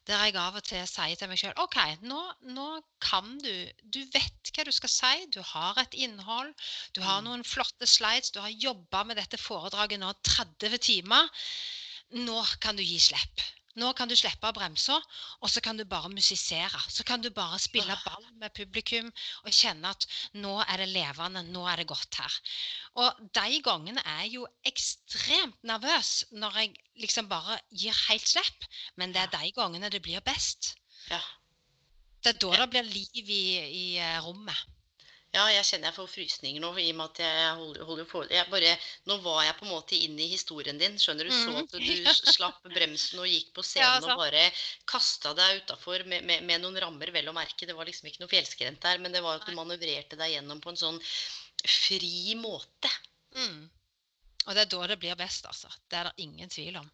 Der 0.09 0.25
jeg 0.25 0.37
av 0.41 0.57
og 0.59 0.65
til 0.67 0.85
sier 0.89 1.15
til 1.19 1.31
meg 1.31 1.41
sjøl 1.41 1.57
OK, 1.63 1.77
nå, 2.09 2.21
nå, 2.57 2.67
kan 3.03 3.37
du 3.43 3.53
Du 3.93 4.01
vet 4.13 4.51
hva 4.55 4.65
du 4.67 4.73
skal 4.75 4.93
si. 4.93 5.13
Du 5.33 5.41
har 5.53 5.77
et 5.81 5.97
innhold. 6.07 6.53
Du 6.97 7.01
har 7.05 7.21
mm. 7.21 7.29
noen 7.29 7.45
flotte 7.47 7.89
slides. 7.89 8.33
Du 8.33 8.41
har 8.43 8.53
jobba 8.53 9.03
med 9.07 9.21
dette 9.21 9.39
foredraget 9.41 10.01
nå 10.01 10.13
30 10.25 10.81
timer. 10.89 11.29
Nå 12.17 12.41
kan 12.63 12.77
du 12.77 12.83
gi 12.85 12.99
slipp. 13.03 13.47
Nå 13.77 13.91
kan 13.97 14.09
du 14.09 14.15
slippe 14.17 14.49
å 14.49 14.55
bremse, 14.55 14.95
og 15.41 15.51
så 15.53 15.61
kan 15.61 15.77
du 15.77 15.83
bare 15.85 16.09
musisere. 16.09 16.79
Så 16.89 17.05
kan 17.05 17.21
du 17.21 17.29
bare 17.33 17.59
spille 17.61 17.97
ball 18.05 18.25
med 18.41 18.55
publikum 18.57 19.11
og 19.43 19.53
kjenne 19.53 19.91
at 19.93 20.07
nå 20.33 20.55
er 20.63 20.81
det 20.81 20.89
levende, 20.95 21.43
nå 21.53 21.65
er 21.69 21.81
det 21.81 21.89
godt 21.91 22.17
her. 22.23 22.37
Og 22.97 23.21
de 23.37 23.61
gangene 23.65 24.01
er 24.01 24.23
jeg 24.25 24.37
jo 24.39 24.47
ekstremt 24.65 25.61
nervøs 25.69 26.13
når 26.33 26.61
jeg 26.63 26.73
liksom 27.03 27.29
bare 27.29 27.59
gir 27.69 27.97
helt 28.07 28.33
slipp. 28.33 28.69
Men 28.97 29.13
det 29.13 29.27
er 29.27 29.35
de 29.35 29.53
gangene 29.53 29.93
det 29.93 30.01
blir 30.05 30.25
best. 30.25 30.73
Ja. 31.11 31.21
Det 32.25 32.33
er 32.33 32.41
da 32.41 32.63
det 32.63 32.71
blir 32.73 32.89
liv 32.89 33.29
i, 33.29 33.43
i 33.61 33.85
eh, 34.01 34.17
rommet. 34.25 34.76
Ja, 35.37 35.43
jeg 35.53 35.65
kjenner 35.67 35.91
jeg 35.91 35.95
får 35.97 36.07
frysninger 36.09 36.63
nå, 36.63 36.71
i 36.81 36.87
og 36.89 36.97
med 36.97 37.11
at 37.11 37.19
jeg 37.21 37.49
holder, 37.59 37.83
holder 37.85 38.07
for, 38.09 38.31
jeg 38.33 38.49
bare, 38.49 38.71
Nå 39.09 39.19
var 39.21 39.43
jeg 39.45 39.57
på 39.59 39.67
en 39.67 39.73
måte 39.75 39.99
inne 40.07 40.23
i 40.25 40.31
historien 40.31 40.79
din. 40.81 40.97
Skjønner 41.01 41.29
du? 41.29 41.33
Så 41.35 41.53
mm. 41.53 41.59
at 41.61 41.75
du 41.77 42.31
slapp 42.33 42.65
bremsen 42.73 43.21
og 43.21 43.29
gikk 43.29 43.51
på 43.53 43.65
scenen 43.69 44.07
ja, 44.07 44.15
og 44.15 44.23
bare 44.23 44.47
kasta 44.89 45.35
deg 45.37 45.61
utafor 45.61 46.07
med, 46.09 46.25
med, 46.25 46.45
med, 46.47 46.63
noen 46.63 46.79
rammer, 46.81 47.13
vel 47.13 47.29
å 47.29 47.35
merke. 47.37 47.69
Det 47.69 47.77
var 47.77 47.89
liksom 47.89 48.09
ikke 48.09 48.25
noe 48.25 48.33
fjellskrent 48.33 48.81
der, 48.83 49.01
men 49.03 49.13
det 49.13 49.21
var 49.25 49.37
at 49.37 49.47
du 49.47 49.53
manøvrerte 49.57 50.19
deg 50.19 50.33
gjennom 50.33 50.63
på 50.63 50.73
en 50.73 50.81
sånn 50.81 51.01
fri 51.67 52.33
måte. 52.39 52.91
Mm. 53.37 53.67
Og 54.47 54.55
det 54.55 54.63
er 54.63 54.71
da 54.71 54.85
det 54.89 55.01
blir 55.01 55.19
best, 55.19 55.45
altså. 55.49 55.69
Det 55.91 55.99
er 55.99 56.09
det 56.09 56.23
ingen 56.25 56.49
tvil 56.49 56.79
om. 56.81 56.89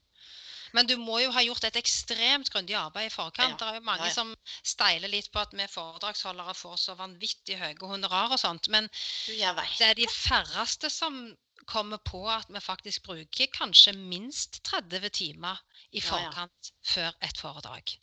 Men 0.74 0.90
du 0.90 0.96
må 0.98 1.20
jo 1.22 1.32
ha 1.36 1.44
gjort 1.46 1.68
et 1.68 1.78
ekstremt 1.78 2.50
grundig 2.54 2.76
arbeid 2.80 3.12
i 3.12 3.14
forkant. 3.14 3.54
Ja. 3.54 3.60
Det 3.60 3.70
er 3.70 3.80
jo 3.80 3.86
mange 3.86 4.08
ja, 4.08 4.12
ja. 4.12 4.18
som 4.18 4.34
steiler 4.66 5.12
litt 5.12 5.30
på 5.34 5.42
at 5.44 5.54
vi 5.54 5.68
foredragsholdere 5.70 6.56
får 6.58 6.80
så 6.82 6.98
vanvittig 7.00 7.60
høye 7.62 7.90
honorar 7.94 8.34
og 8.34 8.42
sånt. 8.42 8.70
Men 8.74 8.90
det 9.30 9.90
er 9.90 9.98
de 10.00 10.10
færreste 10.10 10.90
som 10.94 11.26
kommer 11.70 12.02
på 12.04 12.26
at 12.28 12.50
vi 12.52 12.60
faktisk 12.60 13.06
bruker 13.08 13.52
kanskje 13.54 13.94
minst 13.96 14.64
30 14.68 15.10
timer 15.16 15.62
i 15.94 16.02
forkant 16.04 16.72
før 16.84 17.14
et 17.24 17.38
foredrag. 17.40 17.94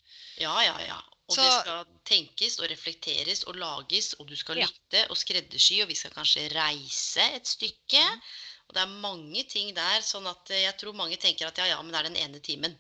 Ja, 0.41 0.55
ja, 0.65 0.77
ja. 0.87 1.01
Og 1.31 1.37
så, 1.37 1.43
det 1.47 1.59
skal 1.63 1.91
tenkes 2.09 2.57
og 2.59 2.71
reflekteres 2.73 3.45
og 3.47 3.59
lages, 3.61 4.15
og 4.19 4.27
du 4.31 4.35
skal 4.39 4.59
lytte 4.59 5.05
og 5.13 5.19
skreddersy, 5.19 5.79
og 5.85 5.91
vi 5.91 5.99
skal 5.99 6.15
kanskje 6.15 6.49
reise 6.55 7.27
et 7.37 7.47
stykke. 7.47 8.03
Mm. 8.03 8.25
Og 8.71 8.77
det 8.77 8.85
er 8.85 8.99
mange 9.03 9.43
ting 9.51 9.73
der, 9.75 10.03
sånn 10.07 10.29
at 10.31 10.51
eh, 10.55 10.63
jeg 10.63 10.77
tror 10.79 10.95
mange 10.95 11.17
tenker 11.19 11.49
at 11.49 11.57
ja, 11.59 11.73
ja, 11.73 11.79
men 11.83 11.91
det 11.91 11.99
er 11.99 12.07
den 12.07 12.19
ene 12.21 12.43
timen. 12.47 12.77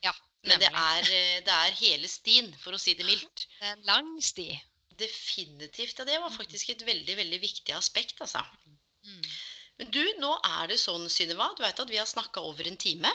Ja, 0.00 0.14
men 0.48 0.62
det 0.62 0.70
er, 0.70 1.10
eh, 1.12 1.42
det 1.44 1.52
er, 1.52 1.74
hele 1.82 2.08
stien, 2.08 2.48
for 2.62 2.72
å 2.72 2.80
si 2.80 2.94
det 2.96 3.04
mildt. 3.04 3.44
Det 3.58 3.68
er 3.68 3.74
en 3.76 3.84
lang 3.90 4.08
sti. 4.24 4.48
Definitivt. 4.96 5.98
Ja, 6.00 6.06
det 6.08 6.16
var 6.22 6.32
faktisk 6.32 6.70
et 6.72 6.86
veldig, 6.86 7.18
veldig 7.18 7.40
viktig 7.42 7.76
aspekt, 7.76 8.22
altså. 8.24 8.40
Mm. 9.04 9.28
Men 9.82 9.92
du, 9.92 10.02
nå 10.22 10.32
er 10.48 10.72
det 10.72 10.80
sånn, 10.80 11.04
Synnøve, 11.12 11.50
du 11.58 11.64
vet 11.66 11.84
at 11.84 11.92
vi 11.92 12.00
har 12.00 12.08
snakka 12.08 12.44
over 12.46 12.70
en 12.70 12.80
time. 12.80 13.10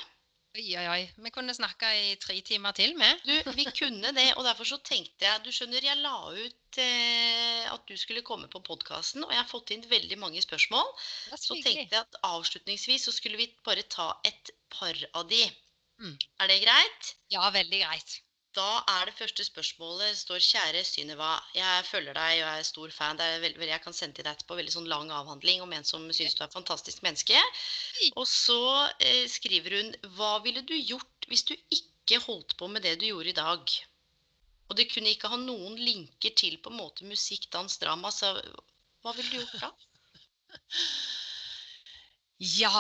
Oi, 0.60 0.74
oi, 0.76 0.88
oi. 0.92 1.04
Vi 1.24 1.30
kunne 1.32 1.54
snakka 1.56 1.90
i 1.96 2.16
tre 2.20 2.34
timer 2.44 2.74
til, 2.76 2.92
vi. 3.00 3.10
Du, 3.24 3.52
vi 3.56 3.64
kunne 3.72 4.10
det. 4.12 4.26
Og 4.36 4.44
derfor 4.44 4.68
så 4.68 4.78
tenkte 4.84 5.24
jeg 5.24 5.44
Du 5.46 5.54
skjønner, 5.56 5.86
jeg 5.88 6.02
la 6.02 6.16
ut 6.36 6.80
eh, 6.84 7.64
at 7.72 7.86
du 7.88 7.96
skulle 8.02 8.26
komme 8.28 8.50
på 8.52 8.60
podkasten, 8.68 9.24
og 9.24 9.32
jeg 9.32 9.40
har 9.40 9.48
fått 9.48 9.72
inn 9.72 9.86
veldig 9.88 10.18
mange 10.20 10.44
spørsmål. 10.44 10.92
Så 11.32 11.56
tenkte 11.64 11.96
jeg 11.96 12.02
at 12.02 12.20
avslutningsvis 12.28 13.08
så 13.08 13.16
skulle 13.16 13.40
vi 13.40 13.48
bare 13.64 13.88
ta 13.88 14.10
et 14.28 14.52
par 14.76 15.00
av 15.14 15.32
de. 15.32 15.46
Mm. 16.04 16.18
Er 16.44 16.52
det 16.52 16.60
greit? 16.66 17.14
Ja, 17.32 17.48
veldig 17.56 17.80
greit. 17.86 18.20
Da 18.58 18.70
er 18.90 19.06
det 19.06 19.14
første 19.14 19.44
spørsmålet 19.46 20.18
står 20.18 20.42
Kjære 20.42 20.82
Synnøva. 20.88 21.36
Jeg 21.54 21.84
følger 21.86 22.16
deg 22.18 22.40
og 22.40 22.40
jeg 22.40 22.62
er 22.62 22.66
stor 22.70 22.94
fan. 22.96 23.20
Veldig, 23.44 23.68
jeg 23.70 23.82
kan 23.84 23.94
sende 23.94 24.18
til 24.18 24.26
deg 24.26 24.34
etterpå 24.34 24.58
veldig 24.58 24.74
sånn 24.74 24.90
lang 24.90 25.12
avhandling 25.14 25.62
om 25.62 25.76
en 25.78 25.86
som 25.86 26.08
syns 26.18 26.34
du 26.34 26.42
er 26.42 26.48
et 26.48 26.58
fantastisk 26.58 27.04
menneske. 27.06 27.44
Og 28.16 28.26
så 28.32 28.58
eh, 29.06 29.28
skriver 29.30 29.78
hun 29.78 29.94
Hva 30.18 30.32
ville 30.46 30.66
du 30.66 30.74
gjort 30.78 31.30
hvis 31.30 31.46
du 31.46 31.54
ikke 31.78 32.24
holdt 32.26 32.58
på 32.58 32.72
med 32.74 32.88
det 32.88 32.96
du 33.04 33.06
gjorde 33.12 33.36
i 33.36 33.38
dag? 33.38 33.76
Og 34.70 34.78
det 34.82 34.90
kunne 34.90 35.14
ikke 35.14 35.30
ha 35.30 35.38
noen 35.38 35.78
linker 35.78 36.34
til 36.42 36.58
på 36.58 36.74
en 36.74 36.82
måte 36.82 37.06
musikk, 37.06 37.46
dans, 37.54 37.78
drama. 37.82 38.10
Så 38.14 38.34
hva 39.06 39.14
ville 39.14 39.30
du 39.30 39.44
gjort 39.44 39.62
da? 39.62 39.74
Ja, 42.40 42.72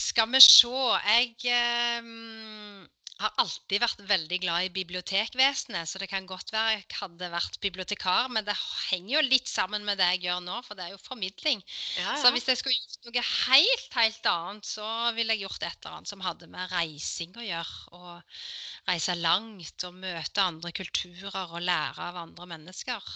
skal 0.00 0.30
vi 0.32 0.38
se. 0.40 0.68
Jeg 1.04 1.34
eh, 1.52 2.86
har 3.22 3.34
alltid 3.38 3.78
vært 3.78 4.00
veldig 4.08 4.38
glad 4.42 4.66
i 4.66 4.72
bibliotekvesenet, 4.74 5.86
så 5.86 6.00
det 6.02 6.08
kan 6.10 6.26
godt 6.26 6.50
være 6.50 6.72
jeg 6.74 6.86
hadde 6.98 7.28
vært 7.30 7.58
bibliotekar, 7.62 8.26
men 8.34 8.46
det 8.46 8.56
henger 8.90 9.12
jo 9.14 9.22
litt 9.28 9.50
sammen 9.50 9.86
med 9.86 10.00
det 10.00 10.08
jeg 10.16 10.24
gjør 10.26 10.40
nå, 10.42 10.56
for 10.66 10.74
det 10.78 10.88
er 10.88 10.94
jo 10.96 11.02
formidling. 11.02 11.62
Ja, 11.94 12.08
ja. 12.08 12.16
Så 12.22 12.32
hvis 12.34 12.48
jeg 12.50 12.58
skulle 12.58 12.74
gjort 12.74 13.06
noe 13.06 13.24
helt, 13.30 13.86
helt 14.00 14.28
annet, 14.32 14.66
så 14.66 14.88
ville 15.14 15.36
jeg 15.36 15.44
gjort 15.44 15.62
et 15.62 15.78
eller 15.78 16.00
annet 16.00 16.10
som 16.10 16.24
hadde 16.26 16.50
med 16.50 16.74
reising 16.74 17.38
å 17.38 17.46
gjøre. 17.46 17.78
Og 17.94 18.90
reise 18.90 19.16
langt 19.20 19.86
og 19.86 20.02
møte 20.02 20.48
andre 20.48 20.74
kulturer 20.74 21.54
og 21.54 21.62
lære 21.62 22.10
av 22.10 22.18
andre 22.24 22.50
mennesker. 22.50 23.14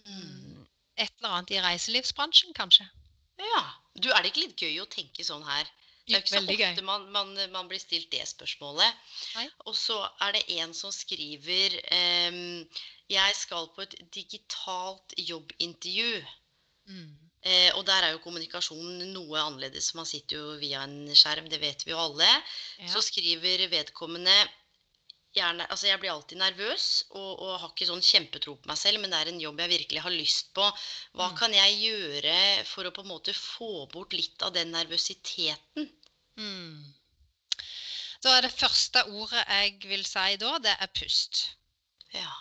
Mm. 0.00 0.64
Et 0.96 1.12
eller 1.20 1.36
annet 1.36 1.52
i 1.52 1.60
reiselivsbransjen, 1.60 2.56
kanskje. 2.56 2.88
Ja. 3.42 3.62
Du, 4.00 4.08
er 4.08 4.22
det 4.22 4.32
ikke 4.32 4.46
litt 4.46 4.64
gøy 4.64 4.80
å 4.80 4.88
tenke 4.88 5.24
sånn 5.26 5.44
her? 5.44 5.68
Det 6.06 6.16
er 6.16 6.22
ikke 6.24 6.32
så 6.34 6.42
ofte 6.42 6.82
man, 6.82 7.04
man, 7.14 7.34
man, 7.52 7.68
blir 7.70 7.78
stilt 7.78 8.10
det 8.10 8.24
spørsmålet. 8.26 9.02
Nei. 9.36 9.44
Og 9.70 9.76
så 9.78 10.00
er 10.26 10.34
det 10.34 10.42
en 10.58 10.72
som 10.74 10.90
skriver 10.94 11.76
um, 11.78 12.64
Jeg 13.12 13.36
skal 13.38 13.68
på 13.76 13.84
et 13.84 13.94
digitalt 14.14 15.14
jobbintervju. 15.18 16.24
Mm. 16.90 17.12
Eh, 17.42 17.70
og 17.74 17.82
der 17.86 18.06
er 18.06 18.12
jo 18.14 18.22
kommunikasjonen 18.22 19.12
noe 19.14 19.38
annerledes. 19.40 19.92
Man 19.98 20.06
sitter 20.06 20.38
jo 20.38 20.56
via 20.60 20.84
en 20.86 21.10
skjerm, 21.14 21.48
det 21.50 21.58
vet 21.62 21.86
vi 21.86 21.90
jo 21.90 21.98
alle. 21.98 22.28
Ja. 22.78 22.90
Så 22.94 23.02
skriver 23.02 23.66
vedkommende 23.72 24.34
gjerne, 25.36 25.66
altså 25.72 25.88
Jeg 25.88 26.00
blir 26.02 26.12
alltid 26.12 26.40
nervøs 26.40 26.86
og, 27.10 27.30
og, 27.30 27.52
har 27.62 27.70
ikke 27.70 27.88
sånn 27.88 28.04
kjempetro 28.04 28.56
på 28.60 28.70
meg 28.70 28.80
selv, 28.80 29.00
men 29.02 29.12
det 29.12 29.20
er 29.20 29.32
en 29.32 29.40
jobb 29.42 29.62
jeg 29.64 29.72
virkelig 29.72 30.04
har 30.04 30.14
lyst 30.14 30.52
på. 30.56 30.66
Hva 31.18 31.30
mm. 31.32 31.36
kan 31.40 31.56
jeg 31.56 31.78
gjøre 31.80 32.36
for 32.68 32.88
å 32.88 32.94
på 32.94 33.04
en 33.04 33.12
måte 33.12 33.36
få 33.36 33.86
bort 33.92 34.16
litt 34.16 34.44
av 34.44 34.54
den 34.56 34.74
nervøsiteten? 34.74 35.88
Mm. 36.40 36.92
Da 38.22 38.36
er 38.36 38.46
det 38.46 38.54
første 38.54 39.02
ordet 39.10 39.42
jeg 39.42 39.78
vil 39.90 40.06
si 40.06 40.38
da, 40.40 40.54
det 40.62 40.76
er 40.78 40.94
pust. 40.94 41.46
Ja. 42.14 42.32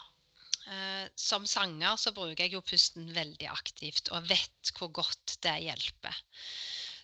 Eh, 0.71 1.07
som 1.17 1.47
sanger 1.49 1.97
så 1.97 2.13
bruker 2.13 2.45
jeg 2.45 2.53
jo 2.53 2.61
pusten 2.63 3.09
veldig 3.15 3.47
aktivt 3.49 4.11
og 4.13 4.27
vet 4.29 4.73
hvor 4.77 4.91
godt 5.01 5.39
det 5.43 5.57
hjelper. 5.65 6.21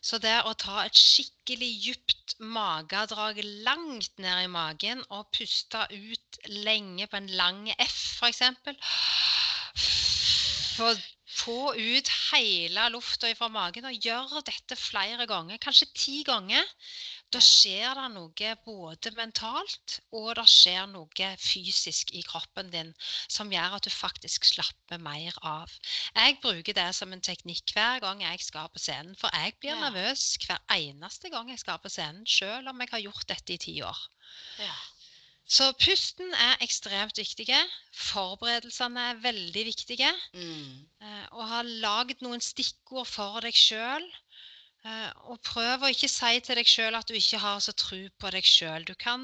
Så 0.08 0.20
det 0.24 0.38
å 0.48 0.54
ta 0.56 0.86
et 0.86 0.96
skikkelig 0.96 1.68
djupt 1.84 2.38
magedrag 2.40 3.42
langt 3.66 4.14
ned 4.24 4.46
i 4.46 4.52
magen 4.52 5.02
og 5.12 5.28
puste 5.36 5.82
ut 5.92 6.40
lenge 6.64 7.10
på 7.12 7.20
en 7.20 7.28
lang 7.36 7.66
F, 7.76 7.98
f.eks. 8.22 8.42
Få, 11.38 11.58
ut 11.76 12.12
hele 12.30 12.88
lufta 12.94 13.34
fra 13.36 13.50
magen 13.52 13.90
og 13.90 14.08
gjør 14.08 14.40
dette 14.48 14.78
flere 14.80 15.28
ganger, 15.30 15.60
kanskje 15.62 15.90
ti 15.92 16.16
ganger. 16.28 16.64
Da 17.36 17.42
skjer 17.44 17.98
det 17.98 18.06
noe 18.14 18.52
både 18.64 19.12
mentalt 19.18 19.98
og 20.16 20.30
det 20.40 20.46
skjer 20.48 20.86
noe 20.88 21.30
fysisk 21.44 22.14
i 22.16 22.22
kroppen 22.24 22.70
din 22.72 22.94
som 23.28 23.52
gjør 23.52 23.76
at 23.78 23.88
du 23.88 23.92
faktisk 23.92 24.48
slapper 24.48 25.02
mer 25.04 25.36
av. 25.44 25.74
Jeg 26.16 26.38
bruker 26.44 26.78
det 26.78 26.88
som 26.96 27.12
en 27.12 27.24
teknikk 27.30 27.74
hver 27.76 28.00
gang 28.06 28.24
jeg 28.24 28.46
skal 28.46 28.70
på 28.72 28.80
scenen. 28.80 29.18
For 29.20 29.34
jeg 29.36 29.58
blir 29.60 29.76
ja. 29.76 29.82
nervøs 29.82 30.38
hver 30.46 30.62
eneste 30.78 31.32
gang 31.34 31.52
jeg 31.52 31.60
skal 31.66 31.82
på 31.84 31.92
scenen, 31.92 32.24
selv 32.24 32.72
om 32.72 32.80
jeg 32.86 32.94
har 32.94 33.04
gjort 33.10 33.28
dette 33.34 33.58
i 33.58 33.60
ti 33.66 33.76
år. 33.84 34.00
Ja. 34.64 34.78
Så 35.48 35.68
pusten 35.80 36.32
er 36.32 36.64
ekstremt 36.64 37.20
viktig. 37.20 37.60
Forberedelsene 38.08 39.04
er 39.12 39.20
veldig 39.24 39.66
viktige. 39.68 40.14
Mm. 40.36 40.88
Eh, 41.04 41.28
å 41.36 41.44
ha 41.52 41.60
lagd 41.68 42.24
noen 42.24 42.44
stikkord 42.44 43.08
for 43.08 43.44
deg 43.44 43.56
sjøl 43.56 44.08
Eh, 44.08 44.27
og 45.32 45.40
prøv 45.46 45.84
å 45.84 45.90
ikke 45.94 46.10
si 46.12 46.40
til 46.46 46.60
deg 46.60 46.70
sjøl 46.70 46.98
at 47.00 47.10
du 47.10 47.16
ikke 47.18 47.42
har 47.42 47.60
så 47.64 47.74
tro 47.78 48.00
på 48.22 48.32
deg 48.36 48.46
sjøl. 48.48 48.86
Du 48.88 48.94
kan 48.96 49.24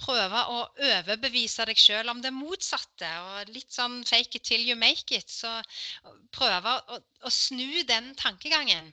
prøve 0.00 0.42
å 0.54 0.60
overbevise 0.90 1.66
deg 1.68 1.80
sjøl 1.80 2.08
om 2.12 2.22
det 2.24 2.32
motsatte. 2.32 3.10
og 3.26 3.52
Litt 3.54 3.72
sånn 3.74 4.00
'fake 4.04 4.40
it 4.40 4.44
till 4.48 4.64
you 4.68 4.76
make 4.76 5.12
it'. 5.16 5.28
Så 5.28 5.50
prøve 6.32 6.76
å, 6.96 7.00
å 7.26 7.30
snu 7.30 7.82
den 7.84 8.14
tankegangen. 8.14 8.92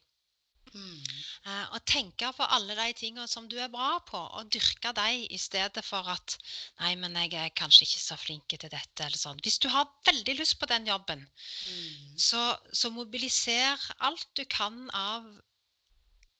Mm. 0.73 1.01
Uh, 1.47 1.65
og 1.77 1.83
tenke 1.87 2.29
på 2.35 2.45
alle 2.55 2.75
de 2.75 2.87
tingene 2.97 3.27
som 3.31 3.47
du 3.49 3.55
er 3.61 3.71
bra 3.71 3.97
på, 4.07 4.19
og 4.19 4.49
dyrke 4.53 4.91
dem 4.97 5.23
i 5.31 5.39
stedet 5.39 5.83
for 5.85 6.07
at 6.11 6.37
'Nei, 6.79 6.95
men 6.95 7.15
jeg 7.15 7.33
er 7.39 7.55
kanskje 7.55 7.85
ikke 7.87 8.03
så 8.03 8.17
flink 8.19 8.47
til 8.49 8.69
dette', 8.69 9.05
eller 9.05 9.17
sånn. 9.17 9.39
Hvis 9.43 9.59
du 9.63 9.69
har 9.69 9.87
veldig 10.05 10.37
lyst 10.39 10.59
på 10.59 10.69
den 10.69 10.87
jobben, 10.87 11.23
mm. 11.23 12.17
så, 12.17 12.43
så, 12.73 12.91
mobiliser 12.97 13.89
alt 13.99 14.27
du 14.35 14.43
kan 14.45 14.89
av 14.93 15.25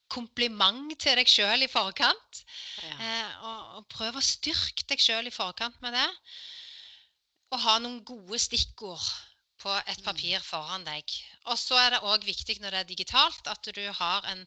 kompliment 0.10 0.96
til 1.00 1.18
deg 1.20 1.28
sjøl 1.28 1.64
i 1.64 1.72
forkant. 1.72 2.44
Ja. 2.84 2.94
Eh, 2.98 3.32
og, 3.44 3.64
og 3.80 3.90
prøv 3.92 4.20
å 4.20 4.24
styrke 4.24 4.88
deg 4.88 5.04
sjøl 5.04 5.28
i 5.28 5.36
forkant 5.36 5.80
med 5.84 5.94
det. 5.98 6.08
Og 7.52 7.60
ha 7.64 7.78
noen 7.80 8.04
gode 8.08 8.40
stikkord 8.40 9.04
på 9.62 9.74
et 9.90 10.04
papir 10.06 10.42
foran 10.46 10.86
deg. 10.88 11.16
Og 11.48 11.56
så 11.60 11.78
er 11.80 11.94
det 11.94 12.02
òg 12.04 12.26
viktig 12.28 12.58
når 12.60 12.74
det 12.74 12.80
er 12.82 12.88
digitalt, 12.90 13.48
at 13.48 13.70
du 13.76 13.84
har 14.00 14.26
en, 14.32 14.42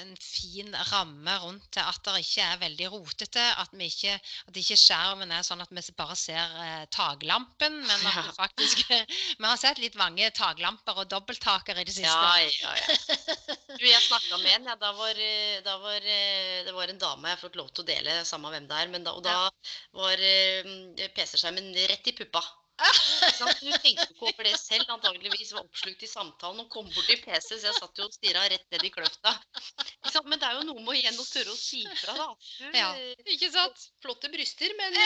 en, 0.00 0.12
fin 0.20 0.72
ramme 0.92 1.34
rundt 1.42 1.66
det. 1.76 1.84
At 1.84 2.00
det 2.06 2.22
ikke 2.24 2.46
er 2.46 2.62
veldig 2.62 2.88
rotete. 2.94 3.44
At, 3.60 3.74
ikke, 3.74 4.16
at 4.48 4.60
ikke 4.62 4.78
skjermen 4.80 5.34
er 5.36 5.44
sånn 5.46 5.60
at 5.64 5.72
vi 5.74 5.84
bare 5.98 6.16
ser 6.18 6.56
eh, 6.64 6.86
taklampen. 6.94 7.80
Men 7.84 8.06
at 8.08 8.30
vi 8.30 8.36
faktisk 8.38 8.84
Vi 8.90 9.44
har 9.44 9.60
sett 9.60 9.82
litt 9.82 9.98
mange 10.00 10.30
taklamper 10.36 11.02
og 11.02 11.10
dobbelttaker 11.12 11.80
i 11.80 11.84
det 11.86 11.96
siste. 11.96 12.08
Ja, 12.08 12.38
ja, 12.40 12.76
ja. 12.80 13.58
Du, 13.80 13.86
jeg 13.86 14.02
snakka 14.02 14.40
med 14.42 14.50
en. 14.54 14.66
Ja, 14.72 14.74
da 14.80 14.90
var, 14.96 15.20
eh, 15.20 15.60
da 15.64 15.76
var, 15.80 16.00
eh, 16.00 16.64
det 16.66 16.74
var 16.76 16.90
en 16.90 16.98
dame 17.00 17.30
jeg 17.32 17.42
fått 17.44 17.60
lov 17.60 17.70
til 17.72 17.84
å 17.84 17.90
dele, 17.92 18.16
samme 18.28 18.50
hvem 18.52 18.66
det 18.70 18.80
er. 18.80 18.90
Men 18.92 19.06
da, 19.06 19.14
og 19.16 19.24
da 19.24 19.36
var 19.96 20.24
eh, 20.24 21.06
PC-skjermen 21.16 21.70
rett 21.92 22.10
i 22.10 22.16
puppa. 22.16 22.42
Du 22.80 23.72
tenkte 23.82 24.06
ikke 24.06 24.28
over 24.30 24.46
det 24.46 24.54
selv, 24.60 24.86
antageligvis 24.94 25.52
var 25.52 25.66
oppslukt 25.66 26.04
i 26.04 26.08
samtalen 26.08 26.62
og 26.62 26.70
kom 26.72 26.86
bort 26.88 27.08
til 27.08 27.20
PC, 27.20 27.48
så 27.50 27.68
jeg 27.68 27.76
satt 27.76 28.00
jo 28.00 28.06
og 28.06 28.14
stirra 28.14 28.46
rett 28.48 28.66
ned 28.72 28.86
i 28.86 28.90
kløfta. 28.94 29.34
Men 30.26 30.40
det 30.40 30.48
er 30.48 30.56
jo 30.58 30.64
noe 30.68 30.84
med 30.84 30.98
igjen 31.00 31.20
å 31.20 31.26
tørre 31.28 31.52
å 31.52 31.58
si 31.58 31.82
fra, 32.00 32.16
da. 32.16 32.28
Ja, 32.76 32.88
ikke 33.34 33.50
sant? 33.52 33.86
Flotte 34.02 34.30
bryster, 34.32 34.72
men 34.80 34.96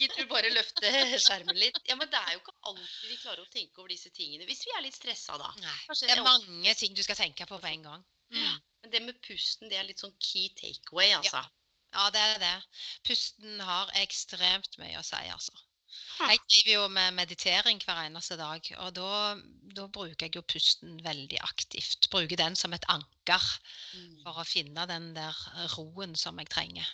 gitt 0.00 0.16
du 0.16 0.24
bare 0.30 0.52
løfte 0.54 0.92
skjermen 1.22 1.58
litt. 1.60 1.78
Ja, 1.90 1.96
men 2.00 2.10
det 2.12 2.20
er 2.20 2.36
jo 2.36 2.42
ikke 2.42 2.56
alltid 2.72 3.08
vi 3.10 3.20
klarer 3.20 3.44
å 3.44 3.52
tenke 3.52 3.82
over 3.82 3.92
disse 3.92 4.12
tingene 4.16 4.48
hvis 4.48 4.64
vi 4.66 4.76
er 4.76 4.84
litt 4.86 4.96
stressa, 4.96 5.36
da. 5.40 5.52
Nei, 5.62 5.78
det 6.00 6.12
er 6.16 6.24
mange 6.24 6.76
ting 6.78 6.96
du 6.96 7.02
skal 7.04 7.20
tenke 7.20 7.48
på 7.48 7.60
på 7.60 7.72
en 7.72 7.88
gang. 7.90 8.06
Mm. 8.32 8.60
Men 8.82 8.94
det 8.94 9.02
med 9.04 9.18
pusten, 9.24 9.68
det 9.70 9.78
er 9.78 9.86
litt 9.86 10.00
sånn 10.02 10.14
key 10.18 10.48
takeaway, 10.58 11.12
altså. 11.18 11.42
Ja. 11.42 11.50
Ja, 11.92 12.06
det 12.08 12.20
er 12.24 12.38
det. 12.40 12.54
Pusten 13.04 13.60
har 13.60 13.90
ekstremt 14.00 14.78
mye 14.80 14.96
å 14.96 15.04
si, 15.04 15.20
altså. 15.28 15.52
Jeg 16.22 16.40
driver 16.46 16.72
jo 16.72 16.84
med 16.94 17.16
meditering 17.16 17.80
hver 17.82 18.04
eneste 18.06 18.36
dag, 18.40 18.68
og 18.84 18.92
da, 18.96 19.10
da, 19.76 19.86
bruker 19.92 20.28
jeg 20.28 20.36
jo 20.38 20.44
pusten 20.54 20.98
veldig 21.04 21.40
aktivt. 21.44 22.08
Bruker 22.12 22.38
den 22.40 22.56
som 22.58 22.72
et 22.76 22.86
anker 22.92 23.48
mm. 23.96 24.22
for 24.22 24.40
å 24.40 24.46
finne 24.48 24.86
den 24.88 25.10
der 25.16 25.42
roen 25.74 26.14
som 26.18 26.40
jeg 26.40 26.50
trenger. 26.52 26.88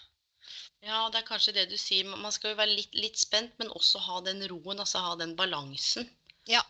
Ja, 0.87 1.05
det 1.13 1.21
er 1.21 1.29
kanskje 1.29 1.55
det 1.59 1.69
du 1.71 1.77
sier. 1.81 2.09
Man 2.09 2.35
skal 2.35 2.55
jo 2.55 2.61
være 2.61 2.77
litt, 2.79 2.95
litt 2.97 3.21
spent, 3.21 3.55
men 3.61 3.73
også 3.77 4.03
ha 4.07 4.21
den 4.27 4.43
roen, 4.51 4.79
altså 4.79 5.03
ha 5.05 5.15
den 5.21 5.35
balansen 5.39 6.09
ja. 6.49 6.63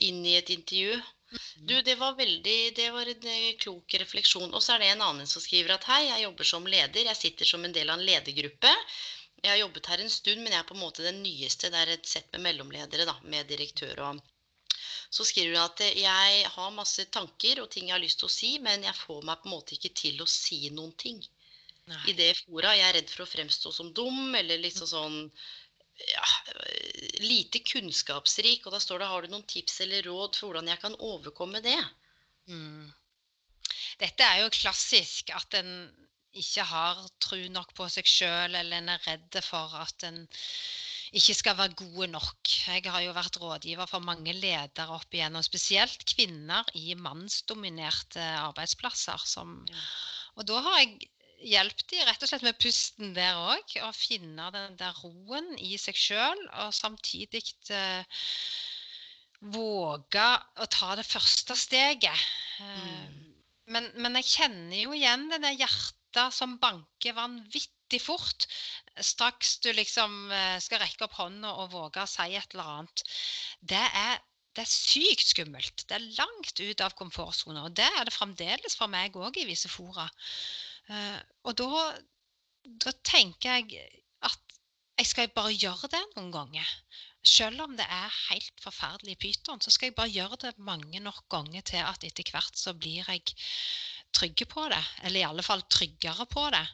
inn 0.00 0.24
i 0.26 0.36
et 0.38 0.50
intervju. 0.52 0.98
Du, 1.56 1.74
det 1.82 1.96
var 1.98 2.14
veldig, 2.18 2.58
det 2.76 2.86
var 2.94 3.08
en 3.10 3.28
eh, 3.32 3.54
klok 3.62 3.96
refleksjon. 4.02 4.52
Og 4.52 4.62
så 4.62 4.74
er 4.74 4.82
det 4.82 4.90
en 4.92 5.06
annen 5.08 5.30
som 5.30 5.42
skriver 5.42 5.74
at 5.74 5.86
hei, 5.90 6.04
jeg 6.10 6.26
jobber 6.26 6.50
som 6.50 6.68
leder. 6.70 7.06
Jeg 7.08 7.18
sitter 7.22 7.48
som 7.48 7.64
en 7.66 7.74
del 7.74 7.90
av 7.90 7.98
en 7.98 8.06
ledergruppe. 8.06 8.72
Jeg 9.42 9.52
har 9.52 9.60
jobbet 9.60 9.90
her 9.90 10.02
en 10.02 10.10
stund, 10.10 10.42
men 10.42 10.54
jeg 10.54 10.62
er 10.62 10.68
på 10.68 10.74
en 10.74 10.82
måte 10.82 11.04
den 11.04 11.20
nyeste. 11.22 11.70
Det 11.72 11.82
er 11.82 11.92
et 11.94 12.08
sett 12.08 12.32
med 12.34 12.46
mellomledere, 12.48 13.06
da, 13.08 13.16
med 13.22 13.48
direktør 13.50 14.02
og 14.08 14.24
Så 15.10 15.24
skriver 15.24 15.54
hun 15.54 15.62
at 15.62 15.80
jeg 15.96 16.46
har 16.50 16.70
masse 16.74 17.04
tanker 17.14 17.60
og 17.62 17.68
ting 17.70 17.88
jeg 17.88 17.94
har 17.94 18.02
lyst 18.02 18.18
til 18.18 18.26
å 18.26 18.36
si, 18.36 18.48
men 18.58 18.82
jeg 18.82 18.96
får 18.98 19.22
meg 19.28 19.38
på 19.42 19.48
en 19.48 19.54
måte 19.54 19.76
ikke 19.76 19.92
til 19.94 20.22
å 20.22 20.26
si 20.26 20.66
noen 20.74 20.96
ting 20.98 21.20
Nei. 21.86 22.00
i 22.10 22.16
det 22.18 22.32
fora. 22.40 22.74
Jeg 22.74 22.88
er 22.88 22.98
redd 22.98 23.12
for 23.12 23.22
å 23.22 23.30
fremstå 23.30 23.72
som 23.72 23.92
dum 23.94 24.34
eller 24.34 24.58
liksom 24.58 24.90
sånn 24.90 25.20
ja, 26.10 26.26
lite 27.22 27.62
kunnskapsrik. 27.64 28.66
Og 28.66 28.74
da 28.74 28.80
står 28.82 29.02
det 29.02 29.10
har 29.12 29.22
du 29.22 29.32
noen 29.32 29.46
tips 29.46 29.80
eller 29.86 30.08
råd 30.08 30.36
for 30.36 30.50
hvordan 30.50 30.72
jeg 30.72 30.82
kan 30.82 30.98
overkomme 30.98 31.62
det? 31.64 31.78
Mm. 32.50 32.90
Dette 34.00 34.26
er 34.26 34.42
jo 34.42 34.52
klassisk 34.52 35.30
at 35.36 35.56
en 35.60 35.72
ikke 36.40 36.64
har 36.68 37.00
tro 37.22 37.38
nok 37.52 37.72
på 37.76 37.88
seg 37.92 38.08
sjøl, 38.08 38.54
eller 38.54 38.80
en 38.80 38.92
er 38.94 39.06
redd 39.06 39.40
for 39.44 39.72
at 39.80 40.06
en 40.08 40.24
ikke 41.16 41.36
skal 41.38 41.56
være 41.58 41.76
gode 41.78 42.08
nok. 42.12 42.52
Jeg 42.66 42.84
har 42.90 43.02
jo 43.04 43.14
vært 43.16 43.38
rådgiver 43.40 43.88
for 43.88 44.04
mange 44.04 44.34
ledere 44.36 44.96
opp 44.96 45.14
igjennom, 45.14 45.44
spesielt 45.46 46.02
kvinner 46.08 46.66
i 46.78 46.96
mannsdominerte 46.98 48.22
arbeidsplasser. 48.42 49.22
Som, 49.24 49.60
og 50.36 50.48
da 50.48 50.60
har 50.66 50.80
jeg 50.82 51.10
hjulpet 51.46 51.90
dem 51.92 52.06
rett 52.08 52.24
og 52.24 52.30
slett 52.30 52.46
med 52.46 52.58
pusten 52.60 53.14
der 53.16 53.38
òg. 53.38 53.76
Å 53.86 53.92
finne 53.96 54.50
den 54.54 54.78
der 54.80 54.96
roen 55.02 55.52
i 55.62 55.76
seg 55.80 55.98
sjøl, 56.00 56.42
og 56.64 56.74
samtidig 56.76 57.44
eh, 57.70 58.24
våge 59.54 60.26
å 60.58 60.68
ta 60.72 60.94
det 60.98 61.06
første 61.06 61.56
steget. 61.58 62.26
Eh, 62.60 62.82
mm. 62.82 63.22
Men, 63.74 63.88
men, 63.98 64.18
jeg 64.20 64.30
kjenner 64.36 64.78
jo 64.78 64.92
igjen 64.94 65.26
det 65.32 65.42
der 65.42 65.56
hjertet 65.58 65.94
hjertet 66.06 66.34
som 66.34 66.58
banker 66.58 67.14
vanvittig 67.14 68.00
fort 68.02 68.46
straks 69.00 69.58
du 69.60 69.72
liksom 69.72 70.30
eh, 70.32 70.58
skal 70.60 70.80
rekke 70.80 71.04
opp 71.04 71.16
hånda 71.18 71.52
og 71.62 71.72
våge 71.72 72.02
å 72.02 72.06
si 72.08 72.34
et 72.34 72.54
eller 72.54 72.70
annet. 72.78 73.02
Det 73.60 73.76
er, 73.76 74.20
det 74.54 74.62
er 74.64 74.70
sykt 74.70 75.26
skummelt. 75.28 75.84
Det 75.86 75.94
er 75.96 76.16
langt 76.18 76.60
ut 76.60 76.80
av 76.80 76.94
komfortsona. 76.96 77.66
Og 77.66 77.74
det 77.76 77.86
er 77.86 78.04
det 78.04 78.14
fremdeles 78.14 78.76
for 78.76 78.88
meg 78.88 79.16
òg 79.16 79.36
i 79.36 79.46
visse 79.46 79.68
fora. 79.68 80.08
Uh, 80.88 81.18
og 81.44 81.56
da, 81.58 81.82
da 82.64 82.92
tenker 83.02 83.58
jeg 83.58 83.90
at 84.22 84.58
jeg 84.96 85.06
skal 85.10 85.34
bare 85.34 85.52
gjøre 85.52 85.90
det 85.92 86.02
noen 86.14 86.32
ganger. 86.32 86.72
Selv 87.26 87.60
om 87.64 87.74
det 87.76 87.84
er 87.90 88.20
helt 88.30 88.62
forferdelig 88.62 89.18
pyton, 89.18 89.60
så 89.60 89.72
skal 89.74 89.90
jeg 89.90 89.96
bare 89.98 90.14
gjøre 90.14 90.38
det 90.46 90.52
mange 90.62 91.00
nok 91.02 91.26
ganger 91.28 91.66
til 91.66 91.82
at 91.82 92.06
etter 92.06 92.30
hvert 92.30 92.56
så 92.56 92.72
blir 92.72 93.02
jeg 93.02 93.34
trygge 94.14 94.46
på 94.50 94.68
det. 94.72 94.82
Eller 95.02 95.20
i 95.20 95.28
alle 95.28 95.44
fall 95.46 95.64
tryggere 95.70 96.26
på 96.30 96.48
det. 96.54 96.66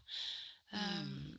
Um, 0.72 1.32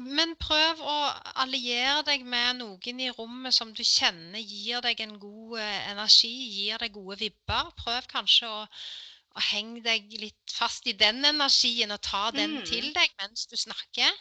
men 0.00 0.34
prøv 0.40 0.80
å 0.86 0.98
alliere 1.42 2.02
deg 2.06 2.22
med 2.24 2.60
noen 2.60 3.00
i 3.02 3.10
rommet 3.12 3.54
som 3.54 3.72
du 3.74 3.82
kjenner 3.84 4.40
gir 4.40 4.80
deg 4.84 5.00
en 5.04 5.16
god 5.20 5.58
eh, 5.60 5.88
energi, 5.90 6.30
gir 6.54 6.80
deg 6.80 6.94
gode 6.94 7.18
vibber. 7.20 7.72
Prøv 7.82 8.06
kanskje 8.12 8.48
å, 8.48 8.62
å 9.36 9.44
henge 9.50 9.82
deg 9.84 10.14
litt 10.22 10.54
fast 10.54 10.86
i 10.88 10.96
den 10.96 11.20
energien 11.28 11.92
og 11.92 12.00
ta 12.06 12.30
den 12.34 12.60
mm. 12.60 12.64
til 12.70 12.88
deg 12.94 13.18
mens 13.20 13.48
du 13.50 13.58
snakker. 13.58 14.14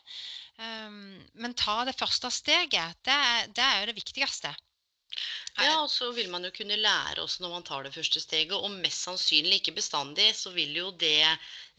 Um, 0.58 1.22
men 1.40 1.56
ta 1.58 1.82
det 1.88 1.96
første 1.98 2.34
steget. 2.34 2.98
Det, 3.06 3.22
det 3.56 3.66
er 3.66 3.80
jo 3.82 3.92
det 3.92 4.00
viktigste. 4.02 4.52
Ja, 5.60 5.82
og 5.82 5.90
så 5.92 6.08
vil 6.16 6.30
man 6.32 6.46
jo 6.48 6.52
kunne 6.56 6.78
lære 6.80 7.22
også 7.24 7.44
når 7.44 7.52
man 7.56 7.66
tar 7.68 7.84
det 7.84 7.94
første 7.94 8.22
steget. 8.24 8.54
Og 8.56 8.72
mest 8.72 9.08
sannsynlig, 9.08 9.60
ikke 9.60 9.76
bestandig, 9.82 10.30
så 10.36 10.54
vil 10.56 10.72
jo 10.78 10.92
det 11.04 11.26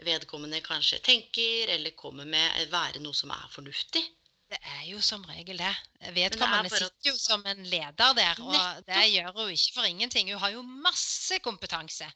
vedkommende 0.05 0.61
kanskje 0.65 1.01
tenker 1.07 1.73
eller 1.77 1.97
kommer 1.97 2.29
med, 2.29 2.67
være 2.75 3.01
noe 3.05 3.17
som 3.17 3.33
er 3.35 3.49
fornuftig. 3.55 4.05
Det 4.53 4.59
er 4.69 4.81
jo 4.85 4.99
som 5.01 5.23
regel 5.25 5.57
det. 5.57 5.71
Vedkommende 6.13 6.69
det 6.69 6.77
sitter 6.83 7.09
jo 7.09 7.15
som 7.17 7.45
en 7.49 7.63
leder 7.73 8.17
der, 8.19 8.41
og 8.45 8.83
det 8.85 9.05
gjør 9.09 9.31
hun 9.39 9.53
ikke 9.55 9.77
for 9.79 9.89
ingenting. 9.89 10.29
Hun 10.29 10.43
har 10.43 10.53
jo 10.53 10.65
masse 10.85 11.39
kompetanse. 11.41 12.09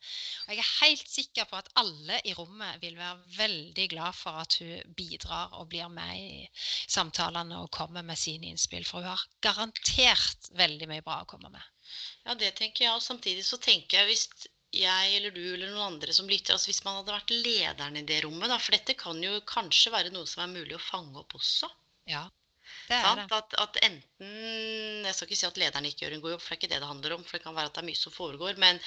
Og 0.45 0.53
jeg 0.53 0.61
er 0.61 0.73
helt 0.83 1.09
sikker 1.09 1.49
på 1.49 1.57
at 1.57 1.71
alle 1.81 2.19
i 2.29 2.35
rommet 2.37 2.83
vil 2.83 2.99
være 2.99 3.39
veldig 3.39 3.87
glad 3.95 4.19
for 4.19 4.43
at 4.43 4.59
hun 4.61 4.93
bidrar 4.99 5.57
og 5.57 5.71
blir 5.73 5.89
med 5.95 6.19
i 6.19 6.43
samtalene 6.93 7.63
og 7.63 7.73
kommer 7.79 8.05
med 8.05 8.21
sine 8.21 8.51
innspill. 8.53 8.85
For 8.85 9.01
hun 9.01 9.15
har 9.15 9.25
garantert 9.41 10.53
veldig 10.61 10.91
mye 10.93 11.07
bra 11.09 11.23
å 11.23 11.31
komme 11.31 11.49
med. 11.57 11.73
Ja, 12.27 12.37
det 12.37 12.53
tenker 12.61 12.85
jeg. 12.85 12.99
Og 12.99 13.07
samtidig 13.07 13.47
så 13.49 13.57
tenker 13.57 14.03
jeg 14.03 14.13
hvis 14.13 14.29
jeg 14.77 15.17
eller 15.17 15.33
du 15.33 15.41
eller 15.55 15.73
noen 15.73 15.95
andre 15.95 16.13
som 16.13 16.29
lytter 16.29 16.53
altså 16.53 16.69
Hvis 16.69 16.83
man 16.85 16.99
hadde 16.99 17.15
vært 17.15 17.33
lederen 17.33 17.97
i 17.97 18.05
det 18.05 18.21
rommet, 18.27 18.51
da, 18.53 18.61
for 18.61 18.77
dette 18.77 19.01
kan 19.01 19.25
jo 19.25 19.41
kanskje 19.49 19.97
være 19.97 20.13
noe 20.13 20.29
som 20.29 20.45
er 20.45 20.53
mulig 20.53 20.77
å 20.77 20.85
fange 20.91 21.25
opp 21.25 21.39
også. 21.41 21.73
Ja, 22.11 22.25
det 22.89 22.99
er 22.99 23.21
det. 23.21 23.27
At, 23.35 23.55
at, 23.63 23.79
enten 23.87 25.07
Jeg 25.07 25.15
skal 25.15 25.29
ikke 25.29 25.39
si 25.39 25.47
at 25.49 25.61
lederen 25.61 25.87
ikke 25.89 26.05
gjør 26.05 26.17
en 26.17 26.25
god 26.25 26.37
jobb, 26.37 26.43
for 26.43 26.51
det 26.51 26.57
er 26.57 26.63
ikke 26.63 26.75
det 26.75 26.83
det 26.83 26.91
handler 26.91 27.17
om. 27.17 27.25
For 27.27 27.39
det 27.39 27.45
kan 27.47 27.57
være 27.57 27.71
at 27.71 27.79
det 27.79 27.83
er 27.85 27.89
mye 27.91 28.03
som 28.03 28.15
foregår. 28.15 28.59
Men 28.63 28.83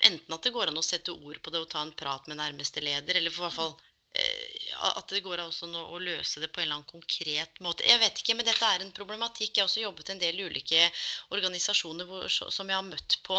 enten 0.00 0.36
at 0.36 0.46
det 0.46 0.54
går 0.54 0.72
an 0.72 0.80
å 0.80 0.84
sette 0.84 1.14
ord 1.14 1.40
på 1.42 1.52
det 1.54 1.64
og 1.64 1.72
ta 1.72 1.84
en 1.84 1.96
prat 1.96 2.30
med 2.30 2.40
nærmeste 2.40 2.84
leder, 2.84 3.20
eller 3.20 3.34
for 3.34 3.48
hvert 3.48 3.58
fall 3.60 3.76
Eh, 4.14 4.53
at 4.84 5.12
det 5.12 5.22
går 5.24 5.40
også 5.44 5.68
å 5.80 5.98
løse 6.02 6.42
det 6.42 6.50
på 6.52 6.60
en 6.60 6.66
eller 6.66 6.78
annen 6.78 6.88
konkret 6.90 7.60
måte. 7.64 7.86
Jeg 7.88 8.00
vet 8.02 8.20
ikke, 8.20 8.36
men 8.38 8.46
dette 8.48 8.68
er 8.68 8.84
en 8.84 8.92
problematikk. 8.96 9.54
Jeg 9.54 9.62
har 9.62 9.70
også 9.70 9.84
jobbet 9.84 10.12
en 10.12 10.20
del 10.22 10.40
ulike 10.44 10.88
organisasjoner 11.36 12.08
hvor, 12.08 12.26
som 12.28 12.70
jeg 12.70 12.76
har 12.76 12.86
møtt 12.86 13.18
på 13.26 13.38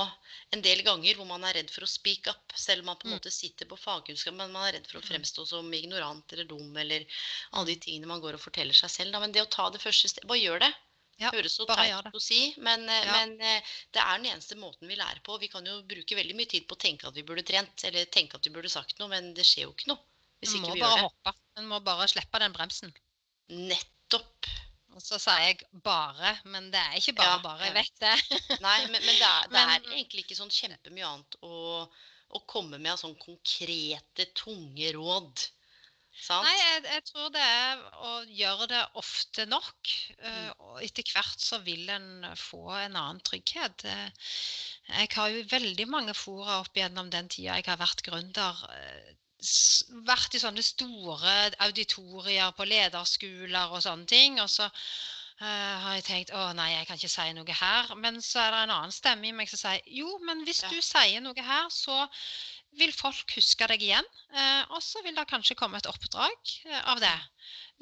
en 0.55 0.63
del 0.65 0.81
ganger, 0.87 1.19
hvor 1.19 1.29
man 1.29 1.45
er 1.47 1.59
redd 1.59 1.73
for 1.73 1.85
å 1.85 1.91
speak 1.91 2.31
up, 2.31 2.55
selv 2.55 2.83
om 2.83 2.91
man 2.91 2.99
på 3.01 3.07
en 3.09 3.13
mm. 3.13 3.17
måte 3.19 3.33
sitter 3.33 3.69
på 3.69 3.79
fagkunnskap, 3.79 4.37
men 4.37 4.53
man 4.55 4.69
er 4.69 4.79
redd 4.79 4.89
for 4.89 5.01
å 5.01 5.03
mm. 5.05 5.09
fremstå 5.11 5.45
som 5.51 5.69
ignorant 5.77 6.33
eller 6.33 6.49
dum 6.49 6.75
eller 6.81 7.05
alle 7.51 7.73
de 7.73 7.77
tingene 7.87 8.09
man 8.09 8.23
går 8.23 8.39
og 8.39 8.45
forteller 8.47 8.77
seg 8.77 8.93
selv. 8.93 9.15
Da. 9.15 9.21
Men 9.23 9.35
det 9.35 9.45
å 9.45 9.51
ta 9.51 9.69
det 9.73 9.83
første 9.83 10.11
stedet 10.11 10.29
Bare 10.29 10.41
gjør 10.41 10.63
det. 10.63 10.73
Ja, 11.21 11.29
Høres 11.31 11.53
så 11.55 11.63
teit 11.69 11.93
ut 12.09 12.17
å 12.17 12.19
si, 12.19 12.39
men, 12.59 12.81
eh, 12.91 13.05
ja. 13.05 13.19
men, 13.21 13.35
eh, 13.39 13.75
det 13.95 14.01
er 14.01 14.17
den 14.17 14.27
eneste 14.33 14.57
måten 14.59 14.89
vi 14.91 14.97
lærer 14.99 15.21
på. 15.23 15.37
Vi 15.39 15.47
kan 15.53 15.67
jo 15.67 15.77
bruke 15.87 16.17
veldig 16.17 16.35
mye 16.35 16.49
tid 16.51 16.65
på 16.67 16.75
å 16.75 16.81
tenke 16.81 17.07
at 17.07 17.15
vi 17.15 17.23
burde 17.23 17.45
trent, 17.47 17.85
eller 17.87 18.09
tenke 18.11 18.35
at 18.35 18.47
vi 18.47 18.51
burde 18.51 18.71
sagt 18.73 18.99
noe, 18.99 19.07
men 19.13 19.31
det 19.37 19.47
skjer 19.47 19.69
jo 19.69 19.75
ikke 19.77 19.93
noe. 19.93 20.03
Hvis 20.45 20.55
ikke 20.59 20.75
vi 20.77 20.83
gjør 20.83 20.95
det. 20.95 21.07
Hoppe. 21.07 21.35
En 21.59 21.67
må 21.71 21.81
bare 21.85 22.07
slippe 22.11 22.41
den 22.43 22.55
bremsen. 22.55 22.93
Nettopp. 23.49 24.49
Og 24.95 25.03
så 25.03 25.17
sa 25.19 25.33
jeg 25.43 25.59
'bare', 25.83 26.37
men 26.47 26.69
det 26.71 26.79
er 26.79 26.93
ikke 27.01 27.17
bare 27.19 27.33
ja, 27.35 27.41
bare. 27.43 27.65
Jeg 27.67 27.73
vet 27.75 27.97
det. 27.99 28.59
Nei, 28.63 28.77
men, 28.87 29.01
men 29.03 29.15
det, 29.19 29.27
er, 29.27 29.49
det 29.49 29.57
men, 29.57 29.73
er, 29.73 29.89
egentlig 29.97 30.23
ikke 30.23 30.37
sånn 30.39 30.53
kjempemye 30.55 31.09
annet 31.09 31.35
å, 31.43 31.83
å 32.31 32.39
komme 32.47 32.79
med 32.79 33.01
sånn 33.01 33.17
konkrete, 33.19 34.29
tunge 34.39 34.93
råd. 34.95 35.43
Sant? 36.15 36.47
Nei, 36.47 36.53
jeg, 36.55 36.83
jeg 36.87 37.03
tror 37.09 37.27
det 37.35 37.41
er 37.43 37.81
å 38.07 38.11
gjøre 38.39 38.67
det 38.71 38.83
ofte 39.01 39.45
nok. 39.51 39.91
eh, 40.15 40.31
Mm. 40.45 40.53
Og 40.69 40.79
etter 40.83 41.11
hvert 41.11 41.43
så 41.43 41.59
vil 41.65 41.89
en 41.91 42.25
få 42.39 42.63
en 42.77 42.95
annen 42.95 43.19
trygghet. 43.19 43.83
Eh, 43.91 44.31
Jeg 44.95 45.09
har 45.15 45.29
jo 45.33 45.43
veldig 45.49 45.87
mange 45.89 46.13
fora 46.15 46.59
opp 46.61 46.75
gjennom 46.77 47.09
den 47.09 47.27
tida 47.27 47.55
jeg 47.59 47.65
har 47.67 47.77
vært 47.81 48.03
gründer. 48.05 48.63
Vært 50.07 50.35
i 50.37 50.41
sånne 50.41 50.63
store 50.65 51.35
auditorier 51.65 52.51
på 52.57 52.67
lederskoler 52.69 53.73
og 53.75 53.83
sånne 53.85 54.07
ting. 54.09 54.39
Og 54.43 54.49
så 54.51 54.67
uh, 54.67 55.75
har 55.85 55.97
jeg 55.97 56.07
tenkt 56.09 56.33
å 56.35 56.47
nei, 56.57 56.71
jeg 56.73 56.89
kan 56.89 56.99
ikke 56.99 57.13
si 57.15 57.29
noe 57.37 57.57
her. 57.61 57.93
Men 58.01 58.21
så 58.23 58.43
er 58.43 58.51
det 58.55 58.63
en 58.65 58.75
annen 58.79 58.95
stemme 58.95 59.29
i 59.29 59.35
meg 59.35 59.51
som 59.51 59.61
sier 59.61 59.81
jo, 60.01 60.17
men 60.25 60.43
hvis 60.47 60.63
Ja. 60.65 60.73
du 60.73 60.81
sier 60.81 61.23
noe 61.25 61.47
her, 61.49 61.69
så 61.69 62.05
vil 62.79 62.91
folk 62.91 63.31
huske 63.37 63.67
deg 63.71 63.83
igjen. 63.87 64.07
Uh, 64.35 64.63
og 64.75 64.81
så 64.83 65.03
vil 65.05 65.15
det 65.15 65.27
kanskje 65.31 65.55
komme 65.59 65.79
et 65.79 65.87
oppdrag 65.87 66.55
eh, 66.65 66.81
av 66.91 66.99
det. 67.03 67.15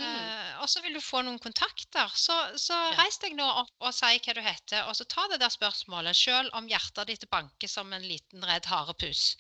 Mm. 0.01 0.05
Eh, 0.07 0.53
og 0.63 0.69
så 0.71 0.81
vil 0.81 0.95
du 0.97 1.01
få 1.03 1.21
noen 1.21 1.37
kontakter. 1.41 2.09
Så, 2.17 2.33
så 2.57 2.73
Ja. 2.73 2.95
reis 3.03 3.19
deg 3.21 3.35
nå 3.37 3.45
opp 3.45 3.85
og 3.85 3.93
si 3.93 4.09
hva 4.25 4.33
du 4.33 4.41
heter, 4.41 4.87
og 4.89 4.95
så 4.97 5.05
ta 5.05 5.27
det 5.29 5.39
der 5.43 5.53
spørsmålet, 5.53 6.17
selv 6.17 6.49
om 6.57 6.69
hjertet 6.69 7.11
ditt 7.11 7.27
banker 7.29 7.69
som 7.69 7.93
en 7.93 8.05
liten 8.07 8.45
redd 8.47 8.65
harepus. 8.71 9.35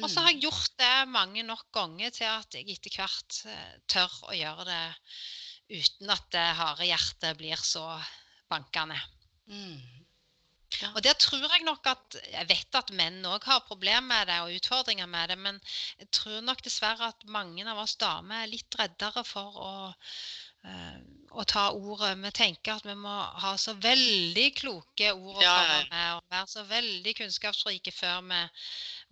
Og 0.00 0.08
så 0.10 0.24
har 0.24 0.32
jeg 0.32 0.46
gjort 0.46 0.72
det 0.80 1.08
mange 1.12 1.44
nok 1.46 1.66
ganger 1.74 2.10
til 2.16 2.30
at 2.30 2.56
jeg 2.56 2.70
etter 2.78 2.96
hvert 2.96 3.40
eh, 3.50 3.74
tør 3.86 4.16
å 4.30 4.36
gjøre 4.36 4.64
det 4.70 4.84
uten 5.74 6.10
at 6.12 6.24
det 6.34 6.48
harde 6.58 6.88
hjertet 6.88 7.38
blir 7.40 7.60
så 7.60 7.84
bankende. 8.50 8.98
Mm. 9.48 9.93
Og 10.94 11.02
der 11.04 11.16
tror 11.20 11.42
jeg 11.44 11.64
nok 11.66 11.86
at 11.86 12.16
Jeg 12.32 12.48
vet 12.48 12.78
at 12.78 12.92
menn 12.96 13.24
òg 13.28 13.44
har 13.48 13.60
problemer 13.68 14.06
med 14.06 14.30
det 14.30 14.38
og 14.44 14.54
utfordringer 14.58 15.06
med 15.10 15.28
det, 15.32 15.38
men 15.38 15.60
jeg 16.00 16.10
tror 16.10 16.40
nok 16.46 16.62
dessverre 16.64 17.10
at 17.12 17.26
mange 17.26 17.66
av 17.70 17.78
oss 17.84 17.96
damer 18.00 18.42
er 18.44 18.50
litt 18.52 18.78
reddere 18.78 19.24
for 19.24 19.60
å, 19.64 19.74
eh, 20.68 20.98
å 21.30 21.44
ta 21.44 21.68
ordet. 21.72 22.12
Vi 22.22 22.30
tenker 22.30 22.76
at 22.76 22.86
vi 22.86 22.94
må 22.98 23.14
ha 23.44 23.54
så 23.60 23.74
veldig 23.74 24.46
kloke 24.60 25.12
ord 25.14 25.40
å 25.40 25.42
Ja, 25.42 25.56
med, 25.90 26.12
og 26.18 26.22
være 26.30 26.46
så 26.52 26.64
veldig 26.68 27.16
kunnskapsrike 27.22 27.92
før 27.94 28.22
vi 28.30 28.42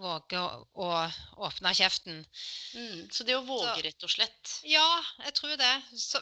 våger 0.02 0.39
å, 0.40 0.62
å 0.74 1.47
åpne 1.48 1.74
kjeften. 1.78 2.24
Mm. 2.74 3.10
Så 3.12 3.24
det 3.28 3.36
å 3.39 3.44
våge, 3.47 3.74
Så- 3.76 3.82
rett 3.89 4.09
og 4.09 4.10
slett. 4.16 4.56
Ja, 4.64 4.89
jeg 5.24 5.34
tror 5.34 5.56
det. 5.56 5.74
Så, 5.97 6.20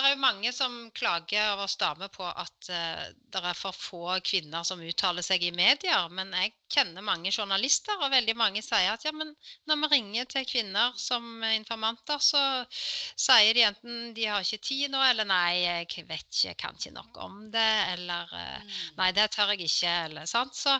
det 0.00 0.08
er 0.08 0.14
jo 0.14 0.22
mange 0.22 0.52
som 0.56 0.74
klager 0.96 1.52
over 1.54 1.70
damer 1.80 2.08
på 2.12 2.24
at 2.26 2.68
uh, 2.70 3.04
det 3.32 3.42
er 3.42 3.58
for 3.58 3.76
få 3.76 4.02
kvinner 4.24 4.64
som 4.64 4.80
uttaler 4.80 5.24
seg 5.24 5.44
i 5.44 5.52
medier. 5.54 6.08
Men 6.14 6.32
jeg 6.36 6.54
kjenner 6.72 7.04
mange 7.04 7.32
journalister, 7.34 7.98
og 8.00 8.12
veldig 8.14 8.34
mange 8.38 8.62
sier 8.64 8.94
at 8.94 9.04
ja, 9.04 9.12
men 9.12 9.34
når 9.68 9.80
vi 9.82 9.90
ringer 9.96 10.28
til 10.30 10.46
kvinner 10.48 10.96
som 10.96 11.42
informanter, 11.50 12.22
så 12.22 12.42
sier 12.72 13.52
de 13.56 13.66
enten 13.68 14.12
de 14.16 14.26
har 14.30 14.44
ikke 14.44 14.62
tid 14.64 14.92
nå, 14.92 15.02
eller 15.10 15.28
nei, 15.28 15.62
jeg 15.62 16.06
vet 16.08 16.26
ikke, 16.28 16.46
jeg 16.48 16.58
kan 16.62 16.78
ikke 16.78 16.94
nok 16.96 17.20
om 17.26 17.40
det, 17.52 17.70
eller 17.96 18.36
eh, 18.38 18.58
Mm. 18.62 18.96
Nei, 18.98 19.08
det 19.16 19.24
tør 19.34 19.52
jeg 19.52 19.66
ikke. 19.66 19.92
Eller, 20.06 20.26
sant? 20.28 20.54
Så 20.56 20.74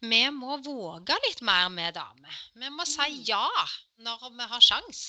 vi 0.00 0.20
må 0.34 0.56
våge 0.64 1.16
litt 1.26 1.42
mer 1.46 1.68
med 1.72 1.94
damer. 1.96 2.40
Vi 2.54 2.70
må 2.72 2.86
si 2.88 3.06
Mm. 3.06 3.22
ja 3.28 3.48
når 3.98 4.30
vi 4.36 4.48
har 4.52 4.60
sjans. 4.60 5.02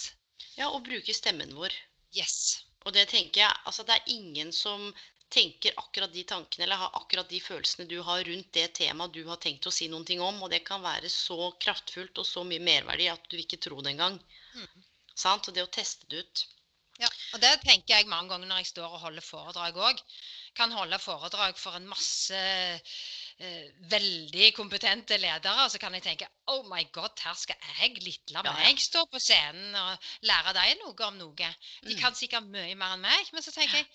Ja, 0.57 0.69
og 0.69 0.83
bruke 0.87 1.13
stemmen 1.13 1.53
vår. 1.55 1.73
Yes. 2.15 2.63
Og 2.85 2.93
det 2.95 3.07
tenker 3.11 3.41
jeg, 3.43 3.61
altså 3.65 3.83
det 3.87 3.97
er 3.97 4.11
ingen 4.13 4.51
som 4.55 4.91
tenker 5.33 5.75
akkurat 5.81 6.13
de 6.13 6.23
tankene 6.23 6.63
eller 6.63 6.79
har 6.79 6.93
akkurat 6.95 7.29
de 7.29 7.39
følelsene 7.43 7.87
du 7.89 7.97
har 8.05 8.23
rundt 8.23 8.51
det 8.55 8.67
temaet 8.79 9.15
du 9.15 9.25
har 9.27 9.39
tenkt 9.43 9.67
å 9.67 9.73
si 9.75 9.89
noen 9.91 10.05
ting 10.07 10.21
om, 10.23 10.39
og 10.43 10.51
det 10.53 10.61
kan 10.67 10.83
være 10.83 11.09
så 11.11 11.51
kraftfullt 11.63 12.21
og 12.21 12.27
så 12.27 12.45
mye 12.47 12.63
merverdi 12.63 13.09
at 13.11 13.27
du 13.31 13.35
ikke 13.41 13.59
tror 13.63 13.83
det 13.83 13.95
engang. 13.95 14.21
Mm. 14.55 14.85
Sant? 15.15 15.49
Og 15.49 15.57
det 15.57 15.65
å 15.65 15.73
teste 15.79 16.07
det 16.11 16.23
ut. 16.23 16.45
Ja, 16.97 17.09
og 17.35 17.41
det 17.43 17.51
tenker 17.61 17.97
jeg 17.97 18.09
mange 18.09 18.31
ganger 18.31 18.49
når 18.49 18.63
jeg 18.63 18.71
står 18.71 18.95
og 18.95 19.03
holder 19.03 19.25
foredrag 19.25 19.77
òg. 19.89 19.99
Kan 20.57 20.73
holde 20.73 20.97
foredrag 20.99 21.57
for 21.61 21.77
en 21.77 21.85
masse 21.87 22.37
eh, 23.37 23.65
veldig 23.91 24.49
kompetente 24.57 25.17
ledere. 25.21 25.67
Så 25.69 25.77
kan 25.81 25.93
jeg 25.97 26.03
tenke 26.07 26.27
Oh 26.49 26.63
my 26.71 26.83
God, 26.95 27.13
her 27.23 27.37
skal 27.37 27.55
jeg, 27.79 27.93
lille 28.01 28.33
Ja, 28.33 28.41
ja. 28.43 28.53
meg, 28.57 28.81
stå 28.81 29.05
på 29.11 29.21
scenen 29.21 29.75
og 29.77 30.09
lære 30.25 30.53
deg 30.57 30.77
noe 30.83 31.07
om 31.11 31.17
noe. 31.21 31.35
De 31.83 31.93
Mm. 31.95 31.99
kan 32.01 32.15
sikkert 32.17 32.49
mye 32.49 32.75
mer 32.75 32.95
enn 32.97 33.03
meg. 33.05 33.33
Men 33.33 33.43
så 33.45 33.51
tenker 33.53 33.77
jeg 33.83 33.87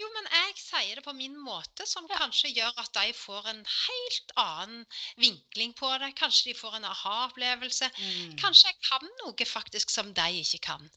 jo, 0.00 0.08
men 0.10 0.26
jeg 0.26 0.54
sier 0.58 0.96
det 0.98 1.04
på 1.06 1.12
min 1.14 1.36
måte, 1.38 1.84
som 1.86 2.06
kanskje 2.10 2.50
gjør 2.50 2.72
at 2.82 2.92
de 2.96 3.12
får 3.14 3.46
en 3.52 3.60
helt 3.64 4.32
annen 4.42 4.80
vinkling 5.22 5.74
på 5.78 5.90
det. 6.02 6.08
Kanskje 6.18 6.50
de 6.50 6.54
får 6.58 6.76
en 6.80 6.88
aha-opplevelse. 6.90 7.90
Mm. 7.98 8.32
Kanskje 8.42 8.72
jeg 8.72 8.80
kan 8.88 9.06
noe 9.22 9.46
faktisk 9.46 9.90
som 9.94 10.10
de 10.14 10.26
ikke 10.42 10.58
kan. 10.70 10.90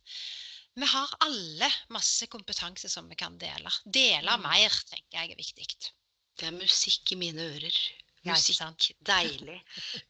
Vi 0.77 0.85
har 0.85 1.13
alle 1.25 1.69
masse 1.89 2.27
kompetanse 2.29 2.89
som 2.89 3.07
vi 3.09 3.15
kan 3.17 3.37
dele. 3.41 3.71
Dele 3.85 4.35
Mm. 4.37 4.43
mer, 4.45 4.69
tenker 4.91 5.17
jeg 5.17 5.31
er 5.31 5.39
viktig. 5.39 5.67
Det 6.37 6.47
er 6.47 6.53
musikk 6.53 7.11
i 7.11 7.17
mine 7.17 7.47
ører. 7.55 7.79
Musikk. 8.27 8.91
Deilig. 9.11 9.57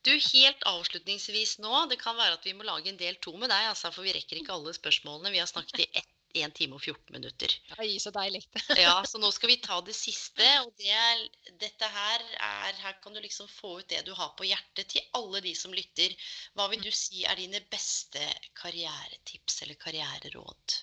Du, 0.03 0.11
helt 0.11 0.67
avslutningsvis 0.67 1.57
nå, 1.63 1.85
det 1.91 1.99
kan 2.01 2.17
være 2.17 2.35
at 2.39 2.45
vi 2.45 2.55
må 2.57 2.67
lage 2.67 2.91
en 2.91 2.99
del 2.99 3.15
to 3.23 3.35
med 3.37 3.49
deg, 3.53 3.69
altså, 3.71 3.93
for 3.95 4.03
vi 4.03 4.15
rekker 4.17 4.41
ikke 4.41 4.55
alle 4.57 4.73
spørsmålene. 4.75 5.31
Vi 5.31 5.39
har 5.39 5.47
snakket 5.47 5.85
i 5.85 6.03
1 6.45 6.53
time 6.57 6.77
og 6.77 6.83
14 6.83 7.13
minutter. 7.15 7.53
Oi, 7.81 7.97
så 8.01 8.11
deilig. 8.15 8.43
Ja, 8.83 8.95
så 9.07 9.21
nå 9.21 9.31
skal 9.35 9.51
vi 9.53 9.59
ta 9.63 9.79
det 9.85 9.95
siste. 9.97 10.47
Og 10.63 10.73
det 10.79 10.91
er, 10.93 11.23
dette 11.61 11.89
her 11.93 12.25
er 12.49 12.81
Her 12.83 12.97
kan 13.03 13.15
du 13.15 13.21
liksom 13.23 13.49
få 13.51 13.79
ut 13.81 13.89
det 13.91 14.03
du 14.07 14.13
har 14.17 14.33
på 14.37 14.47
hjertet 14.47 14.91
til 14.93 15.05
alle 15.17 15.41
de 15.45 15.53
som 15.57 15.73
lytter. 15.75 16.13
Hva 16.57 16.67
vil 16.71 16.83
du 16.83 16.91
si 16.91 17.25
er 17.25 17.39
dine 17.39 17.63
beste 17.71 18.23
karrieretips 18.59 19.61
eller 19.65 19.79
karriereråd? 19.81 20.77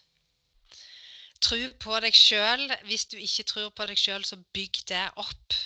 Tro 1.45 1.61
på 1.87 1.97
deg 2.01 2.17
sjøl. 2.17 2.69
Hvis 2.89 3.09
du 3.13 3.19
ikke 3.21 3.49
tror 3.51 3.73
på 3.77 3.87
deg 3.91 4.01
sjøl, 4.01 4.25
så 4.25 4.41
bygg 4.57 4.85
det 4.91 5.07
opp. 5.21 5.59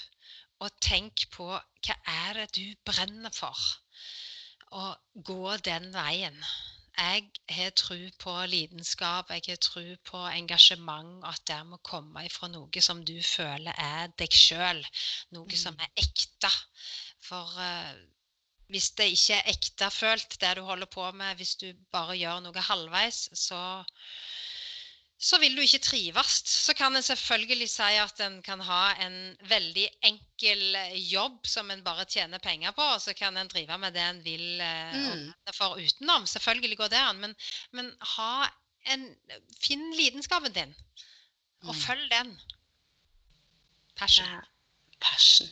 Og 0.65 0.75
tenk 0.83 1.29
på 1.35 1.47
hva 1.53 1.95
er 2.11 2.41
det 2.41 2.49
du 2.57 2.65
brenner 2.89 3.31
for, 3.35 3.59
og 4.75 5.23
gå 5.29 5.55
den 5.69 5.93
veien. 5.95 6.41
Jeg 6.99 7.31
har 7.55 7.71
tro 7.79 7.97
på 8.19 8.33
lidenskap, 8.51 9.31
jeg 9.31 9.43
har 9.47 9.59
tro 9.63 9.83
på 10.11 10.23
engasjement, 10.35 11.25
at 11.31 11.41
det 11.47 11.59
må 11.67 11.79
komme 11.87 12.25
ifra 12.27 12.49
noe 12.51 12.83
som 12.83 13.05
du 13.07 13.15
føler 13.23 13.73
er 13.79 14.11
deg 14.19 14.35
sjøl. 14.35 14.83
Noe 15.37 15.57
som 15.57 15.75
Mm. 15.79 15.85
er 15.87 16.03
ekte. 16.05 16.51
For 17.29 17.55
uh, 17.55 17.95
hvis 18.69 18.91
det 18.99 19.07
ikke 19.15 19.39
er 19.39 19.53
ektefølt, 19.55 20.41
det 20.41 20.57
du 20.57 20.63
holder 20.67 20.87
på 20.87 21.07
med, 21.13 21.37
hvis 21.37 21.55
du 21.57 21.73
bare 21.93 22.19
gjør 22.19 22.41
noe 22.45 22.67
halvveis, 22.71 23.29
så 23.33 23.61
så 25.19 25.39
vil 25.43 25.57
du 25.57 25.63
ikke 25.65 25.81
trives. 25.83 26.35
Så 26.47 26.75
kan 26.79 26.95
en 26.95 27.03
selvfølgelig 27.03 27.67
si 27.73 27.89
at 27.99 28.21
en 28.23 28.37
kan 28.47 28.61
ha 28.63 28.83
en 29.03 29.17
veldig 29.51 29.87
enkel 30.07 30.77
eh, 30.79 30.95
jobb 31.11 31.41
som 31.51 31.71
en 31.75 31.83
bare 31.83 32.05
tjener 32.07 32.39
penger 32.39 32.71
på, 32.77 32.83
og 32.95 33.01
så 33.03 33.15
kan 33.19 33.37
en 33.37 33.51
drive 33.51 33.79
med 33.83 33.97
det 33.99 34.05
en 34.05 34.21
vil 34.25 34.61
eh, 34.63 34.95
Mm. 34.95 35.33
for 35.55 35.75
utenom. 35.81 36.27
Selvfølgelig 36.27 36.79
går 36.79 36.89
det 36.95 37.03
an, 37.03 37.19
men, 37.25 37.35
men 37.73 37.91
ha 38.15 38.47
en, 38.95 39.09
finn 39.61 39.91
lidenskapen 39.99 40.55
din, 40.55 40.75
og 41.67 41.75
Mm. 41.75 41.81
følg 41.83 42.11
den. 42.11 42.31
Passion. 43.99 44.27
Ja, 44.27 44.41
Passion. 45.01 45.49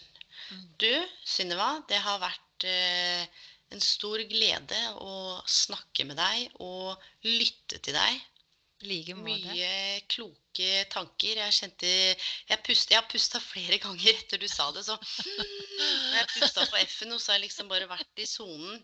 Mm. 0.51 0.63
Du, 0.79 0.93
Synnøve, 1.27 1.83
det 1.91 1.99
har 2.05 2.21
vært 2.23 2.65
eh, 2.71 3.27
en 3.75 3.83
stor 3.83 4.23
glede 4.31 4.79
å 5.03 5.43
snakke 5.51 6.07
med 6.07 6.17
deg 6.21 6.55
og 6.63 7.03
lytte 7.27 7.81
til 7.83 7.99
deg. 7.99 8.21
Like. 8.85 9.15
Mye 9.17 10.03
kloke 10.13 10.67
tanker. 10.93 11.39
Jeg 11.41 11.55
kjente 11.57 11.89
Jeg, 11.89 12.59
pust, 12.67 12.91
jeg 12.93 12.99
har 12.99 13.07
pusta 13.09 13.41
flere 13.41 13.79
ganger 13.85 14.11
etter 14.13 14.41
du 14.43 14.45
sa 14.53 14.69
det, 14.77 14.85
så 14.85 14.99
Når 14.99 16.19
jeg 16.19 16.29
pusta 16.35 16.67
på 16.69 16.81
F-en, 16.83 17.17
så 17.17 17.33
har 17.33 17.39
jeg 17.39 17.47
liksom 17.47 17.71
bare 17.73 17.89
vært 17.89 18.21
i 18.21 18.29
sonen. 18.29 18.77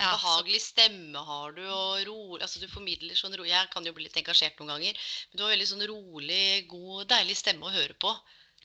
Ja, 0.00 0.14
Behagelig 0.14 0.62
stemme 0.64 1.20
har 1.28 1.52
du, 1.56 1.62
og 1.68 2.00
rolig 2.08 2.42
Altså 2.46 2.64
du 2.64 2.68
formidler 2.72 3.18
sånn 3.18 3.36
ro... 3.36 3.44
Jeg 3.44 3.72
kan 3.72 3.84
jo 3.84 3.92
bli 3.96 4.08
litt 4.08 4.16
engasjert 4.22 4.56
noen 4.60 4.72
ganger, 4.76 5.06
men 5.30 5.38
du 5.38 5.44
har 5.44 5.52
veldig 5.52 5.70
sånn 5.74 5.86
rolig, 5.92 6.66
god, 6.72 7.06
deilig 7.12 7.36
stemme 7.42 7.68
å 7.68 7.76
høre 7.76 7.96
på. 8.00 8.16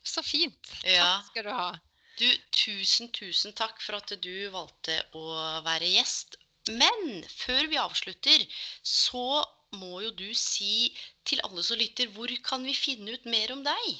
så 0.03 0.23
fint. 0.26 0.76
Ja. 0.88 1.19
Takk 1.19 1.34
skal 1.34 1.49
du 1.49 1.56
ha. 1.56 1.72
Du, 2.19 2.27
tusen, 2.56 3.10
tusen 3.15 3.53
takk 3.57 3.80
for 3.84 3.99
at 3.99 4.11
du 4.23 4.35
valgte 4.53 4.98
å 5.18 5.26
være 5.65 5.89
gjest. 5.98 6.39
Men 6.69 7.23
før 7.27 7.68
vi 7.72 7.80
avslutter, 7.81 8.43
så 8.85 9.41
må 9.80 10.02
jo 10.03 10.11
du 10.11 10.30
si 10.38 10.91
til 11.27 11.41
alle 11.48 11.64
som 11.64 11.80
lytter, 11.80 12.11
hvor 12.15 12.31
kan 12.45 12.64
vi 12.68 12.73
finne 12.76 13.15
ut 13.15 13.27
mer 13.34 13.53
om 13.56 13.64
deg? 13.65 13.91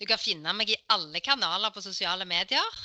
Du 0.00 0.06
kan 0.10 0.18
finne 0.20 0.52
meg 0.56 0.72
i 0.72 0.78
alle 0.90 1.20
kanaler 1.24 1.72
på 1.74 1.82
sosiale 1.84 2.26
medier. 2.28 2.78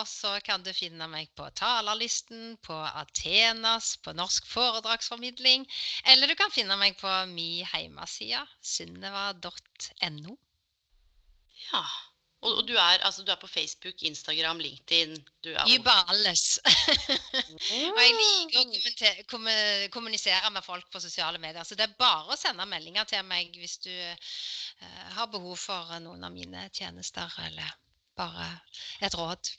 Og 0.00 0.06
så 0.08 0.38
kan 0.44 0.62
du 0.64 0.70
finne 0.72 1.04
meg 1.12 1.28
på 1.36 1.44
talerlisten, 1.58 2.54
på 2.64 2.76
Athenas, 3.02 3.90
på 4.04 4.14
Norsk 4.16 4.46
foredragsformidling. 4.48 5.66
Eller 6.08 6.30
du 6.30 6.36
kan 6.38 6.54
finne 6.54 6.78
meg 6.80 6.96
på 7.00 7.12
min 7.34 7.60
hjemmeside, 7.66 8.40
synneva.no. 8.74 10.38
Ja, 11.66 11.84
Og, 12.42 12.56
og 12.58 12.62
du, 12.66 12.72
er, 12.74 12.98
altså, 13.06 13.22
du 13.22 13.30
er 13.30 13.38
på 13.38 13.46
Facebook, 13.46 14.02
Instagram, 14.02 14.58
LinkedIn 14.58 15.14
du 15.44 15.50
er 15.52 15.68
Über 15.70 16.10
alles. 16.10 16.58
og 17.94 18.00
jeg 18.02 18.16
liker 18.18 19.22
å 19.22 19.40
kommunisere 19.94 20.50
med 20.50 20.66
folk 20.66 20.88
på 20.90 21.02
sosiale 21.02 21.38
medier. 21.42 21.62
Så 21.62 21.78
det 21.78 21.86
er 21.86 21.94
bare 22.00 22.34
å 22.34 22.38
sende 22.38 22.66
meldinger 22.66 23.06
til 23.10 23.22
meg 23.28 23.54
hvis 23.58 23.78
du 23.86 23.92
uh, 23.94 25.08
har 25.18 25.30
behov 25.30 25.54
for 25.60 25.94
noen 26.02 26.26
av 26.26 26.34
mine 26.34 26.66
tjenester, 26.74 27.30
eller 27.46 27.76
bare 28.18 28.48
et 29.06 29.14
råd. 29.14 29.54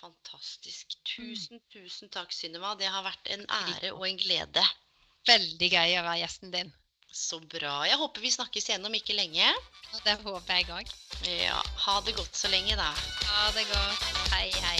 Fantastisk. 0.00 0.96
Tusen, 1.04 1.60
tusen 1.68 2.08
takk, 2.12 2.32
Synnøve. 2.32 2.78
Det 2.80 2.88
har 2.88 3.04
vært 3.04 3.28
en 3.34 3.44
ære 3.60 3.92
og 3.92 4.06
en 4.08 4.20
glede. 4.20 4.64
Veldig 5.28 5.68
gøy 5.68 5.98
å 6.00 6.04
være 6.06 6.20
gjesten 6.22 6.54
din. 6.54 6.72
Så 7.12 7.40
bra. 7.40 7.86
Jeg 7.86 7.98
håper 7.98 8.22
vi 8.22 8.30
snakkes 8.30 8.68
igjen 8.68 8.86
om 8.86 8.94
ikke 8.94 9.16
lenge. 9.18 9.50
Og 9.94 10.02
det 10.06 10.16
håper 10.22 10.60
jeg 10.60 10.70
òg. 10.70 10.92
Ja, 11.26 11.58
ha 11.84 12.00
det 12.06 12.14
godt 12.16 12.36
så 12.36 12.48
lenge, 12.52 12.76
da. 12.78 12.90
Ha 13.26 13.50
det 13.56 13.66
godt. 13.70 14.04
Hei, 14.30 14.50
hei. 14.62 14.78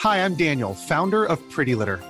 Hi, 0.00 0.24
I'm 0.24 0.34
Daniel, 0.34 0.74
founder 0.74 1.26
of 1.26 1.38
Pretty 1.50 1.74
Litter. 1.74 2.09